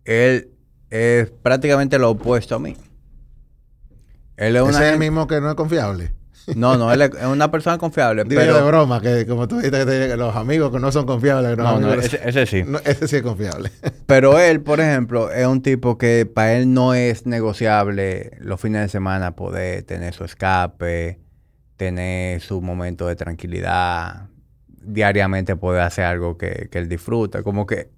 él 0.05 0.51
es 0.91 1.31
prácticamente 1.31 1.99
lo 1.99 2.11
opuesto 2.11 2.57
a 2.57 2.59
mí. 2.59 2.77
Él 4.37 4.57
es, 4.57 4.81
el 4.81 4.99
mismo 4.99 5.27
que 5.27 5.41
no 5.41 5.51
es 5.51 5.55
confiable? 5.55 6.13
No, 6.55 6.77
no, 6.77 6.93
él 6.93 7.03
es 7.03 7.11
una 7.25 7.51
persona 7.51 7.79
confiable. 7.79 8.25
pero... 8.27 8.57
de 8.57 8.63
broma, 8.63 9.01
que 9.01 9.27
como 9.27 9.49
tú 9.49 9.57
dijiste, 9.57 9.85
que 9.85 10.17
los 10.17 10.35
amigos 10.37 10.71
que 10.73 10.79
no 10.79 10.93
son 10.93 11.07
confiables. 11.07 11.57
No, 11.57 11.81
no, 11.81 11.95
ese, 11.95 12.47
sí. 12.47 12.65
ese 12.85 13.09
sí 13.09 13.17
es 13.17 13.23
confiable. 13.23 13.71
pero 14.07 14.39
él, 14.39 14.61
por 14.61 14.81
ejemplo, 14.81 15.31
es 15.31 15.47
un 15.47 15.63
tipo 15.63 15.99
que 15.99 16.27
para 16.27 16.55
él 16.55 16.73
no 16.73 16.95
es 16.95 17.27
negociable 17.27 18.33
los 18.41 18.61
fines 18.61 18.83
de 18.83 18.89
semana 18.89 19.37
poder 19.37 19.83
tener 19.85 20.15
su 20.15 20.25
escape, 20.25 21.21
tener 21.77 22.41
su 22.41 22.61
momento 22.61 23.07
de 23.07 23.17
tranquilidad, 23.17 24.29
diariamente 24.69 25.57
poder 25.57 25.83
hacer 25.83 26.05
algo 26.05 26.37
que, 26.37 26.69
que 26.71 26.79
él 26.79 26.89
disfruta. 26.89 27.43
Como 27.43 27.67
que 27.67 27.91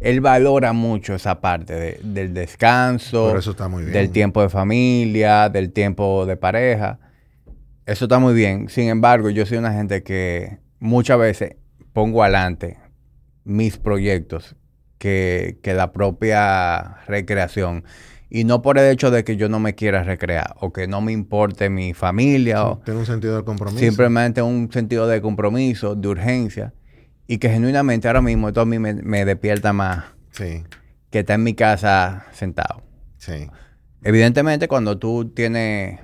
él 0.00 0.20
valora 0.20 0.72
mucho 0.72 1.14
esa 1.14 1.40
parte 1.40 2.00
del 2.02 2.34
descanso, 2.34 3.34
del 3.92 4.10
tiempo 4.10 4.42
de 4.42 4.48
familia, 4.48 5.48
del 5.48 5.72
tiempo 5.72 6.26
de 6.26 6.36
pareja. 6.36 6.98
Eso 7.86 8.06
está 8.06 8.18
muy 8.18 8.34
bien. 8.34 8.68
Sin 8.68 8.88
embargo, 8.88 9.30
yo 9.30 9.44
soy 9.46 9.58
una 9.58 9.72
gente 9.72 10.02
que 10.02 10.58
muchas 10.78 11.18
veces 11.18 11.56
pongo 11.92 12.22
adelante 12.22 12.78
mis 13.44 13.76
proyectos 13.76 14.56
que, 14.98 15.58
la 15.64 15.92
propia 15.92 16.96
recreación. 17.06 17.84
Y 18.30 18.44
no 18.44 18.62
por 18.62 18.78
el 18.78 18.90
hecho 18.90 19.10
de 19.10 19.22
que 19.22 19.36
yo 19.36 19.48
no 19.48 19.60
me 19.60 19.74
quiera 19.74 20.02
recrear 20.02 20.56
o 20.60 20.72
que 20.72 20.88
no 20.88 21.00
me 21.00 21.12
importe 21.12 21.68
mi 21.68 21.94
familia. 21.94 22.64
o 22.64 22.78
tengo 22.78 23.00
un 23.00 23.06
sentido 23.06 23.36
de 23.36 23.44
compromiso. 23.44 23.78
Simplemente 23.78 24.42
un 24.42 24.72
sentido 24.72 25.06
de 25.06 25.20
compromiso, 25.20 25.94
de 25.94 26.08
urgencia 26.08 26.72
y 27.26 27.38
que 27.38 27.50
genuinamente 27.50 28.08
ahora 28.08 28.22
mismo 28.22 28.48
esto 28.48 28.62
a 28.62 28.66
mí 28.66 28.78
me, 28.78 29.24
despierta 29.24 29.72
más 29.72 30.04
sí. 30.30 30.64
que 31.10 31.20
estar 31.20 31.34
en 31.34 31.44
mi 31.44 31.54
casa 31.54 32.26
sentado. 32.32 32.82
Sí. 33.18 33.48
Evidentemente, 34.02 34.68
cuando 34.68 34.98
tú 34.98 35.30
tienes 35.34 36.00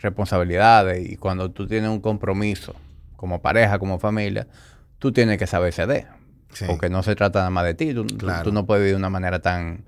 responsabilidades 0.00 1.08
y 1.08 1.16
cuando 1.16 1.50
tú 1.50 1.66
tienes 1.66 1.90
un 1.90 2.00
compromiso 2.00 2.74
como 3.16 3.42
pareja, 3.42 3.78
como 3.78 3.98
familia, 3.98 4.46
tú 4.98 5.12
tienes 5.12 5.38
que 5.38 5.46
saber 5.46 5.72
ceder. 5.72 6.06
Porque 6.66 6.90
no 6.90 7.02
se 7.02 7.14
trata 7.14 7.40
nada 7.40 7.50
más 7.50 7.64
de 7.64 7.74
ti. 7.74 7.94
Tú, 7.94 8.04
tú, 8.06 8.52
no 8.52 8.66
puedes 8.66 8.82
vivir 8.82 8.94
de 8.94 8.98
una 8.98 9.10
manera 9.10 9.40
tan, 9.40 9.84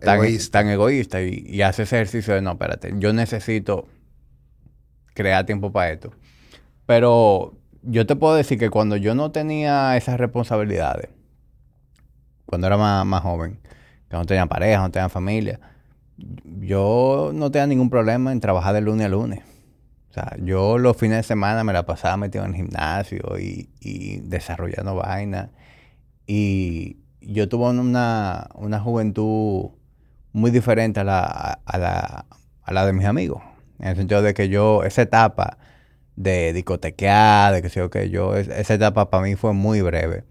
tan 0.00 0.16
egoísta, 0.16 0.58
tan 0.58 0.68
egoísta 0.68 1.22
y, 1.22 1.44
y 1.46 1.62
haces 1.62 1.92
ejercicio 1.92 2.34
de 2.34 2.42
no, 2.42 2.52
espérate, 2.52 2.92
yo 2.98 3.14
necesito 3.14 3.88
crear 5.14 5.46
tiempo 5.46 5.72
para 5.72 5.92
esto. 5.92 6.12
Pero 6.84 7.56
yo 7.82 8.06
te 8.06 8.16
puedo 8.16 8.34
decir 8.34 8.58
que 8.58 8.70
cuando 8.70 8.96
yo 8.96 9.14
no 9.14 9.30
tenía 9.30 9.96
esas 9.96 10.18
responsabilidades, 10.18 11.08
cuando 12.46 12.66
era 12.66 12.76
más, 12.76 13.22
joven, 13.22 13.58
que 14.08 14.16
no 14.16 14.26
tenía 14.26 14.46
pareja, 14.46 14.80
no 14.80 14.90
tenía 14.90 15.08
familia, 15.08 15.60
yo 16.16 17.32
no 17.34 17.50
tenía 17.50 17.66
ningún 17.66 17.90
problema 17.90 18.32
en 18.32 18.40
trabajar 18.40 18.74
de 18.74 18.80
lunes 18.80 19.06
a 19.06 19.08
lunes. 19.08 19.40
O 20.10 20.14
sea, 20.14 20.36
yo 20.40 20.78
los 20.78 20.96
fines 20.96 21.18
de 21.18 21.22
semana 21.24 21.64
me 21.64 21.72
la 21.72 21.86
pasaba 21.86 22.16
metido 22.16 22.44
en 22.44 22.50
el 22.50 22.56
gimnasio 22.56 23.38
y, 23.38 24.20
desarrollando 24.22 24.94
vainas. 24.94 25.50
Y 26.26 26.98
yo 27.20 27.48
tuve 27.48 27.70
una, 27.70 28.48
juventud 28.82 29.70
muy 30.32 30.50
diferente 30.50 31.00
a 31.00 31.04
la, 31.04 31.60
a, 31.64 31.78
la, 31.78 32.26
a 32.62 32.72
la 32.72 32.86
de 32.86 32.92
mis 32.92 33.06
amigos. 33.06 33.42
En 33.80 33.88
el 33.88 33.96
sentido 33.96 34.22
de 34.22 34.34
que 34.34 34.48
yo, 34.48 34.84
esa 34.84 35.02
etapa 35.02 35.58
de 36.16 36.52
discotequear, 36.52 37.54
de 37.54 37.62
que 37.62 37.68
sé 37.68 37.80
yo 37.80 37.90
que 37.90 38.08
yo, 38.08 38.36
esa 38.36 38.74
etapa 38.74 39.10
para 39.10 39.24
mí 39.24 39.34
fue 39.34 39.52
muy 39.52 39.80
breve. 39.82 40.24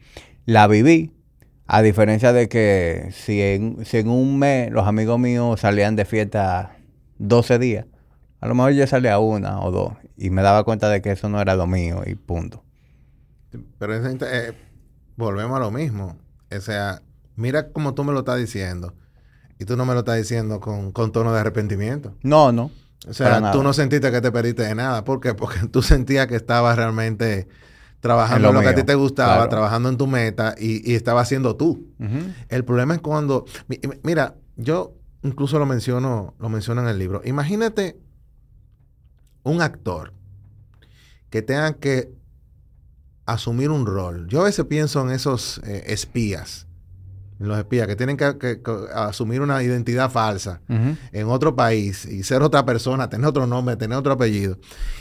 La 0.46 0.68
viví, 0.68 1.12
a 1.74 1.82
diferencia 1.82 2.34
de 2.34 2.48
que 2.50 3.10
si 3.14 3.42
en, 3.42 3.84
si 3.84 3.98
en 3.98 4.08
un 4.08 4.38
mes 4.38 4.70
los 4.72 4.86
amigos 4.86 5.18
míos 5.18 5.60
salían 5.60 5.96
de 5.96 6.06
fiesta 6.06 6.78
12 7.18 7.58
días, 7.58 7.88
a 8.42 8.48
lo 8.48 8.54
mejor 8.54 8.74
yo 8.74 8.86
salía 8.86 9.18
una 9.18 9.60
o 9.60 9.72
dos 9.72 9.94
y 10.16 10.30
me 10.30 10.44
daba 10.44 10.66
cuenta 10.66 10.88
de 10.88 11.02
que 11.02 11.14
eso 11.14 11.30
no 11.30 11.42
era 11.42 11.56
lo 11.56 11.66
mío 11.66 12.04
y 12.06 12.14
punto. 12.14 12.64
Pero 13.80 13.96
eh, 13.96 14.54
volvemos 15.16 15.58
a 15.58 15.62
lo 15.62 15.72
mismo. 15.72 16.16
O 16.56 16.62
sea, 16.62 17.02
mira 17.36 17.72
como 17.72 17.96
tú 17.96 18.04
me 18.04 18.14
lo 18.14 18.20
estás 18.20 18.38
diciendo 18.38 18.94
y 19.58 19.66
tú 19.66 19.76
no 19.76 19.88
me 19.88 19.94
lo 19.94 20.02
estás 20.02 20.18
diciendo 20.18 20.60
con, 20.60 20.92
con 20.92 21.12
tono 21.12 21.34
de 21.34 21.40
arrepentimiento. 21.40 22.16
No, 22.22 22.52
no. 22.52 22.70
O 23.08 23.14
sea, 23.14 23.52
tú 23.52 23.64
no 23.64 23.74
sentiste 23.74 24.12
que 24.12 24.22
te 24.22 24.32
perdiste 24.32 24.62
de 24.62 24.76
nada. 24.76 25.04
¿Por 25.04 25.20
qué? 25.20 25.34
Porque 25.34 25.68
tú 25.72 25.82
sentías 25.82 26.28
que 26.28 26.36
estabas 26.36 26.78
realmente 26.78 27.48
trabajando 28.04 28.50
en 28.50 28.54
lo, 28.54 28.60
que 28.60 28.68
a 28.68 28.76
ti 28.76 28.84
te 28.84 28.96
gustaba, 28.96 29.48
trabajando 29.48 29.88
en 29.88 29.96
tu 29.96 30.08
meta 30.08 30.56
y, 30.60 30.92
y 30.92 30.94
estabas 30.94 31.24
haciendo 31.24 31.56
tú. 31.56 31.88
El 32.50 32.66
problema 32.66 32.96
es 32.96 33.00
cuando... 33.00 33.46
Mira, 34.04 34.36
yo 34.58 34.94
incluso 35.22 35.58
lo 35.58 35.66
menciono, 35.66 36.34
lo 36.38 36.50
menciono 36.50 36.82
en 36.82 36.90
el 36.90 37.00
libro. 37.00 37.22
Imagínate 37.24 37.98
un 39.44 39.62
actor 39.62 40.12
que 41.30 41.42
tenga 41.42 41.76
que 41.76 42.12
asumir 43.26 43.70
un 43.70 43.86
rol. 43.86 44.28
Yo 44.28 44.42
a 44.42 44.44
veces 44.44 44.66
pienso 44.66 45.02
en 45.02 45.12
esos 45.12 45.62
eh, 45.64 45.86
espías 45.88 46.68
los 47.40 47.58
espías, 47.58 47.88
que 47.88 47.96
tienen 47.96 48.18
que, 48.18 48.62
asumir 48.94 49.42
una 49.42 49.62
identidad 49.64 50.10
falsa 50.10 50.62
en 50.68 51.28
otro 51.28 51.56
país 51.56 52.06
y 52.06 52.24
ser 52.24 52.42
otra 52.42 52.66
persona, 52.66 53.10
tener 53.10 53.28
otro 53.28 53.48
nombre, 53.48 53.76
tener 53.76 53.98
otro 53.98 54.14
apellido. 54.14 54.58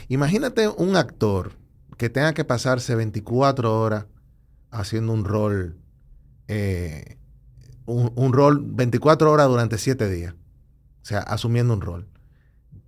Imagínate 0.09 0.67
un 0.67 0.97
actor 0.97 1.53
que 2.03 2.09
tenga 2.09 2.33
que 2.33 2.43
pasarse 2.43 2.95
24 2.95 3.79
horas 3.79 4.07
haciendo 4.71 5.13
un 5.13 5.23
rol, 5.23 5.77
eh, 6.49 7.15
un, 7.85 8.33
rol 8.33 8.61
24 8.61 9.31
horas 9.31 9.47
durante 9.47 9.77
7 9.77 10.09
días. 10.09 10.33
O 10.33 11.05
sea, 11.05 11.19
asumiendo 11.19 11.73
un 11.73 11.79
rol. 11.79 12.09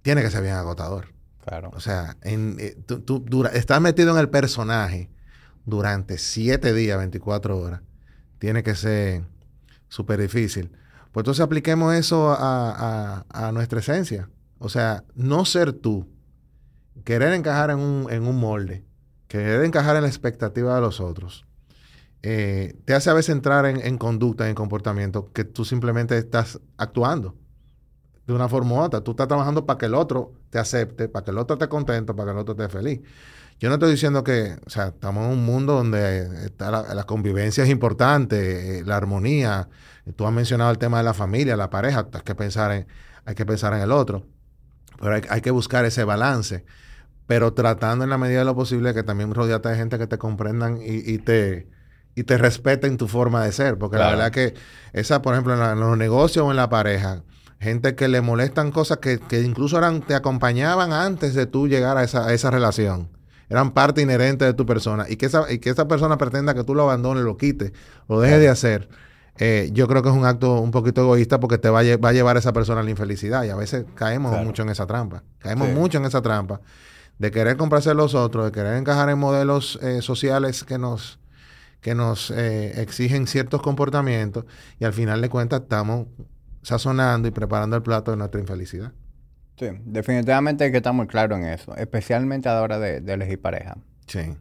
Tiene 0.02 0.22
que 0.22 0.30
ser 0.30 0.44
bien 0.44 0.56
agotador. 0.56 1.14
Claro. 1.46 1.72
O 1.74 1.80
sea, 1.80 2.18
en, 2.24 2.58
eh, 2.60 2.76
tú, 2.86 3.46
estás 3.54 3.80
metido 3.80 4.12
en 4.12 4.18
el 4.18 4.30
personaje 4.30 5.10
durante 5.64 6.18
7 6.18 6.74
días, 6.74 6.98
24 6.98 7.58
horas. 7.58 7.84
Tiene 8.38 8.64
que 8.64 8.76
ser 8.76 9.24
súper 9.88 10.20
difícil. 10.20 10.72
Pues 11.14 11.22
entonces 11.22 11.42
apliquemos 11.42 11.96
eso 11.96 12.36
a, 12.38 13.24
a, 13.30 13.52
nuestra 13.54 13.80
esencia. 13.80 14.28
O 14.60 14.68
sea, 14.68 15.06
no 15.16 15.46
ser 15.46 15.72
tú, 15.72 16.06
querer 17.06 17.32
encajar 17.32 17.70
en 17.70 17.80
un, 17.80 18.12
en 18.12 18.28
un 18.28 18.38
molde, 18.38 18.84
querer 19.40 19.64
encajar 19.64 19.96
en 19.96 20.04
la 20.04 20.08
expectativa 20.08 20.76
de 20.76 20.82
los 20.82 21.00
otros, 21.00 21.46
eh, 22.22 22.76
te 22.86 22.94
hace 22.94 23.10
a 23.10 23.14
veces 23.14 23.30
entrar 23.30 23.66
en, 23.66 23.86
en 23.86 23.98
conducta, 23.98 24.50
en 24.50 24.56
comportamiento 24.56 25.32
que 25.32 25.44
tú 25.44 25.66
simplemente 25.66 26.18
estás 26.18 26.60
actuando 26.78 27.36
de 28.26 28.34
una 28.34 28.50
forma 28.50 28.76
u 28.76 28.80
otra. 28.80 29.02
Tú 29.02 29.12
estás 29.12 29.28
trabajando 29.28 29.66
para 29.66 29.78
que 29.78 29.86
el 29.86 29.94
otro 29.94 30.34
te 30.50 30.60
acepte, 30.60 31.08
para 31.08 31.24
que 31.24 31.32
el 31.32 31.38
otro 31.38 31.56
esté 31.56 31.68
contento, 31.68 32.16
para 32.16 32.28
que 32.28 32.32
el 32.32 32.38
otro 32.40 32.54
esté 32.54 32.70
feliz. 32.70 33.02
Yo 33.60 33.70
no 33.70 33.76
estoy 33.76 33.92
diciendo 33.92 34.24
que, 34.24 34.58
o 34.66 34.70
sea, 34.70 34.88
estamos 34.88 35.26
en 35.26 35.32
un 35.32 35.46
mundo 35.46 35.74
donde 35.74 36.46
está 36.46 36.72
la, 36.72 37.04
convivencia 37.06 37.64
es 37.64 37.70
importante, 37.70 38.80
eh, 38.80 38.84
la 38.84 38.98
armonía. 38.98 39.70
Tú 40.16 40.28
has 40.28 40.34
mencionado 40.34 40.72
el 40.72 40.78
tema 40.78 40.98
de 40.98 41.06
la 41.06 41.14
familia, 41.14 41.56
la 41.56 41.70
pareja, 41.70 42.08
hay 42.12 42.22
que 42.22 42.36
pensar 42.36 42.72
en, 42.72 42.88
hay 43.24 43.36
que 43.36 43.46
pensar 43.46 43.74
en 43.74 43.82
el 43.82 43.92
otro. 43.92 44.26
Pero 45.00 45.22
hay, 45.30 45.42
que 45.42 45.52
buscar 45.52 45.86
ese 45.86 46.04
balance. 46.04 46.66
Pero 47.28 47.54
tratando 47.54 48.04
en 48.04 48.10
la 48.10 48.18
medida 48.18 48.40
de 48.40 48.46
lo 48.46 48.56
posible 48.56 48.94
que 48.94 49.04
también 49.04 49.34
rodeate 49.34 49.70
de 49.70 49.76
gente 49.76 49.98
que 49.98 50.08
te 50.08 50.18
comprendan 50.18 50.80
y, 50.82 51.18
te, 51.18 51.68
y 52.14 52.24
te 52.24 52.38
respeten 52.38 52.98
tu 52.98 53.08
forma 53.08 53.44
de 53.44 53.52
ser. 53.52 53.78
Porque 53.78 53.98
la 53.98 54.12
verdad 54.12 54.32
que 54.32 54.54
esa, 54.94 55.22
por 55.22 55.34
ejemplo, 55.34 55.54
en, 55.54 55.80
los 55.80 55.98
negocios 55.98 56.46
o 56.46 56.52
en 56.52 56.58
la 56.58 56.70
pareja, 56.70 57.24
gente 57.60 57.96
que 57.96 58.08
le 58.08 58.22
molestan 58.22 58.72
cosas 58.72 59.00
que, 59.00 59.20
incluso 59.42 59.78
eran, 59.78 60.02
te 60.02 60.14
acompañaban 60.14 60.94
antes 60.94 61.34
de 61.34 61.48
tú 61.48 61.68
llegar 61.68 61.98
a 61.98 62.04
esa, 62.04 62.28
a 62.28 62.34
esa 62.34 62.52
relación. 62.52 63.10
Eran 63.50 63.72
parte 63.72 64.02
inherente 64.02 64.46
de 64.46 64.54
tu 64.54 64.66
persona 64.66 65.06
y 65.08 65.18
que 65.18 65.28
esa, 65.28 65.52
y 65.52 65.60
que 65.60 65.70
esa 65.70 65.88
persona 65.88 66.18
pretenda 66.18 66.54
que 66.54 66.64
tú 66.64 66.74
lo 66.74 66.84
abandones, 66.84 67.24
lo 67.24 67.38
quites, 67.38 67.74
lo 68.08 68.20
dejes 68.20 68.40
de 68.40 68.50
hacer, 68.50 68.90
eh, 69.38 69.70
yo 69.74 69.88
creo 69.88 70.02
que 70.02 70.10
es 70.10 70.16
un 70.16 70.26
acto 70.26 70.62
un 70.62 70.72
poquito 70.72 71.02
egoísta 71.02 71.40
porque 71.40 71.58
te 71.58 71.70
va 71.70 71.82
a, 71.82 71.98
va 71.98 72.10
a 72.10 72.14
llevar 72.14 72.38
a 72.38 72.40
esa 72.40 72.54
persona 72.54 72.80
a 72.80 72.84
la 72.84 72.90
infelicidad 72.90 73.44
y 73.44 73.50
a 73.50 73.56
veces 73.56 73.86
caemos 73.94 74.42
mucho 74.44 74.64
en 74.64 74.70
esa 74.70 74.88
trampa, 74.88 75.24
caemos 75.40 75.70
mucho 75.70 75.98
en 75.98 76.06
esa 76.06 76.22
trampa 76.22 76.62
de 77.20 77.32
querer 77.32 77.58
comprarse 77.58 77.94
los 77.94 78.14
otros, 78.14 78.46
de 78.46 78.52
querer 78.52 78.76
encajar 78.76 79.10
en 79.10 79.20
modelos 79.20 79.80
eh, 79.82 80.02
sociales 80.02 80.64
que 80.64 80.78
nos 80.78 81.20
que 81.82 81.94
nos 81.94 82.32
eh, 82.32 82.82
exigen 82.82 83.28
ciertos 83.28 83.62
comportamientos 83.62 84.46
y 84.80 84.86
al 84.86 84.94
final 84.94 85.22
de 85.22 85.30
cuentas 85.30 85.62
estamos 85.62 86.08
sazonando 86.64 87.28
y 87.28 87.32
preparando 87.32 87.76
el 87.76 87.84
plato 87.84 88.10
de 88.10 88.18
nuestra 88.18 88.42
infelicidad. 88.42 88.92
Sí, 89.60 89.68
definitivamente 89.86 90.64
hay 90.64 90.72
que 90.72 90.78
estar 90.78 90.94
muy 90.94 91.06
claro 91.06 91.36
en 91.36 91.46
eso, 91.46 91.76
especialmente 91.76 92.50
a 92.50 92.56
la 92.56 92.64
hora 92.64 92.80
de, 92.80 92.98
elegir 93.14 93.40
pareja. 93.40 93.78
Sí, 94.08 94.36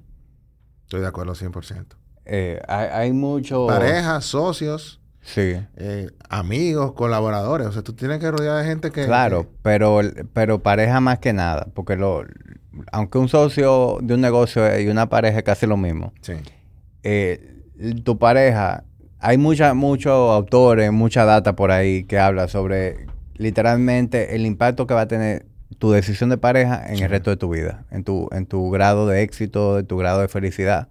estoy 0.84 1.02
de 1.02 1.06
acuerdo 1.06 1.34
100%. 1.34 1.84
Eh, 2.24 2.62
hay, 2.66 2.88
hay 2.90 3.12
muchos... 3.12 3.68
Parejas, 3.70 4.24
socios. 4.24 5.02
Sí. 5.20 5.56
Eh, 5.76 6.10
amigos, 6.30 6.92
colaboradores. 6.92 7.66
O 7.66 7.72
sea, 7.72 7.82
tú 7.82 7.92
tienes 7.92 8.20
que 8.20 8.30
rodear 8.30 8.58
de 8.62 8.64
gente 8.64 8.90
que... 8.90 9.04
Claro, 9.04 9.50
pero, 9.62 10.00
pero 10.32 10.62
pareja 10.62 11.00
más 11.00 11.18
que 11.18 11.32
nada. 11.32 11.68
Porque 11.74 11.96
lo, 11.96 12.24
aunque 12.92 13.18
un 13.18 13.28
socio 13.28 13.98
de 14.02 14.14
un 14.14 14.20
negocio 14.20 14.80
y 14.80 14.88
una 14.88 15.08
pareja 15.08 15.38
es 15.38 15.44
casi 15.44 15.66
lo 15.66 15.76
mismo. 15.76 16.12
Sí. 16.20 16.34
Eh, 17.02 17.62
tu 18.04 18.18
pareja... 18.18 18.84
Hay 19.20 19.38
mucha, 19.38 19.72
muchos 19.72 20.12
autores, 20.12 20.92
mucha 20.92 21.24
data 21.24 21.56
por 21.56 21.70
ahí 21.70 22.04
que 22.04 22.18
habla 22.18 22.46
sobre 22.46 23.06
literalmente 23.36 24.36
el 24.36 24.44
impacto 24.44 24.86
que 24.86 24.92
va 24.92 25.02
a 25.02 25.08
tener 25.08 25.46
tu 25.78 25.90
decisión 25.90 26.30
de 26.30 26.36
pareja 26.36 26.84
en 26.86 27.02
el 27.02 27.08
resto 27.08 27.30
de 27.30 27.36
tu 27.36 27.48
vida, 27.48 27.84
en 27.90 28.04
tu, 28.04 28.28
en 28.32 28.46
tu 28.46 28.70
grado 28.70 29.06
de 29.06 29.22
éxito, 29.22 29.78
en 29.78 29.86
tu 29.86 29.96
grado 29.96 30.20
de 30.20 30.28
felicidad. 30.28 30.88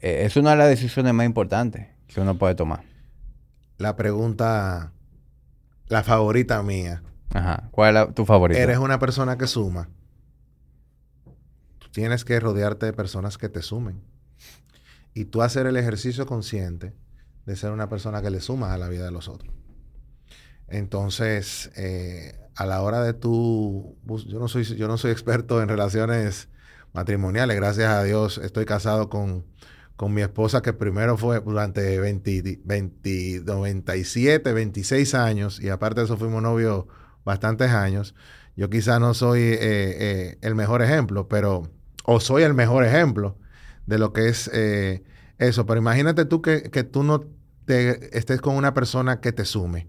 Eh, 0.00 0.24
es 0.26 0.36
una 0.36 0.50
de 0.50 0.56
las 0.56 0.68
decisiones 0.68 1.14
más 1.14 1.26
importantes 1.26 1.88
que 2.06 2.20
uno 2.20 2.36
puede 2.36 2.54
tomar. 2.54 2.82
La 3.78 3.96
pregunta, 3.96 4.92
la 5.88 6.02
favorita 6.02 6.62
mía. 6.62 7.02
Ajá. 7.32 7.68
¿Cuál 7.70 7.96
es 7.96 8.14
tu 8.14 8.24
favorita? 8.26 8.60
Eres 8.60 8.78
una 8.78 8.98
persona 8.98 9.38
que 9.38 9.46
suma. 9.46 9.88
Tienes 11.92 12.24
que 12.24 12.40
rodearte 12.40 12.86
de 12.86 12.92
personas 12.92 13.38
que 13.38 13.48
te 13.48 13.62
sumen. 13.62 14.02
Y 15.14 15.26
tú 15.26 15.42
hacer 15.42 15.66
el 15.66 15.76
ejercicio 15.76 16.26
consciente 16.26 16.94
de 17.46 17.56
ser 17.56 17.70
una 17.70 17.88
persona 17.88 18.22
que 18.22 18.30
le 18.30 18.40
sumas 18.40 18.72
a 18.72 18.78
la 18.78 18.88
vida 18.88 19.04
de 19.04 19.10
los 19.10 19.28
otros. 19.28 19.52
Entonces, 20.68 21.70
eh, 21.76 22.34
a 22.56 22.66
la 22.66 22.82
hora 22.82 23.02
de 23.02 23.12
tú, 23.12 23.96
yo 24.26 24.38
no 24.38 24.48
soy, 24.48 24.64
yo 24.64 24.88
no 24.88 24.96
soy 24.96 25.10
experto 25.10 25.62
en 25.62 25.68
relaciones 25.68 26.48
matrimoniales, 26.92 27.56
gracias 27.56 27.88
a 27.92 28.02
Dios 28.02 28.38
estoy 28.38 28.64
casado 28.64 29.08
con, 29.08 29.44
con 29.96 30.14
mi 30.14 30.22
esposa 30.22 30.62
que 30.62 30.72
primero 30.72 31.16
fue 31.16 31.40
durante 31.40 31.98
20, 31.98 32.60
20, 32.64 33.42
97, 33.44 34.52
26 34.52 35.14
años 35.14 35.60
y 35.60 35.68
aparte 35.68 36.00
de 36.00 36.06
eso 36.06 36.16
fuimos 36.16 36.42
novios 36.42 36.86
bastantes 37.24 37.70
años. 37.70 38.14
Yo 38.56 38.68
quizá 38.68 38.98
no 38.98 39.14
soy 39.14 39.40
eh, 39.40 39.58
eh, 39.60 40.38
el 40.42 40.54
mejor 40.54 40.82
ejemplo, 40.82 41.28
pero, 41.28 41.70
o 42.04 42.20
soy 42.20 42.42
el 42.42 42.54
mejor 42.54 42.84
ejemplo 42.84 43.36
de 43.86 43.98
lo 43.98 44.12
que 44.12 44.28
es 44.28 44.50
eso, 45.38 45.66
pero 45.66 45.78
imagínate 45.78 46.24
tú 46.24 46.42
que, 46.42 46.62
que 46.70 46.84
tú 46.84 47.02
no 47.02 47.24
te, 47.64 48.16
estés 48.16 48.40
con 48.40 48.56
una 48.56 48.74
persona 48.74 49.20
que 49.20 49.32
te 49.32 49.44
sume 49.44 49.88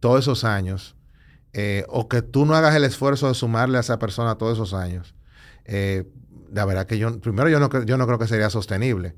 todos 0.00 0.20
esos 0.20 0.44
años, 0.44 0.96
eh, 1.52 1.84
o 1.88 2.08
que 2.08 2.22
tú 2.22 2.44
no 2.44 2.54
hagas 2.54 2.74
el 2.74 2.84
esfuerzo 2.84 3.28
de 3.28 3.34
sumarle 3.34 3.78
a 3.78 3.80
esa 3.80 3.98
persona 3.98 4.36
todos 4.36 4.54
esos 4.54 4.74
años, 4.74 5.14
eh, 5.64 6.04
la 6.52 6.64
verdad 6.64 6.86
que 6.86 6.98
yo, 6.98 7.18
primero 7.20 7.48
yo 7.48 7.58
no, 7.58 7.84
yo 7.84 7.96
no 7.96 8.06
creo 8.06 8.18
que 8.18 8.26
sería 8.26 8.50
sostenible. 8.50 9.14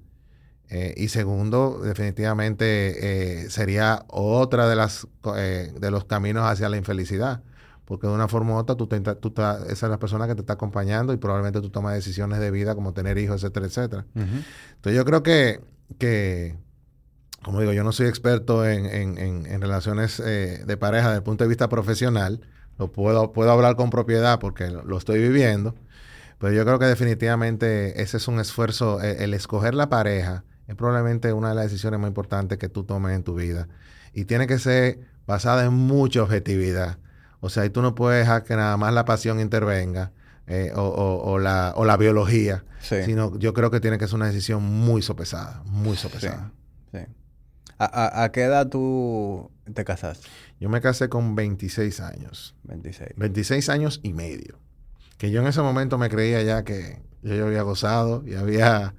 Eh, 0.71 0.95
y 0.99 1.09
segundo, 1.09 1.81
definitivamente 1.83 3.49
sería 3.49 4.05
otra 4.09 4.69
de 4.69 4.77
las 4.77 5.09
de 5.25 5.91
los 5.91 6.05
caminos 6.05 6.45
hacia 6.45 6.69
la 6.69 6.77
infelicidad. 6.77 7.43
Porque 7.89 8.07
de 8.07 8.13
una 8.13 8.29
forma 8.29 8.53
u 8.53 8.57
otra, 8.59 8.77
tú, 8.77 8.87
tú 8.87 9.33
esa 9.39 9.65
es 9.67 9.83
la 9.83 9.99
persona 9.99 10.27
que 10.27 10.35
te 10.35 10.43
está 10.43 10.53
acompañando 10.53 11.15
y 11.15 11.17
probablemente 11.17 11.63
tú 11.63 11.71
tomas 11.71 11.95
decisiones 11.95 12.39
de 12.39 12.51
vida 12.51 12.75
como 12.75 12.93
tener 12.93 13.17
hijos, 13.17 13.43
etcétera, 13.43 13.65
etcétera. 13.65 14.05
Entonces 14.15 14.95
yo 14.95 15.07
creo 15.07 15.23
que, 15.23 15.63
que 15.97 16.55
como 17.43 17.61
digo, 17.61 17.73
yo 17.73 17.85
no 17.85 17.93
soy 17.93 18.07
experto 18.07 18.69
en, 18.69 19.61
relaciones 19.63 20.21
eh, 20.21 20.63
de 20.67 20.77
pareja 20.77 21.07
desde 21.07 21.17
el 21.17 21.23
punto 21.23 21.45
de 21.45 21.49
vista 21.49 21.71
profesional. 21.71 22.43
Lo 22.79 22.93
puedo, 22.93 23.33
puedo 23.33 23.51
hablar 23.51 23.75
con 23.75 23.89
propiedad 23.89 24.39
porque 24.39 24.69
lo, 24.69 24.99
estoy 24.99 25.21
viviendo. 25.23 25.75
Pero 26.39 26.53
yo 26.53 26.67
creo 26.67 26.79
que 26.79 26.85
definitivamente 26.85 28.03
ese 28.03 28.19
es 28.19 28.29
un 28.29 28.39
esfuerzo. 28.39 29.01
El, 29.01 29.23
el, 29.23 29.33
escoger 29.33 29.75
la 29.75 29.89
pareja 29.89 30.45
es 30.67 30.75
probablemente 30.75 31.33
una 31.33 31.49
de 31.49 31.55
las 31.55 31.65
decisiones 31.65 31.99
más 32.01 32.09
importantes 32.09 32.59
que 32.59 32.69
tú 32.69 32.85
tomes 32.85 33.17
en 33.17 33.23
tu 33.23 33.35
vida. 33.35 33.67
Y 34.13 34.27
tiene 34.27 34.47
que 34.47 34.59
ser 34.59 34.99
basada 35.27 35.65
en 35.65 35.73
mucha 35.73 36.23
objetividad. 36.23 36.99
O 37.41 37.51
sea, 37.51 37.65
ahí 37.65 37.71
tú 37.71 37.83
no 37.83 37.95
puedes 37.95 38.21
dejar 38.21 38.45
que 38.45 38.57
nada 38.57 38.77
más 38.77 38.93
la 38.93 39.05
pasión 39.05 39.41
intervenga. 39.41 40.13
Eh, 40.51 40.73
o, 40.75 41.39
la, 41.39 41.75
o, 41.77 41.85
la, 41.85 41.99
biología, 41.99 42.65
sino 42.81 43.39
yo 43.39 43.53
creo 43.53 43.71
que 43.71 43.81
tiene 43.81 43.99
que 43.99 44.07
ser 44.07 44.15
una 44.15 44.29
decisión 44.29 44.63
muy 44.63 45.03
sopesada, 45.03 45.63
muy 45.67 45.95
sopesada. 45.95 46.53
sí. 46.91 47.01
¿A, 47.79 48.31
qué 48.33 48.43
edad 48.43 48.69
tú 48.69 49.51
te 49.73 49.85
casaste? 49.85 50.27
Yo 50.59 50.69
me 50.69 50.81
casé 50.81 51.09
con 51.09 51.37
26 51.37 52.01
años. 52.01 52.57
26. 52.65 53.11
26 53.17 53.69
años 53.69 54.01
y 54.03 54.13
medio. 54.13 54.59
Que 55.17 55.31
yo 55.31 55.41
en 55.41 55.47
ese 55.47 55.63
momento 55.63 55.97
me 55.97 56.09
creía 56.09 56.43
ya 56.43 56.65
que 56.65 57.01
yo, 57.23 57.47
había 57.47 57.63
gozado 57.63 58.25
y 58.27 58.35
había 58.35 58.95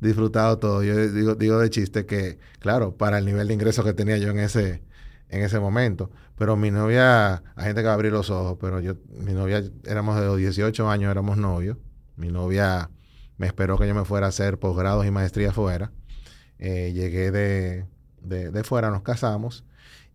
disfrutado 0.00 0.58
todo. 0.58 0.84
Yo 0.84 1.08
digo, 1.08 1.34
digo 1.34 1.58
de 1.58 1.70
chiste 1.70 2.06
que, 2.06 2.38
claro, 2.60 2.96
para 2.96 3.18
el 3.18 3.24
nivel 3.24 3.48
de 3.48 3.54
ingreso 3.54 3.82
que 3.82 3.92
tenía 3.92 4.18
yo 4.18 4.30
en 4.30 4.38
ese, 4.38 4.82
en 5.32 5.42
ese 5.42 5.58
momento. 5.58 6.10
Pero 6.36 6.56
mi 6.56 6.70
novia, 6.70 7.42
hay 7.56 7.64
gente 7.64 7.80
que 7.80 7.86
va 7.86 7.92
a 7.92 7.94
abrir 7.94 8.12
los 8.12 8.30
ojos, 8.30 8.58
pero 8.60 8.80
yo, 8.80 8.94
mi 9.18 9.32
novia, 9.32 9.64
éramos 9.84 10.20
de 10.20 10.26
los 10.26 10.36
18 10.36 10.88
años, 10.88 11.10
éramos 11.10 11.38
novios. 11.38 11.78
Mi 12.16 12.28
novia 12.28 12.90
me 13.38 13.46
esperó 13.46 13.78
que 13.78 13.88
yo 13.88 13.94
me 13.94 14.04
fuera 14.04 14.26
a 14.26 14.28
hacer 14.28 14.58
posgrados 14.58 15.06
y 15.06 15.10
maestría 15.10 15.52
fuera. 15.52 15.90
Eh, 16.58 16.92
llegué 16.94 17.30
de, 17.32 17.86
de, 18.20 18.64
fuera, 18.64 18.90
nos 18.90 19.02
casamos 19.02 19.64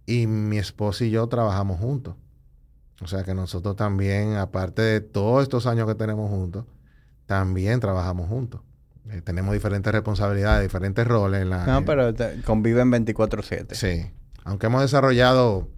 y 0.06 0.28
mi 0.28 0.60
esposa 0.60 1.04
y 1.04 1.10
yo 1.10 1.28
trabajamos 1.28 1.80
juntos. 1.80 2.16
O 3.02 3.08
sea 3.08 3.24
que 3.24 3.34
nosotros 3.34 3.76
también, 3.76 4.36
aparte 4.36 4.82
de 4.82 5.02
todos 5.02 5.44
estos 5.44 5.66
años 5.66 5.88
que 5.88 5.96
tenemos 5.96 6.30
juntos, 6.30 6.66
también 7.26 7.80
trabajamos 7.80 8.30
juntos. 8.30 8.62
Eh, 9.10 9.22
tenemos 9.22 9.54
diferentes 9.54 9.92
responsabilidades, 9.92 10.64
diferentes 10.64 11.08
roles 11.08 11.42
en 11.42 11.50
la... 11.50 11.66
No, 11.66 11.86
pero 11.86 12.14
conviven 12.46 12.92
24/7. 12.92 13.74
Sí. 13.74 14.12
Aunque 14.48 14.68
hemos 14.68 14.82
desarrollado 14.82 15.70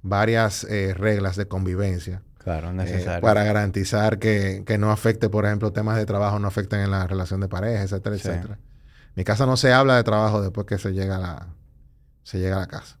varias 0.00 0.64
eh, 0.64 0.94
reglas 0.94 1.36
de 1.36 1.48
convivencia. 1.48 2.22
Claro, 2.38 2.70
eh, 2.70 2.72
necesario. 2.72 3.20
para 3.20 3.44
garantizar 3.44 4.18
que, 4.18 4.64
no 4.78 4.90
afecte, 4.90 5.28
por 5.28 5.44
ejemplo, 5.44 5.72
temas 5.72 5.96
de 5.96 6.06
trabajo 6.06 6.38
no 6.38 6.48
afecten 6.48 6.80
en 6.80 6.90
la 6.92 7.06
relación 7.06 7.40
de 7.40 7.48
pareja, 7.48 7.82
etcétera, 7.82 8.16
etcétera. 8.16 8.54
En 8.54 9.12
mi 9.16 9.24
casa 9.24 9.44
no 9.44 9.56
se 9.56 9.72
habla 9.72 9.96
de 9.96 10.04
trabajo 10.04 10.40
después 10.40 10.66
que 10.66 10.78
se 10.78 10.92
llega 10.92 11.16
a 11.16 11.20
la, 11.20 11.48
se 12.22 12.38
llega 12.38 12.56
a 12.56 12.60
la 12.60 12.66
casa. 12.68 12.96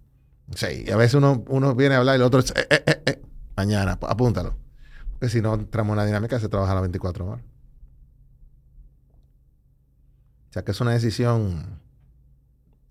Sí, 0.54 0.84
y 0.86 0.90
a 0.90 0.96
veces 0.96 1.14
uno, 1.14 1.44
uno 1.48 1.74
viene 1.74 1.94
a 1.94 1.98
hablar 1.98 2.16
y 2.16 2.16
el 2.16 2.22
otro 2.22 2.42
dice, 2.42 2.54
eh, 2.56 2.82
eh, 2.86 3.02
eh, 3.06 3.22
mañana, 3.56 3.98
apúntalo. 4.02 4.56
Porque 5.12 5.28
si 5.28 5.40
no 5.40 5.54
entramos 5.54 5.94
en 5.94 5.98
una 5.98 6.04
dinámica, 6.04 6.40
se 6.40 6.48
trabaja 6.48 6.72
a 6.72 6.74
las 6.74 6.82
24 6.82 7.26
horas. 7.26 7.44
O 10.50 10.52
sea 10.52 10.64
que 10.64 10.72
es 10.72 10.80
una 10.80 10.90
decisión 10.90 11.80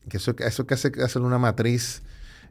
que 0.09 0.17
eso, 0.17 0.33
eso 0.39 0.65
que 0.65 0.73
hace, 0.73 0.91
hacer 1.03 1.21
una 1.21 1.37
matriz 1.37 2.01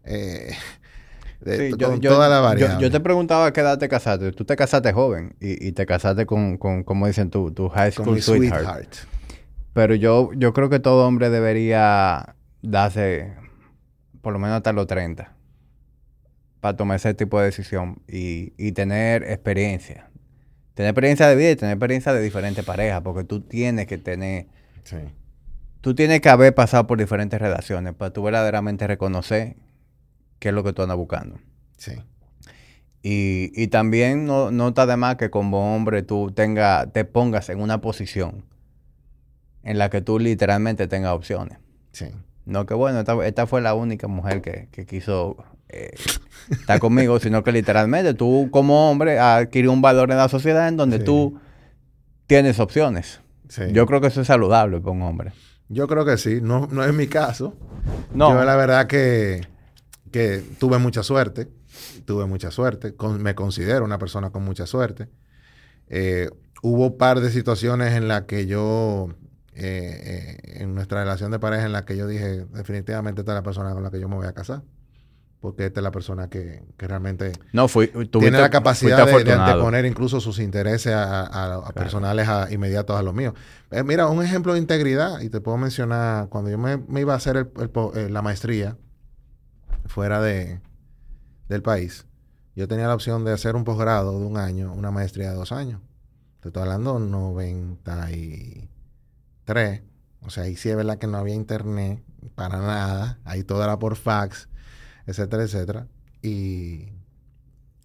eh, 0.04 0.52
de 1.40 1.72
toda 2.00 2.28
la 2.28 2.40
variable. 2.40 2.82
Yo, 2.82 2.90
te 2.90 3.00
preguntaba 3.00 3.52
qué 3.52 3.60
edad 3.60 3.78
te 3.78 3.88
casaste. 3.88 4.32
Tú 4.32 4.44
te 4.44 4.56
casaste 4.56 4.92
joven 4.92 5.34
y, 5.40 5.72
te 5.72 5.86
casaste 5.86 6.26
con, 6.26 6.58
con, 6.58 6.84
como 6.84 7.06
dicen, 7.06 7.30
tu, 7.30 7.50
tu 7.52 7.68
high 7.68 7.92
school 7.92 8.20
sweetheart. 8.20 8.94
Pero 9.72 9.94
yo, 9.94 10.30
yo 10.34 10.52
creo 10.52 10.68
que 10.68 10.80
todo 10.80 11.06
hombre 11.06 11.30
debería 11.30 12.34
darse 12.62 13.34
por 14.20 14.32
lo 14.32 14.38
menos 14.38 14.56
hasta 14.56 14.72
los 14.72 14.86
30 14.86 15.32
para 16.60 16.76
tomar 16.76 16.96
ese 16.96 17.14
tipo 17.14 17.38
de 17.38 17.46
decisión 17.46 18.02
y, 18.06 18.52
y 18.58 18.72
tener 18.72 19.22
experiencia. 19.22 20.10
Tener 20.74 20.90
experiencia 20.90 21.26
de 21.26 21.36
vida 21.36 21.50
y 21.52 21.56
tener 21.56 21.74
experiencia 21.74 22.12
de 22.12 22.20
diferentes 22.20 22.64
parejas, 22.64 23.00
porque 23.02 23.24
tú 23.24 23.40
tienes 23.40 23.86
que 23.86 23.96
tener 23.96 24.46
Sí. 24.84 24.96
Tú 25.80 25.94
tienes 25.94 26.20
que 26.20 26.28
haber 26.28 26.54
pasado 26.54 26.86
por 26.86 26.98
diferentes 26.98 27.40
relaciones 27.40 27.94
para 27.94 28.12
tú 28.12 28.22
verdaderamente 28.22 28.86
reconocer 28.86 29.56
qué 30.40 30.48
es 30.48 30.54
lo 30.54 30.64
que 30.64 30.72
tú 30.72 30.82
andas 30.82 30.96
buscando. 30.96 31.38
Sí. 31.76 31.92
Y, 33.02 33.52
y 33.54 33.68
también 33.68 34.26
no, 34.26 34.50
no 34.50 34.68
está 34.68 34.86
de 34.86 34.96
más 34.96 35.16
que 35.16 35.30
como 35.30 35.76
hombre 35.76 36.02
tú 36.02 36.32
tenga, 36.32 36.90
te 36.90 37.04
pongas 37.04 37.48
en 37.48 37.60
una 37.60 37.80
posición 37.80 38.44
en 39.62 39.78
la 39.78 39.88
que 39.88 40.00
tú 40.00 40.18
literalmente 40.18 40.88
tengas 40.88 41.12
opciones. 41.12 41.58
Sí. 41.92 42.06
No 42.44 42.66
que 42.66 42.74
bueno, 42.74 43.00
esta, 43.22 43.46
fue 43.46 43.60
la 43.60 43.74
única 43.74 44.08
mujer 44.08 44.42
que, 44.42 44.68
que 44.72 44.84
quiso 44.84 45.36
eh, 45.68 45.94
estar 46.50 46.80
conmigo, 46.80 47.20
sino 47.20 47.44
que 47.44 47.52
literalmente 47.52 48.14
tú 48.14 48.48
como 48.50 48.90
hombre 48.90 49.18
adquirido 49.18 49.72
un 49.72 49.82
valor 49.82 50.10
en 50.10 50.16
la 50.16 50.28
sociedad 50.28 50.66
en 50.68 50.76
donde 50.76 50.98
tú 50.98 51.38
tienes 52.26 52.58
opciones. 52.58 53.20
Yo 53.72 53.86
creo 53.86 54.00
que 54.00 54.08
eso 54.08 54.20
es 54.20 54.26
saludable 54.26 54.80
para 54.80 54.92
un 54.92 55.02
hombre. 55.02 55.32
Yo 55.68 55.86
creo 55.86 56.04
que 56.04 56.16
sí. 56.18 56.40
No, 56.42 56.68
no 56.70 56.84
es 56.84 56.92
mi 56.92 57.06
caso. 57.06 57.56
No. 58.12 58.32
Yo 58.32 58.44
la 58.44 58.56
verdad 58.56 58.86
que, 58.86 59.42
que 60.10 60.42
tuve 60.58 60.78
mucha 60.78 61.02
suerte. 61.02 61.48
Tuve 62.04 62.26
mucha 62.26 62.50
suerte. 62.50 62.94
me 63.18 63.34
considero 63.34 63.84
una 63.84 63.98
persona 63.98 64.30
con 64.30 64.44
mucha 64.44 64.66
suerte. 64.66 65.08
Eh, 65.88 66.30
hubo 66.62 66.88
un 66.88 66.98
par 66.98 67.20
de 67.20 67.30
situaciones 67.30 67.94
en 67.94 68.08
las 68.08 68.22
que 68.22 68.46
yo, 68.46 69.08
eh, 69.54 70.38
eh, 70.44 70.62
en 70.62 70.74
nuestra 70.74 71.04
relación 71.04 71.30
de 71.30 71.38
pareja, 71.38 71.66
en 71.66 71.72
las 71.72 71.82
que 71.82 71.96
yo 71.96 72.06
dije, 72.06 72.46
definitivamente 72.52 73.22
esta 73.22 73.32
es 73.32 73.36
la 73.36 73.42
persona 73.42 73.72
con 73.72 73.82
la 73.82 73.90
que 73.90 74.00
yo 74.00 74.08
me 74.08 74.16
voy 74.16 74.26
a 74.26 74.32
casar 74.32 74.62
porque 75.40 75.66
esta 75.66 75.80
es 75.80 75.84
la 75.84 75.90
persona 75.90 76.28
que, 76.28 76.62
realmente 76.78 77.32
no, 77.52 77.66
tiene 77.66 78.38
la 78.38 78.50
capacidad 78.50 79.06
de, 79.06 79.32
anteponer 79.32 79.86
incluso 79.86 80.20
sus 80.20 80.38
intereses 80.38 80.92
a, 80.94 81.62
personales 81.74 82.28
inmediatos 82.50 82.98
a 82.98 83.02
los 83.02 83.14
míos. 83.14 83.34
Eh, 83.70 83.82
mira, 83.82 84.06
un 84.08 84.22
ejemplo 84.22 84.52
de 84.52 84.58
integridad, 84.58 85.20
y 85.20 85.30
te 85.30 85.40
puedo 85.40 85.56
mencionar, 85.56 86.28
cuando 86.28 86.50
yo 86.50 86.58
me, 86.58 87.00
iba 87.00 87.14
a 87.14 87.16
hacer 87.16 87.50
eh, 87.94 88.08
la 88.10 88.20
maestría 88.22 88.76
fuera 89.86 90.20
de, 90.20 90.60
del 91.48 91.62
país, 91.62 92.06
yo 92.56 92.68
tenía 92.68 92.88
la 92.88 92.94
opción 92.94 93.24
de 93.24 93.32
hacer 93.32 93.56
un 93.56 93.64
posgrado 93.64 94.18
de 94.18 94.26
un 94.26 94.36
año, 94.36 94.72
una 94.72 94.90
maestría 94.90 95.30
de 95.30 95.36
dos 95.36 95.52
años. 95.52 95.80
Te 96.40 96.48
estoy 96.48 96.62
hablando 96.62 96.98
93. 96.98 99.82
O 100.22 100.30
sea, 100.30 100.44
ahí 100.44 100.56
sí 100.56 100.68
es 100.68 100.76
verdad 100.76 100.98
que 100.98 101.06
no 101.06 101.18
había 101.18 101.34
internet 101.34 102.02
para 102.34 102.58
nada. 102.58 103.18
Ahí 103.24 103.44
todo 103.44 103.62
era 103.62 103.78
por 103.78 103.96
fax 103.96 104.48
etcétera, 105.10 105.42
etcétera. 105.42 105.86
Y, 106.22 106.88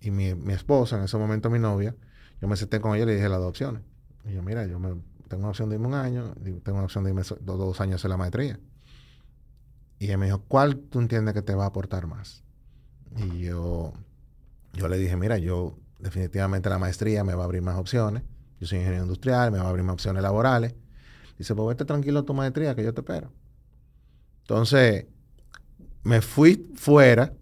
y 0.01 0.11
mi, 0.11 0.53
esposa, 0.53 0.97
en 0.97 1.03
ese 1.03 1.17
momento 1.17 1.49
mi 1.49 1.59
novia, 1.59 1.95
yo 2.41 2.47
me 2.47 2.55
senté 2.55 2.79
con 2.79 2.95
ella 2.95 3.03
y 3.03 3.07
le 3.07 3.15
dije 3.15 3.29
las 3.29 3.39
dos 3.39 3.49
opciones. 3.49 3.81
Y 4.25 4.33
yo, 4.33 4.41
mira, 4.41 4.65
yo 4.65 4.79
me, 4.79 4.89
tengo 5.27 5.43
una 5.43 5.49
opción 5.49 5.69
de 5.69 5.75
irme 5.75 5.87
un 5.87 5.93
año, 5.93 6.33
tengo 6.63 6.77
una 6.77 6.83
opción 6.83 7.03
de 7.03 7.11
irme 7.11 7.23
dos, 7.41 7.81
años 7.81 8.03
en 8.03 8.11
la 8.11 8.17
maestría. 8.17 8.59
Y 9.99 10.05
ella 10.05 10.17
me 10.17 10.25
dijo, 10.25 10.43
¿cuál 10.47 10.77
tú 10.77 10.99
entiendes 10.99 11.33
que 11.33 11.41
te 11.41 11.55
va 11.55 11.63
a 11.63 11.67
aportar 11.67 12.07
más? 12.07 12.43
Y 13.17 13.39
yo, 13.39 13.93
yo 14.73 14.87
le 14.87 14.97
dije, 14.97 15.15
mira, 15.15 15.37
yo 15.37 15.77
definitivamente 15.99 16.69
la 16.69 16.79
maestría 16.79 17.23
me 17.23 17.33
va 17.33 17.43
a 17.43 17.45
abrir 17.45 17.61
más 17.61 17.77
opciones. 17.77 18.23
Yo 18.59 18.67
soy 18.67 18.79
ingeniero 18.79 19.03
industrial, 19.03 19.51
me 19.51 19.57
va 19.57 19.65
a 19.65 19.69
abrir 19.69 19.83
más 19.83 19.93
opciones 19.93 20.21
laborales. 20.21 20.75
Dice, 21.37 21.55
pues 21.55 21.67
vete 21.69 21.85
tranquilo 21.85 22.19
a 22.19 22.23
tu 22.23 22.33
maestría 22.33 22.75
que 22.75 22.83
yo 22.83 22.93
te 22.93 23.01
espero. 23.01 23.31
Entonces, 24.41 25.05
me 26.03 26.21
fui 26.21 26.71
fuera, 26.75 27.33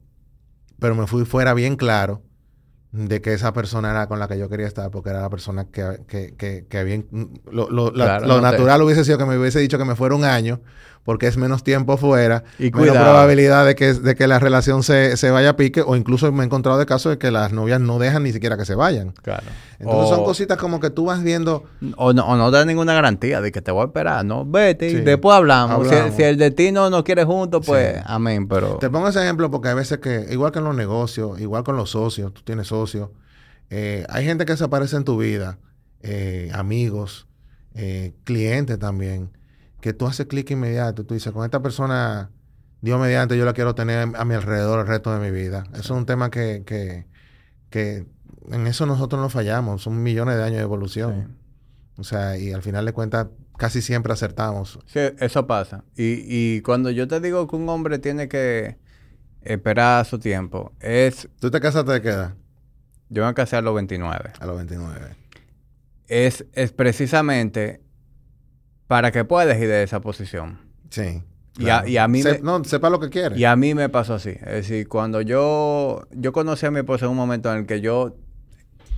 pero 0.80 0.96
me 0.96 1.06
fui 1.08 1.26
fuera 1.26 1.54
bien 1.54 1.76
claro 1.76 2.24
de 2.92 3.22
que 3.22 3.34
esa 3.34 3.54
persona 3.54 3.92
era 3.92 4.08
con 4.08 4.20
la 4.20 4.28
que 4.28 4.38
yo 4.38 4.50
quería 4.50 4.68
estar, 4.68 4.92
porque 4.92 5.10
era 5.10 5.22
la 5.22 5.30
persona 5.30 5.66
que, 5.66 6.04
que, 6.08 6.36
que, 6.36 6.66
que 6.68 6.84
bien... 6.84 7.08
Lo, 7.52 7.70
lo, 7.70 7.92
lo 7.92 8.42
natural 8.42 8.82
hubiese 8.84 9.04
sido 9.04 9.18
que 9.18 9.26
me 9.26 9.38
hubiese 9.38 9.60
dicho 9.60 9.78
que 9.78 9.86
me 9.86 9.96
fuera 9.96 10.16
un 10.16 10.24
año, 10.24 10.62
porque 11.04 11.28
es 11.28 11.38
menos 11.38 11.64
tiempo 11.64 11.98
fuera, 11.98 12.44
y 12.58 12.72
menos 12.72 12.96
probabilidad 12.96 13.66
de 13.66 13.76
que, 13.76 13.94
de 13.94 14.16
que 14.16 14.28
la 14.28 14.40
relación 14.40 14.84
se, 14.84 15.18
se, 15.18 15.32
vaya 15.32 15.50
a 15.50 15.56
pique, 15.56 15.82
o 15.82 15.96
incluso 15.96 16.32
me 16.32 16.44
he 16.44 16.46
encontrado 16.46 16.78
de 16.80 16.86
casos 16.86 17.12
de 17.12 17.18
que 17.18 17.30
las 17.30 17.52
novias 17.52 17.82
no 17.82 18.00
dejan 18.00 18.24
ni 18.24 18.32
siquiera 18.32 18.58
que 18.58 18.66
se 18.66 18.76
vayan. 18.76 19.12
Claro. 19.22 19.44
Entonces 19.80 20.16
son 20.16 20.24
cositas 20.24 20.58
como 20.58 20.80
que 20.80 20.90
tú 20.90 21.06
vas 21.06 21.22
viendo... 21.24 21.66
O 21.98 22.14
no, 22.14 22.26
o 22.26 22.38
no 22.38 22.52
da 22.52 22.64
ninguna 22.64 22.94
garantía 22.94 23.42
de 23.42 23.52
que 23.52 23.62
te 23.62 23.72
voy 23.72 23.84
a 23.84 23.86
esperar, 23.86 24.24
¿no? 24.24 24.46
Vete 24.46 24.90
y 24.90 24.96
después 24.96 25.36
hablamos. 25.36 25.88
Si, 26.16 26.24
el 26.24 26.38
destino 26.38 26.90
no 26.90 27.04
quiere 27.04 27.26
juntos, 27.26 27.66
pues 27.66 27.98
amén, 28.06 28.48
pero... 28.48 28.78
Te 28.78 28.90
pongo 28.90 29.10
ese 29.10 29.22
ejemplo 29.22 29.52
porque 29.52 29.70
hay 29.70 29.76
veces 29.76 29.98
que, 30.00 30.28
igual 30.32 30.52
que 30.52 30.60
en 30.60 30.66
los 30.66 30.76
negocios, 30.76 31.40
igual 31.42 31.64
con 31.64 31.76
los 31.76 31.92
socios, 31.92 32.34
tú 32.34 32.42
tienes 32.44 32.68
socios, 32.68 33.10
eh, 33.70 34.06
hay 34.10 34.24
gente 34.26 34.46
que 34.46 34.56
se 34.56 34.64
aparece 34.64 34.96
en 34.96 35.04
tu 35.04 35.18
vida, 35.18 35.58
eh, 36.02 36.52
amigos, 36.54 37.28
eh, 37.76 38.14
clientes 38.24 38.78
también, 38.78 39.32
que 39.84 39.92
tú 39.92 40.08
haces 40.08 40.28
clic 40.28 40.50
inmediato. 40.50 41.06
Tú 41.06 41.14
dices, 41.14 41.34
con 41.34 41.44
esta 41.44 41.62
persona, 41.62 42.32
Dios 42.80 42.98
mediante, 43.02 43.38
yo 43.38 43.44
la 43.44 43.52
quiero 43.52 43.76
tener 43.76 44.16
a 44.16 44.24
mi 44.24 44.34
alrededor 44.34 44.80
el 44.80 44.88
resto 44.88 45.14
de 45.14 45.20
mi 45.20 45.30
vida. 45.30 45.66
Eso 45.74 45.82
es 45.82 45.90
un 45.92 46.06
tema 46.06 46.32
que, 46.32 46.64
que, 46.66 47.06
que, 47.70 48.06
en 48.50 48.66
eso 48.66 48.86
nosotros 48.86 49.22
no 49.22 49.28
fallamos. 49.28 49.84
Son 49.84 50.02
millones 50.02 50.38
de 50.38 50.44
años 50.44 50.56
de 50.60 50.64
evolución. 50.64 51.38
O 51.98 52.06
sea, 52.06 52.38
y 52.38 52.54
al 52.54 52.62
final 52.62 52.86
de 52.86 52.94
cuentas, 52.94 53.28
casi 53.58 53.82
siempre 53.82 54.14
acertamos. 54.14 54.80
Sí, 54.86 55.02
eso 55.20 55.48
pasa. 55.48 55.84
Y, 55.98 56.24
y 56.30 56.62
cuando 56.62 56.90
yo 56.90 57.10
te 57.10 57.20
digo 57.20 57.46
que 57.46 57.58
un 57.58 57.68
hombre 57.68 58.00
tiene 58.00 58.30
que 58.30 58.78
esperar 59.42 60.06
su 60.06 60.18
tiempo, 60.18 60.72
es... 60.80 61.28
¿Tú 61.42 61.52
te 61.52 61.60
casaste 61.60 61.92
de 61.92 62.02
qué 62.02 62.10
edad? 62.10 62.36
Yo 63.10 63.26
me 63.26 63.34
casé 63.34 63.58
a 63.58 63.62
los 63.62 63.76
29. 63.76 64.32
A 64.40 64.46
los 64.46 64.56
29. 64.56 65.14
Es, 66.08 66.46
es 66.54 66.72
precisamente 66.72 67.83
para 68.94 69.12
que 69.12 69.26
puedas 69.26 69.48
elegir 69.48 69.70
de 69.70 69.82
esa 69.82 70.02
posición. 70.02 70.60
Sí. 70.92 71.24
Y, 71.58 71.68
a, 71.68 72.08
mí 72.08 72.22
no, 72.44 72.64
sepa 72.64 72.92
lo 72.92 73.00
que 73.00 73.10
quiere. 73.10 73.36
Y 73.36 73.44
a 73.44 73.56
mí 73.56 73.74
me 73.74 73.90
pasó 73.90 74.14
así. 74.14 74.30
Es 74.30 74.68
decir, 74.68 74.88
cuando 74.88 75.22
yo, 75.22 76.04
yo 76.12 76.32
conocí 76.32 76.68
a 76.68 76.70
mi 76.70 76.78
esposa 76.78 77.06
en 77.06 77.12
un 77.12 77.18
momento 77.18 77.52
en 77.52 77.62
el 77.62 77.66
que 77.66 77.82
yo 77.82 78.16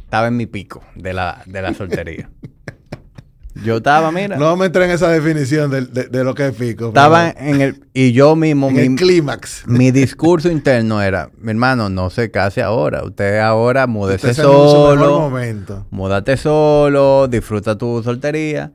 estaba 0.01 0.27
en 0.27 0.35
mi 0.35 0.47
pico 0.47 0.83
de 0.95 1.13
la, 1.13 1.43
de 1.45 1.61
la 1.61 1.73
soltería. 1.73 2.29
Yo 3.63 3.77
estaba, 3.77 4.11
mira. 4.11 4.35
No 4.35 4.57
me 4.57 4.65
entré 4.65 4.83
en 4.83 4.91
esa 4.91 5.07
definición 5.07 5.71
de, 5.71 6.23
lo 6.25 6.35
que 6.35 6.47
es 6.47 6.55
pico. 6.55 6.89
Estaba 6.89 7.29
en 7.29 7.61
el. 7.61 7.85
Y 7.93 8.11
yo 8.11 8.35
mismo. 8.35 8.67
En 8.67 8.77
el 8.77 8.95
clímax. 8.95 9.65
Mi 9.65 9.91
discurso 9.91 10.51
interno 10.51 11.01
era: 11.01 11.29
mi 11.37 11.51
hermano, 11.51 11.87
no 11.87 12.09
se 12.09 12.31
case 12.31 12.61
ahora. 12.61 13.05
Usted 13.05 13.39
ahora 13.39 13.87
múdese 13.87 14.33
solo. 14.33 15.21
momento. 15.21 15.87
Múdate 15.89 16.35
solo, 16.35 17.29
disfruta 17.29 17.77
tu 17.77 18.03
soltería. 18.03 18.73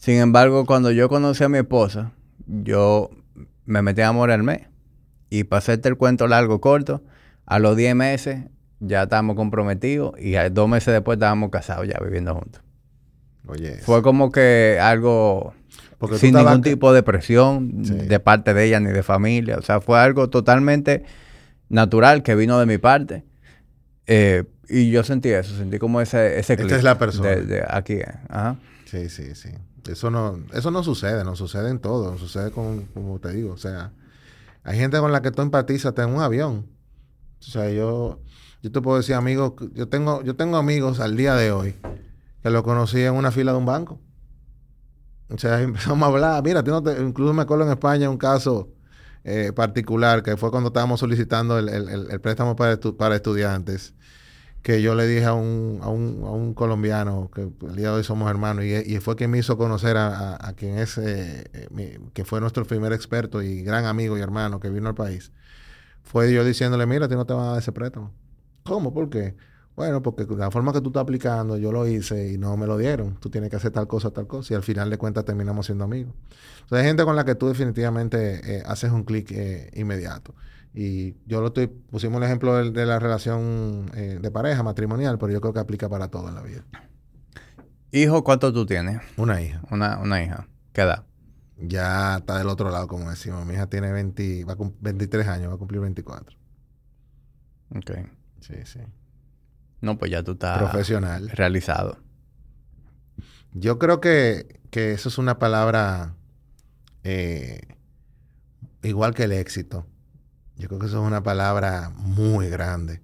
Sin 0.00 0.16
embargo, 0.16 0.64
cuando 0.64 0.90
yo 0.90 1.10
conocí 1.10 1.44
a 1.44 1.50
mi 1.50 1.58
esposa, 1.58 2.12
yo 2.46 3.10
me 3.66 3.82
metí 3.82 4.00
a 4.00 4.08
amor 4.08 4.30
al 4.30 4.42
mes. 4.42 4.62
Y 5.28 5.44
para 5.44 5.58
hacerte 5.58 5.90
el 5.90 5.98
cuento 5.98 6.26
largo, 6.26 6.58
corto, 6.60 7.04
a 7.44 7.58
los 7.58 7.76
10 7.76 7.94
meses 7.94 8.44
ya 8.80 9.02
estábamos 9.02 9.36
comprometidos 9.36 10.14
y 10.18 10.32
dos 10.50 10.68
meses 10.70 10.94
después 10.94 11.16
estábamos 11.16 11.50
casados 11.50 11.86
ya 11.86 11.98
viviendo 12.02 12.34
juntos. 12.34 12.62
Oye. 13.46 13.76
Fue 13.82 14.02
como 14.02 14.32
que 14.32 14.78
algo 14.80 15.52
sin 16.16 16.34
ningún 16.34 16.62
tipo 16.62 16.94
de 16.94 17.02
presión 17.02 17.82
de 17.82 18.20
parte 18.20 18.54
de 18.54 18.64
ella 18.64 18.80
ni 18.80 18.90
de 18.90 19.02
familia. 19.02 19.58
O 19.58 19.62
sea, 19.62 19.82
fue 19.82 20.00
algo 20.00 20.30
totalmente 20.30 21.04
natural 21.68 22.22
que 22.22 22.34
vino 22.34 22.58
de 22.58 22.64
mi 22.64 22.78
parte. 22.78 23.24
Eh, 24.06 24.44
y 24.66 24.90
yo 24.90 25.04
sentí 25.04 25.28
eso, 25.28 25.54
sentí 25.54 25.78
como 25.78 26.00
ese, 26.00 26.38
ese 26.38 26.54
Esta 26.54 26.74
es 26.74 26.84
la 26.84 26.98
persona. 26.98 27.36
De, 27.36 27.62
aquí. 27.68 27.98
Ajá. 28.30 28.56
Sí, 28.86 29.10
sí, 29.10 29.34
sí. 29.34 29.50
Eso 29.90 30.10
no, 30.10 30.38
eso 30.52 30.70
no 30.70 30.82
sucede, 30.82 31.24
no 31.24 31.36
sucede 31.36 31.70
en 31.70 31.78
todo, 31.78 32.16
sucede 32.18 32.50
con, 32.50 32.86
como 32.86 33.18
te 33.18 33.32
digo, 33.32 33.52
o 33.52 33.56
sea, 33.56 33.92
hay 34.62 34.78
gente 34.78 34.98
con 34.98 35.12
la 35.12 35.22
que 35.22 35.30
tú 35.30 35.42
empatizas 35.42 35.94
en 35.98 36.10
un 36.10 36.22
avión. 36.22 36.66
O 37.40 37.42
sea, 37.42 37.70
yo, 37.70 38.20
yo 38.62 38.70
te 38.70 38.80
puedo 38.80 38.98
decir, 38.98 39.14
amigos, 39.14 39.54
yo 39.74 39.88
tengo, 39.88 40.22
yo 40.22 40.36
tengo 40.36 40.56
amigos 40.56 41.00
al 41.00 41.16
día 41.16 41.34
de 41.34 41.52
hoy 41.52 41.76
que 42.42 42.50
lo 42.50 42.62
conocí 42.62 43.00
en 43.00 43.14
una 43.14 43.30
fila 43.30 43.52
de 43.52 43.58
un 43.58 43.66
banco. 43.66 44.00
O 45.28 45.38
sea, 45.38 45.60
empezamos 45.62 46.02
a 46.06 46.12
hablar. 46.12 46.42
Mira, 46.42 46.62
incluso 47.00 47.32
me 47.32 47.42
acuerdo 47.42 47.64
en 47.64 47.70
España 47.70 48.10
un 48.10 48.18
caso 48.18 48.68
eh, 49.24 49.52
particular 49.54 50.22
que 50.22 50.36
fue 50.36 50.50
cuando 50.50 50.68
estábamos 50.68 51.00
solicitando 51.00 51.58
el, 51.58 52.20
préstamo 52.20 52.56
para, 52.56 52.78
para 52.78 53.16
estudiantes 53.16 53.94
que 54.62 54.82
yo 54.82 54.94
le 54.94 55.06
dije 55.06 55.24
a 55.24 55.32
un, 55.32 55.80
a 55.82 55.88
un, 55.88 56.22
a 56.24 56.30
un 56.30 56.54
colombiano, 56.54 57.30
que 57.34 57.42
el 57.42 57.76
día 57.76 57.88
de 57.88 57.96
hoy 57.96 58.04
somos 58.04 58.30
hermanos, 58.30 58.64
y, 58.64 58.98
fue 59.00 59.16
quien 59.16 59.30
me 59.30 59.38
hizo 59.38 59.56
conocer 59.56 59.96
a, 59.96 60.52
quien 60.56 60.78
es, 60.78 60.98
eh, 60.98 61.44
eh, 61.78 62.00
que 62.12 62.24
fue 62.24 62.40
nuestro 62.40 62.64
primer 62.64 62.92
experto 62.92 63.42
y 63.42 63.62
gran 63.62 63.86
amigo 63.86 64.18
y 64.18 64.20
hermano 64.20 64.60
que 64.60 64.68
vino 64.68 64.88
al 64.88 64.94
país, 64.94 65.32
fue 66.02 66.32
yo 66.32 66.44
diciéndole, 66.44 66.86
mira, 66.86 67.06
a 67.06 67.08
ti 67.08 67.14
no 67.14 67.24
te 67.24 67.32
van 67.32 67.46
a 67.46 67.48
dar 67.50 67.58
ese 67.58 67.72
préstamo. 67.72 68.12
¿Cómo? 68.64 68.92
¿Por 68.92 69.08
qué? 69.08 69.34
Bueno, 69.76 70.02
porque 70.02 70.26
la 70.36 70.50
forma 70.50 70.72
que 70.72 70.80
tú 70.82 70.88
estás 70.88 71.02
aplicando, 71.02 71.56
yo 71.56 71.72
lo 71.72 71.86
hice 71.86 72.32
y 72.32 72.36
no 72.36 72.56
me 72.58 72.66
lo 72.66 72.76
dieron. 72.76 73.14
Tú 73.16 73.30
tienes 73.30 73.48
que 73.48 73.56
hacer 73.56 73.70
tal 73.70 73.86
cosa, 73.86 74.10
tal 74.10 74.26
cosa. 74.26 74.52
Y 74.52 74.56
al 74.56 74.62
final 74.62 74.90
de 74.90 74.98
cuentas 74.98 75.24
terminamos 75.24 75.66
siendo 75.66 75.84
amigos. 75.84 76.12
Entonces 76.62 76.80
hay 76.80 76.86
gente 76.86 77.04
con 77.04 77.16
la 77.16 77.24
que 77.24 77.34
tú 77.34 77.48
definitivamente 77.48 78.58
eh, 78.58 78.62
haces 78.66 78.90
un 78.90 79.04
clic 79.04 79.32
inmediato. 79.72 80.34
Y 80.72 81.16
yo 81.26 81.40
lo 81.40 81.48
estoy, 81.48 81.66
pusimos 81.66 82.18
el 82.18 82.24
ejemplo 82.24 82.70
de, 82.70 82.86
la 82.86 82.98
relación 82.98 83.90
eh, 83.94 84.18
de 84.20 84.30
pareja 84.30 84.62
matrimonial, 84.62 85.18
pero 85.18 85.32
yo 85.32 85.40
creo 85.40 85.52
que 85.52 85.60
aplica 85.60 85.88
para 85.88 86.08
todo 86.08 86.28
en 86.28 86.34
la 86.34 86.42
vida. 86.42 86.64
¿Hijo 87.92 88.22
cuánto 88.22 88.52
tú 88.52 88.66
tienes? 88.66 89.00
Una 89.16 89.42
hija. 89.42 89.62
Una, 89.70 89.98
una 89.98 90.22
hija. 90.22 90.46
¿Qué 90.72 90.82
edad? 90.82 91.04
Ya 91.58 92.18
está 92.18 92.38
del 92.38 92.48
otro 92.48 92.70
lado, 92.70 92.86
como 92.86 93.10
decimos. 93.10 93.44
Mi 93.46 93.54
hija 93.54 93.66
tiene 93.66 93.90
20, 93.90 94.44
va 94.44 94.56
23 94.80 95.26
años, 95.26 95.50
va 95.50 95.54
a 95.54 95.58
cumplir 95.58 95.80
24. 95.80 96.36
Ok. 97.76 97.90
Sí, 98.40 98.54
sí. 98.64 98.80
No, 99.80 99.98
pues 99.98 100.10
ya 100.10 100.22
tú 100.22 100.32
estás... 100.32 100.58
Profesional. 100.58 101.28
Realizado. 101.30 101.98
Yo 103.52 103.78
creo 103.78 104.00
que, 104.00 104.60
que 104.70 104.92
eso 104.92 105.08
es 105.08 105.18
una 105.18 105.38
palabra 105.38 106.14
eh, 107.02 107.60
igual 108.82 109.14
que 109.14 109.24
el 109.24 109.32
éxito. 109.32 109.86
Yo 110.60 110.68
creo 110.68 110.78
que 110.78 110.86
eso 110.88 111.00
es 111.00 111.06
una 111.06 111.22
palabra 111.22 111.90
muy 111.96 112.50
grande. 112.50 113.00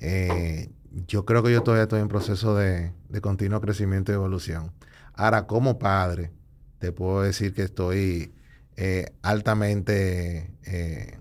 Eh, 0.00 0.72
yo 1.06 1.24
creo 1.24 1.40
que 1.44 1.52
yo 1.52 1.62
todavía 1.62 1.84
estoy 1.84 2.00
en 2.00 2.08
proceso 2.08 2.56
de, 2.56 2.92
continuo 3.22 3.60
crecimiento 3.60 4.10
y 4.10 4.16
evolución. 4.16 4.72
Ahora, 5.12 5.46
como 5.46 5.78
padre, 5.78 6.32
te 6.80 6.90
puedo 6.90 7.22
decir 7.22 7.54
que 7.54 7.62
estoy 7.62 8.34
eh, 8.76 9.06
altamente 9.22 10.50
eh, 10.64 11.16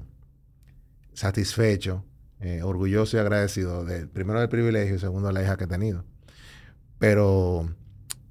satisfecho, 1.14 2.04
orgulloso 2.64 3.16
y 3.16 3.20
agradecido, 3.20 3.86
de, 3.86 4.08
primero 4.08 4.40
del 4.40 4.50
privilegio 4.50 4.96
y 4.96 5.00
segundo 5.00 5.28
de 5.28 5.34
la 5.36 5.44
hija 5.44 5.56
que 5.56 5.66
he 5.66 5.68
tenido. 5.68 6.04
Pero, 6.98 7.70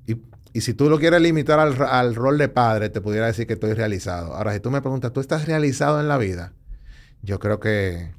y, 0.06 0.60
si 0.60 0.74
tú 0.74 0.90
lo 0.90 0.98
quieres 0.98 1.22
limitar 1.22 1.60
al, 1.60 1.80
al 1.82 2.16
rol 2.16 2.36
de 2.36 2.48
padre, 2.48 2.90
te 2.90 3.00
pudiera 3.00 3.26
decir 3.26 3.46
que 3.46 3.52
estoy 3.52 3.74
realizado. 3.74 4.34
Ahora, 4.34 4.52
si 4.54 4.60
tú 4.60 4.72
me 4.72 4.82
preguntas, 4.82 5.12
¿tú 5.12 5.20
estás 5.20 5.46
realizado 5.46 6.00
en 6.00 6.08
la 6.08 6.18
vida? 6.18 6.52
Yo 7.22 7.38
creo 7.38 7.60
que 7.60 8.12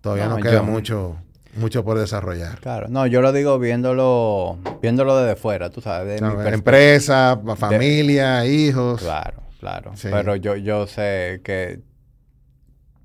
todavía 0.00 0.26
no, 0.26 0.36
nos 0.36 0.42
queda 0.42 0.62
mucho, 0.62 1.16
mucho 1.56 1.84
por 1.84 1.98
desarrollar. 1.98 2.60
Claro, 2.60 2.88
no, 2.88 3.06
yo 3.06 3.22
lo 3.22 3.32
digo 3.32 3.58
viéndolo, 3.58 4.58
viéndolo 4.82 5.16
desde 5.16 5.36
fuera, 5.36 5.70
tú 5.70 5.80
sabes, 5.80 6.20
de 6.20 6.26
mi 6.26 6.48
empresa, 6.48 7.40
familia, 7.56 8.46
hijos. 8.46 9.00
Claro, 9.00 9.42
claro. 9.58 9.92
Pero 10.02 10.36
yo, 10.36 10.56
yo 10.56 10.86
sé 10.86 11.40
que 11.42 11.80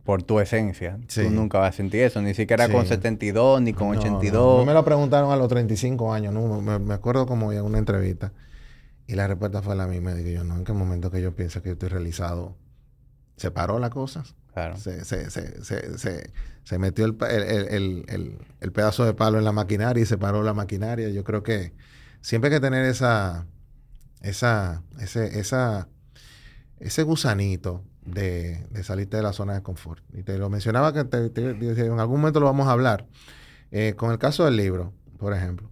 por 0.06 0.22
tu 0.22 0.40
esencia, 0.40 1.00
tú 1.14 1.32
nunca 1.32 1.58
vas 1.58 1.74
a 1.74 1.78
sentir 1.78 2.02
eso, 2.02 2.22
ni 2.22 2.36
siquiera 2.36 2.70
con 2.70 2.86
72 2.86 3.60
ni 3.62 3.74
con 3.74 3.98
82. 3.98 4.60
No, 4.60 4.64
me 4.64 4.74
lo 4.74 4.86
preguntaron 4.86 5.32
a 5.32 5.36
los 5.36 5.48
35 5.48 6.14
años, 6.14 6.32
¿no? 6.32 6.62
me, 6.62 6.94
acuerdo 6.94 7.26
como 7.26 7.52
en 7.52 7.64
una 7.64 7.80
entrevista 7.80 8.32
y 9.08 9.16
la 9.16 9.28
respuesta 9.28 9.64
fue 9.64 9.76
la 9.76 9.88
misma. 9.88 10.14
Digo 10.14 10.30
yo, 10.30 10.44
no, 10.44 10.58
¿en 10.58 10.64
qué 10.64 10.74
momento 10.74 11.10
que 11.10 11.24
yo 11.24 11.36
pienso 11.36 11.64
que 11.64 11.70
yo 11.70 11.74
estoy 11.74 11.90
realizado? 11.90 12.56
¿Se 13.36 13.50
paró 13.50 13.80
la 13.80 13.90
cosa? 13.90 14.24
Se, 14.78 15.04
se, 15.04 15.30
se, 15.30 16.32
se, 16.64 16.80
metió 16.80 17.06
el, 17.06 17.18
el, 18.62 18.72
pedazo 18.72 19.04
de 19.04 19.14
palo 19.14 19.38
en 19.38 19.44
la 19.44 19.52
maquinaria 19.52 20.02
y 20.02 20.06
se 20.06 20.18
paró 20.18 20.44
la 20.44 20.54
maquinaria. 20.54 21.10
Yo 21.10 21.26
creo 21.26 21.44
que 21.44 21.74
siempre 22.22 22.50
hay 22.50 22.56
que 22.56 22.62
tener 22.62 22.86
esa, 22.86 23.48
esa, 24.22 24.82
ese, 25.02 25.40
esa, 25.40 25.90
ese 26.80 27.04
gusanito 27.04 27.84
de, 28.06 28.66
salirte 28.84 29.18
de 29.18 29.24
la 29.24 29.34
zona 29.34 29.56
de 29.56 29.62
confort. 29.62 30.02
Y 30.14 30.24
te 30.24 30.38
lo 30.38 30.50
mencionaba 30.50 30.94
que 30.94 31.02
en 31.02 32.00
algún 32.00 32.22
momento 32.22 32.40
lo 32.40 32.46
vamos 32.46 32.68
a 32.68 32.72
hablar. 32.72 33.06
Eh, 33.72 33.96
con 33.98 34.12
el 34.12 34.20
caso 34.20 34.46
del 34.46 34.56
libro, 34.56 34.94
por 35.18 35.34
ejemplo, 35.34 35.70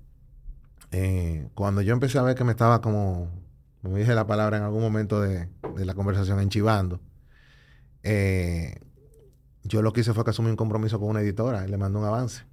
eh, 0.92 1.48
cuando 1.54 1.82
yo 1.82 1.94
empecé 1.94 2.20
a 2.20 2.24
ver 2.24 2.36
que 2.36 2.44
me 2.44 2.52
estaba 2.52 2.82
como, 2.82 3.30
como 3.82 3.96
dije 3.96 4.14
la 4.14 4.28
palabra 4.28 4.58
en 4.58 4.64
algún 4.64 4.82
momento 4.82 5.22
de 5.22 5.48
la 5.78 5.94
conversación, 5.94 6.42
enchivando, 6.42 7.00
eh, 8.04 8.76
yo 9.64 9.82
lo 9.82 9.94
que 9.94 10.02
hice 10.02 10.14
fue 10.14 10.24
que 10.24 10.32
asumí 10.32 10.50
un 10.50 10.56
compromiso 10.56 11.00
con 11.00 11.10
una 11.10 11.22
editora 11.22 11.66
y 11.66 11.70
le 11.70 11.78
mandé 11.78 12.00
un 12.00 12.06
avance. 12.06 12.44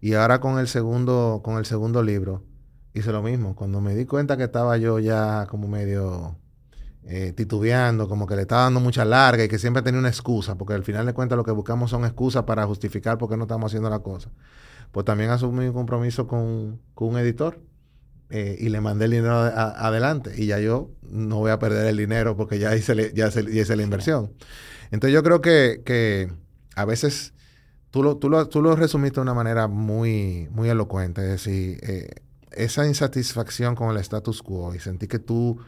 Y 0.00 0.14
ahora 0.14 0.40
con 0.40 0.58
el 0.58 0.68
segundo, 0.68 1.42
con 1.44 1.58
el 1.58 1.66
segundo 1.66 2.02
libro, 2.02 2.42
hice 2.94 3.12
lo 3.12 3.22
mismo. 3.22 3.54
Cuando 3.54 3.80
me 3.80 3.94
di 3.94 4.06
cuenta 4.06 4.36
que 4.36 4.44
estaba 4.44 4.76
yo 4.76 4.98
ya 4.98 5.46
como 5.48 5.68
medio 5.68 6.36
eh, 7.04 7.32
titubeando, 7.32 8.08
como 8.08 8.26
que 8.26 8.36
le 8.36 8.42
estaba 8.42 8.62
dando 8.62 8.80
mucha 8.80 9.04
larga 9.04 9.44
y 9.44 9.48
que 9.48 9.58
siempre 9.58 9.82
tenía 9.82 9.98
una 9.98 10.08
excusa, 10.08 10.56
porque 10.56 10.74
al 10.74 10.84
final 10.84 11.06
de 11.06 11.12
cuentas 11.12 11.36
lo 11.36 11.44
que 11.44 11.50
buscamos 11.50 11.90
son 11.90 12.04
excusas 12.04 12.44
para 12.44 12.64
justificar 12.66 13.18
por 13.18 13.28
qué 13.28 13.36
no 13.36 13.44
estamos 13.44 13.70
haciendo 13.70 13.90
la 13.90 14.00
cosa. 14.00 14.30
Pues 14.92 15.04
también 15.06 15.30
asumí 15.30 15.66
un 15.66 15.72
compromiso 15.72 16.26
con, 16.26 16.80
un 16.94 17.18
editor 17.18 17.58
eh, 18.34 18.56
y 18.58 18.70
le 18.70 18.80
mandé 18.80 19.04
el 19.04 19.10
dinero 19.10 19.34
adelante. 19.36 20.32
Y 20.34 20.46
ya 20.46 20.58
yo 20.58 20.90
no 21.02 21.40
voy 21.40 21.50
a 21.50 21.58
perder 21.58 21.86
el 21.86 21.98
dinero 21.98 22.34
porque 22.34 22.58
ya 22.58 22.74
hice, 22.74 23.12
ya 23.14 23.28
hice, 23.28 23.76
la 23.76 23.82
inversión. 23.82 24.32
Entonces 24.90 25.12
yo 25.12 25.22
creo 25.22 25.42
que, 25.42 26.32
a 26.74 26.84
veces 26.86 27.34
tú 27.90 28.02
lo, 28.02 28.16
tú, 28.16 28.30
lo, 28.30 28.48
tú 28.48 28.62
lo, 28.62 28.74
resumiste 28.74 29.16
de 29.16 29.20
una 29.20 29.34
manera 29.34 29.68
muy, 29.68 30.48
muy 30.50 30.70
elocuente. 30.70 31.20
Es 31.20 31.44
decir, 31.44 31.78
eh, 31.82 32.08
esa 32.52 32.86
insatisfacción 32.86 33.74
con 33.74 33.90
el 33.90 33.98
status 33.98 34.42
quo 34.42 34.74
y 34.74 34.78
sentir 34.78 35.10
que 35.10 35.18
tú, 35.18 35.58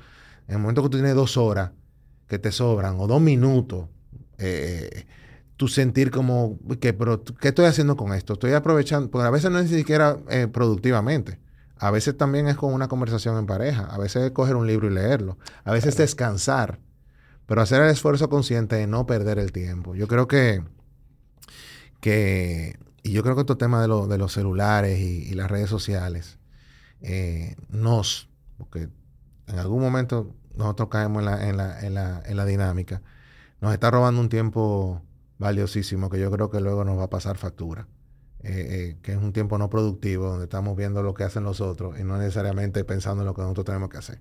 en 0.49 0.55
el 0.55 0.61
momento 0.63 0.83
que 0.85 0.89
tú 0.89 0.97
tienes 0.97 1.15
dos 1.15 1.37
horas 1.37 1.73
que 2.29 2.39
te 2.39 2.51
sobran 2.51 2.97
o 2.99 3.07
dos 3.07 3.21
minutos, 3.21 3.91
eh, 4.39 5.05
tú 5.59 5.69
sentir 5.69 6.11
como 6.11 6.59
que, 6.81 6.95
pero, 6.95 7.23
¿qué 7.25 7.49
estoy 7.49 7.67
haciendo 7.67 7.95
con 7.95 8.15
esto? 8.15 8.33
Estoy 8.33 8.53
aprovechando, 8.53 9.11
porque 9.11 9.27
a 9.27 9.31
veces 9.31 9.51
no 9.51 9.59
es 9.59 9.71
ni 9.71 9.77
siquiera 9.77 10.17
eh, 10.31 10.49
productivamente. 10.51 11.44
A 11.77 11.91
veces 11.91 12.17
también 12.17 12.47
es 12.47 12.57
con 12.57 12.73
una 12.73 12.89
conversación 12.89 13.37
en 13.37 13.47
pareja, 13.47 13.85
a 13.85 13.99
veces 13.99 14.23
es 14.25 14.31
coger 14.31 14.57
un 14.57 14.67
libro 14.67 14.87
y 14.89 14.95
leerlo, 14.95 15.39
a 15.65 15.73
veces 15.73 15.91
es 15.91 15.99
descansar, 15.99 16.79
pero 17.47 17.61
hacer 17.61 17.83
el 17.83 17.91
esfuerzo 17.91 18.29
consciente 18.29 18.77
de 18.77 18.87
no 18.87 19.07
perder 19.07 19.39
el 19.39 19.53
tiempo. 19.53 19.95
Yo 19.95 20.07
creo 20.09 20.29
que, 20.29 20.63
que 22.01 22.79
y 23.03 23.13
yo 23.13 23.23
creo 23.23 23.35
que 23.35 23.43
este 23.43 23.57
tema 23.57 23.87
de, 23.87 23.89
de 24.09 24.19
los 24.19 24.33
celulares 24.33 24.99
y, 24.99 25.35
las 25.35 25.51
redes 25.51 25.69
sociales 25.69 26.39
eh, 27.03 27.57
nos, 27.69 28.31
porque 28.57 28.89
en 29.47 29.59
algún 29.59 29.83
momento 29.83 30.35
nosotros 30.57 30.89
caemos 30.89 31.21
en 31.21 31.27
la, 31.27 31.49
en, 31.49 31.57
la, 31.57 31.81
en, 31.81 31.95
la, 31.95 32.23
en 32.25 32.37
la 32.37 32.47
dinámica, 32.47 33.03
nos 33.61 33.75
está 33.75 33.91
robando 33.91 34.21
un 34.21 34.29
tiempo 34.29 35.03
valiosísimo 35.39 36.09
que 36.09 36.19
yo 36.19 36.31
creo 36.31 36.51
que 36.51 36.61
luego 36.61 36.85
nos 36.85 36.99
va 36.99 37.05
a 37.05 37.11
pasar 37.11 37.37
factura. 37.37 37.87
Eh, 38.47 38.91
eh, 38.91 38.97
que 39.01 39.13
es 39.13 39.19
un 39.19 39.33
tiempo 39.33 39.57
no 39.57 39.71
productivo, 39.71 40.29
donde 40.29 40.45
estamos 40.45 40.77
viendo 40.77 41.03
lo 41.03 41.15
que 41.15 41.25
hacen 41.25 41.45
los 41.45 41.63
otros 41.63 41.99
y 41.99 42.05
no 42.05 42.19
necesariamente 42.19 42.85
pensando 42.85 43.23
en 43.23 43.27
lo 43.27 43.35
que 43.35 43.41
nosotros 43.41 43.65
tenemos 43.65 43.89
que 43.89 43.97
hacer. 43.97 44.19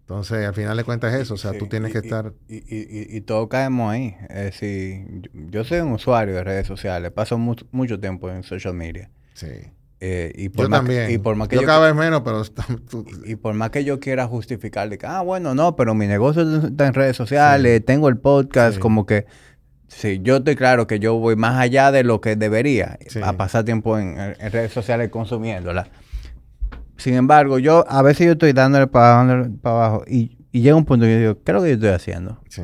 Entonces, 0.00 0.44
al 0.44 0.54
final 0.54 0.76
de 0.76 0.82
cuentas 0.82 1.14
es 1.14 1.20
eso, 1.20 1.34
o 1.34 1.36
sea, 1.36 1.52
tú 1.56 1.68
tienes 1.68 1.92
que 1.92 1.98
estar... 1.98 2.32
Y, 2.48 3.16
y, 3.16 3.20
todos 3.20 3.48
caemos 3.48 3.92
ahí. 3.92 4.16
Es 4.28 4.44
decir, 4.44 5.30
yo, 5.32 5.62
soy 5.62 5.80
un 5.80 5.92
usuario 5.92 6.34
de 6.34 6.42
redes 6.42 6.66
sociales, 6.66 7.12
paso 7.12 7.38
mucho 7.38 8.00
tiempo 8.00 8.28
en 8.28 8.42
social 8.42 8.74
media. 8.74 9.10
Sí. 9.34 9.70
Eh, 10.00 10.32
y 10.34 10.48
por 10.48 10.64
yo 10.64 10.70
también. 10.70 11.10
y 11.10 11.18
por 11.18 11.36
más 11.36 11.48
que 11.48 11.56
yo, 11.56 11.64
cada 11.64 11.86
vez 11.86 11.94
menos, 11.94 12.22
pero... 12.22 12.42
y, 13.24 13.36
por 13.36 13.54
más 13.54 13.70
que 13.70 13.84
yo 13.84 14.00
quiera 14.00 14.26
justificar 14.26 14.88
de 14.88 14.98
que, 14.98 15.06
ah, 15.06 15.20
bueno, 15.20 15.54
no, 15.54 15.76
pero 15.76 15.94
mi 15.94 16.06
negocio 16.06 16.42
está 16.66 16.86
en 16.88 16.94
redes 16.94 17.16
sociales, 17.16 17.84
tengo 17.84 18.08
el 18.08 18.16
podcast, 18.16 18.78
como 18.78 19.06
que 19.06 19.26
Sí, 19.88 20.20
yo 20.22 20.36
estoy 20.36 20.54
claro 20.54 20.86
que 20.86 20.98
yo 20.98 21.14
voy 21.14 21.34
más 21.34 21.58
allá 21.58 21.90
de 21.90 22.04
lo 22.04 22.20
que 22.20 22.36
debería 22.36 22.98
a 23.22 23.32
pasar 23.32 23.64
tiempo 23.64 23.98
en, 23.98 24.16
redes 24.16 24.72
sociales 24.72 25.08
consumiéndola. 25.08 25.88
Sin 26.96 27.14
embargo, 27.14 27.58
yo 27.58 27.84
a 27.88 28.02
veces 28.02 28.26
yo 28.26 28.32
estoy 28.32 28.52
dándole 28.52 28.86
para, 28.86 29.20
abajo 29.62 30.04
y, 30.06 30.36
llega 30.52 30.76
un 30.76 30.84
punto 30.84 31.06
y 31.06 31.10
yo 31.10 31.18
digo, 31.18 31.34
¿qué 31.42 31.52
es 31.52 31.54
lo 31.54 31.62
que 31.62 31.68
yo 31.68 31.74
estoy 31.74 31.90
haciendo? 31.90 32.40
Sí. 32.48 32.62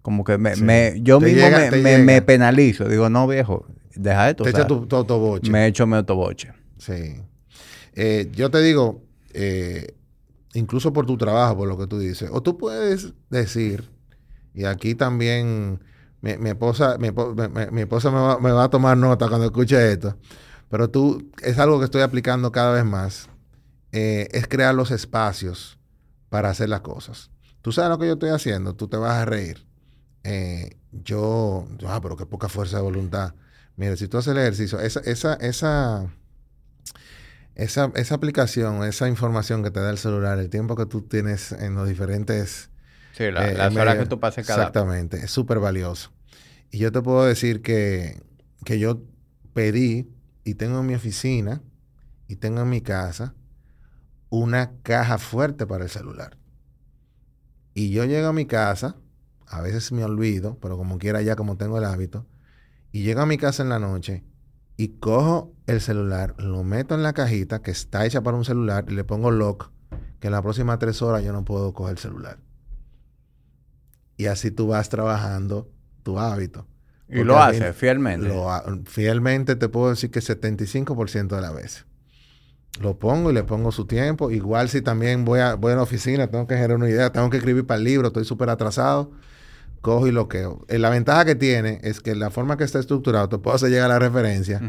Como 0.00 0.24
que 0.24 0.38
me, 0.38 0.56
me 0.56 1.00
yo 1.00 1.20
mismo 1.20 1.46
me, 1.82 1.98
me, 1.98 2.22
penalizo. 2.22 2.88
Digo, 2.88 3.08
no, 3.08 3.26
viejo, 3.26 3.66
deja 3.94 4.30
esto. 4.30 4.44
Te 4.44 4.50
echa 4.50 4.66
tu, 4.66 4.86
tu, 4.86 4.96
autoboche. 4.96 5.50
Me 5.50 5.66
echo 5.66 5.86
mi 5.86 5.96
autoboche. 5.96 6.52
Sí. 6.78 7.22
Eh, 7.94 8.30
yo 8.34 8.50
te 8.50 8.60
digo, 8.60 9.02
eh, 9.32 9.94
incluso 10.54 10.92
por 10.92 11.06
tu 11.06 11.16
trabajo, 11.16 11.56
por 11.56 11.68
lo 11.68 11.78
que 11.78 11.86
tú 11.86 11.98
dices. 11.98 12.28
O 12.32 12.42
tú 12.42 12.58
puedes 12.58 13.12
decir, 13.30 13.90
y 14.54 14.64
aquí 14.64 14.94
también 14.94 15.80
mi, 16.22 16.30
esposa, 16.48 16.96
mi, 16.98 17.08
esposa 17.08 18.10
me 18.40 18.52
va, 18.52 18.64
a 18.64 18.70
tomar 18.70 18.96
nota 18.96 19.28
cuando 19.28 19.46
escuche 19.46 19.92
esto, 19.92 20.16
pero 20.70 20.88
tú, 20.88 21.30
es 21.42 21.58
algo 21.58 21.78
que 21.78 21.84
estoy 21.84 22.02
aplicando 22.02 22.50
cada 22.50 22.72
vez 22.72 22.84
más, 22.84 23.28
eh, 23.92 24.28
es 24.32 24.48
crear 24.48 24.74
los 24.74 24.90
espacios 24.90 25.78
para 26.30 26.50
hacer 26.50 26.68
las 26.68 26.80
cosas. 26.80 27.30
Tú 27.62 27.72
sabes 27.72 27.90
lo 27.90 27.98
que 27.98 28.06
yo 28.06 28.14
estoy 28.14 28.30
haciendo, 28.30 28.74
tú 28.74 28.88
te 28.88 28.96
vas 28.96 29.14
a 29.14 29.24
reír. 29.24 29.66
Eh, 30.24 30.76
yo, 30.90 31.66
ah, 31.86 32.00
pero 32.02 32.16
qué 32.16 32.26
poca 32.26 32.48
fuerza 32.48 32.76
de 32.76 32.82
voluntad. 32.82 33.34
Mira, 33.76 33.96
si 33.96 34.08
tú 34.08 34.18
haces 34.18 34.32
el 34.32 34.38
ejercicio, 34.38 34.80
esa, 34.80 35.00
esa, 35.00 35.34
esa, 35.34 36.10
esa, 37.54 37.92
esa 37.94 38.14
aplicación, 38.14 38.84
esa 38.84 39.08
información 39.08 39.62
que 39.62 39.70
te 39.70 39.80
da 39.80 39.90
el 39.90 39.98
celular, 39.98 40.38
el 40.38 40.50
tiempo 40.50 40.76
que 40.76 40.86
tú 40.86 41.02
tienes 41.02 41.52
en 41.52 41.74
los 41.74 41.88
diferentes... 41.88 42.70
Sí, 43.14 43.30
la, 43.30 43.48
eh, 43.48 43.54
las 43.54 43.74
horas 43.76 43.96
que 43.96 44.06
tú 44.06 44.18
pases 44.18 44.44
cada... 44.44 44.62
Exactamente, 44.62 45.18
es 45.18 45.30
súper 45.30 45.60
valioso. 45.60 46.10
Y 46.70 46.78
yo 46.78 46.90
te 46.90 47.00
puedo 47.00 47.24
decir 47.24 47.62
que, 47.62 48.20
que 48.64 48.80
yo 48.80 49.02
pedí 49.52 50.10
y 50.42 50.54
tengo 50.54 50.80
en 50.80 50.86
mi 50.86 50.94
oficina 50.94 51.62
y 52.26 52.36
tengo 52.36 52.62
en 52.62 52.68
mi 52.68 52.80
casa 52.80 53.34
una 54.30 54.72
caja 54.82 55.18
fuerte 55.18 55.64
para 55.64 55.84
el 55.84 55.90
celular. 55.90 56.36
Y 57.72 57.90
yo 57.90 58.04
llego 58.04 58.28
a 58.28 58.32
mi 58.32 58.46
casa, 58.46 58.96
a 59.46 59.60
veces 59.60 59.92
me 59.92 60.04
olvido, 60.04 60.58
pero 60.60 60.76
como 60.76 60.98
quiera 60.98 61.22
ya 61.22 61.36
como 61.36 61.56
tengo 61.56 61.78
el 61.78 61.84
hábito, 61.84 62.26
y 62.90 63.02
llego 63.02 63.20
a 63.20 63.26
mi 63.26 63.38
casa 63.38 63.62
en 63.62 63.68
la 63.68 63.78
noche 63.78 64.24
y 64.76 64.88
cojo 64.88 65.52
el 65.68 65.80
celular, 65.80 66.34
lo 66.38 66.64
meto 66.64 66.96
en 66.96 67.04
la 67.04 67.12
cajita 67.12 67.62
que 67.62 67.70
está 67.70 68.06
hecha 68.06 68.22
para 68.22 68.36
un 68.36 68.44
celular 68.44 68.86
y 68.88 68.94
le 68.94 69.04
pongo 69.04 69.30
lock, 69.30 69.70
que 70.18 70.26
en 70.26 70.32
las 70.32 70.42
próximas 70.42 70.80
tres 70.80 71.00
horas 71.00 71.22
yo 71.22 71.32
no 71.32 71.44
puedo 71.44 71.72
coger 71.72 71.92
el 71.92 71.98
celular. 71.98 72.38
Y 74.16 74.26
así 74.26 74.50
tú 74.50 74.68
vas 74.68 74.88
trabajando 74.88 75.70
tu 76.02 76.18
hábito. 76.18 76.66
Y 77.08 77.22
lo 77.22 77.38
haces 77.38 77.76
fielmente. 77.76 78.32
fielmente 78.86 79.56
te 79.56 79.68
puedo 79.68 79.90
decir 79.90 80.10
que 80.10 80.20
75% 80.20 81.34
de 81.34 81.40
la 81.40 81.52
vez. 81.52 81.86
Lo 82.80 82.98
pongo 82.98 83.30
y 83.30 83.34
le 83.34 83.44
pongo 83.44 83.70
su 83.70 83.86
tiempo. 83.86 84.30
Igual 84.30 84.68
si 84.68 84.82
también 84.82 85.24
voy 85.24 85.40
a, 85.40 85.54
voy 85.54 85.72
a 85.72 85.76
la 85.76 85.82
oficina, 85.82 86.26
tengo 86.28 86.46
que 86.46 86.54
generar 86.54 86.76
una 86.76 86.88
idea, 86.88 87.12
tengo 87.12 87.30
que 87.30 87.36
escribir 87.36 87.66
para 87.66 87.78
el 87.78 87.84
libro, 87.84 88.08
estoy 88.08 88.24
súper 88.24 88.50
atrasado 88.50 89.12
cojo 89.84 90.08
y 90.08 90.10
bloqueo. 90.10 90.64
Eh, 90.66 90.78
la 90.78 90.90
ventaja 90.90 91.24
que 91.24 91.36
tiene 91.36 91.78
es 91.84 92.00
que 92.00 92.16
la 92.16 92.30
forma 92.30 92.56
que 92.56 92.64
está 92.64 92.80
estructurado, 92.80 93.28
te 93.28 93.38
puedo 93.38 93.54
hacer 93.54 93.70
llegar 93.70 93.90
a 93.92 93.94
la 93.94 93.98
referencia, 94.00 94.60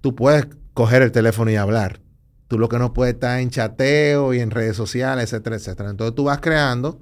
tú 0.00 0.14
puedes 0.14 0.46
coger 0.72 1.02
el 1.02 1.12
teléfono 1.12 1.50
y 1.50 1.56
hablar. 1.56 2.00
Tú 2.48 2.58
lo 2.58 2.68
que 2.68 2.78
no 2.78 2.94
puedes 2.94 3.14
estar 3.14 3.38
en 3.38 3.50
chateo 3.50 4.32
y 4.32 4.40
en 4.40 4.50
redes 4.50 4.76
sociales, 4.76 5.24
etcétera, 5.24 5.56
etcétera. 5.56 5.90
Entonces 5.90 6.14
tú 6.14 6.24
vas 6.24 6.40
creando, 6.40 7.00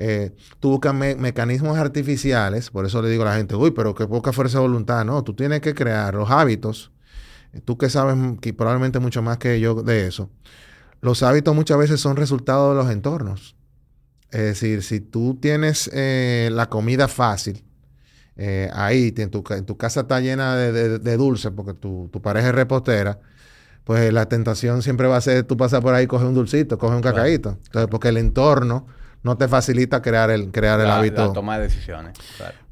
eh, 0.00 0.30
tú 0.60 0.70
buscas 0.70 0.94
mecanismos 0.94 1.76
artificiales, 1.76 2.70
por 2.70 2.86
eso 2.86 3.02
le 3.02 3.10
digo 3.10 3.24
a 3.24 3.26
la 3.26 3.36
gente, 3.36 3.56
uy, 3.56 3.72
pero 3.72 3.96
qué 3.96 4.06
poca 4.06 4.32
fuerza 4.32 4.58
de 4.58 4.62
voluntad. 4.62 5.04
No, 5.04 5.24
tú 5.24 5.34
tienes 5.34 5.60
que 5.60 5.74
crear 5.74 6.14
los 6.14 6.30
hábitos. 6.30 6.92
Tú 7.64 7.76
que 7.76 7.90
sabes 7.90 8.16
que 8.40 8.54
probablemente 8.54 9.00
mucho 9.00 9.22
más 9.22 9.38
que 9.38 9.58
yo 9.58 9.82
de 9.82 10.06
eso. 10.06 10.30
Los 11.00 11.24
hábitos 11.24 11.54
muchas 11.54 11.78
veces 11.78 12.00
son 12.00 12.16
resultado 12.16 12.70
de 12.70 12.76
los 12.76 12.90
entornos. 12.92 13.56
Es 14.30 14.42
decir, 14.42 14.84
si 14.84 15.00
tú 15.00 15.36
tienes 15.40 15.90
eh, 15.92 16.50
la 16.52 16.68
comida 16.68 17.08
fácil, 17.08 17.64
eh, 18.36 18.70
ahí 18.74 19.12
en 19.16 19.30
tu, 19.30 19.42
en 19.50 19.64
tu, 19.66 19.76
casa 19.76 20.02
está 20.02 20.20
llena 20.20 20.54
de, 20.54 21.00
de, 21.00 21.16
dulce 21.16 21.50
porque 21.50 21.74
tu, 21.74 22.08
pareja 22.22 22.50
es 22.50 22.54
repostera, 22.54 23.18
pues 23.82 24.12
la 24.12 24.26
tentación 24.28 24.82
siempre 24.82 25.08
va 25.08 25.16
a 25.16 25.20
ser 25.20 25.42
tú 25.42 25.56
pasas 25.56 25.80
por 25.80 25.94
ahí, 25.94 26.06
coge 26.06 26.26
un 26.26 26.34
dulcito, 26.34 26.78
coge 26.78 26.94
un 26.94 27.02
cacaíto. 27.02 27.58
Entonces, 27.64 27.88
porque 27.90 28.10
el 28.10 28.18
entorno 28.18 28.86
no 29.22 29.36
te 29.36 29.48
facilita 29.48 30.02
crear 30.02 30.30
el, 30.30 30.50
crear 30.50 30.80
el 30.80 30.90
hábito. 30.90 31.26
La 31.28 31.32
toma 31.32 31.58
de 31.58 31.64
decisiones. 31.64 32.16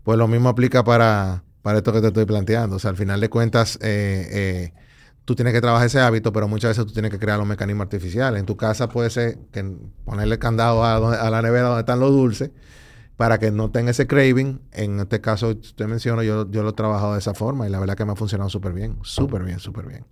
Pues 0.03 0.19
lo 0.19 0.29
mismo 0.29 0.49
aplica 0.49 0.85
para, 0.85 1.43
para 1.63 1.79
esto 1.79 1.93
que 1.93 2.01
te 2.01 2.09
estoy 2.09 2.25
planteando. 2.25 2.77
O 2.77 2.79
sea, 2.79 2.91
al 2.91 2.97
final 2.97 3.21
de 3.21 3.29
cuentas, 3.29 3.79
eh, 3.83 4.73
tú 5.27 5.35
tienes 5.35 5.53
que 5.53 5.61
trabajar 5.61 5.89
ese 5.89 6.01
hábito, 6.01 6.33
pero 6.33 6.49
muchas 6.49 6.71
veces 6.71 6.87
tú 6.87 6.93
tienes 6.93 7.11
que 7.11 7.19
crear 7.19 7.37
los 7.37 7.47
mecanismos 7.47 7.85
artificiales. 7.85 8.41
En 8.41 8.47
tu 8.47 8.57
casa 8.57 8.89
puede 8.89 9.11
ser 9.11 9.39
que 9.51 9.77
ponerle 10.05 10.39
candado 10.39 10.85
a, 10.85 11.29
la 11.29 11.43
nevera 11.43 11.67
donde 11.67 11.81
están 11.81 12.01
los 12.01 12.13
dulces 12.13 12.53
para 13.17 13.39
que 13.39 13.51
no 13.51 13.71
tenga 13.73 13.91
ese 13.91 14.07
craving. 14.07 14.63
En 14.73 15.01
este 15.01 15.21
caso, 15.21 15.49
usted 15.49 15.87
mencionó, 15.87 16.23
yo, 16.23 16.49
yo 16.51 16.63
lo 16.63 16.71
he 16.71 16.73
trabajado 16.75 17.15
de 17.15 17.19
esa 17.19 17.35
forma 17.35 17.67
y 17.67 17.71
la 17.71 17.81
verdad 17.81 17.97
que 17.97 18.05
me 18.05 18.13
ha 18.13 18.17
funcionado 18.17 18.49
súper 18.49 18.73
bien, 18.73 18.99
súper 19.03 19.43
bien, 19.43 19.59
súper 19.59 19.87
bien. 19.87 20.07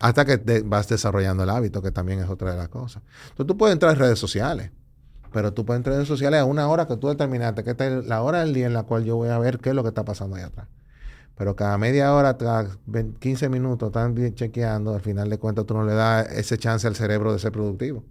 Hasta 0.00 0.24
que 0.24 0.62
vas 0.64 0.88
desarrollando 0.88 1.42
el 1.42 1.50
hábito, 1.50 1.82
que 1.82 1.90
también 1.90 2.20
es 2.20 2.28
otra 2.30 2.52
de 2.52 2.56
las 2.56 2.68
cosas. 2.68 3.02
Entonces 3.30 3.46
tú 3.46 3.58
puedes 3.58 3.74
entrar 3.74 3.92
en 3.92 3.98
redes 3.98 4.18
sociales, 4.18 4.70
pero 5.32 5.52
tú 5.52 5.64
puedes 5.64 5.78
entrar 5.78 5.94
en 5.94 5.98
redes 5.98 6.08
sociales 6.08 6.40
a 6.40 6.44
una 6.44 6.68
hora 6.68 6.86
que 6.86 6.96
tú 6.96 7.08
determinaste, 7.08 7.64
que 7.64 7.70
esta 7.70 7.86
es 7.86 8.06
la 8.06 8.22
hora 8.22 8.40
del 8.40 8.54
día 8.54 8.66
en 8.66 8.72
la 8.72 8.84
cual 8.84 9.04
yo 9.04 9.16
voy 9.16 9.28
a 9.28 9.38
ver 9.38 9.58
qué 9.58 9.70
es 9.70 9.74
lo 9.74 9.82
que 9.82 9.88
está 9.88 10.04
pasando 10.04 10.36
ahí 10.36 10.42
atrás. 10.42 10.68
Pero 11.36 11.54
cada 11.54 11.78
media 11.78 12.12
hora, 12.14 12.36
cada 12.36 12.68
15 13.20 13.48
minutos, 13.48 13.88
están 13.88 14.34
chequeando, 14.34 14.94
al 14.94 15.00
final 15.00 15.30
de 15.30 15.38
cuentas 15.38 15.66
tú 15.66 15.74
no 15.74 15.84
le 15.84 15.94
das 15.94 16.30
ese 16.32 16.58
chance 16.58 16.86
al 16.86 16.96
cerebro 16.96 17.32
de 17.32 17.38
ser 17.38 17.52
productivo. 17.52 18.04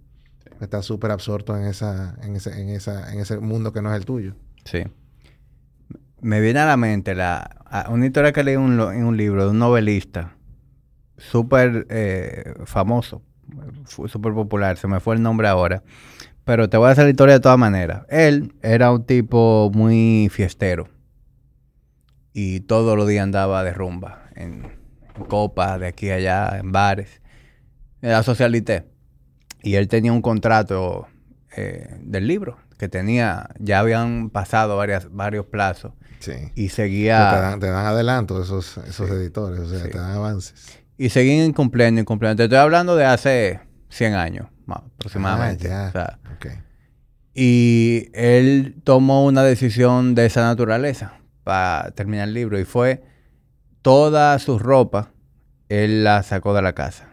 Estás 0.60 0.86
súper 0.86 1.10
absorto 1.10 1.56
en, 1.56 1.64
esa, 1.64 2.16
en, 2.22 2.36
ese, 2.36 2.58
en, 2.60 2.70
esa, 2.70 3.12
en 3.12 3.20
ese 3.20 3.38
mundo 3.38 3.72
que 3.72 3.82
no 3.82 3.90
es 3.90 3.98
el 3.98 4.06
tuyo. 4.06 4.34
Sí. 4.64 4.84
Me 6.20 6.40
viene 6.40 6.60
a 6.60 6.66
la 6.66 6.76
mente 6.76 7.14
la, 7.14 7.86
una 7.90 8.06
historia 8.06 8.32
que 8.32 8.42
leí 8.42 8.54
en 8.54 8.60
un 8.60 9.16
libro 9.16 9.44
de 9.44 9.50
un 9.50 9.58
novelista 9.58 10.34
súper 11.18 11.86
eh, 11.90 12.54
famoso, 12.64 13.22
súper 13.84 14.32
popular, 14.32 14.76
se 14.78 14.88
me 14.88 15.00
fue 15.00 15.16
el 15.16 15.22
nombre 15.22 15.48
ahora, 15.48 15.82
pero 16.48 16.70
te 16.70 16.78
voy 16.78 16.88
a 16.88 16.92
hacer 16.92 17.04
la 17.04 17.10
historia 17.10 17.34
de 17.34 17.40
todas 17.40 17.58
maneras. 17.58 18.06
Él 18.08 18.54
era 18.62 18.90
un 18.90 19.04
tipo 19.04 19.70
muy 19.74 20.30
fiestero 20.32 20.88
y 22.32 22.60
todos 22.60 22.96
los 22.96 23.06
días 23.06 23.22
andaba 23.22 23.62
de 23.62 23.74
rumba, 23.74 24.30
en, 24.34 24.62
copas, 25.28 25.78
de 25.78 25.88
aquí 25.88 26.08
a 26.08 26.14
allá, 26.14 26.58
en 26.58 26.72
bares. 26.72 27.20
Era 28.00 28.22
socialité. 28.22 28.86
Y 29.62 29.74
él 29.74 29.88
tenía 29.88 30.10
un 30.10 30.22
contrato 30.22 31.06
eh, 31.54 31.98
del 32.00 32.26
libro, 32.26 32.56
que 32.78 32.88
tenía, 32.88 33.50
ya 33.58 33.80
habían 33.80 34.30
pasado 34.30 34.78
varias, 34.78 35.12
varios 35.12 35.44
plazos. 35.44 35.92
Sí. 36.20 36.32
Y 36.54 36.70
seguía... 36.70 37.30
Te 37.30 37.40
dan, 37.42 37.60
te 37.60 37.66
dan 37.66 37.84
adelanto 37.84 38.42
esos, 38.42 38.78
esos 38.78 39.10
editores, 39.10 39.60
o 39.60 39.68
sea, 39.68 39.82
te 39.82 39.98
dan 39.98 40.12
avances. 40.12 40.78
Y 40.96 41.10
seguían 41.10 41.44
incumpliendo, 41.44 42.00
incumpliendo. 42.00 42.36
Te 42.36 42.44
estoy 42.44 42.56
hablando 42.56 42.96
de 42.96 43.04
hace 43.04 43.60
100 43.90 44.14
años, 44.14 44.48
aproximadamente. 44.76 45.70
Ah, 45.72 46.18
y 47.34 48.08
él 48.14 48.74
tomó 48.82 49.24
una 49.24 49.44
decisión 49.44 50.14
de 50.14 50.26
esa 50.26 50.42
naturaleza 50.42 51.12
para 51.44 51.92
terminar 51.92 52.28
el 52.28 52.34
libro 52.34 52.58
y 52.58 52.64
fue 52.64 53.02
toda 53.82 54.38
su 54.38 54.58
ropa, 54.58 55.12
él 55.68 56.02
la 56.02 56.22
sacó 56.22 56.52
de 56.52 56.62
la 56.62 56.72
casa. 56.72 57.08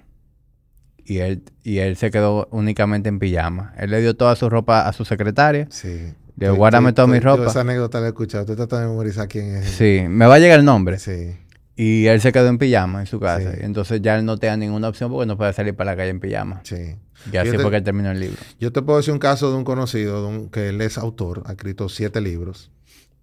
Y 1.06 1.20
él, 1.20 1.44
y 1.62 1.78
él 1.78 1.96
se 1.98 2.10
quedó 2.10 2.48
únicamente 2.50 3.08
en 3.10 3.20
pijama. 3.20 3.74
Él 3.78 3.92
le 3.92 4.02
dio 4.02 4.16
toda 4.16 4.36
su 4.36 4.50
ropa 4.50 4.88
a 4.88 4.94
su 4.94 5.06
secretaria. 5.06 5.68
Sí. 5.70 6.14
Le 6.38 6.48
dijo, 6.48 6.56
guárdame 6.56 6.92
toda 6.92 7.08
mi 7.08 7.20
ropa. 7.20 7.46
esa 7.46 7.62
anécdota 7.62 8.00
la 8.00 8.08
he 8.08 8.10
escuchado. 8.10 8.42
Estoy 8.42 8.56
tratando 8.56 8.82
de 8.82 8.88
memorizar 8.90 9.28
quién 9.28 9.58
es. 9.58 9.70
Sí. 9.70 10.06
Me 10.10 10.26
va 10.26 10.36
a 10.36 10.40
llegar 10.40 10.60
el 10.60 10.66
nombre. 10.66 10.98
Sí. 10.98 11.38
Y 11.76 12.08
él 12.08 12.20
se 12.20 12.32
quedó 12.32 12.48
en 12.48 12.58
pijama 12.58 13.02
en 13.02 13.06
su 13.06 13.20
casa. 13.20 13.54
Entonces 13.60 14.02
ya 14.02 14.18
él 14.18 14.26
no 14.26 14.38
tenía 14.38 14.58
ninguna 14.58 14.90
opción 14.90 15.12
porque 15.12 15.28
no 15.28 15.38
puede 15.38 15.54
salir 15.54 15.76
para 15.76 15.92
la 15.92 15.98
calle 15.98 16.10
en 16.10 16.20
pijama. 16.20 16.62
Sí. 16.64 16.96
Y 17.32 17.38
así 17.38 17.58
fue 17.58 17.72
que 17.72 17.82
terminó 17.82 18.12
el 18.12 18.20
libro. 18.20 18.42
Yo 18.60 18.72
te 18.72 18.82
puedo 18.82 18.98
decir 18.98 19.14
un 19.14 19.20
caso 19.20 19.50
de 19.50 19.58
un 19.58 19.64
conocido 19.64 20.50
que 20.52 20.70
él 20.70 20.82
es 20.82 20.98
autor, 20.98 21.44
ha 21.46 21.52
escrito 21.52 21.90
siete 21.90 22.22
libros. 22.22 22.72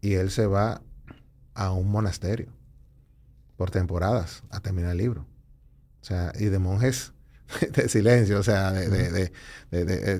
Y 0.00 0.14
él 0.14 0.30
se 0.30 0.46
va 0.46 0.82
a 1.54 1.72
un 1.72 1.90
monasterio 1.90 2.48
por 3.56 3.70
temporadas 3.70 4.42
a 4.50 4.60
terminar 4.60 4.92
el 4.92 4.98
libro. 4.98 5.26
O 6.00 6.04
sea, 6.04 6.32
y 6.38 6.46
de 6.46 6.58
monjes 6.58 7.12
de 7.72 7.88
silencio, 7.88 8.38
o 8.38 8.42
sea, 8.42 8.72
de, 8.72 9.30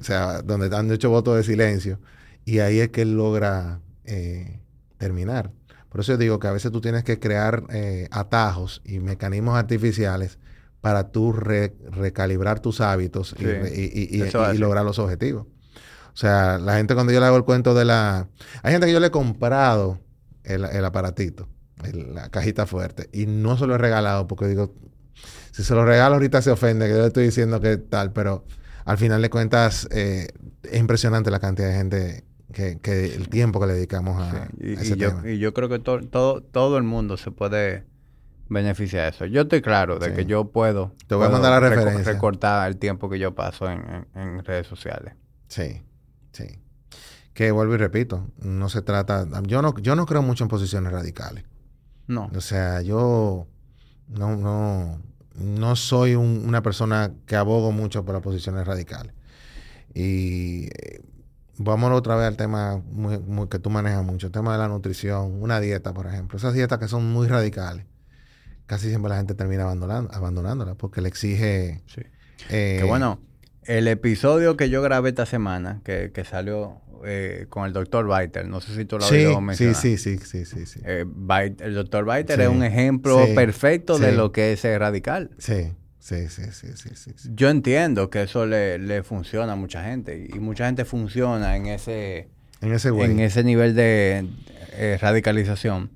o 0.00 0.04
sea, 0.04 0.42
donde 0.42 0.74
han 0.74 0.90
hecho 0.92 1.10
votos 1.10 1.36
de 1.36 1.42
silencio. 1.42 1.98
Y 2.44 2.58
ahí 2.58 2.80
es 2.80 2.90
que 2.90 3.02
él 3.02 3.16
logra 3.16 3.80
eh, 4.04 4.60
terminar. 4.98 5.52
Por 5.88 6.00
eso 6.00 6.12
yo 6.12 6.18
digo 6.18 6.38
que 6.38 6.48
a 6.48 6.52
veces 6.52 6.72
tú 6.72 6.80
tienes 6.80 7.04
que 7.04 7.18
crear 7.18 7.64
eh, 7.70 8.08
atajos 8.10 8.80
y 8.84 8.98
mecanismos 9.00 9.56
artificiales 9.56 10.38
para 10.82 11.12
tú 11.12 11.32
recalibrar 11.32 12.60
tus 12.60 12.80
hábitos 12.80 13.34
y, 13.38 13.44
y, 13.44 14.58
lograr 14.58 14.84
los 14.84 14.98
objetivos. 14.98 15.46
O 16.12 16.16
sea, 16.16 16.58
la 16.58 16.76
gente 16.76 16.94
cuando 16.94 17.12
yo 17.12 17.20
le 17.20 17.26
hago 17.26 17.36
el 17.36 17.44
cuento 17.44 17.72
de 17.72 17.84
la... 17.84 18.28
Hay 18.64 18.72
gente 18.72 18.88
que 18.88 18.92
yo 18.92 18.98
le 18.98 19.06
he 19.06 19.10
comprado 19.12 20.00
el, 20.42 20.84
aparatito, 20.84 21.48
la 21.92 22.28
cajita 22.30 22.66
fuerte. 22.66 23.08
Y 23.12 23.26
no 23.26 23.56
se 23.56 23.68
lo 23.68 23.76
he 23.76 23.78
regalado 23.78 24.26
porque 24.26 24.48
digo, 24.48 24.74
si 25.52 25.62
se 25.62 25.72
lo 25.74 25.84
regalo 25.84 26.16
ahorita 26.16 26.42
se 26.42 26.50
ofende, 26.50 26.86
que 26.86 26.94
yo 26.94 27.00
le 27.00 27.06
estoy 27.06 27.26
diciendo 27.26 27.60
que 27.60 27.76
tal, 27.76 28.12
pero 28.12 28.44
al 28.84 28.98
final 28.98 29.22
de 29.22 29.30
cuentas 29.30 29.88
eh, 29.92 30.26
es 30.64 30.80
impresionante 30.80 31.30
la 31.30 31.38
cantidad 31.38 31.68
de 31.68 31.74
gente 31.74 32.24
que, 32.52 32.80
que 32.80 33.14
el 33.14 33.28
tiempo 33.28 33.60
que 33.60 33.68
le 33.68 33.74
dedicamos 33.74 34.20
a, 34.20 34.48
y, 34.58 34.72
ese 34.72 34.96
yo, 34.96 35.10
tema. 35.10 35.30
Y 35.30 35.38
yo 35.38 35.54
creo 35.54 35.68
que 35.68 35.78
todo, 35.78 36.40
todo 36.42 36.76
el 36.76 36.82
mundo 36.82 37.16
se 37.16 37.30
puede 37.30 37.84
beneficiar 38.52 39.04
de 39.04 39.08
eso. 39.10 39.26
Yo 39.26 39.42
estoy 39.42 39.62
claro 39.62 39.98
de 39.98 40.12
que 40.12 40.24
yo 40.26 40.50
puedo, 40.50 40.92
Te 41.06 41.14
voy 41.14 41.26
a 41.26 41.30
mandar 41.30 41.52
la 41.62 41.68
referencia. 41.68 42.12
recortar 42.12 42.68
el 42.68 42.76
tiempo 42.78 43.08
que 43.08 43.18
yo 43.18 43.34
paso 43.34 43.68
en, 43.70 44.06
en 44.14 44.44
redes 44.44 44.66
sociales. 44.66 45.14
Sí, 45.48 45.82
sí. 46.32 46.58
Que 47.34 47.50
vuelvo 47.50 47.74
y 47.74 47.78
repito, 47.78 48.28
no 48.38 48.68
se 48.68 48.82
trata, 48.82 49.26
yo 49.44 49.62
no, 49.62 49.74
yo 49.78 49.96
no 49.96 50.04
creo 50.06 50.22
mucho 50.22 50.44
en 50.44 50.48
posiciones 50.48 50.92
radicales. 50.92 51.44
No. 52.06 52.30
O 52.34 52.40
sea, 52.40 52.82
yo 52.82 53.46
no, 54.08 54.36
no, 54.36 55.00
no 55.34 55.76
soy 55.76 56.14
una 56.14 56.62
persona 56.62 57.12
que 57.26 57.36
abogo 57.36 57.72
mucho 57.72 58.04
por 58.04 58.14
las 58.14 58.22
posiciones 58.22 58.66
radicales. 58.66 59.14
Y 59.94 60.66
eh, 60.66 61.00
vámonos 61.58 61.98
otra 61.98 62.16
vez 62.16 62.26
al 62.26 62.36
tema 62.36 62.82
que 63.50 63.58
tú 63.58 63.70
manejas 63.70 64.04
mucho, 64.04 64.26
el 64.26 64.32
tema 64.32 64.52
de 64.52 64.58
la 64.58 64.68
nutrición, 64.68 65.42
una 65.42 65.60
dieta, 65.60 65.92
por 65.94 66.06
ejemplo. 66.06 66.36
Esas 66.36 66.54
dietas 66.54 66.78
que 66.78 66.88
son 66.88 67.10
muy 67.12 67.28
radicales, 67.28 67.86
casi 68.66 68.88
siempre 68.88 69.10
la 69.10 69.16
gente 69.16 69.34
termina 69.34 69.64
abandonando, 69.64 70.12
abandonándolas 70.12 70.76
porque 70.76 71.00
le 71.00 71.08
exige... 71.08 71.82
Sí. 71.86 72.02
Eh, 72.50 72.78
que 72.80 72.84
bueno, 72.84 73.20
el 73.64 73.86
episodio 73.88 74.56
que 74.56 74.68
yo 74.68 74.82
grabé 74.82 75.10
esta 75.10 75.26
semana, 75.26 75.80
que, 75.84 76.10
que 76.12 76.24
salió 76.24 76.80
eh, 77.04 77.46
con 77.48 77.66
el 77.66 77.72
doctor 77.72 78.06
Biter, 78.06 78.46
no 78.46 78.60
sé 78.60 78.74
si 78.74 78.84
tú 78.84 78.98
lo 78.98 79.04
has 79.04 79.10
oído 79.10 79.40
mencionar. 79.40 79.74
Sí, 79.74 79.96
sí, 79.96 80.18
sí, 80.18 80.44
sí, 80.44 80.66
sí. 80.66 80.80
Eh, 80.84 81.04
el 81.60 81.74
doctor 81.74 82.04
Biter 82.04 82.40
es 82.40 82.48
un 82.48 82.62
ejemplo 82.62 83.18
perfecto 83.34 83.98
de 83.98 84.12
lo 84.12 84.32
que 84.32 84.52
es 84.52 84.62
radical. 84.62 85.30
Sí. 85.38 85.72
Sí, 85.98 86.28
sí, 86.28 86.42
sí, 86.50 86.66
sí, 86.74 86.90
sí, 86.96 87.30
Yo 87.32 87.48
entiendo 87.48 88.10
que 88.10 88.22
eso 88.22 88.44
le, 88.44 88.76
le, 88.80 89.04
funciona 89.04 89.52
a 89.52 89.56
mucha 89.56 89.84
gente 89.84 90.28
y 90.34 90.40
mucha 90.40 90.66
gente 90.66 90.84
funciona 90.84 91.54
en 91.54 91.66
ese 91.66 92.28
en 92.60 92.72
ese, 92.72 92.88
en 92.88 93.20
ese 93.20 93.44
nivel 93.44 93.76
de 93.76 94.26
eh, 94.72 94.98
radicalización. 95.00 95.90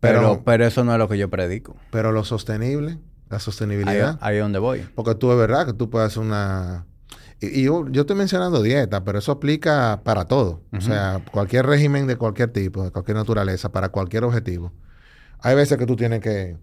Pero, 0.00 0.42
pero, 0.44 0.64
eso 0.64 0.84
no 0.84 0.92
es 0.92 0.98
lo 0.98 1.08
que 1.08 1.18
yo 1.18 1.28
predico. 1.28 1.76
Pero 1.90 2.12
lo 2.12 2.24
sostenible, 2.24 2.98
la 3.28 3.40
sostenibilidad. 3.40 4.18
Ahí, 4.20 4.36
es 4.36 4.42
donde 4.42 4.58
voy. 4.58 4.86
Porque 4.94 5.14
tú 5.14 5.32
es 5.32 5.38
verdad 5.38 5.66
que 5.66 5.72
tú 5.72 5.90
puedes 5.90 6.08
hacer 6.08 6.22
una... 6.22 6.86
Y, 7.40 7.64
yo, 7.64 7.84
estoy 7.92 8.16
mencionando 8.16 8.62
dieta, 8.62 9.04
pero 9.04 9.18
eso 9.18 9.32
aplica 9.32 10.00
para 10.04 10.24
todo. 10.26 10.62
O 10.76 10.80
sea, 10.80 11.22
cualquier 11.30 11.66
régimen 11.66 12.06
de 12.06 12.16
cualquier 12.16 12.52
tipo, 12.52 12.84
de 12.84 12.90
cualquier 12.90 13.16
naturaleza, 13.16 13.70
para 13.70 13.90
cualquier 13.90 14.24
objetivo. 14.24 14.72
Hay 15.40 15.54
veces 15.54 15.78
que 15.78 15.86
tú 15.86 15.94
tienes 15.94 16.20
que 16.20 16.56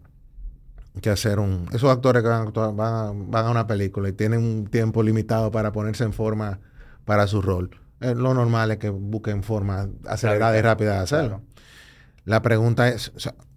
que 1.02 1.10
hacer 1.10 1.40
un... 1.40 1.68
Esos 1.74 1.90
actores 1.92 2.24
que 2.24 2.30
van 2.30 2.48
a, 2.48 2.72
van, 2.72 3.46
a, 3.46 3.50
una 3.50 3.68
película 3.68 4.10
y 4.10 4.14
tienen 4.14 4.40
un 4.40 4.68
tiempo 4.68 5.04
limitado 5.04 5.52
para 5.52 5.72
ponerse 5.72 6.04
en 6.04 6.14
forma 6.14 6.60
para 7.04 7.28
su 7.28 7.42
rol. 7.42 7.72
Eh, 8.02 8.16
lo 8.16 8.34
normal 8.34 8.72
es 8.72 8.78
que 8.78 8.90
busquen 8.90 9.44
forma 9.44 9.90
acelerada 10.08 10.58
y 10.58 10.62
rápida 10.62 10.94
de 10.94 11.00
hacerlo. 11.00 11.42
La 12.26 12.42
pregunta 12.42 12.90
es, 12.90 13.12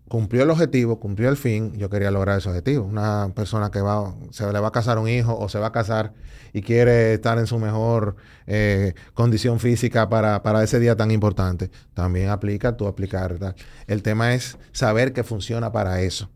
cumplió 0.08 0.42
el 0.42 0.50
objetivo, 0.50 0.98
cumplió 1.00 1.28
el 1.28 1.36
fin, 1.36 1.72
yo 1.76 1.88
quería 1.90 2.10
lograr 2.10 2.38
ese 2.38 2.48
objetivo. 2.48 2.84
Una 2.84 3.32
persona 3.34 3.70
que 3.70 3.80
va, 3.80 4.14
se 4.30 4.50
le 4.50 4.60
va 4.60 4.68
a 4.68 4.72
casar 4.72 4.98
un 4.98 5.08
hijo 5.08 5.38
o 5.38 5.48
se 5.48 5.58
va 5.58 5.68
a 5.68 5.72
casar 5.72 6.12
y 6.52 6.62
quiere 6.62 7.14
estar 7.14 7.38
en 7.38 7.46
su 7.46 7.58
mejor 7.58 8.16
eh, 8.46 8.94
condición 9.14 9.60
física 9.60 10.08
para, 10.08 10.42
para, 10.42 10.62
ese 10.62 10.80
día 10.80 10.96
tan 10.96 11.10
importante, 11.10 11.70
también 11.94 12.30
aplica, 12.30 12.76
tú 12.76 12.86
aplicar. 12.86 13.54
El 13.86 14.02
tema 14.02 14.34
es 14.34 14.58
saber 14.72 15.12
que 15.12 15.24
funciona 15.24 15.72
para 15.72 16.00
eso. 16.00 16.30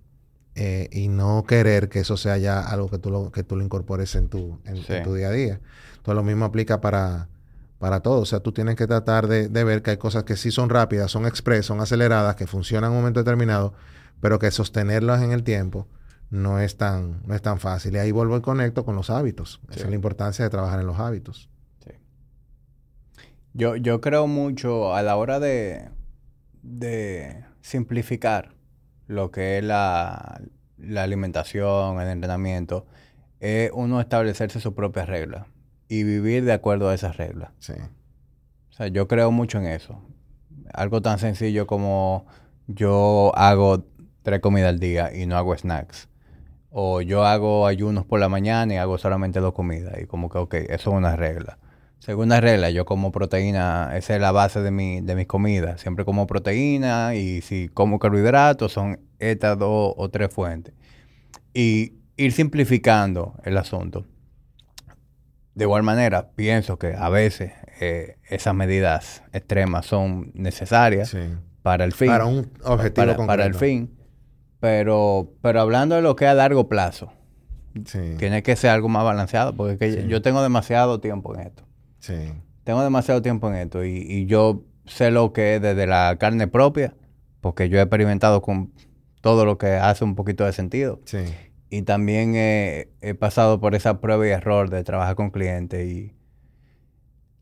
Eh, 0.54 0.90
y 0.92 1.08
no 1.08 1.44
querer 1.48 1.88
que 1.88 2.00
eso 2.00 2.18
sea 2.18 2.36
ya 2.36 2.60
algo 2.60 2.90
que 2.90 2.98
tú 2.98 3.10
lo, 3.10 3.32
que 3.32 3.42
tú 3.42 3.56
lo 3.56 3.64
incorpores 3.64 4.14
en 4.16 4.28
tu, 4.28 4.60
en, 4.66 5.02
tu 5.02 5.14
día 5.14 5.28
a 5.28 5.32
día. 5.32 5.60
Entonces 5.96 6.14
lo 6.14 6.22
mismo 6.22 6.44
aplica 6.44 6.82
para, 6.82 7.28
para 7.82 7.98
todo. 7.98 8.20
O 8.20 8.26
sea, 8.26 8.38
tú 8.38 8.52
tienes 8.52 8.76
que 8.76 8.86
tratar 8.86 9.26
de, 9.26 9.48
ver 9.48 9.82
que 9.82 9.90
hay 9.90 9.96
cosas 9.96 10.22
que 10.22 10.36
sí 10.36 10.52
son 10.52 10.70
rápidas, 10.70 11.10
son 11.10 11.26
express, 11.26 11.66
son 11.66 11.80
aceleradas, 11.80 12.36
que 12.36 12.46
funcionan 12.46 12.92
en 12.92 12.96
un 12.96 13.02
momento 13.02 13.18
determinado, 13.18 13.74
pero 14.20 14.38
que 14.38 14.52
sostenerlas 14.52 15.20
en 15.20 15.32
el 15.32 15.42
tiempo 15.42 15.88
no 16.30 16.60
es 16.60 16.76
tan, 16.76 17.26
no 17.26 17.34
es 17.34 17.42
tan 17.42 17.58
fácil. 17.58 17.96
Y 17.96 17.98
ahí 17.98 18.12
vuelvo 18.12 18.36
y 18.36 18.40
conecto 18.40 18.84
con 18.84 18.94
los 18.94 19.10
hábitos. 19.10 19.60
Esa 19.68 19.80
es 19.80 19.88
la 19.88 19.96
importancia 19.96 20.44
de 20.44 20.48
trabajar 20.48 20.78
en 20.78 20.86
los 20.86 21.00
hábitos. 21.00 21.50
Yo, 23.52 23.74
yo 23.74 24.00
creo 24.00 24.28
mucho 24.28 24.94
a 24.94 25.02
la 25.02 25.16
hora 25.16 25.40
de, 25.40 25.90
de 26.62 27.44
simplificar 27.62 28.54
lo 29.08 29.32
que 29.32 29.58
es 29.58 29.64
la, 29.64 30.40
alimentación, 30.96 32.00
el 32.00 32.08
entrenamiento, 32.08 32.86
es 33.40 33.72
uno 33.74 34.00
establecerse 34.00 34.60
sus 34.60 34.72
propias 34.74 35.08
reglas 35.08 35.48
y 35.92 36.04
vivir 36.04 36.46
de 36.46 36.54
acuerdo 36.54 36.88
a 36.88 36.94
esas 36.94 37.18
reglas. 37.18 37.50
Sí. 37.58 37.74
O 38.70 38.72
sea, 38.72 38.86
yo 38.86 39.08
creo 39.08 39.30
mucho 39.30 39.58
en 39.58 39.66
eso. 39.66 40.00
Algo 40.72 41.02
tan 41.02 41.18
sencillo 41.18 41.66
como 41.66 42.24
yo 42.66 43.30
hago 43.34 43.84
tres 44.22 44.40
comidas 44.40 44.70
al 44.70 44.78
día 44.78 45.14
y 45.14 45.26
no 45.26 45.36
hago 45.36 45.54
snacks. 45.54 46.08
O 46.70 47.02
yo 47.02 47.26
hago 47.26 47.66
ayunos 47.66 48.06
por 48.06 48.20
la 48.20 48.30
mañana 48.30 48.72
y 48.72 48.78
hago 48.78 48.96
solamente 48.96 49.40
dos 49.40 49.52
comidas. 49.52 50.00
Y 50.00 50.06
como 50.06 50.30
que, 50.30 50.38
ok, 50.38 50.54
eso 50.54 50.90
es 50.92 50.96
una 50.96 51.14
regla. 51.14 51.58
Segunda 51.98 52.40
regla, 52.40 52.70
yo 52.70 52.86
como 52.86 53.12
proteína, 53.12 53.94
esa 53.94 54.14
es 54.14 54.20
la 54.22 54.32
base 54.32 54.62
de, 54.62 54.70
mi, 54.70 55.02
de 55.02 55.14
mis 55.14 55.26
comidas. 55.26 55.82
Siempre 55.82 56.06
como 56.06 56.26
proteína 56.26 57.14
y 57.14 57.42
si 57.42 57.68
como 57.68 57.98
carbohidratos 57.98 58.72
son 58.72 58.98
estas 59.18 59.58
dos 59.58 59.92
o 59.94 60.08
tres 60.08 60.32
fuentes. 60.32 60.72
Y 61.52 61.96
ir 62.16 62.32
simplificando 62.32 63.34
el 63.44 63.58
asunto. 63.58 64.06
De 65.54 65.64
igual 65.64 65.82
manera, 65.82 66.30
pienso 66.30 66.78
que 66.78 66.94
a 66.94 67.08
veces 67.08 67.52
eh, 67.80 68.16
esas 68.28 68.54
medidas 68.54 69.22
extremas 69.32 69.86
son 69.86 70.30
necesarias 70.34 71.14
para 71.62 71.84
el 71.84 71.92
fin. 71.92 72.08
Para 72.08 72.26
un 72.26 72.50
objetivo 72.64 73.06
para, 73.06 73.26
para 73.26 73.46
el 73.46 73.54
fin. 73.54 73.90
Pero, 74.60 75.34
pero 75.42 75.60
hablando 75.60 75.96
de 75.96 76.02
lo 76.02 76.14
que 76.16 76.24
es 76.24 76.30
a 76.30 76.34
largo 76.34 76.68
plazo, 76.68 77.12
tiene 78.18 78.42
que 78.42 78.56
ser 78.56 78.70
algo 78.70 78.88
más 78.88 79.04
balanceado, 79.04 79.54
porque 79.54 80.06
yo 80.06 80.22
tengo 80.22 80.42
demasiado 80.42 81.00
tiempo 81.00 81.34
en 81.34 81.40
esto. 81.40 81.64
Sí. 81.98 82.32
Tengo 82.64 82.82
demasiado 82.82 83.22
tiempo 83.22 83.48
en 83.48 83.56
esto 83.56 83.84
y, 83.84 84.26
yo 84.26 84.62
sé 84.86 85.10
lo 85.10 85.32
que 85.32 85.56
es 85.56 85.62
desde 85.62 85.86
la 85.86 86.16
carne 86.18 86.48
propia, 86.48 86.94
porque 87.40 87.68
yo 87.68 87.78
he 87.78 87.82
experimentado 87.82 88.42
con 88.42 88.72
todo 89.20 89.44
lo 89.44 89.58
que 89.58 89.72
hace 89.72 90.04
un 90.04 90.14
poquito 90.14 90.44
de 90.44 90.52
sentido. 90.52 91.00
Sí. 91.04 91.24
Y 91.72 91.82
también 91.82 92.34
he, 92.36 93.14
pasado 93.18 93.60
por 93.60 93.74
esa 93.74 94.00
prueba 94.00 94.26
y 94.26 94.30
error 94.30 94.70
de 94.70 94.84
trabajar 94.84 95.14
con 95.14 95.30
clientes 95.30 95.86
y 95.86 96.14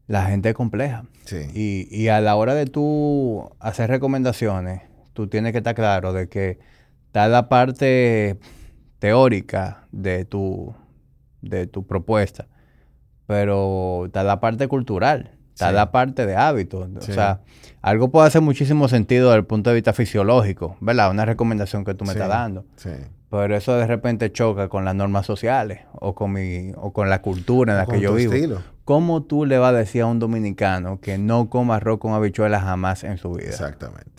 la 0.07 0.27
gente 0.27 0.51
es 0.51 0.55
compleja. 0.55 1.05
Sí. 1.25 1.49
Y, 1.53 1.89
y 1.91 2.09
a 2.09 2.21
la 2.21 2.37
hora 2.37 2.55
de 2.55 2.67
tú 2.67 3.51
hacer 3.59 3.91
recomendaciones, 3.91 4.83
tú 5.13 5.27
tienes 5.27 5.53
que 5.53 5.59
estar 5.59 5.75
claro 5.75 6.13
de 6.13 6.29
que 6.29 6.59
está 7.07 7.29
la 7.29 7.49
parte 7.49 8.39
teórica 9.01 9.87
de 9.91 10.25
tu, 10.25 10.75
de 11.41 11.67
tu 11.67 11.87
propuesta 11.87 12.47
pero 13.31 14.07
está 14.07 14.25
la 14.25 14.41
parte 14.41 14.67
cultural, 14.67 15.31
está 15.55 15.71
la 15.71 15.93
parte 15.93 16.27
de 16.27 16.35
hábitos. 16.35 16.89
O 16.97 17.01
sea, 17.01 17.43
algo 17.81 18.11
puede 18.11 18.27
hacer 18.27 18.43
muchísimo 18.43 18.89
sentido 18.89 19.29
desde 19.29 19.39
el 19.39 19.47
punto 19.47 19.71
de 19.71 19.77
vista 19.77 19.93
fisiológico, 19.93 20.77
¿verdad? 20.81 21.13
Una 21.13 21.25
recomendación 21.25 21.85
que 21.85 21.95
tú 21.95 22.05
me 22.05 22.11
estás 22.11 22.29
dando. 22.29 22.65
Pero 23.31 23.57
eso 23.57 23.77
de 23.77 23.87
repente 23.87 24.33
choca 24.33 24.69
con 24.69 24.85
las 24.85 24.95
normas 24.95 25.25
sociales 25.25 25.83
o 25.93 26.15
con 26.15 26.33
mi 26.33 26.73
o 26.77 26.93
con 26.93 27.09
la 27.09 27.23
cultura 27.23 27.73
en 27.73 27.79
la 27.79 27.87
que 27.87 28.01
yo 28.01 28.15
vivo. 28.15 28.33
Estilo. 28.33 28.63
¿Cómo 28.85 29.23
tú 29.23 29.47
le 29.47 29.59
vas 29.59 29.73
a 29.73 29.79
decir 29.79 30.03
a 30.03 30.07
un 30.07 30.19
dominicano 30.19 31.01
que 31.01 31.17
no 31.17 31.49
coma 31.49 31.77
arroz 31.77 32.01
con 32.01 32.13
habichuelas 32.13 32.63
jamás 32.63 33.05
en 33.05 33.19
su 33.19 33.33
vida? 33.33 33.51
Exactamente. 33.51 34.11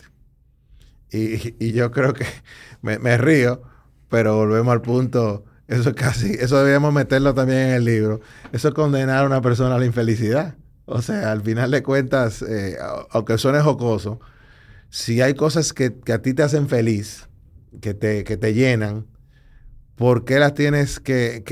Y, 1.10 1.72
yo 1.72 1.90
creo 1.90 2.14
que 2.14 2.24
me, 2.80 2.98
me 2.98 3.18
río, 3.18 3.62
pero 4.08 4.36
volvemos 4.36 4.72
al 4.72 4.80
punto 4.80 5.44
eso 5.72 5.94
casi, 5.94 6.32
eso 6.34 6.62
debíamos 6.62 6.92
meterlo 6.92 7.34
también 7.34 7.60
en 7.60 7.70
el 7.70 7.84
libro. 7.84 8.20
Eso 8.52 8.68
es 8.68 8.74
condenar 8.74 9.24
a 9.24 9.26
una 9.26 9.40
persona 9.40 9.76
a 9.76 9.78
la 9.78 9.86
infelicidad. 9.86 10.56
O 10.84 11.00
sea, 11.00 11.32
al 11.32 11.40
final 11.42 11.70
de 11.70 11.82
cuentas, 11.82 12.42
eh, 12.42 12.76
aunque 13.10 13.38
suene 13.38 13.60
jocoso, 13.60 14.20
si 14.90 15.22
hay 15.22 15.34
cosas 15.34 15.72
que, 15.72 15.94
a 16.12 16.18
ti 16.18 16.34
te 16.34 16.42
hacen 16.42 16.68
feliz, 16.68 17.28
que 17.80 17.94
te, 17.94 18.24
que 18.24 18.36
te 18.36 18.54
llenan, 18.54 19.06
¿por 19.96 20.24
qué 20.24 20.38
las 20.38 20.54
tienes 20.54 21.00
que, 21.00 21.42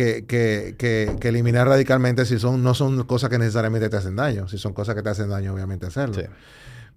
eliminar 1.22 1.68
radicalmente 1.68 2.24
si 2.24 2.38
son, 2.38 2.62
no 2.62 2.74
son 2.74 3.02
cosas 3.05 3.30
que 3.30 3.38
necesariamente 3.38 3.88
te 3.88 3.97
hacen 3.97 4.16
daño? 4.16 4.48
Si 4.48 4.59
son 4.59 4.72
cosas 4.72 4.94
que 4.94 5.02
te 5.02 5.10
hacen 5.10 5.28
daño, 5.28 5.55
obviamente 5.55 5.86
hacerlo. 5.86 6.22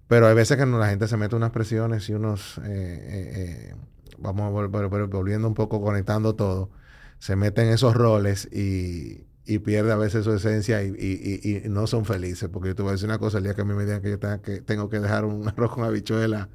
Pero 0.08 0.28
hay 0.28 0.36
veces 0.36 0.58
que 0.58 0.66
la 0.66 0.90
gente 0.90 1.08
se 1.08 1.18
mete 1.18 1.36
unas 1.36 1.52
presiones 1.52 2.10
y 2.10 2.14
unos, 2.14 2.58
eh, 2.60 3.72
eh, 3.72 3.76
vamos 4.18 4.52
volviendo 5.10 5.48
un 5.48 5.54
poco, 5.54 5.82
conectando 5.82 6.36
todo 6.36 6.70
se 7.24 7.38
meten 7.38 7.68
en 7.68 7.74
esos 7.76 7.96
roles 7.96 8.50
y, 8.52 9.26
pierde 9.60 9.94
a 9.94 9.96
veces 9.96 10.26
su 10.26 10.34
esencia 10.34 10.84
y, 10.84 11.64
no 11.70 11.88
son 11.88 12.04
felices. 12.04 12.50
Porque 12.50 12.68
yo 12.70 12.76
te 12.76 12.82
voy 12.82 12.90
a 12.90 12.92
decir 12.94 13.08
una 13.08 13.18
cosa, 13.18 13.38
el 13.38 13.46
día 13.46 13.54
que 13.54 13.62
a 13.62 13.64
mí 13.64 13.74
me 13.74 13.86
digan 13.86 14.02
que 14.02 14.10
yo 14.10 14.20
tenga 14.20 14.42
que, 14.42 14.60
tengo 14.60 14.90
que 14.90 15.00
dejar 15.00 15.24
un 15.24 15.48
arroz 15.48 15.72
con 15.72 15.86
habichuela, 15.86 16.50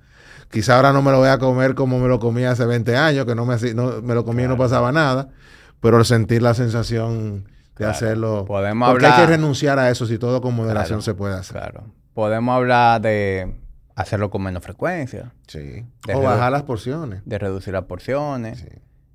quizá 0.51 0.77
ahora 0.77 0.93
no 0.93 1.03
me 1.03 1.11
lo 1.11 1.19
voy 1.19 1.29
a 1.29 1.39
comer 1.39 1.75
como 1.75 1.99
me 1.99 2.09
lo 2.09 2.19
comía 2.19 2.51
hace 2.51 2.65
20 2.65 2.97
años, 2.97 3.27
que 3.27 3.35
no 3.35 3.45
me, 3.45 3.57
no, 3.75 4.03
me 4.03 4.15
lo 4.15 4.25
comía 4.25 4.47
y 4.47 4.49
no 4.49 4.57
pasaba 4.57 4.93
nada, 4.93 5.29
pero 5.81 6.03
sentir 6.05 6.43
la 6.43 6.55
sensación 6.55 7.49
de 7.77 7.87
hacerlo. 7.87 8.45
Podemos 8.47 8.91
porque 8.91 9.07
hay 9.07 9.21
que 9.21 9.27
renunciar 9.27 9.79
a 9.79 9.91
eso 9.91 10.07
si 10.07 10.19
todo 10.19 10.41
con 10.41 10.55
moderación 10.55 11.03
se 11.03 11.15
puede 11.15 11.35
hacer. 11.35 11.57
Claro. 11.57 11.85
Podemos 12.15 12.55
hablar 12.55 13.01
de 13.01 13.55
hacerlo 13.95 14.31
con 14.31 14.43
menos 14.43 14.63
frecuencia. 14.63 15.33
Sí. 15.47 15.85
o 16.13 16.23
bajar 16.23 16.51
las 16.51 16.65
porciones. 16.65 17.23
De 17.25 17.39
reducir 17.39 17.73
las 17.73 17.85
porciones. 17.85 18.59
Sí. 18.59 18.69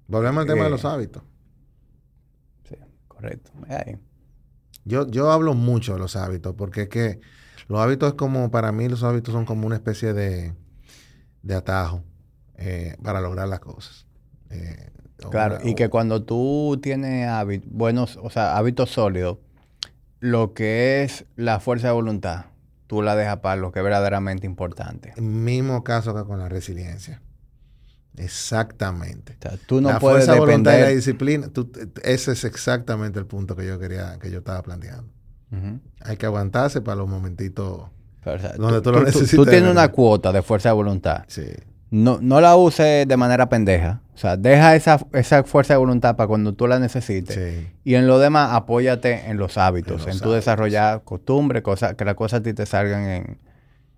Volvemos 0.07 0.41
al 0.41 0.47
tema 0.47 0.65
de 0.65 0.69
los 0.69 0.85
hábitos. 0.85 1.23
Correcto. 3.07 3.51
Yo, 4.85 5.07
yo 5.07 5.31
hablo 5.31 5.53
mucho 5.53 5.93
de 5.93 5.99
los 5.99 6.17
hábitos, 6.17 6.55
porque 6.55 6.83
es 6.83 6.89
que 6.89 7.21
los 7.69 7.79
hábitos 7.79 8.09
es 8.09 8.15
como, 8.15 8.51
para 8.51 8.73
mí 8.73 8.89
los 8.89 9.03
hábitos 9.03 9.33
son 9.33 9.45
como 9.45 9.65
una 9.65 9.75
especie 9.75 10.13
de, 10.13 10.53
de 11.43 11.55
atajo 11.55 12.03
eh, 12.57 12.95
para 13.03 13.21
lograr 13.21 13.47
las 13.47 13.59
cosas. 13.59 14.07
Eh, 14.49 14.89
claro, 15.29 15.59
y 15.63 15.75
que 15.75 15.89
cuando 15.89 16.23
tú 16.23 16.79
tienes 16.81 17.27
hábitos, 17.27 17.69
buenos, 17.71 18.19
o 18.21 18.29
sea, 18.29 18.57
hábitos 18.57 18.89
sólidos, 18.89 19.37
lo 20.19 20.53
que 20.53 21.03
es 21.03 21.25
la 21.35 21.59
fuerza 21.59 21.87
de 21.87 21.93
voluntad, 21.93 22.45
tú 22.87 23.01
la 23.01 23.15
dejas 23.15 23.37
para 23.37 23.57
lo 23.57 23.71
que 23.71 23.79
es 23.79 23.83
verdaderamente 23.83 24.47
importante. 24.47 25.13
Mismo 25.21 25.83
caso 25.83 26.15
que 26.15 26.23
con 26.23 26.39
la 26.39 26.49
resiliencia. 26.49 27.21
Exactamente. 28.15 29.37
O 29.39 29.41
sea, 29.41 29.57
tú 29.65 29.81
no 29.81 29.89
la 29.89 29.99
puedes 29.99 30.25
fuerza 30.25 30.41
depender... 30.41 30.75
de 30.75 30.81
la 30.81 30.87
disciplina, 30.89 31.49
ese 32.03 32.31
es 32.31 32.43
exactamente 32.43 33.19
el 33.19 33.25
punto 33.25 33.55
que 33.55 33.65
yo 33.65 33.79
quería, 33.79 34.17
que 34.19 34.31
yo 34.31 34.39
estaba 34.39 34.61
planteando. 34.61 35.11
Hay 36.01 36.17
que 36.17 36.25
aguantarse 36.25 36.81
para 36.81 36.95
los 36.95 37.07
momentitos 37.07 37.89
donde 38.57 38.81
tú, 38.81 38.91
lo 38.91 39.03
necesitas. 39.03 39.31
Tú, 39.31 39.45
tienes 39.45 39.71
una 39.71 39.89
cuota 39.89 40.31
de 40.31 40.41
fuerza 40.41 40.69
de 40.69 40.73
voluntad. 40.73 41.23
Sí. 41.27 41.45
No, 41.91 42.17
no 42.21 42.41
la 42.41 42.55
uses 42.55 43.07
de 43.07 43.17
manera 43.17 43.49
pendeja. 43.49 44.01
O 44.15 44.17
sea, 44.17 44.37
deja 44.37 44.75
esa, 44.75 44.99
esa 45.13 45.43
fuerza 45.43 45.73
de 45.73 45.77
voluntad 45.77 46.15
para 46.15 46.27
cuando 46.27 46.53
tú 46.53 46.67
la 46.67 46.79
necesites. 46.79 47.35
Sí. 47.35 47.67
Y 47.83 47.95
en 47.95 48.07
lo 48.07 48.19
demás, 48.19 48.49
apóyate 48.53 49.29
en 49.29 49.37
los 49.37 49.57
hábitos, 49.57 50.07
en, 50.07 50.19
tu 50.19 50.31
desarrollar 50.31 51.03
costumbres, 51.03 51.63
cosas, 51.63 51.95
que 51.95 52.05
las 52.05 52.15
cosas 52.15 52.39
a 52.39 52.43
ti 52.43 52.53
te 52.53 52.65
salgan 52.65 53.03
en, 53.03 53.37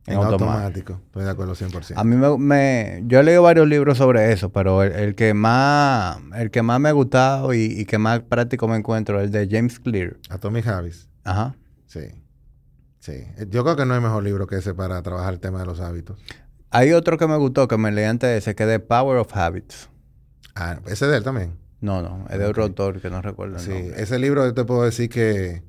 en, 0.08 0.18
automático. 0.18 1.02
Estoy 1.06 1.26
de 1.26 1.30
acuerdo 1.32 1.54
100%. 1.54 1.94
A 1.96 2.04
mí 2.04 2.16
me, 2.38 3.04
Yo 3.08 3.20
he 3.20 3.24
leído 3.24 3.44
varios 3.44 3.68
libros 3.68 3.98
sobre 3.98 4.32
eso, 4.32 4.50
pero 4.50 4.84
el, 4.84 5.16
que, 5.16 5.34
más, 5.34 6.18
el 6.36 6.52
que 6.52 6.62
más 6.62 6.80
me 6.80 6.90
ha 6.90 6.94
gustado 6.94 7.54
y, 7.54 7.86
que 7.86 7.98
más 7.98 8.22
práctico 8.22 8.68
me 8.68 8.78
encuentro 8.78 9.20
es 9.20 9.26
el 9.26 9.32
de 9.32 9.48
James 9.50 9.80
Clear. 9.80 10.18
Atomic 10.30 10.68
Habits. 10.68 11.10
Ajá. 11.24 11.56
Sí. 11.88 12.02
Sí. 13.06 13.24
Yo 13.50 13.64
creo 13.64 13.76
que 13.76 13.86
no 13.86 13.94
hay 13.94 14.02
mejor 14.02 14.24
libro 14.24 14.48
que 14.48 14.56
ese 14.56 14.74
para 14.74 15.00
trabajar 15.04 15.36
el 15.36 15.40
tema 15.40 15.60
de 15.60 15.68
los 15.68 15.80
hábitos. 15.80 16.18
Hay 16.72 16.92
otro 16.92 17.20
que 17.20 17.28
me 17.28 17.38
gustó, 17.38 17.68
que 17.68 17.78
me 17.78 17.92
leí 17.92 18.06
antes 18.06 18.28
de 18.28 18.38
ese, 18.38 18.56
que 18.56 18.64
es 18.64 18.70
The 18.70 18.80
Power 18.80 19.18
of 19.20 19.38
Habits. 19.38 19.90
Ah, 20.56 20.80
ese 20.86 21.06
es 21.06 21.12
de 21.12 21.18
él 21.18 21.24
también. 21.24 21.56
No, 21.82 22.02
no, 22.02 22.26
es 22.32 22.40
de 22.40 22.46
otro 22.46 22.64
autor 22.64 23.00
que 23.02 23.12
no 23.12 23.22
recuerdo. 23.22 23.58
El 23.58 23.62
sí, 23.62 23.92
ese 23.96 24.18
libro 24.18 24.44
yo 24.44 24.56
te 24.56 24.66
puedo 24.66 24.82
decir 24.82 25.10
que 25.10 25.62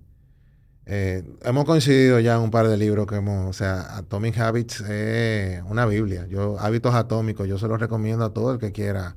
eh, 0.87 1.25
hemos 1.43 1.67
coincidido 1.67 2.21
ya 2.21 2.37
en 2.37 2.41
un 2.41 2.51
par 2.51 2.69
de 2.69 2.79
libros 2.79 3.07
que 3.07 3.17
hemos, 3.17 3.51
o 3.51 3.53
sea, 3.53 3.99
Atomic 3.99 4.39
Habits 4.39 4.81
es 4.81 5.63
una 5.65 5.85
Biblia. 5.85 6.27
Yo, 6.29 6.59
hábitos 6.59 6.95
atómicos, 6.95 7.47
yo 7.47 7.59
se 7.59 7.69
los 7.69 7.79
recomiendo 7.79 8.25
a 8.25 8.33
todo 8.33 8.55
el 8.55 8.59
que 8.59 8.73
quiera. 8.73 9.17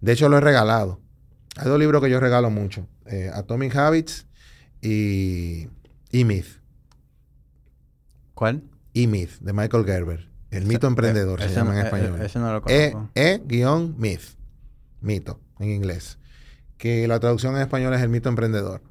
De 0.00 0.12
hecho, 0.12 0.28
lo 0.28 0.38
he 0.38 0.40
regalado. 0.40 0.98
Hay 1.56 1.68
dos 1.68 1.78
libros 1.78 2.02
que 2.02 2.10
yo 2.10 2.18
regalo 2.18 2.50
mucho: 2.50 2.88
eh, 3.06 3.30
Atomic 3.32 3.76
Habits 3.76 4.26
y 4.80 5.68
E-Myth. 6.10 6.61
¿Cuál? 8.34 8.64
E-Myth, 8.94 9.38
de 9.40 9.52
Michael 9.52 9.84
Gerber. 9.84 10.28
El 10.50 10.66
mito 10.66 10.86
emprendedor 10.86 11.40
se 11.40 11.48
llama 11.48 11.78
en 11.78 11.86
español. 11.86 12.20
Ese 12.20 12.38
no 12.38 12.52
lo 12.52 12.62
e, 12.68 12.92
conozco. 12.92 13.10
E-Myth. 13.14 14.36
Mito, 15.00 15.40
en 15.58 15.70
inglés. 15.70 16.18
Que 16.76 17.08
la 17.08 17.18
traducción 17.20 17.56
en 17.56 17.62
español 17.62 17.94
es 17.94 18.02
el 18.02 18.08
mito 18.08 18.28
emprendedor 18.28 18.82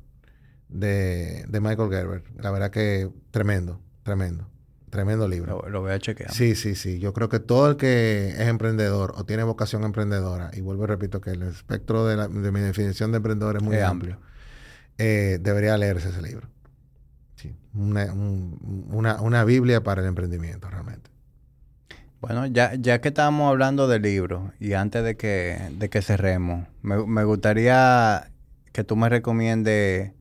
de, 0.69 1.45
Michael 1.61 1.89
Gerber. 1.89 2.23
La 2.37 2.51
verdad 2.51 2.71
que 2.71 3.09
tremendo, 3.31 3.79
tremendo. 4.03 4.47
Tremendo 4.89 5.25
libro. 5.27 5.69
Lo, 5.69 5.79
voy 5.79 5.91
a 5.93 5.99
chequear. 5.99 6.33
Sí, 6.33 6.53
sí, 6.53 6.75
sí. 6.75 6.99
Yo 6.99 7.13
creo 7.13 7.29
que 7.29 7.39
todo 7.39 7.69
el 7.69 7.77
que 7.77 8.29
es 8.29 8.47
emprendedor 8.47 9.13
o 9.15 9.23
tiene 9.23 9.43
vocación 9.43 9.85
emprendedora, 9.85 10.51
y 10.53 10.59
vuelvo 10.59 10.83
y 10.83 10.87
repito 10.87 11.21
que 11.21 11.29
el 11.29 11.43
espectro 11.43 12.05
de, 12.05 12.27
mi 12.27 12.59
definición 12.59 13.11
de 13.11 13.17
emprendedor 13.17 13.55
es 13.55 13.63
muy 13.63 13.77
amplio, 13.77 14.19
eh, 14.97 15.37
debería 15.39 15.77
leerse 15.77 16.09
ese 16.09 16.21
libro. 16.21 16.49
Una, 17.73 18.13
una, 19.21 19.43
Biblia 19.45 19.81
para 19.81 20.01
el 20.01 20.07
emprendimiento, 20.07 20.69
realmente. 20.69 21.09
Bueno, 22.19 22.45
ya, 22.45 22.75
ya 22.75 22.99
que 23.01 23.07
estábamos 23.09 23.49
hablando 23.49 23.87
de 23.87 23.99
libros 23.99 24.51
y 24.59 24.73
antes 24.73 25.03
de 25.03 25.15
que, 25.15 25.57
de 25.71 25.89
que 25.89 26.01
cerremos, 26.01 26.67
me, 26.81 27.05
me 27.05 27.23
gustaría 27.23 28.29
que 28.73 28.83
tú 28.83 28.95
me 28.95 29.09
recomiendes 29.09 30.11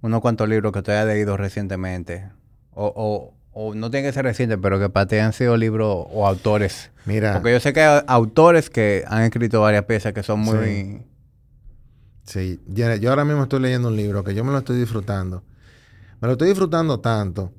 unos 0.00 0.20
cuantos 0.20 0.48
libros 0.48 0.72
que 0.72 0.82
tú 0.82 0.90
hayas 0.90 1.06
leído 1.06 1.36
recientemente. 1.36 2.28
O, 2.72 3.34
o, 3.52 3.74
no 3.74 3.90
tiene 3.90 4.06
que 4.06 4.12
ser 4.12 4.24
reciente, 4.24 4.56
pero 4.56 4.78
que 4.78 4.88
para 4.88 5.06
ti 5.06 5.16
han 5.16 5.32
sido 5.32 5.56
libros 5.56 6.06
o 6.12 6.26
autores. 6.28 6.92
Mira. 7.06 7.34
Porque 7.34 7.52
yo 7.52 7.60
sé 7.60 7.72
que 7.72 7.80
hay 7.80 8.02
autores 8.06 8.70
que 8.70 9.04
han 9.08 9.24
escrito 9.24 9.60
varias 9.60 9.84
piezas 9.84 10.12
que 10.12 10.22
son 10.22 10.40
muy. 10.40 11.02
Sí. 12.22 12.60
Yo 12.68 13.10
ahora 13.10 13.24
mismo 13.24 13.44
estoy 13.44 13.60
leyendo 13.60 13.88
un 13.88 13.96
libro 13.96 14.22
que 14.22 14.34
yo 14.34 14.44
me 14.44 14.52
lo 14.52 14.58
estoy 14.58 14.78
disfrutando. 14.78 15.42
Me 16.20 16.26
lo 16.26 16.32
estoy 16.32 16.48
disfrutando 16.48 17.00
tanto 17.00 17.52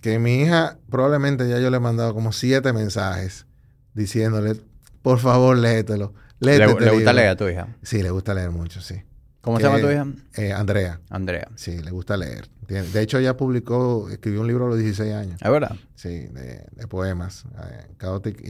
que 0.00 0.18
mi 0.18 0.42
hija 0.42 0.78
probablemente 0.90 1.48
ya 1.48 1.58
yo 1.58 1.70
le 1.70 1.76
he 1.76 1.80
mandado 1.80 2.14
como 2.14 2.32
siete 2.32 2.72
mensajes 2.72 3.46
diciéndole, 3.94 4.56
por 5.02 5.18
favor, 5.18 5.56
léetelo. 5.56 6.14
¿Le, 6.40 6.52
este 6.56 6.80
¿le 6.80 6.90
gusta 6.90 7.12
leer 7.12 7.28
a 7.28 7.36
tu 7.36 7.48
hija? 7.48 7.68
Sí, 7.82 8.02
le 8.02 8.10
gusta 8.10 8.34
leer 8.34 8.50
mucho, 8.50 8.80
sí. 8.80 9.02
¿Cómo 9.40 9.58
se 9.58 9.64
llama 9.64 9.80
tu 9.80 9.90
hija? 9.90 10.06
Eh, 10.36 10.52
Andrea. 10.52 11.00
Andrea. 11.10 11.48
Sí, 11.54 11.78
le 11.82 11.90
gusta 11.90 12.16
leer. 12.16 12.48
de 12.66 13.02
hecho, 13.02 13.18
ella 13.18 13.36
publicó, 13.36 14.08
escribió 14.08 14.40
un 14.40 14.46
libro 14.46 14.66
a 14.66 14.68
los 14.70 14.78
16 14.78 15.12
años. 15.12 15.42
¿Es 15.42 15.50
verdad? 15.50 15.76
Sí, 15.94 16.08
de, 16.08 16.86
poemas. 16.88 17.44
Eh, 17.44 17.86
chaotic, 18.00 18.42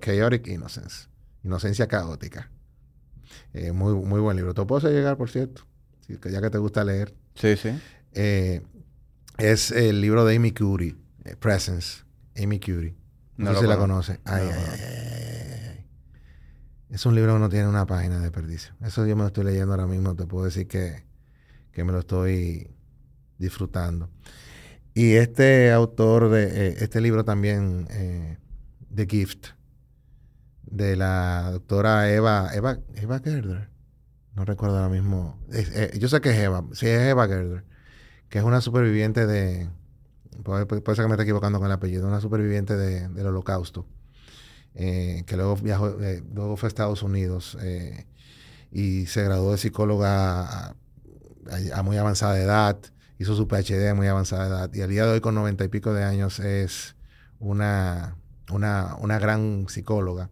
Chaotic 0.00 0.46
Innocence. 0.48 1.08
Inocencia 1.42 1.86
caótica. 1.86 2.50
Eh, 3.54 3.72
muy, 3.72 3.94
muy 3.94 4.20
buen 4.20 4.36
libro. 4.36 4.52
Te 4.52 4.64
puedo 4.66 4.90
llegar, 4.90 5.16
por 5.16 5.30
cierto, 5.30 5.62
ya 6.08 6.40
que 6.40 6.50
te 6.50 6.58
gusta 6.58 6.84
leer. 6.84 7.14
Sí, 7.34 7.56
sí. 7.56 7.70
Es 8.16 9.70
el 9.70 10.00
libro 10.00 10.24
de 10.24 10.36
Amy 10.36 10.52
Curie, 10.52 10.96
Presence. 11.38 12.04
Amy 12.36 12.58
Curie. 12.58 12.94
No, 13.36 13.54
sé 13.54 13.60
si 13.60 13.66
la 13.66 13.76
conoce. 13.76 14.20
Ay, 14.24 14.48
ay, 14.52 14.64
ay, 14.80 15.66
es 16.88 17.04
un 17.04 17.14
libro 17.14 17.34
que 17.34 17.40
no 17.40 17.48
tiene 17.48 17.68
una 17.68 17.84
página 17.86 18.16
de 18.16 18.22
desperdicio. 18.22 18.74
Eso 18.80 19.06
yo 19.06 19.16
me 19.16 19.22
lo 19.22 19.28
estoy 19.28 19.44
leyendo 19.44 19.72
ahora 19.72 19.86
mismo. 19.86 20.14
Te 20.14 20.24
puedo 20.26 20.44
decir 20.44 20.66
que, 20.68 21.04
me 21.76 21.92
lo 21.92 21.98
estoy 21.98 22.70
disfrutando. 23.38 24.08
Y 24.94 25.14
este 25.14 25.72
autor 25.72 26.30
de 26.30 26.44
eh, 26.44 26.76
este 26.80 27.02
libro 27.02 27.24
también, 27.24 27.86
eh, 27.90 28.38
The 28.94 29.06
Gift, 29.06 29.48
de 30.62 30.96
la 30.96 31.50
doctora 31.52 32.10
Eva, 32.10 32.50
Eva, 32.54 32.78
Eva 32.94 33.18
Gerder. 33.18 33.68
No 34.34 34.44
recuerdo 34.44 34.76
ahora 34.76 34.88
mismo. 34.88 35.38
Eh, 35.52 35.98
yo 35.98 36.08
sé 36.08 36.20
que 36.20 36.30
es 36.30 36.38
Eva, 36.38 36.64
sí 36.72 36.86
es 36.86 37.00
Eva 37.00 37.26
Gerder, 37.26 37.64
que 38.28 38.38
es 38.38 38.44
una 38.44 38.60
superviviente 38.60 39.26
de, 39.26 39.68
puede, 40.42 40.66
ser 40.66 41.04
que 41.04 41.08
me 41.08 41.14
esté 41.14 41.22
equivocando 41.22 41.58
con 41.58 41.66
el 41.66 41.72
apellido, 41.72 42.06
una 42.06 42.20
superviviente 42.20 42.76
del 42.76 43.26
holocausto. 43.26 43.86
Eh, 44.78 45.22
que 45.26 45.36
luego 45.36 45.56
viajó, 45.56 45.98
eh, 46.02 46.22
luego 46.34 46.58
fue 46.58 46.66
a 46.66 46.68
Estados 46.68 47.02
Unidos 47.02 47.56
eh, 47.62 48.04
y 48.70 49.06
se 49.06 49.24
graduó 49.24 49.52
de 49.52 49.58
psicóloga 49.58 50.74
a, 51.72 51.82
muy 51.82 51.96
avanzada 51.96 52.38
edad, 52.38 52.76
hizo 53.18 53.34
su 53.34 53.48
PhD 53.48 53.88
a 53.88 53.94
muy 53.94 54.06
avanzada 54.06 54.48
edad 54.48 54.74
y 54.74 54.82
al 54.82 54.90
día 54.90 55.06
de 55.06 55.12
hoy 55.12 55.20
con 55.22 55.34
noventa 55.34 55.64
y 55.64 55.68
pico 55.68 55.94
de 55.94 56.04
años 56.04 56.40
es 56.40 56.94
una, 57.38 58.16
una, 58.50 59.18
gran 59.18 59.66
psicóloga 59.70 60.28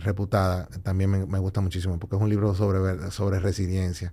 reputada. 0.00 0.66
También 0.82 1.10
me, 1.10 1.38
gusta 1.38 1.62
muchísimo 1.62 1.98
porque 1.98 2.16
es 2.16 2.22
un 2.22 2.28
libro 2.28 2.54
sobre, 2.54 3.10
sobre 3.12 3.40
resiliencia 3.40 4.12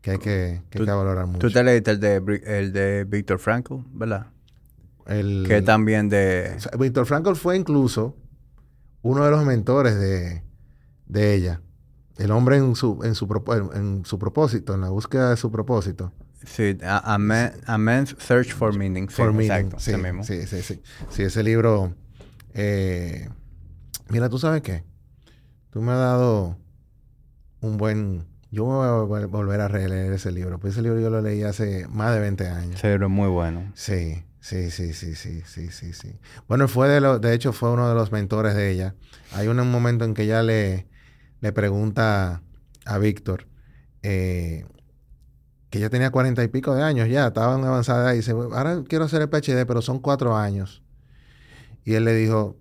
que 0.00 0.12
hay 0.12 0.18
que, 0.18 0.62
que, 0.70 0.82
valorar 0.82 1.26
mucho. 1.26 1.38
Tú 1.38 1.50
te 1.50 1.62
leíste 1.62 1.92
el 1.92 2.00
de, 2.00 2.16
el 2.46 2.72
de 2.72 3.04
Víctor 3.04 3.38
Frankl, 3.38 3.76
¿verdad? 3.92 4.28
El, 5.06 5.46
que 5.48 5.62
también 5.62 6.08
de... 6.08 6.56
Víctor 6.78 7.06
Frankl 7.06 7.34
fue 7.34 7.56
incluso 7.56 8.14
uno 9.02 9.24
de 9.24 9.30
los 9.30 9.44
mentores 9.44 9.98
de, 9.98 10.42
ella. 11.34 11.62
El 12.16 12.30
hombre 12.30 12.58
en 12.58 12.76
su, 12.76 13.00
en, 13.02 13.14
su, 13.14 13.26
en 13.74 14.04
su 14.04 14.18
propósito, 14.18 14.74
en 14.74 14.82
la 14.82 14.90
búsqueda 14.90 15.30
de 15.30 15.36
su 15.36 15.50
propósito. 15.50 16.12
Sí, 16.44 16.76
a, 16.82 17.18
Man's 17.18 18.16
Search 18.18 18.52
for 18.52 18.76
Meaning. 18.76 19.08
For 19.08 19.32
Meaning, 19.32 19.72
sí, 19.78 19.92
sí, 20.22 20.46
sí, 20.46 20.62
sí, 20.62 20.80
sí. 21.08 21.22
ese 21.22 21.42
libro... 21.42 21.94
Eh, 22.54 23.28
mira, 24.10 24.28
¿tú 24.28 24.38
sabes 24.38 24.62
qué? 24.62 24.84
Tú 25.70 25.80
me 25.80 25.92
has 25.92 25.98
dado 25.98 26.56
un 27.60 27.76
buen... 27.76 28.26
Yo 28.50 28.64
voy 28.64 29.22
a 29.22 29.26
volver 29.26 29.60
a 29.60 29.68
releer 29.68 30.12
ese 30.12 30.32
libro. 30.32 30.58
Pues 30.58 30.74
ese 30.74 30.82
libro 30.82 31.00
yo 31.00 31.10
lo 31.10 31.20
leí 31.20 31.42
hace 31.42 31.86
más 31.88 32.14
de 32.14 32.20
20 32.20 32.48
años. 32.48 32.74
Ese 32.76 32.90
libro 32.90 33.06
es 33.06 33.12
muy 33.12 33.28
bueno. 33.28 33.70
Sí. 33.74 34.24
Sí, 34.40 34.70
sí, 34.70 34.94
sí, 34.94 35.14
sí, 35.14 35.42
sí, 35.44 35.70
sí, 35.70 35.92
sí. 35.92 36.18
Bueno, 36.46 36.68
fue 36.68 36.88
de 36.88 37.00
lo, 37.00 37.18
de 37.18 37.34
hecho 37.34 37.52
fue 37.52 37.70
uno 37.70 37.88
de 37.88 37.94
los 37.94 38.12
mentores 38.12 38.54
de 38.54 38.70
ella. 38.70 38.94
Hay 39.34 39.48
un 39.48 39.56
momento 39.70 40.04
en 40.04 40.14
que 40.14 40.22
ella 40.22 40.42
le, 40.42 40.86
le 41.40 41.52
pregunta 41.52 42.40
a 42.86 42.98
Víctor 42.98 43.46
eh, 44.02 44.64
que 45.70 45.78
ella 45.78 45.90
tenía 45.90 46.10
cuarenta 46.10 46.42
y 46.42 46.48
pico 46.48 46.74
de 46.74 46.82
años 46.82 47.08
ya, 47.08 47.26
estaba 47.26 47.58
en 47.58 47.64
avanzada 47.64 48.04
edad 48.04 48.12
y 48.14 48.18
dice, 48.18 48.32
ahora 48.32 48.82
quiero 48.88 49.04
hacer 49.04 49.20
el 49.20 49.28
PhD, 49.28 49.66
pero 49.66 49.82
son 49.82 49.98
cuatro 49.98 50.36
años. 50.36 50.82
Y 51.84 51.94
él 51.94 52.04
le 52.04 52.14
dijo, 52.14 52.56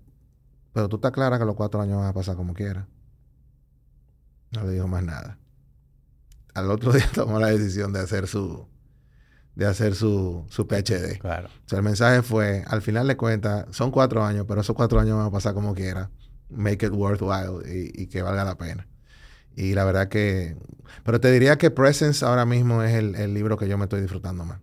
pero 0.74 0.90
tú 0.90 0.98
estás 0.98 1.12
clara 1.12 1.40
que 1.40 1.46
los 1.46 1.56
cuatro 1.56 1.82
años 1.82 1.98
van 1.98 2.08
a 2.08 2.14
pasar 2.14 2.36
como 2.36 2.54
quieras. 2.54 2.86
No 4.52 4.64
le 4.64 4.72
dijo 4.74 4.88
más 4.88 5.04
nada. 5.04 5.38
Al 6.58 6.72
otro 6.72 6.92
día 6.94 7.10
tomó 7.14 7.40
la 7.40 7.48
decisión 7.48 7.94
de 7.94 8.00
hacer 8.00 8.28
su, 8.28 8.68
de 9.56 9.66
hacer 9.66 9.96
su, 9.96 10.46
su 10.50 10.68
PhD. 10.68 11.20
Claro. 11.20 11.48
O 11.48 11.70
sea, 11.70 11.80
el 11.80 11.84
mensaje 11.84 12.22
fue, 12.22 12.64
al 12.68 12.82
final 12.82 13.08
de 13.08 13.18
cuentas, 13.18 13.66
son 13.72 13.92
cuatro 13.92 14.24
años, 14.24 14.46
pero 14.48 14.62
esos 14.62 14.76
cuatro 14.76 15.00
años 15.00 15.18
van 15.18 15.28
a 15.28 15.32
pasar 15.32 15.54
como 15.54 15.74
quiera. 15.74 16.10
Make 16.50 16.86
it 16.86 16.94
worthwhile 16.94 17.62
y, 17.68 18.04
y 18.04 18.08
que 18.08 18.22
valga 18.22 18.44
la 18.44 18.58
pena. 18.58 18.88
Y 19.56 19.74
la 19.74 19.84
verdad 19.84 20.08
que... 20.08 20.56
Pero 21.04 21.20
te 21.20 21.32
diría 21.32 21.58
que 21.58 21.72
Presence 21.72 22.24
ahora 22.24 22.46
mismo 22.46 22.84
es 22.84 22.94
el, 22.94 23.16
el 23.16 23.34
libro 23.34 23.58
que 23.58 23.68
yo 23.68 23.78
me 23.78 23.86
estoy 23.86 24.02
disfrutando 24.02 24.46
más. 24.46 24.60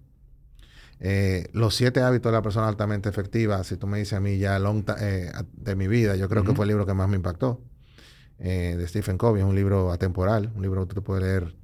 Eh, 1.00 1.48
los 1.52 1.74
siete 1.74 2.00
hábitos 2.00 2.30
de 2.30 2.38
la 2.38 2.42
persona 2.42 2.68
altamente 2.68 3.08
efectiva, 3.08 3.62
si 3.64 3.76
tú 3.76 3.86
me 3.86 3.98
dices 3.98 4.14
a 4.14 4.20
mí 4.20 4.38
ya 4.38 4.58
long 4.58 4.84
eh, 5.00 5.32
de 5.52 5.76
mi 5.76 5.88
vida, 5.88 6.16
yo 6.16 6.28
creo 6.28 6.44
que 6.44 6.54
fue 6.54 6.64
el 6.64 6.68
libro 6.68 6.86
que 6.86 6.94
más 6.94 7.08
me 7.08 7.16
impactó. 7.16 7.60
Eh, 8.38 8.74
de 8.78 8.88
Stephen 8.88 9.18
Covey, 9.18 9.42
es 9.42 9.48
un 9.48 9.54
libro 9.54 9.92
atemporal, 9.92 10.50
un 10.54 10.62
libro 10.62 10.86
que 10.88 10.94
tú 10.94 11.02
puedes 11.02 11.22
leer. 11.22 11.54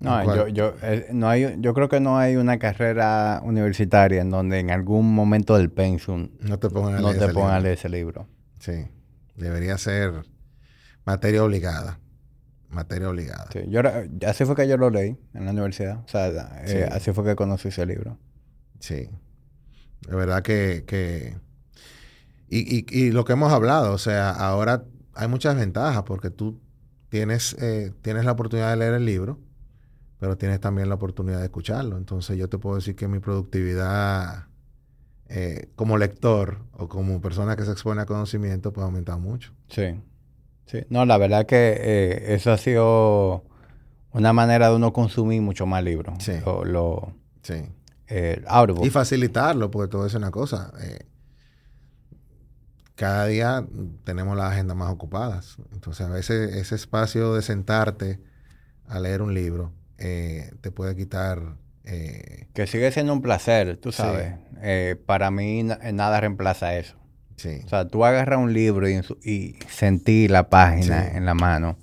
No, 0.00 0.34
yo, 0.34 0.48
yo, 0.48 0.74
no 1.12 1.28
hay, 1.28 1.56
yo 1.58 1.74
creo 1.74 1.88
que 1.90 2.00
no 2.00 2.18
hay 2.18 2.36
una 2.36 2.58
carrera 2.58 3.40
universitaria 3.44 4.22
en 4.22 4.30
donde 4.30 4.58
en 4.58 4.70
algún 4.70 5.14
momento 5.14 5.56
del 5.58 5.70
pensum 5.70 6.30
no 6.40 6.58
te 6.58 6.70
pongan 6.70 6.94
a, 6.94 7.00
no 7.00 7.08
leer, 7.08 7.18
te 7.18 7.24
ese 7.26 7.34
pongan 7.34 7.50
a 7.50 7.56
libro. 7.58 7.62
leer 7.64 7.78
ese 7.78 7.88
libro. 7.90 8.28
Sí, 8.58 8.86
debería 9.36 9.76
ser 9.78 10.24
materia 11.04 11.44
obligada. 11.44 11.98
Materia 12.70 13.10
obligada. 13.10 13.46
Sí, 13.52 13.60
yo, 13.68 13.80
así 14.26 14.44
fue 14.44 14.54
que 14.54 14.66
yo 14.68 14.76
lo 14.76 14.90
leí 14.90 15.18
en 15.34 15.44
la 15.44 15.50
universidad. 15.50 15.98
O 16.04 16.08
sea, 16.08 16.28
eh, 16.28 16.66
Sí. 16.66 16.76
así 16.94 17.12
fue 17.12 17.24
que 17.24 17.34
conocí 17.36 17.68
ese 17.68 17.84
libro. 17.84 18.16
Sí. 18.78 19.10
De 20.08 20.16
verdad 20.16 20.42
que... 20.42 20.84
que... 20.86 21.36
Y, 22.48 22.78
y, 22.78 22.86
y 22.88 23.10
lo 23.12 23.24
que 23.24 23.32
hemos 23.34 23.52
hablado, 23.52 23.92
o 23.92 23.98
sea, 23.98 24.30
ahora 24.30 24.84
hay 25.14 25.28
muchas 25.28 25.56
ventajas 25.56 26.02
porque 26.04 26.30
tú 26.30 26.60
tienes, 27.08 27.54
eh, 27.60 27.92
tienes 28.02 28.24
la 28.24 28.32
oportunidad 28.32 28.70
de 28.70 28.76
leer 28.76 28.94
el 28.94 29.04
libro, 29.04 29.38
pero 30.20 30.36
tienes 30.36 30.60
también 30.60 30.88
la 30.88 30.94
oportunidad 30.96 31.38
de 31.38 31.44
escucharlo. 31.46 31.96
Entonces 31.96 32.36
yo 32.36 32.48
te 32.48 32.58
puedo 32.58 32.76
decir 32.76 32.94
que 32.94 33.08
mi 33.08 33.18
productividad 33.18 34.46
eh, 35.28 35.70
como 35.76 35.96
lector 35.96 36.58
o 36.72 36.88
como 36.88 37.20
persona 37.20 37.56
que 37.56 37.64
se 37.64 37.72
expone 37.72 38.02
a 38.02 38.06
conocimiento 38.06 38.72
pues 38.72 38.82
ha 38.82 38.86
aumentado 38.86 39.18
mucho. 39.18 39.52
Sí. 39.68 40.00
Sí. 40.66 40.84
No, 40.90 41.04
la 41.06 41.16
verdad 41.18 41.46
que 41.46 41.74
eh, 41.80 42.34
eso 42.34 42.52
ha 42.52 42.58
sido 42.58 43.44
una 44.12 44.32
manera 44.32 44.68
de 44.68 44.76
uno 44.76 44.92
consumir 44.92 45.40
mucho 45.42 45.66
más 45.66 45.82
libros. 45.82 46.14
Sí. 46.22 46.32
Lo, 46.44 46.64
lo, 46.64 47.12
Sí. 47.42 47.64
eh. 48.08 48.44
Y 48.82 48.90
facilitarlo, 48.90 49.70
porque 49.70 49.90
todo 49.90 50.02
eso 50.06 50.18
es 50.18 50.22
una 50.22 50.30
cosa. 50.30 50.72
eh, 50.82 51.06
cada 52.94 53.26
día 53.26 53.64
tenemos 54.04 54.36
las 54.36 54.52
agendas 54.52 54.76
más 54.76 54.92
ocupadas. 54.92 55.56
Entonces, 55.72 56.06
a 56.06 56.10
veces 56.10 56.54
ese 56.54 56.74
espacio 56.74 57.32
de 57.34 57.40
sentarte 57.40 58.20
a 58.86 59.00
leer 59.00 59.22
un 59.22 59.32
libro 59.32 59.72
eh, 60.00 60.50
te 60.60 60.70
puede 60.70 60.96
quitar. 60.96 61.40
eh, 61.84 62.46
Que 62.52 62.66
sigue 62.66 62.90
siendo 62.92 63.12
un 63.12 63.22
placer, 63.22 63.76
tú 63.78 63.90
Sí. 63.92 63.98
sabes. 63.98 64.34
Eh, 64.62 64.96
para 65.06 65.30
mí 65.30 65.62
na- 65.62 65.78
nada 65.92 66.20
reemplaza 66.20 66.76
eso. 66.76 66.96
sí. 67.36 67.60
O 67.64 67.68
sea, 67.68 67.88
tú 67.88 68.04
agarras 68.04 68.38
un 68.38 68.52
libro 68.52 68.86
y, 68.88 69.00
y 69.24 69.56
sentir 69.68 70.30
la 70.30 70.50
página 70.50 71.04
Sí. 71.10 71.16
en 71.16 71.24
la 71.24 71.32
mano. 71.34 71.78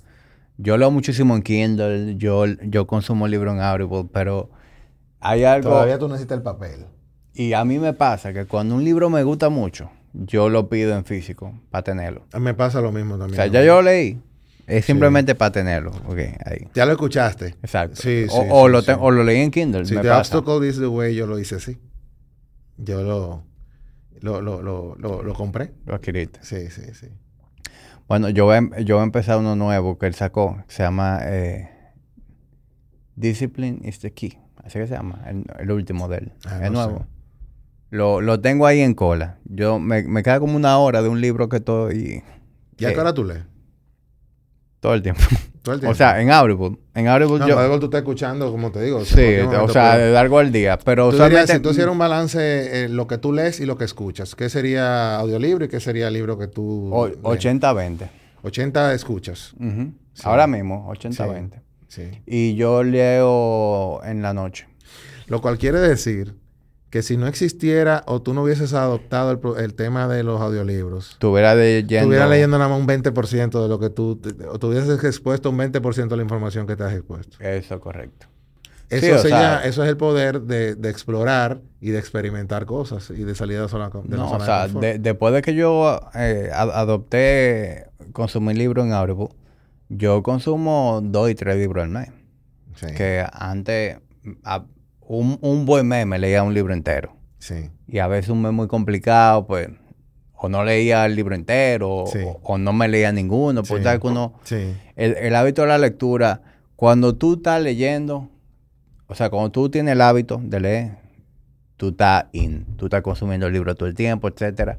Yo 0.56 0.76
leo 0.76 0.90
muchísimo 0.92 1.34
en 1.36 1.42
Kindle, 1.42 2.16
yo, 2.16 2.46
yo 2.46 2.86
consumo 2.86 3.26
libros 3.26 3.54
en 3.54 3.60
Audible, 3.60 4.08
pero 4.12 4.50
hay 5.20 5.42
algo... 5.44 5.70
Todavía 5.70 5.98
tú 5.98 6.08
necesitas 6.08 6.36
el 6.38 6.42
papel. 6.44 6.86
Y 7.34 7.52
a 7.54 7.64
mí 7.64 7.78
me 7.80 7.92
pasa 7.92 8.32
que 8.32 8.46
cuando 8.46 8.74
un 8.76 8.84
libro 8.84 9.10
me 9.10 9.22
gusta 9.24 9.48
mucho, 9.48 9.90
yo 10.12 10.48
lo 10.48 10.68
pido 10.68 10.96
en 10.96 11.04
físico 11.04 11.60
para 11.70 11.82
tenerlo. 11.84 12.24
Me 12.38 12.54
pasa 12.54 12.80
lo 12.80 12.90
mismo 12.92 13.14
O 13.14 13.18
también. 13.18 13.36
sea, 13.36 13.46
ya 13.48 13.62
yo 13.64 13.76
lo 13.76 13.82
leí. 13.82 14.20
Es 14.68 14.84
simplemente 14.84 15.34
para 15.34 15.50
tenerlo. 15.50 15.90
Ok, 16.06 16.18
ahí. 16.44 16.68
Ya 16.74 16.84
lo 16.86 16.92
escuchaste. 16.92 17.56
Exacto. 17.62 17.96
Sí, 18.02 18.26
o, 18.30 18.42
sí, 18.42 18.48
o 18.50 18.68
lo 18.68 18.82
te- 18.82 18.92
o 18.92 19.10
lo 19.10 19.24
leí 19.24 19.40
en 19.40 19.50
Kindle. 19.50 19.84
Si 19.86 19.94
The 19.94 20.02
pasa. 20.02 20.18
Obstacle 20.38 20.68
is 20.68 20.78
the 20.78 20.86
way, 20.86 21.14
yo 21.14 21.26
lo 21.26 21.38
hice 21.38 21.56
así. 21.56 21.78
Yo 22.76 23.02
lo, 23.02 23.44
lo, 24.20 24.40
lo, 24.42 24.62
lo, 24.62 25.22
lo, 25.22 25.34
compré. 25.34 25.72
Lo 25.86 25.94
adquiriste. 25.94 26.40
Sí, 26.42 26.68
sí, 26.70 26.82
sí. 26.92 27.08
Bueno, 28.08 28.28
yo 28.28 28.44
voy, 28.44 28.54
a, 28.54 28.58
em- 28.58 28.70
yo 28.84 28.96
voy 28.96 29.02
a 29.02 29.04
empezar 29.04 29.38
uno 29.38 29.56
nuevo 29.56 29.98
que 29.98 30.06
él 30.06 30.14
sacó. 30.14 30.62
que 30.68 30.74
Se 30.74 30.82
llama 30.82 31.20
eh, 31.24 31.70
Discipline 33.16 33.80
is 33.84 33.98
the 34.00 34.12
Key. 34.12 34.38
Así 34.62 34.78
que 34.78 34.86
se 34.86 34.94
llama. 34.94 35.22
El, 35.26 35.44
el 35.58 35.70
último 35.70 36.08
de 36.08 36.18
él. 36.18 36.32
Ah, 36.46 36.56
es 36.64 36.70
no 36.70 36.84
nuevo. 36.84 36.98
sé. 37.00 37.04
Lo, 37.90 38.20
lo 38.20 38.40
tengo 38.40 38.66
ahí 38.66 38.80
en 38.80 38.94
cola. 38.94 39.38
Yo 39.44 39.78
me, 39.78 40.02
me 40.02 40.22
queda 40.22 40.40
como 40.40 40.56
una 40.56 40.76
hora 40.78 41.00
de 41.02 41.08
un 41.08 41.20
libro 41.22 41.48
que 41.48 41.56
estoy 41.56 42.22
¿Y 42.76 42.84
a 42.84 42.90
Eh, 42.90 42.92
qué 42.94 43.00
hora 43.00 43.14
tú 43.14 43.24
lees? 43.24 43.42
Todo 44.80 44.94
el 44.94 45.02
tiempo. 45.02 45.22
Todo 45.62 45.74
el 45.74 45.78
o 45.78 45.80
tiempo. 45.80 45.94
sea, 45.96 46.20
en 46.20 46.30
Audible. 46.30 46.78
En 46.94 47.08
Audible 47.08 47.38
No, 47.40 47.48
yo... 47.48 47.54
luego 47.56 47.78
tú 47.80 47.86
estás 47.86 48.00
escuchando, 48.00 48.50
como 48.50 48.70
te 48.70 48.82
digo. 48.82 49.04
Sí, 49.04 49.36
o 49.38 49.68
sea, 49.68 49.98
de 49.98 50.16
algo 50.16 50.38
al 50.38 50.50
día. 50.52 50.78
Pero 50.78 51.06
Tú 51.10 51.12
dirías, 51.16 51.26
usualmente... 51.28 51.52
si 51.54 51.60
tú 51.60 51.70
hicieras 51.70 51.92
un 51.92 51.98
balance, 51.98 52.84
eh, 52.84 52.88
lo 52.88 53.06
que 53.06 53.18
tú 53.18 53.32
lees 53.32 53.60
y 53.60 53.66
lo 53.66 53.76
que 53.76 53.84
escuchas, 53.84 54.34
¿qué 54.34 54.48
sería 54.48 55.16
audiolibro 55.16 55.64
y 55.64 55.68
qué 55.68 55.80
sería 55.80 56.10
libro 56.10 56.38
que 56.38 56.46
tú... 56.48 56.90
o- 56.94 57.06
lees? 57.08 57.18
80-20. 57.22 58.08
80 58.42 58.94
escuchas. 58.94 59.54
Sí. 59.58 60.22
Ahora 60.24 60.46
mismo, 60.46 60.88
80-20. 60.94 61.60
Sí. 61.88 62.10
Y 62.26 62.54
yo 62.54 62.82
leo 62.84 64.00
en 64.04 64.22
la 64.22 64.32
noche. 64.34 64.66
Lo 65.26 65.40
cual 65.40 65.58
quiere 65.58 65.78
decir 65.80 66.34
que 66.90 67.02
si 67.02 67.16
no 67.16 67.26
existiera 67.26 68.02
o 68.06 68.22
tú 68.22 68.32
no 68.34 68.42
hubieses 68.42 68.72
adoptado 68.72 69.30
el, 69.56 69.62
el 69.64 69.74
tema 69.74 70.08
de 70.08 70.22
los 70.22 70.40
audiolibros, 70.40 71.10
Estuviera 71.12 71.54
leyendo... 71.54 72.26
leyendo 72.28 72.56
nada 72.58 72.70
más 72.70 72.80
un 72.80 72.86
20% 72.86 73.62
de 73.62 73.68
lo 73.68 73.78
que 73.78 73.90
tú... 73.90 74.16
te- 74.16 74.46
o 74.46 74.58
tuvieses 74.58 75.02
expuesto 75.04 75.50
un 75.50 75.58
20% 75.58 76.08
de 76.08 76.16
la 76.16 76.22
información 76.22 76.66
que 76.66 76.76
te 76.76 76.84
has 76.84 76.94
expuesto. 76.94 77.36
Eso, 77.40 77.78
correcto. 77.80 78.26
Eso, 78.88 79.04
Sí, 79.04 79.12
o 79.12 79.18
se 79.18 79.28
sea- 79.28 79.40
llama- 79.56 79.64
eso 79.66 79.82
es 79.84 79.90
el 79.90 79.98
poder 79.98 80.40
de, 80.42 80.74
de 80.74 80.88
explorar 80.88 81.60
y 81.78 81.90
de 81.90 81.98
experimentar 81.98 82.64
cosas 82.64 83.10
y 83.10 83.22
de 83.22 83.34
salir 83.34 83.56
de 83.56 83.64
la 83.64 83.68
zona, 83.68 83.90
de 83.90 84.16
la 84.16 84.22
No, 84.22 84.28
zona 84.30 84.42
o 84.42 84.46
sea, 84.46 84.56
de 84.60 84.72
confort. 84.72 84.82
de- 84.86 84.98
después 84.98 85.34
de 85.34 85.42
que 85.42 85.54
yo 85.54 86.00
eh, 86.14 86.48
ad- 86.54 86.70
adopté 86.70 87.84
consumir 88.12 88.56
libros 88.56 88.86
en 88.86 88.94
Audible, 88.94 89.28
yo 89.90 90.22
consumo 90.22 91.00
dos 91.04 91.28
y 91.30 91.34
tres 91.34 91.56
libros 91.58 91.84
al 91.84 91.90
mes. 91.90 92.08
Sí, 92.76 92.86
Que 92.96 93.26
antes, 93.30 93.98
a- 94.44 94.64
un, 95.08 95.38
un 95.40 95.64
buen 95.66 95.86
mes 95.88 96.06
me 96.06 96.18
leía 96.18 96.42
un 96.42 96.54
libro 96.54 96.72
entero. 96.74 97.14
sí. 97.38 97.70
Y 97.90 98.00
a 98.00 98.06
veces 98.06 98.28
un 98.28 98.42
mes 98.42 98.52
muy 98.52 98.68
complicado, 98.68 99.46
pues, 99.46 99.68
o 100.34 100.48
no 100.50 100.62
leía 100.62 101.06
el 101.06 101.16
libro 101.16 101.34
entero, 101.34 102.04
Sí. 102.12 102.18
o, 102.24 102.38
o 102.42 102.58
no 102.58 102.72
me 102.74 102.86
leía 102.86 103.10
ninguno. 103.12 103.64
Sí. 103.64 103.74
sabes 103.82 103.98
que 104.00 104.06
uno, 104.06 104.34
Sí, 104.44 104.74
el, 104.94 105.16
el 105.16 105.34
hábito 105.34 105.62
de 105.62 105.68
la 105.68 105.78
lectura, 105.78 106.42
cuando 106.76 107.16
tú 107.16 107.34
estás 107.36 107.62
leyendo, 107.62 108.28
o 109.06 109.14
sea, 109.14 109.30
cuando 109.30 109.50
tú 109.50 109.70
tienes 109.70 109.92
el 109.92 110.02
hábito 110.02 110.38
de 110.42 110.60
leer, 110.60 110.90
tú 111.78 111.88
estás 111.88 112.26
in, 112.32 112.66
tú 112.76 112.86
estás 112.86 113.00
consumiendo 113.02 113.46
el 113.46 113.52
libro 113.54 113.74
todo 113.74 113.88
el 113.88 113.94
tiempo, 113.94 114.28
etcétera. 114.28 114.78